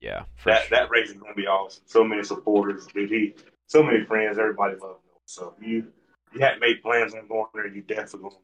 Yeah, 0.00 0.24
that 0.44 0.66
sure. 0.66 0.78
that 0.78 0.90
race 0.90 1.08
is 1.08 1.14
going 1.14 1.32
to 1.32 1.36
be 1.36 1.46
awesome. 1.46 1.82
So 1.86 2.04
many 2.04 2.22
supporters, 2.22 2.86
dude. 2.86 3.10
He, 3.10 3.34
so 3.66 3.82
many 3.82 4.04
friends. 4.04 4.38
Everybody 4.38 4.74
loved 4.74 4.82
Noah. 4.82 5.20
So 5.24 5.54
if 5.56 5.66
you 5.66 5.86
you 6.34 6.40
hadn't 6.40 6.60
made 6.60 6.82
plans 6.82 7.14
on 7.14 7.26
going 7.26 7.46
there, 7.54 7.66
you 7.66 7.82
definitely 7.82 8.30
to 8.30 8.36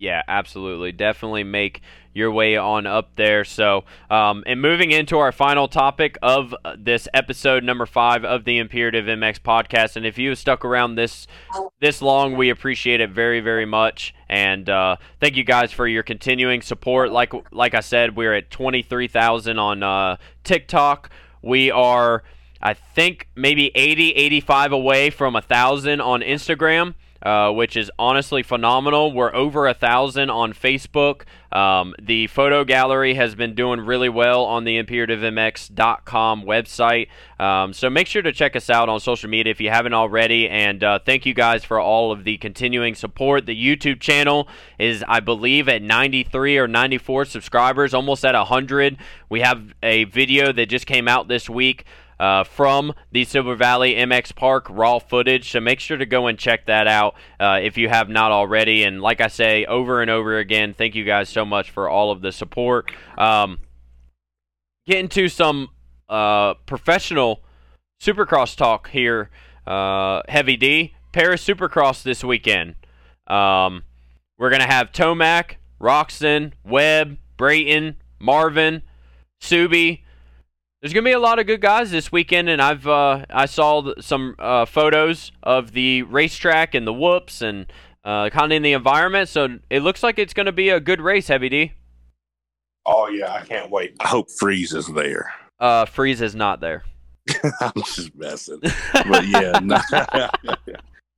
yeah, 0.00 0.22
absolutely. 0.26 0.92
Definitely 0.92 1.44
make 1.44 1.82
your 2.14 2.32
way 2.32 2.56
on 2.56 2.86
up 2.86 3.14
there. 3.16 3.44
So, 3.44 3.84
um, 4.08 4.42
and 4.46 4.60
moving 4.60 4.90
into 4.90 5.18
our 5.18 5.30
final 5.30 5.68
topic 5.68 6.16
of 6.22 6.54
this 6.76 7.06
episode 7.12 7.62
number 7.62 7.84
five 7.84 8.24
of 8.24 8.44
the 8.44 8.58
Imperative 8.58 9.04
MX 9.04 9.40
podcast. 9.40 9.96
And 9.96 10.06
if 10.06 10.16
you 10.16 10.34
stuck 10.34 10.64
around 10.64 10.94
this 10.94 11.26
this 11.80 12.00
long, 12.00 12.36
we 12.36 12.48
appreciate 12.48 13.00
it 13.00 13.10
very, 13.10 13.40
very 13.40 13.66
much. 13.66 14.14
And 14.28 14.68
uh, 14.70 14.96
thank 15.20 15.36
you 15.36 15.44
guys 15.44 15.70
for 15.70 15.86
your 15.86 16.02
continuing 16.02 16.62
support. 16.62 17.12
Like 17.12 17.32
like 17.52 17.74
I 17.74 17.80
said, 17.80 18.16
we're 18.16 18.34
at 18.34 18.50
twenty 18.50 18.82
three 18.82 19.06
thousand 19.06 19.58
on 19.58 19.82
uh, 19.82 20.16
TikTok. 20.44 21.10
We 21.42 21.70
are, 21.70 22.22
I 22.60 22.74
think, 22.74 23.28
maybe 23.34 23.70
80, 23.74 24.10
85 24.10 24.72
away 24.72 25.08
from 25.08 25.36
a 25.36 25.40
thousand 25.40 26.02
on 26.02 26.20
Instagram 26.20 26.94
uh, 27.22 27.50
which 27.52 27.76
is 27.76 27.90
honestly 27.98 28.42
phenomenal. 28.42 29.12
We're 29.12 29.34
over 29.34 29.66
a 29.66 29.74
thousand 29.74 30.30
on 30.30 30.52
Facebook. 30.52 31.22
Um, 31.52 31.94
the 32.00 32.28
photo 32.28 32.64
gallery 32.64 33.14
has 33.14 33.34
been 33.34 33.54
doing 33.54 33.80
really 33.80 34.08
well 34.08 34.44
on 34.44 34.64
the 34.64 34.80
imperativemx.com 34.82 36.44
website. 36.44 37.08
Um, 37.38 37.72
so 37.72 37.90
make 37.90 38.06
sure 38.06 38.22
to 38.22 38.32
check 38.32 38.54
us 38.54 38.70
out 38.70 38.88
on 38.88 39.00
social 39.00 39.28
media 39.28 39.50
if 39.50 39.60
you 39.60 39.68
haven't 39.70 39.94
already. 39.94 40.48
And 40.48 40.82
uh, 40.84 41.00
thank 41.00 41.26
you 41.26 41.34
guys 41.34 41.64
for 41.64 41.80
all 41.80 42.12
of 42.12 42.24
the 42.24 42.38
continuing 42.38 42.94
support. 42.94 43.46
The 43.46 43.56
YouTube 43.56 44.00
channel 44.00 44.48
is, 44.78 45.04
I 45.08 45.20
believe, 45.20 45.68
at 45.68 45.82
93 45.82 46.58
or 46.58 46.68
94 46.68 47.24
subscribers, 47.24 47.94
almost 47.94 48.24
at 48.24 48.34
100. 48.34 48.96
We 49.28 49.40
have 49.40 49.74
a 49.82 50.04
video 50.04 50.52
that 50.52 50.66
just 50.66 50.86
came 50.86 51.08
out 51.08 51.28
this 51.28 51.50
week 51.50 51.84
uh, 52.20 52.44
from 52.44 52.92
the 53.10 53.24
Silver 53.24 53.56
Valley 53.56 53.94
MX 53.94 54.36
Park 54.36 54.66
raw 54.68 54.98
footage. 54.98 55.50
So 55.50 55.58
make 55.58 55.80
sure 55.80 55.96
to 55.96 56.04
go 56.04 56.26
and 56.26 56.38
check 56.38 56.66
that 56.66 56.86
out 56.86 57.14
uh, 57.40 57.58
if 57.62 57.78
you 57.78 57.88
have 57.88 58.10
not 58.10 58.30
already. 58.30 58.84
And 58.84 59.00
like 59.00 59.22
I 59.22 59.28
say 59.28 59.64
over 59.64 60.02
and 60.02 60.10
over 60.10 60.36
again, 60.36 60.74
thank 60.74 60.94
you 60.94 61.04
guys 61.04 61.30
so 61.30 61.46
much 61.46 61.70
for 61.70 61.88
all 61.88 62.12
of 62.12 62.20
the 62.20 62.30
support. 62.30 62.92
Um, 63.16 63.60
into 64.86 65.28
some 65.28 65.70
uh, 66.10 66.54
professional 66.66 67.42
Supercross 68.02 68.54
talk 68.54 68.90
here. 68.90 69.30
Uh, 69.66 70.20
Heavy 70.28 70.56
D, 70.56 70.94
Paris 71.12 71.42
Supercross 71.42 72.02
this 72.02 72.22
weekend. 72.22 72.74
Um, 73.28 73.84
we're 74.38 74.50
gonna 74.50 74.66
have 74.66 74.92
Tomac, 74.92 75.56
Roczen, 75.80 76.52
Webb, 76.64 77.18
Brayton, 77.38 77.96
Marvin, 78.18 78.82
Subi 79.40 80.00
there's 80.80 80.94
gonna 80.94 81.04
be 81.04 81.12
a 81.12 81.18
lot 81.18 81.38
of 81.38 81.46
good 81.46 81.60
guys 81.60 81.90
this 81.90 82.10
weekend, 82.10 82.48
and 82.48 82.60
I've 82.60 82.86
uh, 82.86 83.26
I 83.28 83.46
saw 83.46 83.92
some 84.00 84.34
uh, 84.38 84.64
photos 84.64 85.30
of 85.42 85.72
the 85.72 86.02
racetrack 86.02 86.74
and 86.74 86.86
the 86.86 86.92
whoops 86.92 87.42
and 87.42 87.70
uh, 88.04 88.30
kind 88.30 88.52
of 88.52 88.56
in 88.56 88.62
the 88.62 88.72
environment. 88.72 89.28
So 89.28 89.58
it 89.68 89.80
looks 89.80 90.02
like 90.02 90.18
it's 90.18 90.32
gonna 90.32 90.52
be 90.52 90.70
a 90.70 90.80
good 90.80 91.00
race, 91.00 91.28
Heavy 91.28 91.48
D. 91.48 91.72
Oh 92.86 93.08
yeah, 93.08 93.32
I 93.32 93.42
can't 93.42 93.70
wait. 93.70 93.96
I 94.00 94.08
hope 94.08 94.30
Freeze 94.30 94.72
is 94.72 94.86
there. 94.86 95.32
Uh, 95.58 95.84
Freeze 95.84 96.22
is 96.22 96.34
not 96.34 96.60
there. 96.60 96.82
I'm 97.60 97.72
just 97.84 98.14
messing, 98.16 98.60
but 98.92 99.26
yeah, 99.26 99.60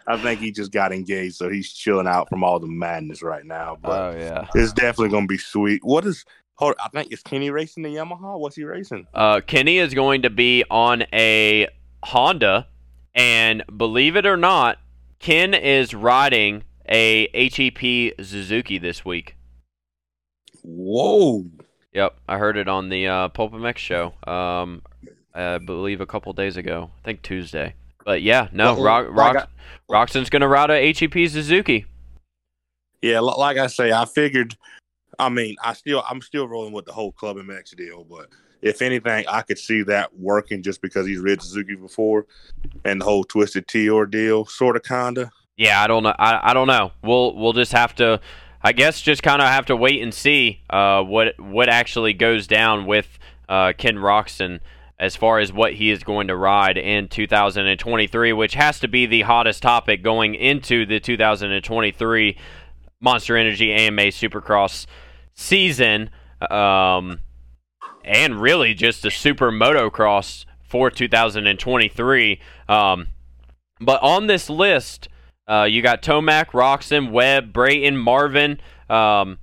I 0.09 0.17
think 0.21 0.41
he 0.41 0.51
just 0.51 0.73
got 0.73 0.93
engaged, 0.93 1.37
so 1.37 1.49
he's 1.49 1.73
chilling 1.73 2.09
out 2.09 2.29
from 2.29 2.43
all 2.43 2.59
the 2.59 2.67
madness 2.67 3.23
right 3.23 3.45
now. 3.45 3.79
But 3.81 4.01
oh 4.01 4.19
yeah, 4.19 4.49
it's 4.57 4.73
definitely 4.73 5.11
gonna 5.11 5.29
be 5.29 5.39
sweet. 5.39 5.85
What 5.85 6.05
is 6.05 6.25
Hold, 6.57 6.75
I 6.83 6.89
think 6.89 7.13
is 7.13 7.23
Kenny 7.23 7.51
racing 7.51 7.83
the 7.83 7.91
Yamaha? 7.91 8.39
What's 8.39 8.57
he 8.57 8.65
racing? 8.65 9.07
Uh, 9.15 9.41
Kenny 9.47 9.79
is 9.79 9.95
going 9.95 10.23
to 10.23 10.31
be 10.31 10.65
on 10.71 11.05
a 11.13 11.69
Honda, 12.05 12.69
and 13.15 13.65
believe 13.77 14.17
it 14.17 14.27
or 14.27 14.37
not, 14.37 14.79
Ken 15.19 15.55
is 15.55 15.95
riding 15.95 16.65
a 16.89 17.29
HEP 17.49 18.25
Suzuki 18.25 18.79
this 18.79 19.05
week. 19.05 19.37
Whoa! 20.63 21.47
Yep, 21.93 22.17
I 22.29 22.39
heard 22.39 22.57
it 22.57 22.69
on 22.69 22.89
the 22.89 23.07
uh, 23.07 23.29
PulpMX 23.31 23.79
show. 23.79 24.15
Um, 24.27 24.83
I 25.35 25.59
believe 25.59 26.01
a 26.01 26.07
couple 26.07 26.33
days 26.33 26.57
ago. 26.57 26.91
I 26.99 27.05
think 27.05 27.23
Tuesday. 27.23 27.75
But 28.05 28.23
yeah, 28.23 28.49
no, 28.53 28.75
well, 28.75 28.83
Rock, 28.83 29.07
Rock, 29.11 29.35
like 29.35 29.49
Roczen's 29.91 30.31
gonna 30.31 30.49
ride 30.49 30.71
a 30.71 30.93
HEP 30.93 31.29
Suzuki. 31.29 31.87
Yeah, 33.01 33.21
like 33.21 33.59
I 33.59 33.67
say, 33.67 33.93
I 33.93 34.05
figured 34.05 34.57
I 35.23 35.29
mean, 35.29 35.57
I 35.63 35.73
still 35.73 36.03
I'm 36.09 36.21
still 36.21 36.49
rolling 36.49 36.73
with 36.73 36.85
the 36.85 36.93
whole 36.93 37.13
Club 37.13 37.37
MX 37.37 37.77
deal, 37.77 38.05
but 38.05 38.29
if 38.61 38.81
anything, 38.81 39.25
I 39.29 39.43
could 39.43 39.59
see 39.59 39.83
that 39.85 40.17
working 40.19 40.63
just 40.63 40.81
because 40.83 41.07
he's 41.07 41.19
ridden 41.19 41.41
Suzuki 41.41 41.75
before, 41.75 42.27
and 42.85 43.01
the 43.01 43.05
whole 43.05 43.25
Twisted 43.25 43.67
Tea 43.67 43.91
ordeal, 43.91 44.47
sort 44.47 44.77
of, 44.77 44.83
kinda. 44.83 45.31
Yeah, 45.57 45.83
I 45.83 45.87
don't 45.87 46.03
know. 46.03 46.15
I, 46.19 46.51
I 46.51 46.55
don't 46.55 46.69
know. 46.69 46.93
We'll 47.03 47.35
we'll 47.37 47.53
just 47.53 47.73
have 47.73 47.95
to, 47.97 48.21
I 48.63 48.73
guess, 48.73 49.01
just 49.01 49.23
kind 49.23 49.43
of 49.43 49.49
have 49.49 49.67
to 49.67 49.77
wait 49.77 50.03
and 50.03 50.15
see 50.15 50.63
uh, 50.71 51.03
what 51.03 51.39
what 51.39 51.69
actually 51.69 52.15
goes 52.15 52.47
down 52.47 52.87
with 52.87 53.19
uh, 53.49 53.73
Ken 53.77 53.97
Roczen 53.97 54.61
as 54.99 55.17
far 55.17 55.41
as 55.41 55.53
what 55.53 55.75
he 55.75 55.91
is 55.91 56.05
going 56.05 56.29
to 56.29 56.37
ride 56.37 56.79
in 56.79 57.09
2023, 57.09 58.33
which 58.33 58.55
has 58.55 58.79
to 58.79 58.87
be 58.87 59.05
the 59.05 59.23
hottest 59.23 59.61
topic 59.61 60.01
going 60.01 60.37
into 60.37 60.87
the 60.87 61.01
2023 61.01 62.39
Monster 63.01 63.37
Energy 63.37 63.73
AMA 63.73 64.03
Supercross 64.03 64.87
season, 65.35 66.11
um, 66.51 67.21
and 68.05 68.41
really 68.41 68.75
just 68.75 69.05
a 69.05 69.11
super 69.11 69.51
motocross 69.51 70.45
for 70.63 70.91
2023. 70.91 72.41
Um, 72.69 73.09
but 73.81 74.03
on 74.03 74.27
this 74.27 74.49
list, 74.49 75.09
uh, 75.49 75.65
you 75.65 75.83
got 75.83 76.03
Tomac, 76.03 76.47
Roczen, 76.47 77.11
Webb, 77.11 77.53
Brayton, 77.53 77.97
Marvin, 77.97 78.61
um, 78.89 79.39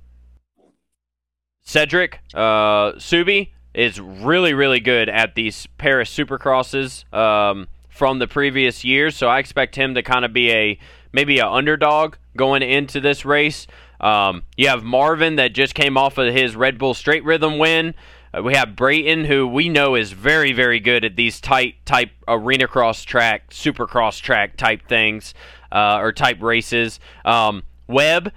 Cedric, 1.62 2.20
uh, 2.34 2.92
Subi 2.92 3.50
is 3.74 4.00
really, 4.00 4.54
really 4.54 4.80
good 4.80 5.08
at 5.08 5.34
these 5.34 5.68
Paris 5.78 6.10
Supercrosses 6.12 7.12
um, 7.14 7.68
from 7.88 8.18
the 8.18 8.26
previous 8.26 8.84
years. 8.84 9.16
So 9.16 9.28
I 9.28 9.38
expect 9.38 9.76
him 9.76 9.94
to 9.94 10.02
kind 10.02 10.24
of 10.24 10.32
be 10.32 10.50
a 10.50 10.78
maybe 11.12 11.38
an 11.38 11.46
underdog 11.46 12.16
going 12.36 12.62
into 12.62 13.00
this 13.00 13.24
race. 13.24 13.66
Um, 14.00 14.42
you 14.56 14.68
have 14.68 14.82
Marvin 14.82 15.36
that 15.36 15.52
just 15.52 15.74
came 15.74 15.96
off 15.96 16.18
of 16.18 16.32
his 16.32 16.56
Red 16.56 16.78
Bull 16.78 16.94
Straight 16.94 17.24
Rhythm 17.24 17.58
win. 17.58 17.94
Uh, 18.32 18.42
we 18.42 18.54
have 18.54 18.76
Brayton, 18.76 19.24
who 19.26 19.46
we 19.46 19.68
know 19.68 19.94
is 19.94 20.12
very, 20.12 20.52
very 20.52 20.80
good 20.80 21.04
at 21.04 21.16
these 21.16 21.40
tight 21.40 21.74
type 21.84 22.10
arena 22.26 22.66
cross 22.66 23.02
track, 23.02 23.50
supercross 23.50 24.20
track 24.20 24.56
type 24.56 24.88
things 24.88 25.34
uh, 25.72 25.98
or 26.00 26.12
type 26.12 26.42
races. 26.42 27.00
Um, 27.24 27.64
Webb, 27.86 28.32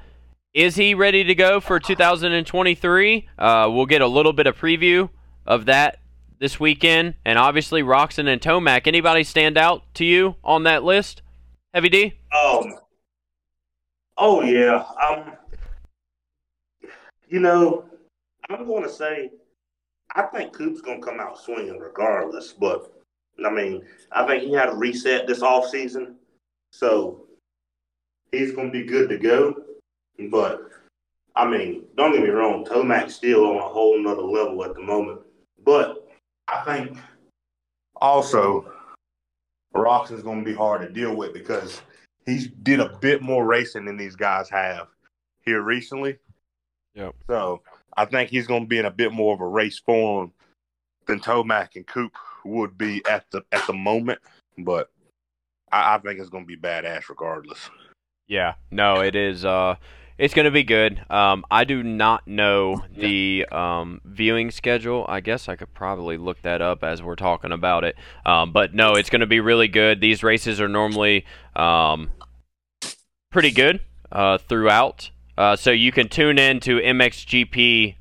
is 0.54 0.76
he 0.76 0.94
ready 0.94 1.24
to 1.24 1.36
go 1.36 1.60
for 1.60 1.80
2023? 1.80 3.30
Uh, 3.38 3.70
we'll 3.72 3.86
get 3.86 4.02
a 4.02 4.08
little 4.08 4.34
bit 4.34 4.48
of 4.48 4.58
preview 4.58 5.10
of 5.46 5.66
that 5.66 6.00
this 6.40 6.60
weekend. 6.60 7.16
And 7.26 7.40
obviously, 7.40 7.82
Roczen 7.82 8.28
and 8.28 8.42
Tomac. 8.42 8.88
Anybody 8.88 9.24
stand 9.24 9.58
out 9.58 9.84
to 9.96 10.06
you 10.06 10.36
on 10.44 10.64
that 10.64 10.84
list? 10.84 11.22
Heavy 11.74 11.90
D? 11.90 12.14
Um, 12.32 12.76
oh, 14.18 14.42
yeah. 14.42 14.86
Um, 15.10 15.34
you 17.34 17.40
know, 17.40 17.86
I'm 18.52 18.68
going 18.68 18.84
to 18.84 18.90
say, 18.90 19.32
I 20.16 20.22
think 20.22 20.54
Coop's 20.54 20.82
going 20.82 21.02
to 21.02 21.06
come 21.06 21.20
out 21.20 21.40
swinging 21.40 21.80
regardless. 21.80 22.54
But, 22.54 22.94
I 23.44 23.50
mean, 23.50 23.84
I 24.12 24.28
think 24.28 24.44
he 24.44 24.54
had 24.54 24.70
a 24.70 24.76
reset 24.76 25.26
this 25.26 25.42
off 25.42 25.68
season, 25.68 26.18
So 26.72 27.26
he's 28.32 28.52
going 28.52 28.68
to 28.68 28.72
be 28.72 28.84
good 28.84 29.10
to 29.10 29.18
go. 29.18 29.56
But, 30.30 30.62
I 31.36 31.50
mean, 31.50 31.86
don't 31.98 32.14
get 32.14 32.22
me 32.22 32.30
wrong, 32.30 32.66
Tomac's 32.66 33.16
still 33.16 33.46
on 33.46 33.58
a 33.58 33.68
whole 33.68 34.00
nother 34.00 34.22
level 34.22 34.64
at 34.64 34.76
the 34.76 34.84
moment. 34.84 35.22
But 35.66 36.08
I 36.48 36.62
think 36.66 37.00
also 38.00 38.72
Roczen's 39.76 40.22
going 40.22 40.46
to 40.46 40.46
be 40.46 40.56
hard 40.56 40.82
to 40.82 40.94
deal 40.94 41.16
with 41.16 41.34
because 41.34 41.82
he's 42.28 42.50
did 42.62 42.80
a 42.80 42.96
bit 43.02 43.24
more 43.24 43.44
racing 43.44 43.86
than 43.86 43.98
these 43.98 44.16
guys 44.16 44.52
have 44.52 44.90
here 45.46 45.64
recently. 45.64 46.20
Yep. 46.96 47.16
So 47.28 47.62
I 47.96 48.06
think 48.06 48.30
he's 48.30 48.48
going 48.48 48.64
to 48.64 48.68
be 48.68 48.80
in 48.80 48.86
a 48.86 48.92
bit 48.92 49.12
more 49.12 49.34
of 49.34 49.42
a 49.42 49.48
race 49.48 49.80
form 49.80 50.32
than 51.08 51.20
Tomac 51.20 51.76
and 51.76 51.86
Coop 51.88 52.14
would 52.46 52.78
be 52.78 53.02
at 53.10 53.26
the 53.32 53.44
at 53.52 53.66
the 53.68 53.74
moment. 53.74 54.20
But 54.58 54.90
I, 55.72 55.96
I 55.96 55.98
think 56.00 56.20
it's 56.20 56.30
going 56.30 56.44
to 56.44 56.48
be 56.48 56.58
badass 56.58 57.10
regardless. 57.10 57.70
Yeah. 58.28 58.56
No, 58.72 59.02
it 59.02 59.16
is. 59.16 59.44
Uh, 59.44 59.76
it's 60.18 60.34
going 60.34 60.46
to 60.46 60.52
be 60.52 60.64
good. 60.64 61.04
Um, 61.10 61.44
I 61.50 61.64
do 61.64 61.82
not 61.82 62.28
know 62.28 62.84
the 62.96 63.48
um, 63.52 64.00
viewing 64.06 64.52
schedule. 64.52 65.06
I 65.10 65.20
guess 65.22 65.50
I 65.50 65.56
could 65.56 65.74
probably 65.74 66.18
look 66.18 66.42
that 66.44 66.62
up 66.62 66.84
as 66.84 67.02
we're 67.02 67.16
talking 67.16 67.52
about 67.52 67.84
it. 67.84 67.96
Um, 68.26 68.54
but 68.54 68.74
no, 68.76 68.94
it's 68.94 69.10
going 69.10 69.22
to 69.22 69.28
be 69.28 69.40
really 69.40 69.68
good. 69.68 70.02
These 70.02 70.24
races 70.24 70.62
are 70.62 70.70
normally 70.70 71.26
um, 71.56 72.12
pretty 73.32 73.52
good 73.52 73.80
uh, 74.12 74.38
throughout. 74.38 75.10
Uh, 75.38 75.56
so 75.56 75.72
you 75.72 75.92
can 75.92 76.10
tune 76.10 76.38
in 76.38 76.60
to 76.60 76.78
mxgp-tv.com 76.80 77.96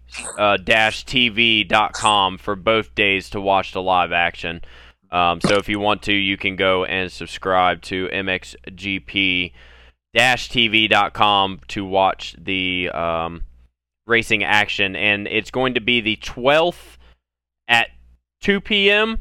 uh, 2.35 2.39
for 2.39 2.57
both 2.57 2.95
days 2.95 3.31
to 3.31 3.41
watch 3.41 3.73
the 3.73 3.83
live 3.83 4.13
action. 4.13 4.61
Um, 5.11 5.41
so 5.41 5.57
if 5.57 5.69
you 5.69 5.79
want 5.79 6.03
to, 6.03 6.13
you 6.13 6.37
can 6.37 6.57
go 6.57 6.85
and 6.85 7.11
subscribe 7.11 7.83
to 7.83 8.09
mxgp 8.09 9.53
tv.com 10.15 11.61
to 11.69 11.85
watch 11.85 12.37
the 12.39 12.91
um, 12.91 13.43
racing 14.07 14.45
action. 14.45 14.97
And 14.97 15.27
it's 15.27 15.51
going 15.51 15.75
to 15.75 15.81
be 15.81 16.01
the 16.01 16.17
12th 16.17 16.97
at 17.69 17.89
2 18.41 18.61
p.m. 18.61 19.19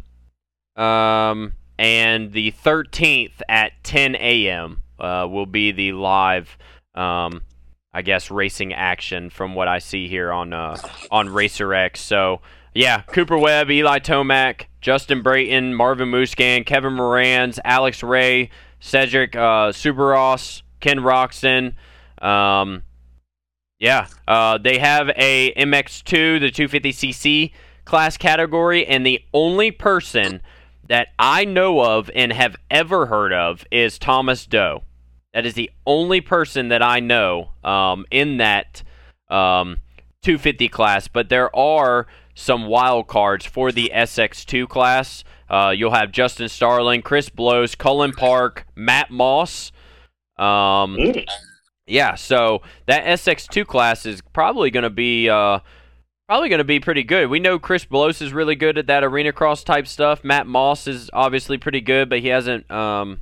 Um, 0.75 1.53
and 1.77 2.31
the 2.31 2.51
13th 2.51 3.41
at 3.47 3.71
10 3.83 4.15
a.m. 4.15 4.81
Uh, 4.99 5.27
will 5.29 5.45
be 5.45 5.71
the 5.71 5.93
live, 5.93 6.57
um, 6.93 7.41
I 7.93 8.01
guess, 8.01 8.31
racing 8.31 8.73
action 8.73 9.29
from 9.29 9.53
what 9.53 9.67
I 9.67 9.79
see 9.79 10.07
here 10.07 10.31
on 10.31 10.53
uh, 10.53 10.77
on 11.11 11.29
Racer 11.29 11.73
X. 11.73 11.99
So, 11.99 12.41
yeah, 12.73 13.01
Cooper 13.01 13.37
Webb, 13.37 13.69
Eli 13.69 13.99
Tomac, 13.99 14.67
Justin 14.79 15.21
Brayton, 15.21 15.73
Marvin 15.73 16.09
Musquin, 16.09 16.65
Kevin 16.65 16.93
Moranz, 16.93 17.59
Alex 17.65 18.01
Ray, 18.01 18.49
Cedric 18.79 19.35
uh, 19.35 19.71
Soubeyras, 19.71 20.61
Ken 20.79 20.99
Roczen. 20.99 21.73
Um, 22.21 22.83
yeah, 23.79 24.07
uh, 24.27 24.57
they 24.57 24.77
have 24.77 25.09
a 25.17 25.53
MX2, 25.55 26.39
the 26.39 26.51
250cc 26.51 27.51
class 27.83 28.15
category, 28.15 28.85
and 28.85 29.05
the 29.05 29.19
only 29.33 29.71
person 29.71 30.41
that 30.87 31.09
I 31.17 31.45
know 31.45 31.81
of 31.81 32.09
and 32.13 32.31
have 32.31 32.55
ever 32.69 33.07
heard 33.07 33.33
of 33.33 33.65
is 33.71 33.97
Thomas 33.97 34.45
Do. 34.45 34.81
That 35.33 35.45
is 35.45 35.53
the 35.53 35.71
only 35.85 36.21
person 36.21 36.69
that 36.69 36.81
I 36.81 36.99
know 36.99 37.51
um, 37.63 38.05
in 38.11 38.37
that 38.37 38.83
um, 39.29 39.77
250 40.23 40.67
class, 40.67 41.07
but 41.07 41.29
there 41.29 41.55
are 41.55 42.07
some 42.35 42.65
wild 42.65 43.07
cards 43.07 43.45
for 43.45 43.71
the 43.71 43.91
SX2 43.93 44.67
class. 44.67 45.23
Uh, 45.49 45.73
you'll 45.75 45.91
have 45.91 46.11
Justin 46.11 46.49
Starling, 46.49 47.01
Chris 47.01 47.29
Blose, 47.29 47.75
Cullen 47.75 48.11
Park, 48.11 48.65
Matt 48.75 49.11
Moss. 49.11 49.71
Um. 50.37 50.97
Yeah, 51.87 52.15
so 52.15 52.61
that 52.85 53.03
SX2 53.03 53.67
class 53.67 54.05
is 54.05 54.21
probably 54.33 54.71
going 54.71 54.83
to 54.83 54.89
be 54.89 55.29
uh, 55.29 55.59
probably 56.27 56.47
going 56.47 56.59
to 56.59 56.63
be 56.63 56.79
pretty 56.79 57.03
good. 57.03 57.29
We 57.29 57.39
know 57.39 57.59
Chris 57.59 57.83
Blose 57.83 58.21
is 58.21 58.31
really 58.31 58.55
good 58.55 58.77
at 58.77 58.87
that 58.87 59.03
arena 59.03 59.33
cross 59.33 59.63
type 59.63 59.87
stuff. 59.87 60.23
Matt 60.23 60.47
Moss 60.47 60.87
is 60.87 61.09
obviously 61.11 61.57
pretty 61.57 61.81
good, 61.81 62.09
but 62.09 62.19
he 62.19 62.29
hasn't 62.29 62.69
um, 62.71 63.21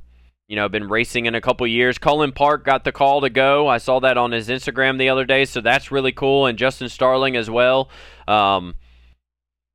you 0.50 0.56
know 0.56 0.68
been 0.68 0.88
racing 0.88 1.26
in 1.26 1.36
a 1.36 1.40
couple 1.40 1.64
years. 1.64 1.96
Cullen 1.96 2.32
Park 2.32 2.64
got 2.64 2.82
the 2.82 2.90
call 2.90 3.20
to 3.20 3.30
go. 3.30 3.68
I 3.68 3.78
saw 3.78 4.00
that 4.00 4.18
on 4.18 4.32
his 4.32 4.48
Instagram 4.48 4.98
the 4.98 5.08
other 5.08 5.24
day, 5.24 5.44
so 5.44 5.60
that's 5.60 5.92
really 5.92 6.10
cool. 6.10 6.46
And 6.46 6.58
Justin 6.58 6.88
Starling 6.88 7.36
as 7.36 7.48
well. 7.48 7.88
Um, 8.26 8.74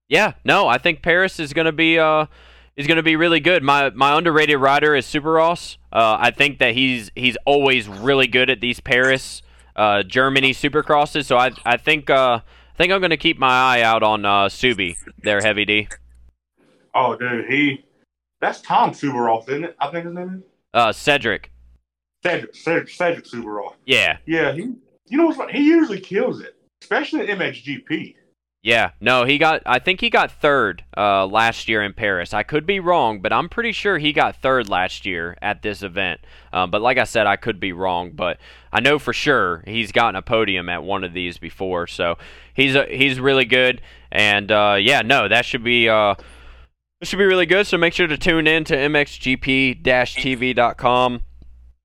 yeah, 0.09 0.33
no, 0.43 0.67
I 0.67 0.77
think 0.77 1.01
Paris 1.01 1.39
is 1.39 1.53
going 1.53 1.65
to 1.65 1.71
be 1.71 1.97
uh, 1.97 2.25
is 2.75 2.87
going 2.87 2.97
to 2.97 3.03
be 3.03 3.15
really 3.15 3.39
good. 3.39 3.63
My 3.63 3.89
my 3.91 4.17
underrated 4.17 4.57
rider 4.57 4.93
is 4.97 5.05
Soubeyras. 5.05 5.77
Uh, 5.93 6.17
I 6.19 6.31
think 6.31 6.59
that 6.59 6.73
he's 6.73 7.09
he's 7.15 7.37
always 7.45 7.87
really 7.87 8.27
good 8.27 8.49
at 8.49 8.59
these 8.59 8.81
Paris, 8.81 9.43
uh, 9.77 10.03
Germany 10.03 10.53
Supercrosses. 10.53 11.23
So 11.23 11.37
I 11.37 11.51
I 11.65 11.77
think 11.77 12.09
uh, 12.09 12.41
I 12.43 12.77
think 12.77 12.91
I'm 12.91 12.99
going 12.99 13.11
to 13.11 13.17
keep 13.17 13.39
my 13.39 13.47
eye 13.77 13.81
out 13.81 14.03
on 14.03 14.25
uh, 14.25 14.49
Subi 14.49 14.97
there, 15.23 15.39
Heavy 15.39 15.63
D. 15.63 15.87
Oh, 16.93 17.15
dude, 17.15 17.45
he 17.45 17.85
that's 18.41 18.59
Tom 18.59 18.91
Subaroff, 18.91 19.47
isn't 19.47 19.63
it? 19.63 19.75
I 19.79 19.89
think 19.89 20.05
his 20.05 20.13
name 20.13 20.43
is. 20.43 20.54
Uh, 20.75 20.91
Cedric. 20.91 21.51
Cedric, 22.21 22.53
Cedric, 22.53 22.89
Cedric. 22.89 23.25
Yeah. 23.85 24.17
Yeah, 24.25 24.51
he. 24.51 24.73
You 25.07 25.17
know 25.17 25.25
what's 25.27 25.37
funny? 25.37 25.53
He 25.53 25.65
usually 25.65 26.01
kills 26.01 26.41
it, 26.41 26.55
especially 26.81 27.29
in 27.29 27.37
MXGP. 27.37 28.15
Yeah, 28.65 28.91
no, 28.99 29.25
he 29.25 29.37
got. 29.37 29.61
I 29.67 29.77
think 29.77 30.01
he 30.01 30.09
got 30.09 30.31
third 30.31 30.83
uh, 30.97 31.27
last 31.27 31.69
year 31.69 31.83
in 31.83 31.93
Paris. 31.93 32.33
I 32.33 32.41
could 32.41 32.65
be 32.65 32.79
wrong, 32.79 33.21
but 33.21 33.31
I'm 33.31 33.47
pretty 33.47 33.71
sure 33.71 33.99
he 33.99 34.11
got 34.11 34.41
third 34.41 34.67
last 34.67 35.05
year 35.05 35.37
at 35.39 35.61
this 35.61 35.83
event. 35.83 36.21
Um, 36.51 36.71
but 36.71 36.81
like 36.81 36.97
I 36.97 37.03
said, 37.03 37.27
I 37.27 37.35
could 37.35 37.59
be 37.59 37.71
wrong, 37.73 38.13
but 38.13 38.39
I 38.73 38.79
know 38.79 38.97
for 38.97 39.13
sure 39.13 39.63
he's 39.67 39.91
gotten 39.91 40.15
a 40.15 40.23
podium 40.23 40.67
at 40.67 40.81
one 40.81 41.03
of 41.03 41.13
these 41.13 41.37
before. 41.37 41.85
So 41.85 42.17
he's 42.55 42.73
a, 42.73 42.87
he's 42.87 43.19
really 43.19 43.45
good, 43.45 43.81
and 44.11 44.51
uh, 44.51 44.77
yeah, 44.81 45.03
no, 45.03 45.27
that 45.27 45.45
should 45.45 45.63
be 45.63 45.87
uh, 45.87 46.15
this 47.05 47.11
should 47.11 47.19
be 47.19 47.25
really 47.25 47.45
good. 47.45 47.67
So 47.67 47.77
make 47.77 47.93
sure 47.93 48.07
to 48.07 48.17
tune 48.17 48.47
in 48.47 48.63
to 48.63 48.75
mxgp-tv.com 48.75 51.21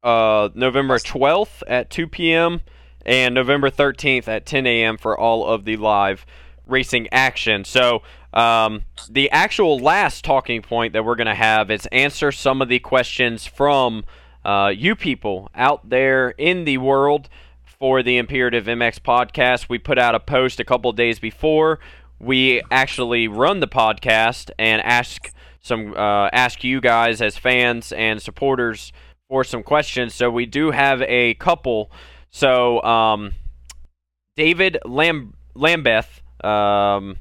uh, 0.02 0.48
November 0.55 0.98
12th 0.98 1.62
at 1.66 1.90
2 1.90 2.06
p.m. 2.06 2.62
and 3.05 3.34
November 3.34 3.68
13th 3.68 4.28
at 4.28 4.47
10 4.47 4.66
a.m. 4.66 4.97
for 4.97 5.18
all 5.18 5.47
of 5.47 5.66
the 5.66 5.76
live 5.76 6.24
racing 6.66 7.06
action. 7.12 7.66
So, 7.66 8.01
um, 8.32 8.84
the 9.10 9.30
actual 9.30 9.78
last 9.78 10.24
talking 10.24 10.62
point 10.62 10.94
that 10.94 11.05
we're 11.05 11.16
going 11.16 11.26
to 11.26 11.34
have 11.34 11.70
is 11.70 11.84
answer 11.92 12.32
some 12.32 12.62
of 12.62 12.70
the 12.70 12.78
questions 12.78 13.44
from 13.44 14.06
uh, 14.42 14.72
you 14.74 14.97
people 14.97 15.51
out 15.55 15.90
there 15.90 16.30
in 16.30 16.64
the 16.64 16.78
world 16.78 17.28
for 17.62 18.02
the 18.02 18.16
Imperative 18.16 18.64
MX 18.64 19.01
podcast. 19.01 19.68
We 19.68 19.78
put 19.78 19.98
out 19.98 20.14
a 20.14 20.20
post 20.20 20.60
a 20.60 20.64
couple 20.64 20.90
days 20.92 21.18
before 21.18 21.78
we 22.20 22.62
actually 22.70 23.28
run 23.28 23.60
the 23.60 23.68
podcast 23.68 24.51
and 24.59 24.82
ask 24.82 25.32
some 25.60 25.94
uh, 25.94 26.28
ask 26.32 26.62
you 26.64 26.80
guys 26.80 27.20
as 27.20 27.36
fans 27.36 27.92
and 27.92 28.20
supporters 28.20 28.92
for 29.28 29.44
some 29.44 29.62
questions. 29.62 30.14
So 30.14 30.30
we 30.30 30.47
do 30.47 30.70
have 30.70 31.02
a 31.02 31.34
couple. 31.34 31.90
So 32.30 32.82
um, 32.82 33.32
David 34.36 34.78
Lam- 34.84 35.34
Lambeth 35.55 36.22
um, 36.44 37.16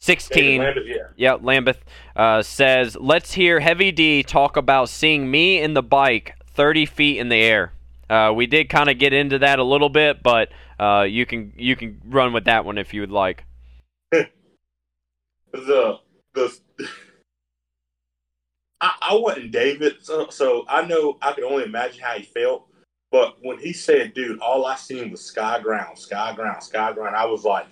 16. 0.00 0.60
Lambeth, 0.60 0.84
yeah. 0.86 0.96
yeah, 1.16 1.34
Lambeth 1.40 1.84
uh, 2.16 2.42
says, 2.42 2.96
Let's 3.00 3.34
hear 3.34 3.60
Heavy 3.60 3.92
D 3.92 4.22
talk 4.22 4.56
about 4.56 4.88
seeing 4.88 5.30
me 5.30 5.60
in 5.60 5.74
the 5.74 5.82
bike 5.82 6.34
30 6.46 6.86
feet 6.86 7.18
in 7.18 7.28
the 7.28 7.36
air. 7.36 7.72
Uh, 8.10 8.32
we 8.34 8.46
did 8.46 8.68
kind 8.68 8.90
of 8.90 8.98
get 8.98 9.12
into 9.12 9.38
that 9.38 9.58
a 9.58 9.64
little 9.64 9.88
bit, 9.88 10.22
but 10.22 10.50
uh, 10.78 11.06
you 11.08 11.24
can 11.24 11.52
you 11.56 11.76
can 11.76 12.00
run 12.04 12.32
with 12.32 12.44
that 12.44 12.64
one 12.64 12.76
if 12.76 12.92
you 12.92 13.00
would 13.00 13.10
like. 13.10 13.44
The 15.52 15.98
the 16.34 16.58
I, 18.80 18.92
I 19.00 19.14
wasn't 19.14 19.52
David, 19.52 19.96
so, 20.00 20.28
so 20.28 20.64
I 20.68 20.84
know 20.84 21.16
I 21.22 21.32
can 21.32 21.44
only 21.44 21.64
imagine 21.64 22.02
how 22.02 22.14
he 22.14 22.24
felt. 22.24 22.66
But 23.12 23.36
when 23.42 23.58
he 23.58 23.72
said, 23.72 24.14
"Dude, 24.14 24.40
all 24.40 24.66
I 24.66 24.74
seen 24.74 25.10
was 25.10 25.24
sky 25.24 25.60
ground, 25.60 25.98
sky 25.98 26.34
ground, 26.34 26.62
sky 26.62 26.92
ground," 26.92 27.14
I 27.14 27.26
was 27.26 27.44
like, 27.44 27.66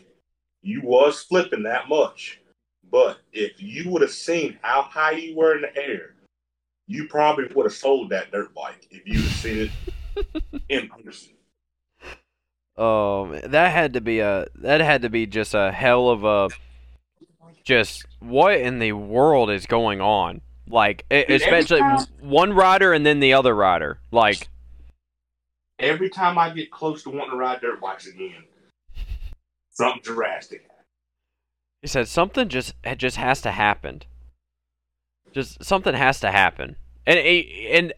you 0.62 0.82
was 0.82 1.22
flipping 1.22 1.64
that 1.64 1.88
much. 1.88 2.40
But 2.90 3.18
if 3.32 3.60
you 3.62 3.90
would 3.90 4.02
have 4.02 4.10
seen 4.10 4.58
how 4.62 4.82
high 4.82 5.12
you 5.12 5.36
were 5.36 5.56
in 5.56 5.62
the 5.62 5.76
air, 5.76 6.14
you 6.86 7.06
probably 7.08 7.46
would 7.54 7.66
have 7.66 7.72
sold 7.72 8.10
that 8.10 8.30
dirt 8.32 8.54
bike 8.54 8.86
if 8.90 9.06
you 9.06 9.20
had 9.20 9.30
seen 9.30 9.70
it 10.14 10.62
in 10.68 10.88
person. 10.88 11.32
Oh, 12.76 13.38
that 13.44 13.72
had 13.72 13.94
to 13.94 14.00
be 14.00 14.20
a 14.20 14.46
that 14.56 14.80
had 14.80 15.02
to 15.02 15.10
be 15.10 15.26
just 15.26 15.54
a 15.54 15.72
hell 15.72 16.08
of 16.08 16.24
a 16.24 16.48
just 17.70 18.04
what 18.18 18.60
in 18.60 18.80
the 18.80 18.90
world 18.90 19.48
is 19.48 19.64
going 19.66 20.00
on? 20.00 20.40
Like 20.66 21.04
Dude, 21.08 21.30
especially 21.30 21.78
time, 21.78 22.04
one 22.20 22.52
rider 22.52 22.92
and 22.92 23.06
then 23.06 23.20
the 23.20 23.32
other 23.32 23.54
rider. 23.54 24.00
Like 24.10 24.48
every 25.78 26.10
time 26.10 26.36
I 26.36 26.50
get 26.50 26.72
close 26.72 27.04
to 27.04 27.10
wanting 27.10 27.30
to 27.30 27.36
ride 27.36 27.60
dirt 27.60 27.80
bikes 27.80 28.08
again, 28.08 28.42
something 29.70 30.02
drastic. 30.02 30.66
He 31.80 31.86
said 31.86 32.08
something 32.08 32.48
just 32.48 32.74
it 32.82 32.98
just 32.98 33.16
has 33.16 33.40
to 33.42 33.52
happen. 33.52 34.02
Just 35.32 35.64
something 35.64 35.94
has 35.94 36.18
to 36.20 36.32
happen, 36.32 36.74
and 37.06 37.20
and 37.20 37.92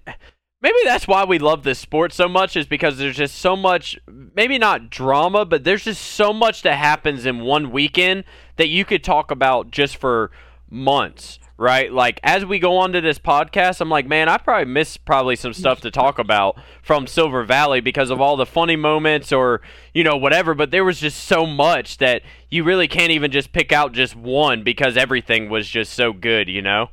maybe 0.63 0.79
that's 0.85 1.09
why 1.09 1.25
we 1.25 1.39
love 1.39 1.65
this 1.65 1.79
sport 1.79 2.13
so 2.13 2.29
much 2.29 2.57
is 2.57 2.67
because 2.67 2.99
there's 2.99 3.17
just 3.17 3.37
so 3.37 3.57
much 3.57 3.99
maybe 4.35 4.59
not 4.59 4.89
drama, 4.89 5.45
but 5.45 5.65
there's 5.65 5.85
just 5.85 6.03
so 6.03 6.33
much 6.33 6.63
that 6.63 6.79
happens 6.79 7.27
in 7.27 7.41
one 7.41 7.71
weekend 7.71 8.25
that 8.57 8.69
you 8.69 8.85
could 8.85 9.05
talk 9.05 9.31
about 9.31 9.71
just 9.71 9.97
for 9.97 10.31
months 10.71 11.39
right? 11.63 11.93
Like 11.93 12.19
as 12.25 12.45
we 12.45 12.59
go 12.59 12.77
on 12.79 12.93
to 12.93 13.01
this 13.01 13.21
podcast, 13.21 13.81
I'm 13.81 13.89
like, 13.89 14.07
man, 14.07 14.29
I 14.29 14.37
probably 14.37 14.65
missed 14.65 15.05
probably 15.05 15.37
some 15.37 15.53
stuff 15.53 15.81
to 15.83 15.93
talk 15.93 16.19
about 16.19 16.57
from 16.83 17.07
Silver 17.07 17.45
Valley 17.45 17.81
because 17.81 18.11
of 18.11 18.21
all 18.21 18.37
the 18.37 18.45
funny 18.45 18.75
moments 18.75 19.33
or 19.33 19.61
you 19.95 20.03
know 20.03 20.17
whatever. 20.17 20.55
But 20.55 20.73
there 20.73 20.85
was 20.85 20.99
just 20.99 21.23
so 21.23 21.47
much 21.47 21.99
that 21.99 22.23
you 22.51 22.65
really 22.65 22.89
can't 22.89 23.13
even 23.13 23.31
just 23.31 23.53
pick 23.53 23.71
out 23.73 23.93
just 23.93 24.17
one 24.17 24.65
because 24.65 24.97
everything 24.97 25.49
was 25.49 25.69
just 25.69 25.95
so 25.95 26.13
good, 26.13 26.49
you 26.49 26.63
know. 26.63 26.91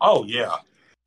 Oh 0.00 0.24
yeah, 0.24 0.56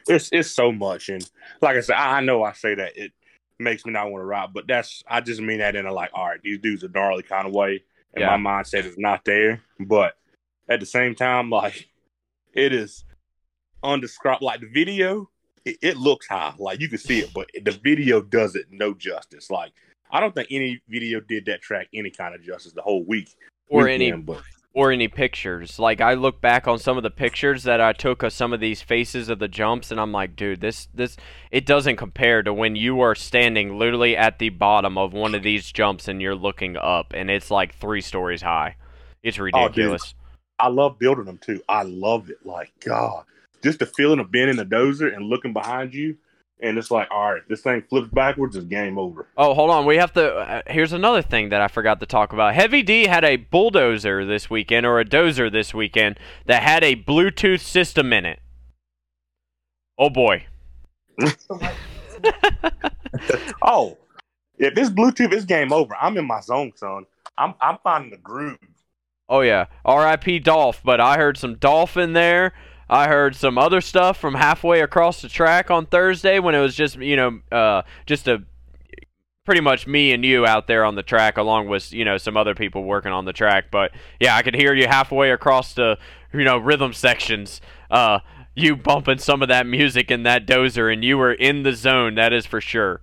it's 0.07 0.29
it's 0.31 0.51
so 0.51 0.71
much, 0.71 1.09
and 1.09 1.27
like 1.61 1.77
I 1.77 1.81
said, 1.81 1.95
I 1.95 2.21
know 2.21 2.43
I 2.43 2.53
say 2.53 2.75
that 2.75 2.97
it 2.97 3.11
makes 3.59 3.85
me 3.85 3.93
not 3.93 4.11
want 4.11 4.21
to 4.21 4.25
ride. 4.25 4.53
But 4.53 4.67
that's 4.67 5.03
I 5.07 5.21
just 5.21 5.41
mean 5.41 5.59
that 5.59 5.75
in 5.75 5.85
a 5.85 5.93
like, 5.93 6.11
all 6.13 6.27
right, 6.27 6.41
these 6.41 6.59
dudes 6.59 6.83
are 6.83 6.89
gnarly 6.89 7.23
kind 7.23 7.47
of 7.47 7.53
way, 7.53 7.83
and 8.13 8.21
Yeah. 8.21 8.35
my 8.35 8.61
mindset 8.61 8.85
is 8.85 8.97
not 8.97 9.23
there. 9.25 9.61
But 9.79 10.17
at 10.67 10.79
the 10.79 10.85
same 10.85 11.15
time, 11.15 11.49
like 11.51 11.87
it 12.53 12.73
is 12.73 13.05
undescribable. 13.83 14.47
Like 14.47 14.61
the 14.61 14.69
video, 14.69 15.29
it, 15.65 15.77
it 15.81 15.97
looks 15.97 16.27
high, 16.27 16.53
like 16.57 16.79
you 16.79 16.89
can 16.89 16.97
see 16.97 17.19
it, 17.19 17.31
but 17.33 17.49
the 17.63 17.71
video 17.71 18.21
does 18.21 18.55
it 18.55 18.65
no 18.71 18.93
justice. 18.93 19.49
Like 19.49 19.71
I 20.11 20.19
don't 20.19 20.35
think 20.35 20.47
any 20.51 20.81
video 20.89 21.19
did 21.21 21.45
that 21.45 21.61
track 21.61 21.87
any 21.93 22.09
kind 22.09 22.35
of 22.35 22.41
justice 22.43 22.73
the 22.73 22.81
whole 22.81 23.05
week 23.05 23.35
or 23.69 23.87
any 23.87 24.05
weekend, 24.05 24.25
but 24.25 24.41
or 24.73 24.91
any 24.91 25.07
pictures. 25.07 25.79
Like 25.79 26.01
I 26.01 26.13
look 26.13 26.41
back 26.41 26.67
on 26.67 26.79
some 26.79 26.97
of 26.97 27.03
the 27.03 27.09
pictures 27.09 27.63
that 27.63 27.81
I 27.81 27.93
took 27.93 28.23
of 28.23 28.33
some 28.33 28.53
of 28.53 28.59
these 28.59 28.81
faces 28.81 29.29
of 29.29 29.39
the 29.39 29.47
jumps, 29.47 29.91
and 29.91 29.99
I'm 29.99 30.11
like, 30.11 30.35
dude, 30.35 30.61
this 30.61 30.87
this 30.93 31.17
it 31.51 31.65
doesn't 31.65 31.97
compare 31.97 32.43
to 32.43 32.53
when 32.53 32.75
you 32.75 33.01
are 33.01 33.15
standing 33.15 33.77
literally 33.77 34.15
at 34.15 34.39
the 34.39 34.49
bottom 34.49 34.97
of 34.97 35.13
one 35.13 35.35
of 35.35 35.43
these 35.43 35.71
jumps 35.71 36.07
and 36.07 36.21
you're 36.21 36.35
looking 36.35 36.77
up, 36.77 37.13
and 37.13 37.29
it's 37.29 37.51
like 37.51 37.75
three 37.75 38.01
stories 38.01 38.41
high. 38.41 38.75
It's 39.23 39.37
oh, 39.37 39.45
dude. 39.45 39.55
ridiculous. 39.55 40.15
I 40.57 40.67
love 40.67 40.99
building 40.99 41.25
them 41.25 41.39
too. 41.39 41.61
I 41.67 41.83
love 41.83 42.29
it. 42.29 42.45
Like 42.45 42.71
God, 42.85 43.25
just 43.63 43.79
the 43.79 43.85
feeling 43.85 44.19
of 44.19 44.31
being 44.31 44.49
in 44.49 44.59
a 44.59 44.65
dozer 44.65 45.13
and 45.13 45.25
looking 45.25 45.53
behind 45.53 45.93
you, 45.93 46.17
and 46.61 46.77
it's 46.77 46.91
like, 46.91 47.07
all 47.11 47.33
right, 47.33 47.41
this 47.49 47.61
thing 47.61 47.83
flips 47.89 48.07
backwards, 48.09 48.55
it's 48.55 48.65
game 48.65 48.97
over. 48.97 49.27
Oh, 49.37 49.53
hold 49.53 49.71
on. 49.71 49.85
We 49.85 49.97
have 49.97 50.13
to. 50.13 50.33
Uh, 50.35 50.61
here's 50.67 50.93
another 50.93 51.21
thing 51.21 51.49
that 51.49 51.61
I 51.61 51.67
forgot 51.67 51.99
to 51.99 52.05
talk 52.05 52.33
about. 52.33 52.53
Heavy 52.53 52.83
D 52.83 53.07
had 53.07 53.23
a 53.23 53.37
bulldozer 53.37 54.25
this 54.25 54.49
weekend, 54.49 54.85
or 54.85 54.99
a 54.99 55.05
dozer 55.05 55.51
this 55.51 55.73
weekend, 55.73 56.19
that 56.45 56.63
had 56.63 56.83
a 56.83 56.95
Bluetooth 56.95 57.61
system 57.61 58.13
in 58.13 58.25
it. 58.25 58.39
Oh 59.97 60.09
boy. 60.09 60.45
Oh, 63.61 63.97
if 64.57 64.77
it's 64.77 64.89
Bluetooth, 64.89 65.33
it's 65.33 65.45
game 65.45 65.73
over. 65.73 65.95
I'm 65.99 66.17
in 66.17 66.25
my 66.25 66.39
zone, 66.41 66.71
son. 66.75 67.05
I'm 67.37 67.55
I'm 67.59 67.77
finding 67.83 68.11
the 68.11 68.17
groove. 68.17 68.57
Oh 69.27 69.41
yeah, 69.41 69.65
R.I.P. 69.85 70.39
Dolph. 70.39 70.81
But 70.83 70.99
I 70.99 71.17
heard 71.17 71.37
some 71.37 71.55
Dolph 71.55 71.97
in 71.97 72.13
there. 72.13 72.53
I 72.91 73.07
heard 73.07 73.37
some 73.37 73.57
other 73.57 73.79
stuff 73.79 74.17
from 74.17 74.33
halfway 74.33 74.81
across 74.81 75.21
the 75.21 75.29
track 75.29 75.71
on 75.71 75.85
Thursday 75.85 76.39
when 76.39 76.53
it 76.53 76.59
was 76.59 76.75
just 76.75 76.97
you 76.97 77.15
know 77.15 77.39
uh, 77.49 77.83
just 78.05 78.27
a 78.27 78.43
pretty 79.45 79.61
much 79.61 79.87
me 79.87 80.11
and 80.11 80.25
you 80.25 80.45
out 80.45 80.67
there 80.67 80.83
on 80.83 80.95
the 80.95 81.01
track 81.01 81.37
along 81.37 81.69
with 81.69 81.93
you 81.93 82.03
know 82.03 82.17
some 82.17 82.35
other 82.35 82.53
people 82.53 82.83
working 82.83 83.13
on 83.13 83.23
the 83.23 83.31
track. 83.31 83.71
But 83.71 83.91
yeah, 84.19 84.35
I 84.35 84.41
could 84.41 84.55
hear 84.55 84.73
you 84.73 84.87
halfway 84.87 85.31
across 85.31 85.73
the 85.73 85.97
you 86.33 86.43
know 86.43 86.57
rhythm 86.57 86.91
sections. 86.91 87.61
Uh, 87.89 88.19
you 88.55 88.75
bumping 88.75 89.19
some 89.19 89.41
of 89.41 89.47
that 89.47 89.65
music 89.65 90.11
in 90.11 90.23
that 90.23 90.45
dozer, 90.45 90.91
and 90.91 91.01
you 91.01 91.17
were 91.17 91.31
in 91.31 91.63
the 91.63 91.73
zone. 91.73 92.15
That 92.15 92.33
is 92.33 92.45
for 92.45 92.59
sure. 92.59 92.99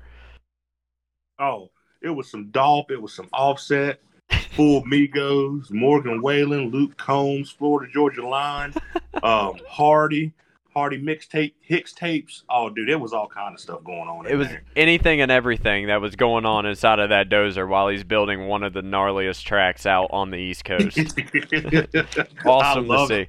Oh, 1.39 1.71
it 2.03 2.11
was 2.11 2.31
some 2.31 2.51
Dolph, 2.51 2.91
it 2.91 3.01
was 3.01 3.15
some 3.15 3.29
Offset, 3.33 4.01
Full 4.31 4.83
Migos, 4.85 5.71
Morgan 5.71 6.21
Wallen, 6.21 6.71
Luke 6.71 6.97
Combs, 6.97 7.51
Florida 7.51 7.91
Georgia 7.93 8.27
Line, 8.27 8.75
um, 9.23 9.59
Hardy, 9.69 10.33
Hardy 10.75 11.01
mixtape, 11.01 11.55
Hicks 11.61 11.93
tapes. 11.93 12.43
Oh, 12.51 12.69
dude, 12.69 12.89
it 12.89 13.01
was 13.01 13.13
all 13.13 13.27
kind 13.29 13.55
of 13.55 13.61
stuff 13.61 13.83
going 13.85 14.09
on. 14.09 14.27
It 14.27 14.35
was 14.35 14.49
there. 14.49 14.63
anything 14.77 15.21
and 15.21 15.31
everything 15.31 15.87
that 15.87 16.01
was 16.01 16.17
going 16.17 16.45
on 16.45 16.67
inside 16.67 16.99
of 16.99 17.09
that 17.11 17.29
dozer 17.29 17.69
while 17.69 17.89
he's 17.89 18.05
building 18.05 18.47
one 18.47 18.63
of 18.63 18.73
the 18.73 18.83
gnarliest 18.83 19.45
tracks 19.45 19.87
out 19.87 20.09
on 20.11 20.31
the 20.31 20.39
East 20.39 20.65
Coast. 20.65 20.99
Awesome 22.45 22.89
to 22.89 23.07
see. 23.07 23.15
It. 23.15 23.29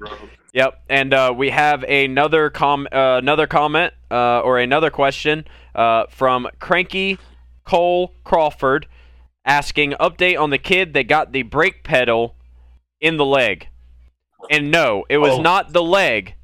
Yep, 0.54 0.82
and 0.90 1.14
uh, 1.14 1.34
we 1.36 1.52
have 1.52 1.84
another 1.84 2.50
com 2.50 2.88
uh, 2.92 3.18
another 3.18 3.46
comment 3.46 3.94
uh, 4.10 4.42
or 4.42 4.58
another 4.58 4.90
question 4.90 5.46
uh, 5.76 6.06
from 6.10 6.48
Cranky 6.60 7.20
Cole 7.66 8.14
Crawford 8.24 8.88
asking 9.46 9.92
update 9.94 10.40
on 10.40 10.50
the 10.50 10.58
kid 10.58 10.94
that 10.94 11.08
got 11.08 11.32
the 11.32 11.44
brake 11.44 11.84
pedal 11.84 12.36
in 13.02 13.18
the 13.18 13.26
leg. 13.26 13.70
And 14.50 14.72
no, 14.72 15.06
it 15.10 15.18
was 15.18 15.34
Oh. 15.38 15.42
not 15.42 15.74
the 15.74 15.84
leg; 15.84 16.36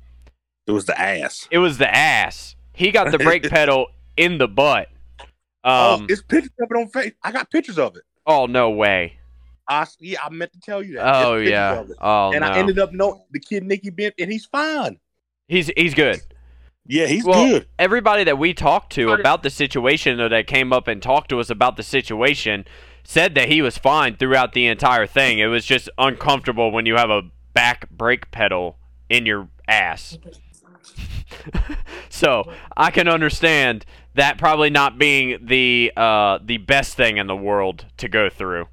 It 0.67 0.71
was 0.71 0.85
the 0.85 0.99
ass. 0.99 1.47
it 1.51 1.59
was 1.59 1.77
the 1.77 1.93
ass. 1.93 2.55
He 2.73 2.91
got 2.91 3.11
the 3.11 3.17
brake 3.19 3.43
pedal 3.49 3.87
in 4.17 4.37
the 4.37 4.47
butt. 4.47 4.89
oh, 5.63 5.93
Um, 5.95 6.07
it's 6.09 6.21
pictures 6.21 6.51
of 6.59 6.67
it 6.71 6.75
on 6.77 6.87
face. 6.89 7.13
I 7.23 7.31
got 7.31 7.49
pictures 7.49 7.79
of 7.79 7.95
it. 7.95 8.03
oh 8.25 8.45
no 8.47 8.69
way! 8.71 9.17
I 9.69 9.85
yeah, 9.99 10.19
I 10.23 10.29
meant 10.29 10.51
to 10.53 10.59
tell 10.59 10.83
you 10.83 10.95
that. 10.95 11.25
Oh 11.25 11.35
yeah. 11.37 11.83
Oh 12.01 12.31
and 12.31 12.41
no. 12.41 12.47
I 12.47 12.57
ended 12.57 12.79
up 12.79 12.91
knowing 12.91 13.21
the 13.31 13.39
kid 13.39 13.63
Nicky 13.63 13.89
Bent, 13.91 14.13
and 14.19 14.31
he's 14.31 14.45
fine. 14.45 14.99
he's 15.47 15.71
he's 15.77 15.93
good. 15.93 16.21
Yeah, 16.87 17.07
he's 17.07 17.25
Well, 17.25 17.47
good. 17.47 17.67
everybody 17.79 18.23
that 18.25 18.37
we 18.37 18.53
talked 18.53 18.91
to 18.93 19.09
about 19.11 19.41
the 19.43 19.49
situation 19.49 20.19
or 20.19 20.29
that 20.29 20.45
came 20.47 20.71
up 20.71 20.87
and 20.87 21.01
talked 21.01 21.29
to 21.29 21.39
us 21.39 21.49
about 21.49 21.77
the 21.77 21.83
situation 21.83 22.65
said 23.03 23.35
that 23.35 23.49
he 23.49 23.61
was 23.61 23.77
fine 23.77 24.15
throughout 24.17 24.53
the 24.53 24.67
entire 24.67 25.07
thing. 25.07 25.39
It 25.39 25.47
was 25.47 25.65
just 25.65 25.89
uncomfortable 25.97 26.71
when 26.71 26.85
you 26.85 26.95
have 26.95 27.09
a 27.09 27.23
back 27.53 27.89
brake 27.89 28.29
pedal 28.31 28.77
in 29.09 29.25
your 29.25 29.47
ass. 29.67 30.17
so 32.09 32.51
I 32.77 32.91
can 32.91 33.07
understand 33.07 33.85
that 34.13 34.37
probably 34.37 34.69
not 34.69 34.97
being 34.97 35.37
the 35.45 35.91
uh, 35.97 36.39
the 36.43 36.57
best 36.57 36.95
thing 36.95 37.17
in 37.17 37.27
the 37.27 37.35
world 37.35 37.85
to 37.97 38.07
go 38.07 38.29
through. 38.29 38.67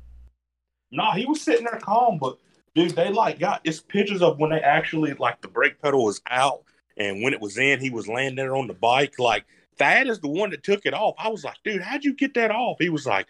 No, 0.90 1.10
he 1.12 1.24
was 1.26 1.40
sitting 1.40 1.64
there 1.64 1.80
calm, 1.80 2.18
but 2.18 2.36
dude, 2.74 2.90
they 2.92 3.10
like 3.10 3.38
got 3.38 3.60
it's 3.64 3.80
pictures 3.80 4.22
of 4.22 4.38
when 4.38 4.50
they 4.50 4.60
actually 4.60 5.14
like 5.14 5.40
the 5.40 5.48
brake 5.48 5.80
pedal 5.80 6.04
was 6.04 6.20
out 6.30 6.62
and 7.02 7.22
when 7.22 7.32
it 7.32 7.40
was 7.40 7.58
in, 7.58 7.80
he 7.80 7.90
was 7.90 8.08
laying 8.08 8.34
there 8.34 8.56
on 8.56 8.66
the 8.66 8.74
bike. 8.74 9.18
Like 9.18 9.44
Thad 9.76 10.06
is 10.08 10.20
the 10.20 10.28
one 10.28 10.50
that 10.50 10.62
took 10.62 10.86
it 10.86 10.94
off. 10.94 11.14
I 11.18 11.28
was 11.28 11.44
like, 11.44 11.56
dude, 11.64 11.82
how'd 11.82 12.04
you 12.04 12.14
get 12.14 12.34
that 12.34 12.50
off? 12.50 12.76
He 12.78 12.88
was 12.88 13.06
like, 13.06 13.26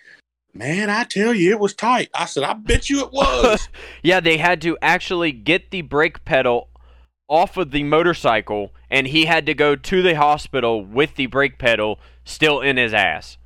Man, 0.55 0.91
I 0.91 1.05
tell 1.05 1.33
you, 1.33 1.51
it 1.51 1.59
was 1.61 1.73
tight. 1.73 2.11
I 2.15 2.27
said, 2.27 2.43
I 2.43 2.53
bet 2.53 2.91
you 2.91 3.01
it 3.05 3.13
was. 3.13 3.69
Yeah, 4.03 4.21
they 4.21 4.37
had 4.37 4.61
to 4.63 4.77
actually 4.83 5.33
get 5.33 5.71
the 5.71 5.81
brake 5.83 6.25
pedal 6.27 6.69
off 7.29 7.57
of 7.57 7.71
the 7.71 7.83
motorcycle, 7.85 8.73
and 8.91 9.07
he 9.07 9.25
had 9.25 9.47
to 9.47 9.55
go 9.55 9.75
to 9.77 10.03
the 10.03 10.15
hospital 10.15 10.85
with 10.85 11.15
the 11.15 11.27
brake 11.27 11.57
pedal 11.59 11.99
still 12.25 12.61
in 12.61 12.77
his 12.77 12.93
ass. 12.93 13.39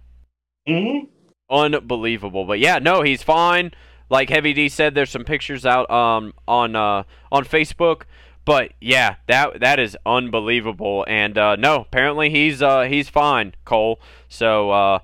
hmm 0.67 1.05
Unbelievable. 1.49 2.45
But 2.45 2.59
yeah, 2.59 2.81
no, 2.81 3.03
he's 3.03 3.23
fine. 3.23 3.71
Like 4.11 4.31
Heavy 4.31 4.53
D 4.53 4.69
said, 4.69 4.95
there's 4.97 5.11
some 5.11 5.25
pictures 5.25 5.65
out 5.65 5.89
um 5.91 6.33
on 6.49 6.75
uh 6.75 7.05
on 7.31 7.45
Facebook. 7.45 8.03
But 8.47 8.73
yeah, 8.81 9.17
that 9.27 9.61
that 9.61 9.79
is 9.79 9.99
unbelievable. 10.07 11.05
And 11.07 11.37
uh, 11.37 11.57
no, 11.57 11.81
apparently 11.83 12.31
he's 12.31 12.63
uh 12.63 12.83
he's 12.83 13.11
fine, 13.11 13.55
Cole. 13.67 14.01
So 14.29 14.71
uh 14.71 14.99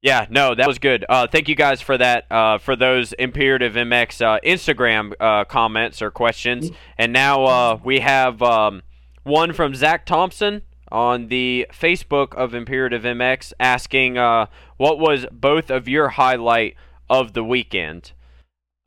yeah, 0.00 0.26
no, 0.28 0.56
that 0.56 0.66
was 0.66 0.80
good. 0.80 1.04
Uh, 1.08 1.28
thank 1.28 1.48
you 1.48 1.54
guys 1.54 1.80
for 1.80 1.96
that. 1.96 2.26
Uh, 2.28 2.58
for 2.58 2.74
those 2.74 3.12
Imperative 3.12 3.74
MX 3.74 4.20
uh, 4.20 4.40
Instagram 4.44 5.46
comments 5.46 6.02
or 6.02 6.10
questions, 6.10 6.72
and 6.98 7.12
now 7.12 7.76
we 7.84 8.00
have 8.00 8.42
um, 8.42 8.82
one 9.22 9.52
from 9.52 9.76
Zach 9.76 10.04
Thompson 10.04 10.62
on 10.90 11.28
the 11.28 11.68
Facebook 11.72 12.34
of 12.34 12.52
Imperative 12.52 13.04
MX 13.04 13.52
asking, 13.60 14.16
"What 14.16 14.98
was 14.98 15.24
both 15.30 15.70
of 15.70 15.86
your 15.88 16.08
highlight 16.08 16.74
of 17.08 17.32
the 17.32 17.44
weekend?" 17.44 18.10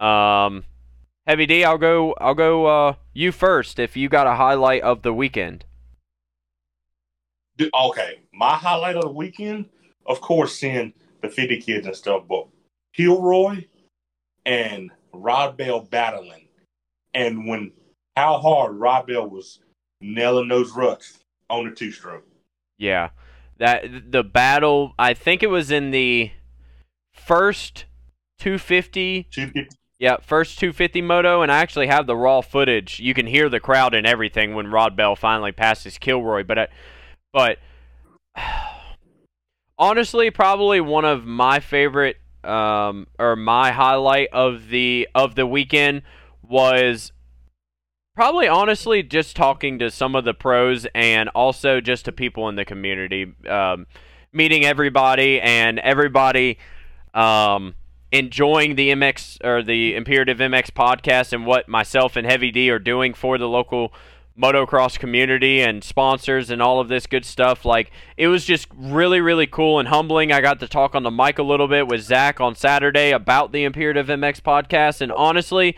Um, 0.01 0.65
Heavy 1.27 1.47
D, 1.47 1.63
I'll 1.63 1.77
go. 1.77 2.13
I'll 2.19 2.35
go. 2.35 2.65
Uh, 2.65 2.93
you 3.13 3.31
first. 3.31 3.79
If 3.79 3.97
you 3.97 4.09
got 4.09 4.27
a 4.27 4.35
highlight 4.35 4.83
of 4.83 5.01
the 5.01 5.13
weekend. 5.13 5.65
Okay, 7.73 8.19
my 8.33 8.55
highlight 8.55 8.97
of 8.97 9.03
the 9.03 9.11
weekend, 9.11 9.69
of 10.05 10.21
course, 10.21 10.55
seeing 10.55 10.93
the 11.21 11.29
50 11.29 11.61
kids 11.61 11.87
and 11.87 11.95
stuff, 11.95 12.23
but 12.27 12.47
Kilroy 12.93 13.65
and 14.45 14.91
Rod 15.13 15.57
Bell 15.57 15.79
battling. 15.79 16.49
And 17.13 17.47
when 17.47 17.71
how 18.15 18.39
hard 18.39 18.75
Rod 18.75 19.07
Bell 19.07 19.27
was 19.27 19.59
nailing 20.01 20.49
those 20.49 20.71
ruts 20.71 21.19
on 21.49 21.65
the 21.65 21.71
two 21.71 21.91
stroke. 21.91 22.25
Yeah, 22.77 23.09
that 23.57 24.11
the 24.11 24.23
battle. 24.23 24.93
I 24.99 25.13
think 25.13 25.41
it 25.41 25.49
was 25.49 25.71
in 25.71 25.91
the 25.91 26.31
first 27.13 27.85
250. 28.39 29.27
250. 29.31 29.75
Yeah, 29.97 30.17
first 30.21 30.59
250 30.59 31.01
moto, 31.01 31.41
and 31.41 31.51
I 31.51 31.59
actually 31.59 31.87
have 31.87 32.05
the 32.05 32.17
raw 32.17 32.41
footage. 32.41 32.99
You 32.99 33.13
can 33.13 33.27
hear 33.27 33.47
the 33.47 33.61
crowd 33.61 33.93
and 33.93 34.05
everything 34.05 34.53
when 34.53 34.67
Rod 34.67 34.97
Bell 34.97 35.15
finally 35.15 35.53
passes 35.53 35.97
Kilroy. 35.97 36.43
But, 36.43 36.59
I, 36.59 36.67
but 37.31 37.59
honestly, 39.77 40.31
probably 40.31 40.81
one 40.81 41.05
of 41.05 41.25
my 41.25 41.61
favorite 41.61 42.17
um, 42.43 43.07
or 43.17 43.35
my 43.35 43.71
highlight 43.71 44.29
of 44.31 44.67
the 44.69 45.07
of 45.15 45.35
the 45.35 45.47
weekend 45.47 46.03
was 46.43 47.11
probably 48.15 48.47
honestly 48.47 49.01
just 49.01 49.35
talking 49.35 49.79
to 49.79 49.89
some 49.89 50.15
of 50.15 50.25
the 50.25 50.33
pros 50.33 50.85
and 50.93 51.29
also 51.29 51.81
just 51.81 52.05
to 52.05 52.11
people 52.11 52.47
in 52.49 52.55
the 52.55 52.65
community, 52.65 53.33
um, 53.49 53.87
meeting 54.31 54.63
everybody 54.63 55.41
and 55.41 55.79
everybody 55.79 56.57
um, 57.13 57.73
enjoying 58.17 58.75
the 58.75 58.91
MX 58.91 59.43
or 59.43 59.61
the 59.61 59.93
Imperative 59.95 60.37
MX 60.37 60.71
podcast 60.71 61.33
and 61.33 61.45
what 61.45 61.67
myself 61.67 62.15
and 62.15 62.25
Heavy 62.25 62.49
D 62.49 62.69
are 62.69 62.79
doing 62.79 63.13
for 63.13 63.37
the 63.37 63.49
local 63.49 63.93
motocross 64.39 64.97
community 64.97 65.61
and 65.61 65.83
sponsors 65.83 66.49
and 66.49 66.61
all 66.61 66.79
of 66.79 66.87
this 66.87 67.07
good 67.07 67.25
stuff. 67.25 67.65
Like 67.65 67.91
it 68.15 68.27
was 68.27 68.45
just 68.45 68.67
really, 68.73 69.19
really 69.19 69.47
cool 69.47 69.79
and 69.79 69.89
humbling. 69.89 70.31
I 70.31 70.39
got 70.39 70.61
to 70.61 70.67
talk 70.67 70.95
on 70.95 71.03
the 71.03 71.11
mic 71.11 71.39
a 71.39 71.43
little 71.43 71.67
bit 71.67 71.87
with 71.87 72.01
Zach 72.01 72.39
on 72.39 72.55
Saturday 72.55 73.11
about 73.11 73.51
the 73.51 73.65
Imperative 73.65 74.07
MX 74.07 74.41
podcast, 74.41 75.01
and 75.01 75.11
honestly, 75.11 75.75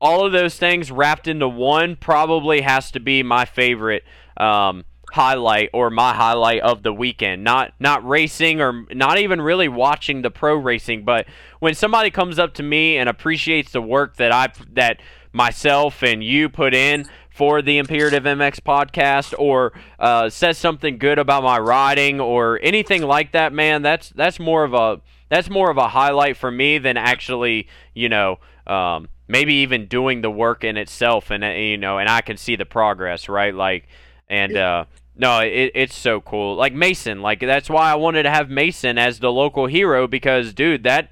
all 0.00 0.26
of 0.26 0.32
those 0.32 0.56
things 0.56 0.90
wrapped 0.90 1.28
into 1.28 1.48
one 1.48 1.96
probably 1.96 2.62
has 2.62 2.90
to 2.90 3.00
be 3.00 3.22
my 3.22 3.44
favorite. 3.44 4.04
Um, 4.36 4.84
highlight 5.16 5.70
or 5.72 5.90
my 5.90 6.14
highlight 6.14 6.60
of 6.60 6.82
the 6.82 6.92
weekend. 6.92 7.42
Not 7.42 7.72
not 7.80 8.06
racing 8.06 8.60
or 8.60 8.84
not 8.92 9.18
even 9.18 9.40
really 9.40 9.66
watching 9.66 10.22
the 10.22 10.30
pro 10.30 10.54
racing, 10.54 11.04
but 11.04 11.26
when 11.58 11.74
somebody 11.74 12.10
comes 12.10 12.38
up 12.38 12.54
to 12.54 12.62
me 12.62 12.98
and 12.98 13.08
appreciates 13.08 13.72
the 13.72 13.80
work 13.82 14.16
that 14.16 14.30
I 14.30 14.52
that 14.74 15.00
myself 15.32 16.02
and 16.02 16.22
you 16.22 16.48
put 16.48 16.74
in 16.74 17.06
for 17.30 17.60
the 17.60 17.78
Imperative 17.78 18.24
MX 18.24 18.60
podcast 18.60 19.34
or 19.38 19.72
uh, 19.98 20.30
says 20.30 20.56
something 20.56 20.96
good 20.98 21.18
about 21.18 21.42
my 21.42 21.58
riding 21.58 22.20
or 22.20 22.58
anything 22.62 23.02
like 23.02 23.32
that, 23.32 23.52
man, 23.52 23.82
that's 23.82 24.10
that's 24.10 24.38
more 24.38 24.64
of 24.64 24.74
a 24.74 25.00
that's 25.28 25.50
more 25.50 25.70
of 25.70 25.78
a 25.78 25.88
highlight 25.88 26.36
for 26.36 26.50
me 26.50 26.78
than 26.78 26.96
actually, 26.96 27.68
you 27.94 28.08
know, 28.08 28.38
um, 28.66 29.08
maybe 29.28 29.54
even 29.54 29.86
doing 29.86 30.20
the 30.20 30.30
work 30.30 30.62
in 30.62 30.76
itself 30.76 31.30
and 31.30 31.42
uh, 31.42 31.48
you 31.48 31.78
know, 31.78 31.98
and 31.98 32.08
I 32.08 32.20
can 32.20 32.36
see 32.36 32.54
the 32.56 32.66
progress, 32.66 33.28
right? 33.28 33.54
Like 33.54 33.88
and 34.28 34.56
uh, 34.56 34.84
no, 35.16 35.40
it, 35.40 35.72
it's 35.74 35.96
so 35.96 36.20
cool. 36.20 36.56
Like 36.56 36.74
Mason, 36.74 37.22
like 37.22 37.40
that's 37.40 37.70
why 37.70 37.90
I 37.90 37.94
wanted 37.94 38.24
to 38.24 38.30
have 38.30 38.50
Mason 38.50 38.98
as 38.98 39.18
the 39.18 39.32
local 39.32 39.66
hero 39.66 40.06
because, 40.06 40.52
dude, 40.52 40.84
that 40.84 41.10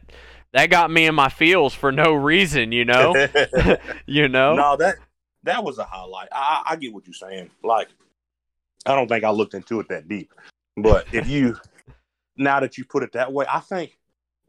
that 0.53 0.71
got 0.71 0.91
me 0.91 1.07
in 1.07 1.15
my 1.15 1.29
feels 1.29 1.75
for 1.75 1.91
no 1.91 2.13
reason, 2.13 2.71
you 2.71 2.85
know. 2.85 3.15
you 4.07 4.29
know. 4.29 4.55
No, 4.55 4.77
that 4.77 4.97
that 5.43 5.65
was 5.65 5.79
a 5.79 5.85
highlight. 5.85 6.29
I, 6.33 6.63
I 6.67 6.77
get 6.77 6.93
what 6.93 7.07
you're 7.07 7.15
saying. 7.15 7.51
Like, 7.63 7.89
I 8.87 8.95
don't 8.95 9.09
think 9.09 9.25
I 9.25 9.31
looked 9.31 9.55
into 9.55 9.81
it 9.81 9.89
that 9.89 10.09
deep, 10.09 10.33
but 10.77 11.07
if 11.13 11.29
you 11.29 11.57
now 12.37 12.61
that 12.61 12.77
you 12.77 12.85
put 12.85 13.03
it 13.03 13.13
that 13.13 13.33
way, 13.33 13.47
I 13.51 13.61
think 13.61 13.99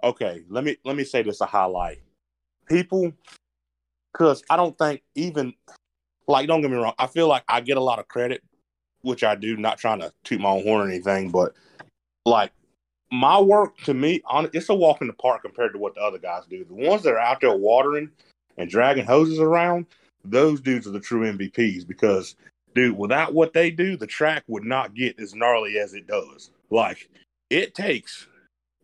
okay. 0.04 0.44
Let 0.50 0.64
me 0.64 0.78
let 0.84 0.96
me 0.96 1.06
say 1.06 1.24
this 1.24 1.42
a 1.42 1.46
highlight. 1.46 2.02
People, 2.68 3.14
because 4.12 4.44
I 4.50 4.58
don't 4.58 4.78
think 4.78 5.02
even 5.16 5.54
like 6.28 6.48
don't 6.48 6.62
get 6.62 6.72
me 6.72 6.78
wrong. 6.78 6.94
I 7.00 7.08
feel 7.08 7.28
like 7.28 7.44
I 7.48 7.62
get 7.62 7.78
a 7.78 7.82
lot 7.82 8.00
of 8.00 8.08
credit, 8.08 8.44
which 9.06 9.24
I 9.24 9.36
do. 9.36 9.58
Not 9.58 9.78
trying 9.78 10.00
to 10.00 10.12
toot 10.24 10.42
my 10.42 10.50
own 10.50 10.64
horn 10.64 10.88
or 10.88 10.92
anything, 10.92 11.30
but 11.30 11.54
like 12.26 12.52
my 13.12 13.40
work 13.40 13.78
to 13.84 13.94
me, 13.94 14.22
on 14.26 14.50
it's 14.54 14.70
a 14.70 14.76
walk 14.76 15.02
in 15.02 15.08
the 15.08 15.14
park 15.14 15.44
compared 15.44 15.74
to 15.74 15.80
what 15.80 15.96
the 15.96 16.02
other 16.02 16.18
guys 16.18 16.44
do. 16.50 16.66
The 16.66 16.74
ones 16.74 17.04
that 17.04 17.14
are 17.14 17.20
out 17.20 17.42
there 17.42 17.56
watering 17.56 18.10
and 18.58 18.70
dragging 18.70 19.06
hoses 19.06 19.40
around, 19.40 19.86
those 20.24 20.60
dudes 20.60 20.88
are 20.88 20.92
the 20.92 21.00
true 21.00 21.32
MVPs 21.32 21.88
because, 21.88 22.36
dude, 22.74 22.98
without 22.98 23.34
what 23.34 23.54
they 23.54 23.70
do, 23.70 23.96
the 23.96 24.08
track 24.08 24.44
would 24.48 24.64
not 24.64 24.96
get 24.96 25.20
as 25.20 25.36
gnarly 25.36 25.78
as 25.78 25.94
it 25.94 26.08
does. 26.08 26.52
Like, 26.72 27.10
it 27.50 27.76
takes 27.76 28.28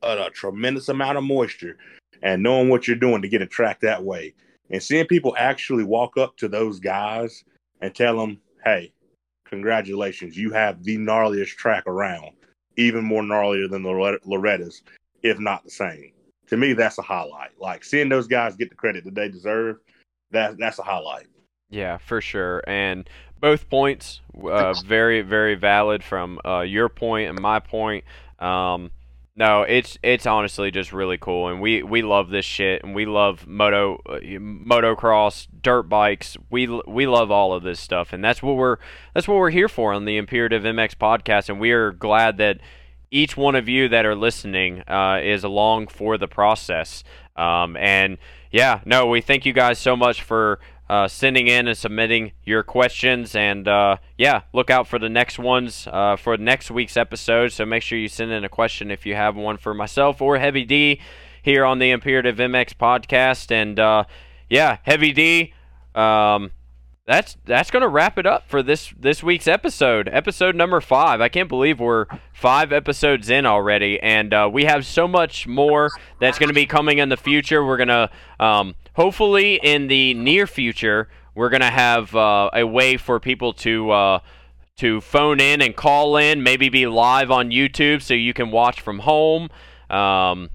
a, 0.04 0.26
a 0.26 0.30
tremendous 0.30 0.90
amount 0.90 1.18
of 1.18 1.24
moisture 1.24 1.78
and 2.22 2.44
knowing 2.44 2.70
what 2.70 2.88
you're 2.88 2.96
doing 2.96 3.22
to 3.22 3.28
get 3.28 3.42
a 3.42 3.48
track 3.48 3.80
that 3.82 4.04
way. 4.04 4.34
And 4.70 4.82
seeing 4.82 5.08
people 5.08 5.36
actually 5.38 5.84
walk 5.84 6.18
up 6.18 6.38
to 6.38 6.48
those 6.48 6.80
guys 6.80 7.44
and 7.82 7.94
tell 7.94 8.18
them, 8.18 8.40
hey, 8.64 8.94
congratulations, 9.52 10.38
you 10.38 10.52
have 10.52 10.84
the 10.84 10.98
gnarliest 10.98 11.56
track 11.56 11.86
around, 11.86 12.32
even 12.78 13.04
more 13.04 13.22
gnarlier 13.22 13.70
than 13.70 13.84
the 13.84 14.20
Loretta's, 14.26 14.82
if 15.22 15.40
not 15.40 15.64
the 15.64 15.70
same. 15.70 16.12
To 16.48 16.58
me, 16.58 16.74
that's 16.74 16.98
a 16.98 17.04
highlight. 17.04 17.52
Like 17.60 17.84
seeing 17.84 18.10
those 18.10 18.28
guys 18.28 18.56
get 18.56 18.70
the 18.70 18.76
credit 18.76 19.04
that 19.06 19.16
they 19.16 19.30
deserve 19.30 19.78
that 20.32 20.58
that's 20.58 20.80
a 20.80 20.84
highlight. 20.84 21.28
Yeah, 21.70 21.98
for 21.98 22.22
sure. 22.22 22.64
And 22.68 23.10
both 23.40 23.70
points, 23.70 24.22
uh, 24.44 24.74
very 24.86 25.22
very 25.22 25.56
valid 25.56 26.04
from 26.04 26.40
uh, 26.46 26.62
your 26.62 26.90
point 26.90 27.30
and 27.30 27.40
my 27.40 27.60
point. 27.60 28.04
Um, 28.40 28.92
no, 29.36 29.62
it's 29.62 29.98
it's 30.04 30.26
honestly 30.26 30.72
just 30.72 30.92
really 30.92 31.18
cool, 31.18 31.48
and 31.48 31.62
we, 31.62 31.84
we 31.84 32.02
love 32.02 32.30
this 32.30 32.44
shit, 32.44 32.84
and 32.84 32.94
we 32.94 33.06
love 33.06 33.48
moto, 33.48 34.02
uh, 34.06 34.20
motocross, 34.20 35.48
dirt 35.62 35.84
bikes. 35.84 36.36
We 36.50 36.68
we 36.86 37.08
love 37.08 37.32
all 37.32 37.54
of 37.54 37.64
this 37.64 37.80
stuff, 37.80 38.12
and 38.12 38.24
that's 38.24 38.44
what 38.44 38.58
we're 38.58 38.78
that's 39.14 39.28
what 39.30 39.38
we're 39.38 39.50
here 39.52 39.70
for 39.70 39.94
on 39.94 40.04
the 40.04 40.18
Imperative 40.18 40.64
MX 40.64 40.96
podcast, 40.96 41.48
and 41.48 41.62
we 41.62 41.72
are 41.72 41.92
glad 41.92 42.38
that 42.38 42.60
each 43.10 43.38
one 43.38 43.56
of 43.56 43.70
you 43.70 43.88
that 43.90 44.06
are 44.06 44.16
listening 44.16 44.82
uh, 44.82 45.20
is 45.24 45.44
along 45.44 45.88
for 45.88 46.18
the 46.18 46.28
process. 46.28 47.04
Um, 47.36 47.78
and 47.78 48.18
yeah, 48.52 48.82
no, 48.86 49.08
we 49.08 49.22
thank 49.22 49.46
you 49.46 49.54
guys 49.54 49.80
so 49.80 49.96
much 49.96 50.22
for 50.22 50.60
uh, 50.92 51.08
sending 51.08 51.48
in 51.48 51.70
and 51.70 51.78
submitting 51.78 52.34
your 52.44 52.64
questions. 52.64 53.34
And 53.34 53.66
uh, 53.66 53.96
yeah, 54.18 54.42
look 54.52 54.70
out 54.70 54.90
for 54.90 55.00
the 55.00 55.08
next 55.08 55.40
ones 55.40 55.88
uh, 55.90 56.18
for 56.18 56.36
next 56.36 56.70
week's 56.70 56.98
episode. 56.98 57.54
So 57.54 57.66
make 57.66 57.82
sure 57.82 57.98
you 57.98 58.10
send 58.10 58.30
in 58.34 58.44
a 58.44 58.50
question 58.50 58.92
if 58.92 59.06
you 59.06 59.16
have 59.16 59.38
one 59.38 59.56
for 59.56 59.74
myself 59.74 60.22
or 60.22 60.38
Heavy 60.38 60.66
D 60.66 61.00
here 61.42 61.64
on 61.64 61.80
the 61.80 61.92
Imperative 61.92 62.36
MX 62.36 62.74
podcast. 62.74 63.52
And 63.52 63.80
uh, 63.80 64.04
yeah, 64.50 64.80
Heavy 64.84 65.14
D. 65.14 65.54
Um, 65.96 66.52
that's 67.08 67.38
that's 67.46 67.72
gonna 67.72 67.88
wrap 67.88 68.18
it 68.18 68.26
up 68.26 68.50
for 68.50 68.62
this 68.62 68.94
this 69.00 69.24
week's 69.24 69.48
episode, 69.48 70.10
episode 70.12 70.56
number 70.56 70.82
five. 70.82 71.22
I 71.22 71.30
can't 71.30 71.50
believe 71.50 71.80
we're 71.80 72.06
five 72.34 72.72
episodes 72.74 73.30
in 73.30 73.46
already, 73.46 74.00
and 74.00 74.34
uh, 74.34 74.50
we 74.52 74.66
have 74.66 74.86
so 74.86 75.08
much 75.08 75.48
more 75.48 75.90
that's 76.20 76.38
gonna 76.38 76.54
be 76.54 76.66
coming 76.66 77.00
in 77.00 77.10
the 77.10 77.18
future. 77.18 77.66
We're 77.66 77.78
gonna 77.78 78.12
um, 78.40 78.76
hopefully 78.94 79.60
in 79.64 79.88
the 79.88 80.14
near 80.14 80.48
future 80.48 81.08
we're 81.34 81.50
gonna 81.50 81.72
have 81.72 82.16
uh, 82.16 82.50
a 82.54 82.66
way 82.66 82.98
for 82.98 83.20
people 83.20 83.54
to 83.54 83.92
uh, 83.92 84.20
to 84.78 85.02
phone 85.02 85.40
in 85.40 85.62
and 85.62 85.76
call 85.76 86.18
in, 86.18 86.44
maybe 86.44 86.70
be 86.70 86.88
live 86.88 87.30
on 87.32 87.52
YouTube 87.52 88.02
so 88.02 88.14
you 88.14 88.34
can 88.34 88.52
watch 88.52 88.82
from 88.82 89.00
home. 89.00 89.50
Um, 89.90 90.50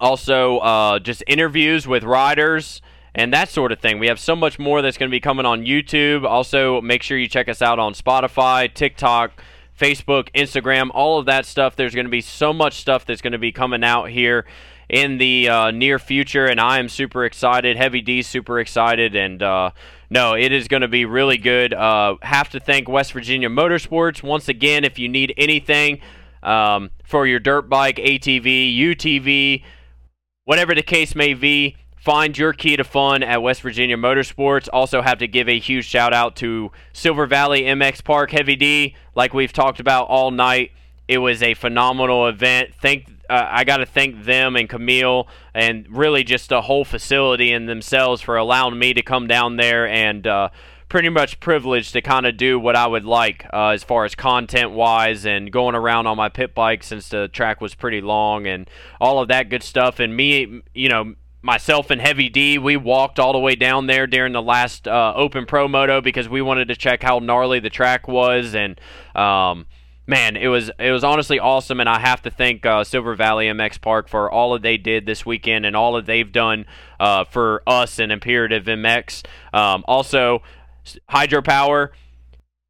also, 0.00 0.58
uh, 0.58 0.98
just 0.98 1.22
interviews 1.26 1.86
with 1.86 2.02
riders 2.02 2.82
and 3.14 3.32
that 3.32 3.48
sort 3.48 3.72
of 3.72 3.78
thing. 3.78 3.98
We 3.98 4.08
have 4.08 4.18
so 4.18 4.36
much 4.36 4.58
more 4.58 4.82
that's 4.82 4.98
going 4.98 5.10
to 5.10 5.14
be 5.14 5.20
coming 5.20 5.46
on 5.46 5.64
YouTube. 5.64 6.24
Also, 6.24 6.80
make 6.80 7.02
sure 7.02 7.16
you 7.16 7.28
check 7.28 7.48
us 7.48 7.62
out 7.62 7.78
on 7.78 7.94
Spotify, 7.94 8.72
TikTok, 8.72 9.40
Facebook, 9.78 10.28
Instagram, 10.34 10.90
all 10.92 11.18
of 11.18 11.26
that 11.26 11.46
stuff. 11.46 11.76
There's 11.76 11.94
going 11.94 12.06
to 12.06 12.10
be 12.10 12.20
so 12.20 12.52
much 12.52 12.74
stuff 12.74 13.06
that's 13.06 13.22
going 13.22 13.32
to 13.32 13.38
be 13.38 13.52
coming 13.52 13.84
out 13.84 14.10
here 14.10 14.44
in 14.88 15.18
the 15.18 15.48
uh, 15.48 15.70
near 15.70 15.98
future, 15.98 16.46
and 16.46 16.60
I 16.60 16.78
am 16.78 16.88
super 16.88 17.24
excited. 17.24 17.76
Heavy 17.76 18.00
D 18.00 18.22
super 18.22 18.60
excited, 18.60 19.16
and 19.16 19.42
uh, 19.42 19.70
no, 20.10 20.34
it 20.34 20.52
is 20.52 20.68
going 20.68 20.82
to 20.82 20.88
be 20.88 21.04
really 21.04 21.38
good. 21.38 21.74
Uh, 21.74 22.16
have 22.22 22.48
to 22.50 22.60
thank 22.60 22.88
West 22.88 23.12
Virginia 23.12 23.48
Motorsports 23.48 24.22
once 24.22 24.48
again. 24.48 24.84
If 24.84 24.98
you 24.98 25.08
need 25.08 25.34
anything 25.36 26.00
um, 26.42 26.90
for 27.04 27.26
your 27.26 27.40
dirt 27.40 27.68
bike, 27.68 27.96
ATV, 27.96 28.78
UTV, 28.78 29.62
whatever 30.44 30.74
the 30.74 30.82
case 30.82 31.14
may 31.14 31.34
be, 31.34 31.76
Find 32.06 32.38
your 32.38 32.52
key 32.52 32.76
to 32.76 32.84
fun 32.84 33.24
at 33.24 33.42
West 33.42 33.62
Virginia 33.62 33.96
Motorsports. 33.96 34.68
Also, 34.72 35.02
have 35.02 35.18
to 35.18 35.26
give 35.26 35.48
a 35.48 35.58
huge 35.58 35.86
shout 35.86 36.12
out 36.12 36.36
to 36.36 36.70
Silver 36.92 37.26
Valley 37.26 37.62
MX 37.62 38.04
Park 38.04 38.30
Heavy 38.30 38.54
D. 38.54 38.94
Like 39.16 39.34
we've 39.34 39.52
talked 39.52 39.80
about 39.80 40.04
all 40.04 40.30
night, 40.30 40.70
it 41.08 41.18
was 41.18 41.42
a 41.42 41.54
phenomenal 41.54 42.28
event. 42.28 42.70
Thank 42.80 43.15
uh, 43.28 43.48
I 43.50 43.64
got 43.64 43.78
to 43.78 43.86
thank 43.86 44.24
them 44.24 44.56
and 44.56 44.68
Camille 44.68 45.28
and 45.54 45.86
really 45.90 46.24
just 46.24 46.48
the 46.48 46.62
whole 46.62 46.84
facility 46.84 47.52
and 47.52 47.68
themselves 47.68 48.22
for 48.22 48.36
allowing 48.36 48.78
me 48.78 48.94
to 48.94 49.02
come 49.02 49.26
down 49.26 49.56
there 49.56 49.86
and 49.88 50.26
uh, 50.26 50.48
pretty 50.88 51.08
much 51.08 51.40
privileged 51.40 51.92
to 51.92 52.00
kind 52.00 52.26
of 52.26 52.36
do 52.36 52.58
what 52.58 52.76
I 52.76 52.86
would 52.86 53.04
like 53.04 53.46
uh, 53.52 53.68
as 53.68 53.82
far 53.82 54.04
as 54.04 54.14
content 54.14 54.70
wise 54.70 55.26
and 55.26 55.50
going 55.50 55.74
around 55.74 56.06
on 56.06 56.16
my 56.16 56.28
pit 56.28 56.54
bike 56.54 56.82
since 56.82 57.08
the 57.08 57.28
track 57.28 57.60
was 57.60 57.74
pretty 57.74 58.00
long 58.00 58.46
and 58.46 58.68
all 59.00 59.20
of 59.20 59.28
that 59.28 59.48
good 59.48 59.62
stuff. 59.62 59.98
And 59.98 60.16
me, 60.16 60.62
you 60.74 60.88
know, 60.88 61.14
myself 61.46 61.90
and 61.90 62.00
Heavy 62.00 62.28
D, 62.28 62.58
we 62.58 62.76
walked 62.76 63.18
all 63.18 63.32
the 63.32 63.38
way 63.38 63.54
down 63.54 63.86
there 63.86 64.06
during 64.06 64.32
the 64.32 64.42
last 64.42 64.86
uh, 64.86 65.12
Open 65.16 65.46
Pro 65.46 65.68
Moto 65.68 66.00
because 66.00 66.28
we 66.28 66.42
wanted 66.42 66.68
to 66.68 66.76
check 66.76 67.02
how 67.02 67.20
gnarly 67.20 67.60
the 67.60 67.70
track 67.70 68.08
was, 68.08 68.54
and 68.54 68.78
um, 69.14 69.66
man, 70.06 70.36
it 70.36 70.48
was 70.48 70.70
it 70.78 70.90
was 70.90 71.04
honestly 71.04 71.38
awesome. 71.38 71.80
And 71.80 71.88
I 71.88 71.98
have 71.98 72.22
to 72.22 72.30
thank 72.30 72.64
uh, 72.64 72.84
Silver 72.84 73.14
Valley 73.14 73.46
MX 73.46 73.80
Park 73.80 74.08
for 74.08 74.30
all 74.30 74.52
that 74.52 74.62
they 74.62 74.76
did 74.76 75.06
this 75.06 75.26
weekend 75.26 75.66
and 75.66 75.76
all 75.76 75.94
that 75.94 76.06
they've 76.06 76.30
done 76.30 76.66
uh, 77.00 77.24
for 77.24 77.62
us 77.66 77.98
and 77.98 78.12
Imperative 78.12 78.64
MX. 78.64 79.24
Um, 79.52 79.84
also, 79.86 80.42
hydropower. 81.10 81.88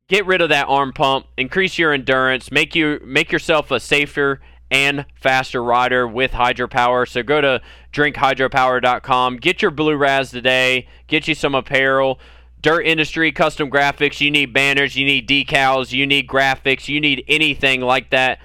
Get 0.08 0.24
rid 0.24 0.40
of 0.40 0.50
that 0.50 0.68
arm 0.68 0.92
pump, 0.92 1.26
increase 1.36 1.78
your 1.78 1.92
endurance, 1.92 2.52
make 2.52 2.76
you 2.76 3.00
make 3.04 3.32
yourself 3.32 3.72
a 3.72 3.80
safer 3.80 4.40
and 4.70 5.04
faster 5.14 5.62
rider 5.62 6.06
with 6.06 6.32
hydropower. 6.32 7.08
So 7.08 7.22
go 7.22 7.40
to 7.40 7.60
drinkhydropower.com. 7.92 9.36
Get 9.38 9.62
your 9.62 9.70
blue 9.70 9.96
raz 9.96 10.30
today. 10.30 10.86
Get 11.06 11.28
you 11.28 11.34
some 11.34 11.54
apparel. 11.54 12.20
Dirt 12.60 12.82
Industry 12.82 13.32
Kustom 13.32 13.70
graphics. 13.70 14.20
You 14.20 14.30
need 14.30 14.52
banners, 14.52 14.96
you 14.96 15.04
need 15.04 15.28
decals, 15.28 15.92
you 15.92 16.06
need 16.06 16.28
graphics, 16.28 16.88
you 16.88 17.00
need 17.00 17.24
anything 17.28 17.80
like 17.80 18.10
that. 18.10 18.38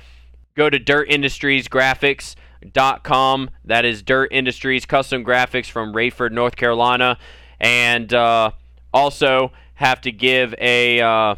Go 0.55 0.69
to 0.69 0.77
Dirt 0.77 1.09
Industries 1.09 1.67
Graphics.com. 1.67 3.49
That 3.65 3.85
is 3.85 4.03
Dirt 4.03 4.29
Industries 4.31 4.85
Kustom 4.85 5.25
graphics 5.25 5.69
from 5.69 5.93
Raeford, 5.93 6.31
North 6.31 6.55
Carolina. 6.55 7.17
And 7.59 8.13
uh, 8.13 8.51
also, 8.93 9.51
have 9.81 9.99
to 10.01 10.11
give 10.11 10.53
a 10.59 11.01
uh, 11.01 11.35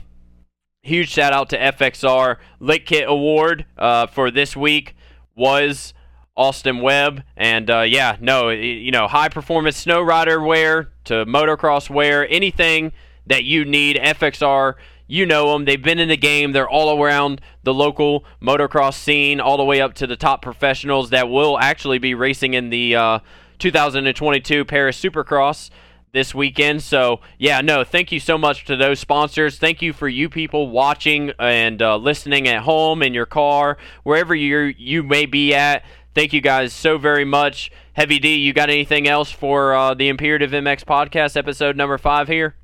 huge 0.82 1.10
shout 1.10 1.34
out 1.34 1.50
to 1.50 1.58
FXR 1.58 2.38
Lit 2.60 2.86
Kit 2.86 3.06
Award 3.08 3.66
uh, 3.78 4.08
for 4.08 4.30
this 4.30 4.56
week 4.56 4.96
was 5.36 5.94
Austin 6.36 6.82
Webb, 6.82 7.24
and 7.38 7.70
uh, 7.70 7.82
yeah, 7.82 8.18
no, 8.20 8.50
you 8.50 8.92
know, 8.92 9.08
high 9.08 9.30
performance 9.30 9.78
snow 9.78 10.02
rider 10.02 10.42
wear 10.42 10.90
to 11.06 11.26
motocross 11.26 11.90
wear, 11.90 12.28
anything 12.30 12.92
that 13.28 13.44
you 13.44 13.66
need, 13.66 13.98
FXR. 13.98 14.76
You 15.06 15.26
know 15.26 15.52
them. 15.54 15.66
They've 15.66 15.82
been 15.82 16.00
in 16.00 16.10
the 16.10 16.18
game. 16.18 16.54
They're 16.54 16.70
all 16.70 17.00
around 17.00 17.42
the 17.64 17.74
local 17.74 18.26
motocross 18.42 18.96
scene, 18.96 19.40
all 19.40 19.58
the 19.58 19.64
way 19.64 19.80
up 19.80 19.94
to 19.96 20.08
the 20.08 20.16
top 20.16 20.42
professionals 20.42 21.12
that 21.12 21.30
will 21.30 21.60
actually 21.60 22.00
be 22.00 22.16
racing 22.16 22.54
in 22.54 22.70
the 22.70 22.96
uh, 22.96 23.20
2022 23.60 24.66
Paris 24.66 25.00
Supercross 25.00 25.70
this 26.14 26.34
weekend. 26.34 26.82
So, 26.82 27.20
yeah, 27.38 27.62
no, 27.62 27.84
thank 27.84 28.12
you 28.12 28.20
so 28.20 28.38
much 28.38 28.66
to 28.66 28.76
those 28.78 29.00
sponsors. 29.00 29.58
Thank 29.58 29.82
you 29.82 29.94
for 29.94 30.08
you 30.08 30.30
people 30.30 30.70
watching 30.70 31.32
and 31.38 31.82
uh, 31.82 31.98
listening 31.98 32.48
at 32.48 32.62
home, 32.62 33.04
in 33.04 33.14
your 33.14 33.26
car, 33.26 33.78
wherever 34.04 34.34
you 34.34 34.74
you 34.78 35.04
may 35.04 35.26
be 35.26 35.54
at. 35.54 35.84
Thank 36.16 36.32
you 36.32 36.42
guys 36.42 36.74
so 36.74 37.00
very 37.00 37.26
much. 37.26 37.72
Heavy 37.94 38.20
D, 38.20 38.36
you 38.36 38.54
got 38.54 38.70
anything 38.70 39.08
else 39.08 39.32
for 39.32 39.74
uh, 39.74 39.96
the 39.96 40.10
Imperative 40.10 40.52
MX 40.52 40.84
podcast 40.86 41.36
episode 41.36 41.76
number 41.76 41.98
five 41.98 42.28
here? 42.28 42.56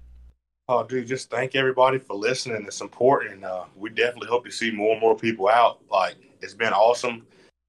Oh, 0.67 0.83
dude, 0.83 1.07
just 1.07 1.31
thank 1.31 1.55
everybody 1.55 1.97
for 1.97 2.15
listening. 2.15 2.63
It's 2.67 2.81
important. 2.81 3.43
Uh, 3.43 3.65
we 3.75 3.89
definitely 3.89 4.27
hope 4.27 4.45
to 4.45 4.51
see 4.51 4.69
more 4.69 4.91
and 4.91 5.01
more 5.01 5.15
people 5.15 5.47
out. 5.47 5.79
Like, 5.89 6.15
it's 6.41 6.53
been 6.53 6.73
awesome. 6.73 7.25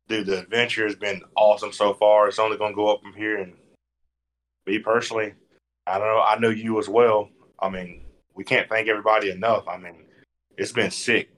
Dude, 0.07 0.27
the 0.27 0.40
adventure 0.40 0.85
has 0.85 0.97
been 0.97 1.23
awesome 1.35 1.73
so 1.73 1.94
far. 1.94 2.28
It's 2.28 2.39
only 2.39 2.59
going 2.59 2.73
to 2.73 2.77
go 2.77 2.93
up 2.93 3.01
from 3.01 3.15
here. 3.15 3.39
And 3.39 3.55
me 4.66 4.81
personally, 4.81 5.32
I 5.86 5.97
don't 5.98 6.09
know. 6.09 6.20
I 6.20 6.39
know 6.39 6.51
you 6.51 6.78
as 6.78 6.90
well. 6.90 7.31
I 7.59 7.70
mean, 7.70 8.02
we 8.35 8.44
can't 8.44 8.69
thank 8.69 8.86
everybody 8.86 9.31
enough. 9.31 9.66
I 9.66 9.78
mean, 9.78 10.05
it's 10.59 10.73
been 10.73 10.90
sick. 10.90 11.31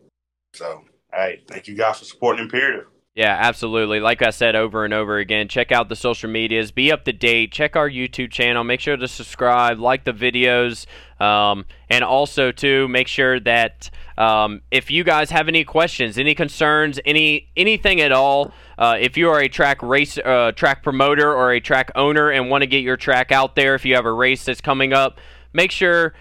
So, 0.54 0.82
hey, 1.12 1.42
thank 1.46 1.68
you 1.68 1.76
guys 1.76 2.00
for 2.00 2.06
supporting 2.06 2.42
Imperative. 2.42 2.86
Yeah, 3.14 3.36
absolutely. 3.38 4.00
Like 4.00 4.22
I 4.22 4.30
said 4.30 4.56
over 4.56 4.86
and 4.86 4.94
over 4.94 5.18
again, 5.18 5.46
check 5.46 5.70
out 5.70 5.90
the 5.90 5.96
social 5.96 6.30
medias, 6.30 6.72
be 6.72 6.90
up 6.90 7.04
to 7.04 7.12
date, 7.12 7.52
check 7.52 7.76
our 7.76 7.88
YouTube 7.90 8.30
channel, 8.30 8.64
make 8.64 8.80
sure 8.80 8.96
to 8.96 9.06
subscribe, 9.06 9.78
like 9.78 10.04
the 10.04 10.14
videos, 10.14 10.86
um, 11.22 11.66
and 11.90 12.04
also 12.04 12.52
to 12.52 12.88
make 12.88 13.08
sure 13.08 13.38
that 13.40 13.90
um, 14.16 14.62
if 14.70 14.90
you 14.90 15.04
guys 15.04 15.28
have 15.30 15.46
any 15.46 15.62
questions, 15.62 16.16
any 16.16 16.34
concerns, 16.34 16.98
any 17.04 17.50
anything 17.54 18.00
at 18.00 18.12
all, 18.12 18.50
uh, 18.78 18.96
if 18.98 19.18
you 19.18 19.28
are 19.28 19.40
a 19.40 19.48
track 19.48 19.82
race 19.82 20.16
uh, 20.16 20.52
track 20.52 20.82
promoter 20.82 21.34
or 21.34 21.52
a 21.52 21.60
track 21.60 21.92
owner 21.94 22.30
and 22.30 22.48
want 22.48 22.62
to 22.62 22.66
get 22.66 22.82
your 22.82 22.96
track 22.96 23.30
out 23.30 23.56
there, 23.56 23.74
if 23.74 23.84
you 23.84 23.94
have 23.94 24.06
a 24.06 24.12
race 24.12 24.46
that's 24.46 24.62
coming 24.62 24.94
up, 24.94 25.20
make 25.52 25.70
sure 25.70 26.14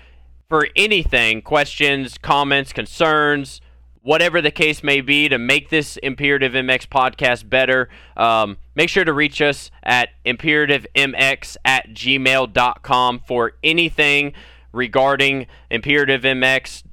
for 0.49 0.67
anything, 0.75 1.41
questions, 1.41 2.17
comments, 2.17 2.73
concerns 2.73 3.61
whatever 4.01 4.41
the 4.41 4.51
case 4.51 4.83
may 4.83 5.01
be, 5.01 5.29
to 5.29 5.37
make 5.37 5.69
this 5.69 5.97
Imperative 5.97 6.53
MX 6.53 6.87
podcast 6.87 7.49
better, 7.49 7.89
um, 8.17 8.57
make 8.75 8.89
sure 8.89 9.05
to 9.05 9.13
reach 9.13 9.41
us 9.41 9.71
at 9.83 10.09
imperativemx 10.25 11.57
at 11.63 11.89
gmail.com 11.89 13.19
for 13.27 13.53
anything 13.63 14.33
regarding 14.71 15.47
Imperative 15.69 16.21
MX 16.21 16.83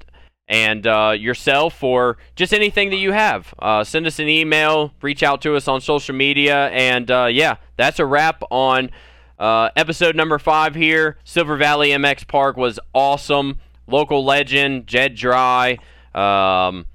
and 0.47 0.87
uh, 0.87 1.13
yourself 1.17 1.83
or 1.83 2.17
just 2.35 2.53
anything 2.53 2.89
that 2.89 2.97
you 2.97 3.11
have. 3.11 3.53
Uh, 3.59 3.83
send 3.83 4.07
us 4.07 4.19
an 4.19 4.27
email, 4.27 4.93
reach 5.01 5.23
out 5.23 5.41
to 5.43 5.55
us 5.55 5.67
on 5.67 5.79
social 5.79 6.15
media, 6.15 6.67
and 6.69 7.09
uh, 7.11 7.25
yeah, 7.25 7.57
that's 7.77 7.99
a 7.99 8.05
wrap 8.05 8.41
on 8.49 8.89
uh, 9.37 9.69
episode 9.75 10.15
number 10.15 10.37
five 10.39 10.75
here. 10.75 11.17
Silver 11.23 11.55
Valley 11.55 11.89
MX 11.89 12.27
Park 12.27 12.57
was 12.57 12.79
awesome. 12.93 13.59
Local 13.87 14.25
legend, 14.25 14.87
Jed 14.87 15.15
Dry. 15.15 15.77
Um, 16.13 16.85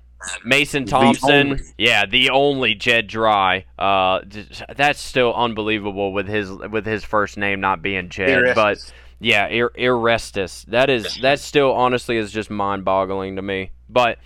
Mason 0.44 0.84
Thompson, 0.86 1.48
the 1.50 1.72
yeah, 1.78 2.06
the 2.06 2.30
only 2.30 2.74
Jed 2.74 3.06
Dry. 3.06 3.64
Uh, 3.78 4.20
that's 4.76 5.00
still 5.00 5.34
unbelievable 5.34 6.12
with 6.12 6.28
his 6.28 6.50
with 6.50 6.86
his 6.86 7.04
first 7.04 7.36
name 7.36 7.60
not 7.60 7.82
being 7.82 8.08
Jed, 8.08 8.40
but 8.54 8.78
yeah, 9.20 9.48
Ir- 9.48 9.70
Irestis. 9.78 10.66
That 10.66 10.90
is 10.90 11.16
that 11.22 11.40
still 11.40 11.72
honestly 11.72 12.16
is 12.16 12.30
just 12.32 12.50
mind 12.50 12.84
boggling 12.84 13.36
to 13.36 13.42
me. 13.42 13.70
But 13.88 14.18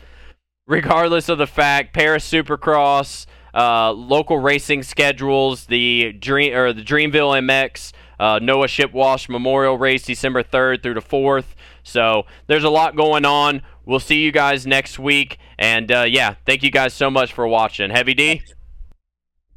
regardless 0.66 1.28
of 1.28 1.38
the 1.38 1.46
fact, 1.46 1.94
Paris 1.94 2.28
Supercross, 2.30 3.26
uh, 3.54 3.92
local 3.92 4.38
racing 4.38 4.82
schedules, 4.82 5.66
the 5.66 6.12
dream 6.12 6.54
or 6.54 6.72
the 6.72 6.82
Dreamville 6.82 7.40
MX, 7.42 7.92
uh, 8.20 8.38
Noah 8.40 8.66
Shipwash 8.66 9.28
Memorial 9.28 9.78
Race, 9.78 10.04
December 10.04 10.42
third 10.42 10.82
through 10.82 10.94
the 10.94 11.00
fourth. 11.00 11.54
So 11.82 12.26
there's 12.46 12.64
a 12.64 12.70
lot 12.70 12.96
going 12.96 13.24
on. 13.24 13.62
We'll 13.86 14.00
see 14.00 14.18
you 14.18 14.32
guys 14.32 14.66
next 14.66 14.98
week. 14.98 15.38
And 15.58 15.90
uh, 15.90 16.06
yeah, 16.08 16.34
thank 16.46 16.62
you 16.62 16.70
guys 16.70 16.94
so 16.94 17.10
much 17.10 17.32
for 17.32 17.46
watching. 17.46 17.90
Heavy 17.90 18.14
D. 18.14 18.42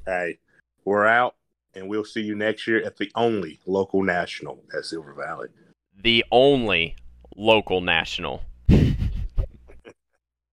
Hey, 0.06 0.40
we're 0.84 1.06
out, 1.06 1.36
and 1.76 1.88
we'll 1.88 2.06
see 2.06 2.22
you 2.22 2.36
next 2.36 2.66
year 2.68 2.84
at 2.84 2.98
the 2.98 3.12
only 3.16 3.60
local 3.68 4.02
national 4.02 4.64
at 4.76 4.86
Silver 4.86 5.14
Valley. 5.14 5.50
The 6.02 6.26
only 6.32 6.96
local 7.36 7.82
national. 7.82 8.42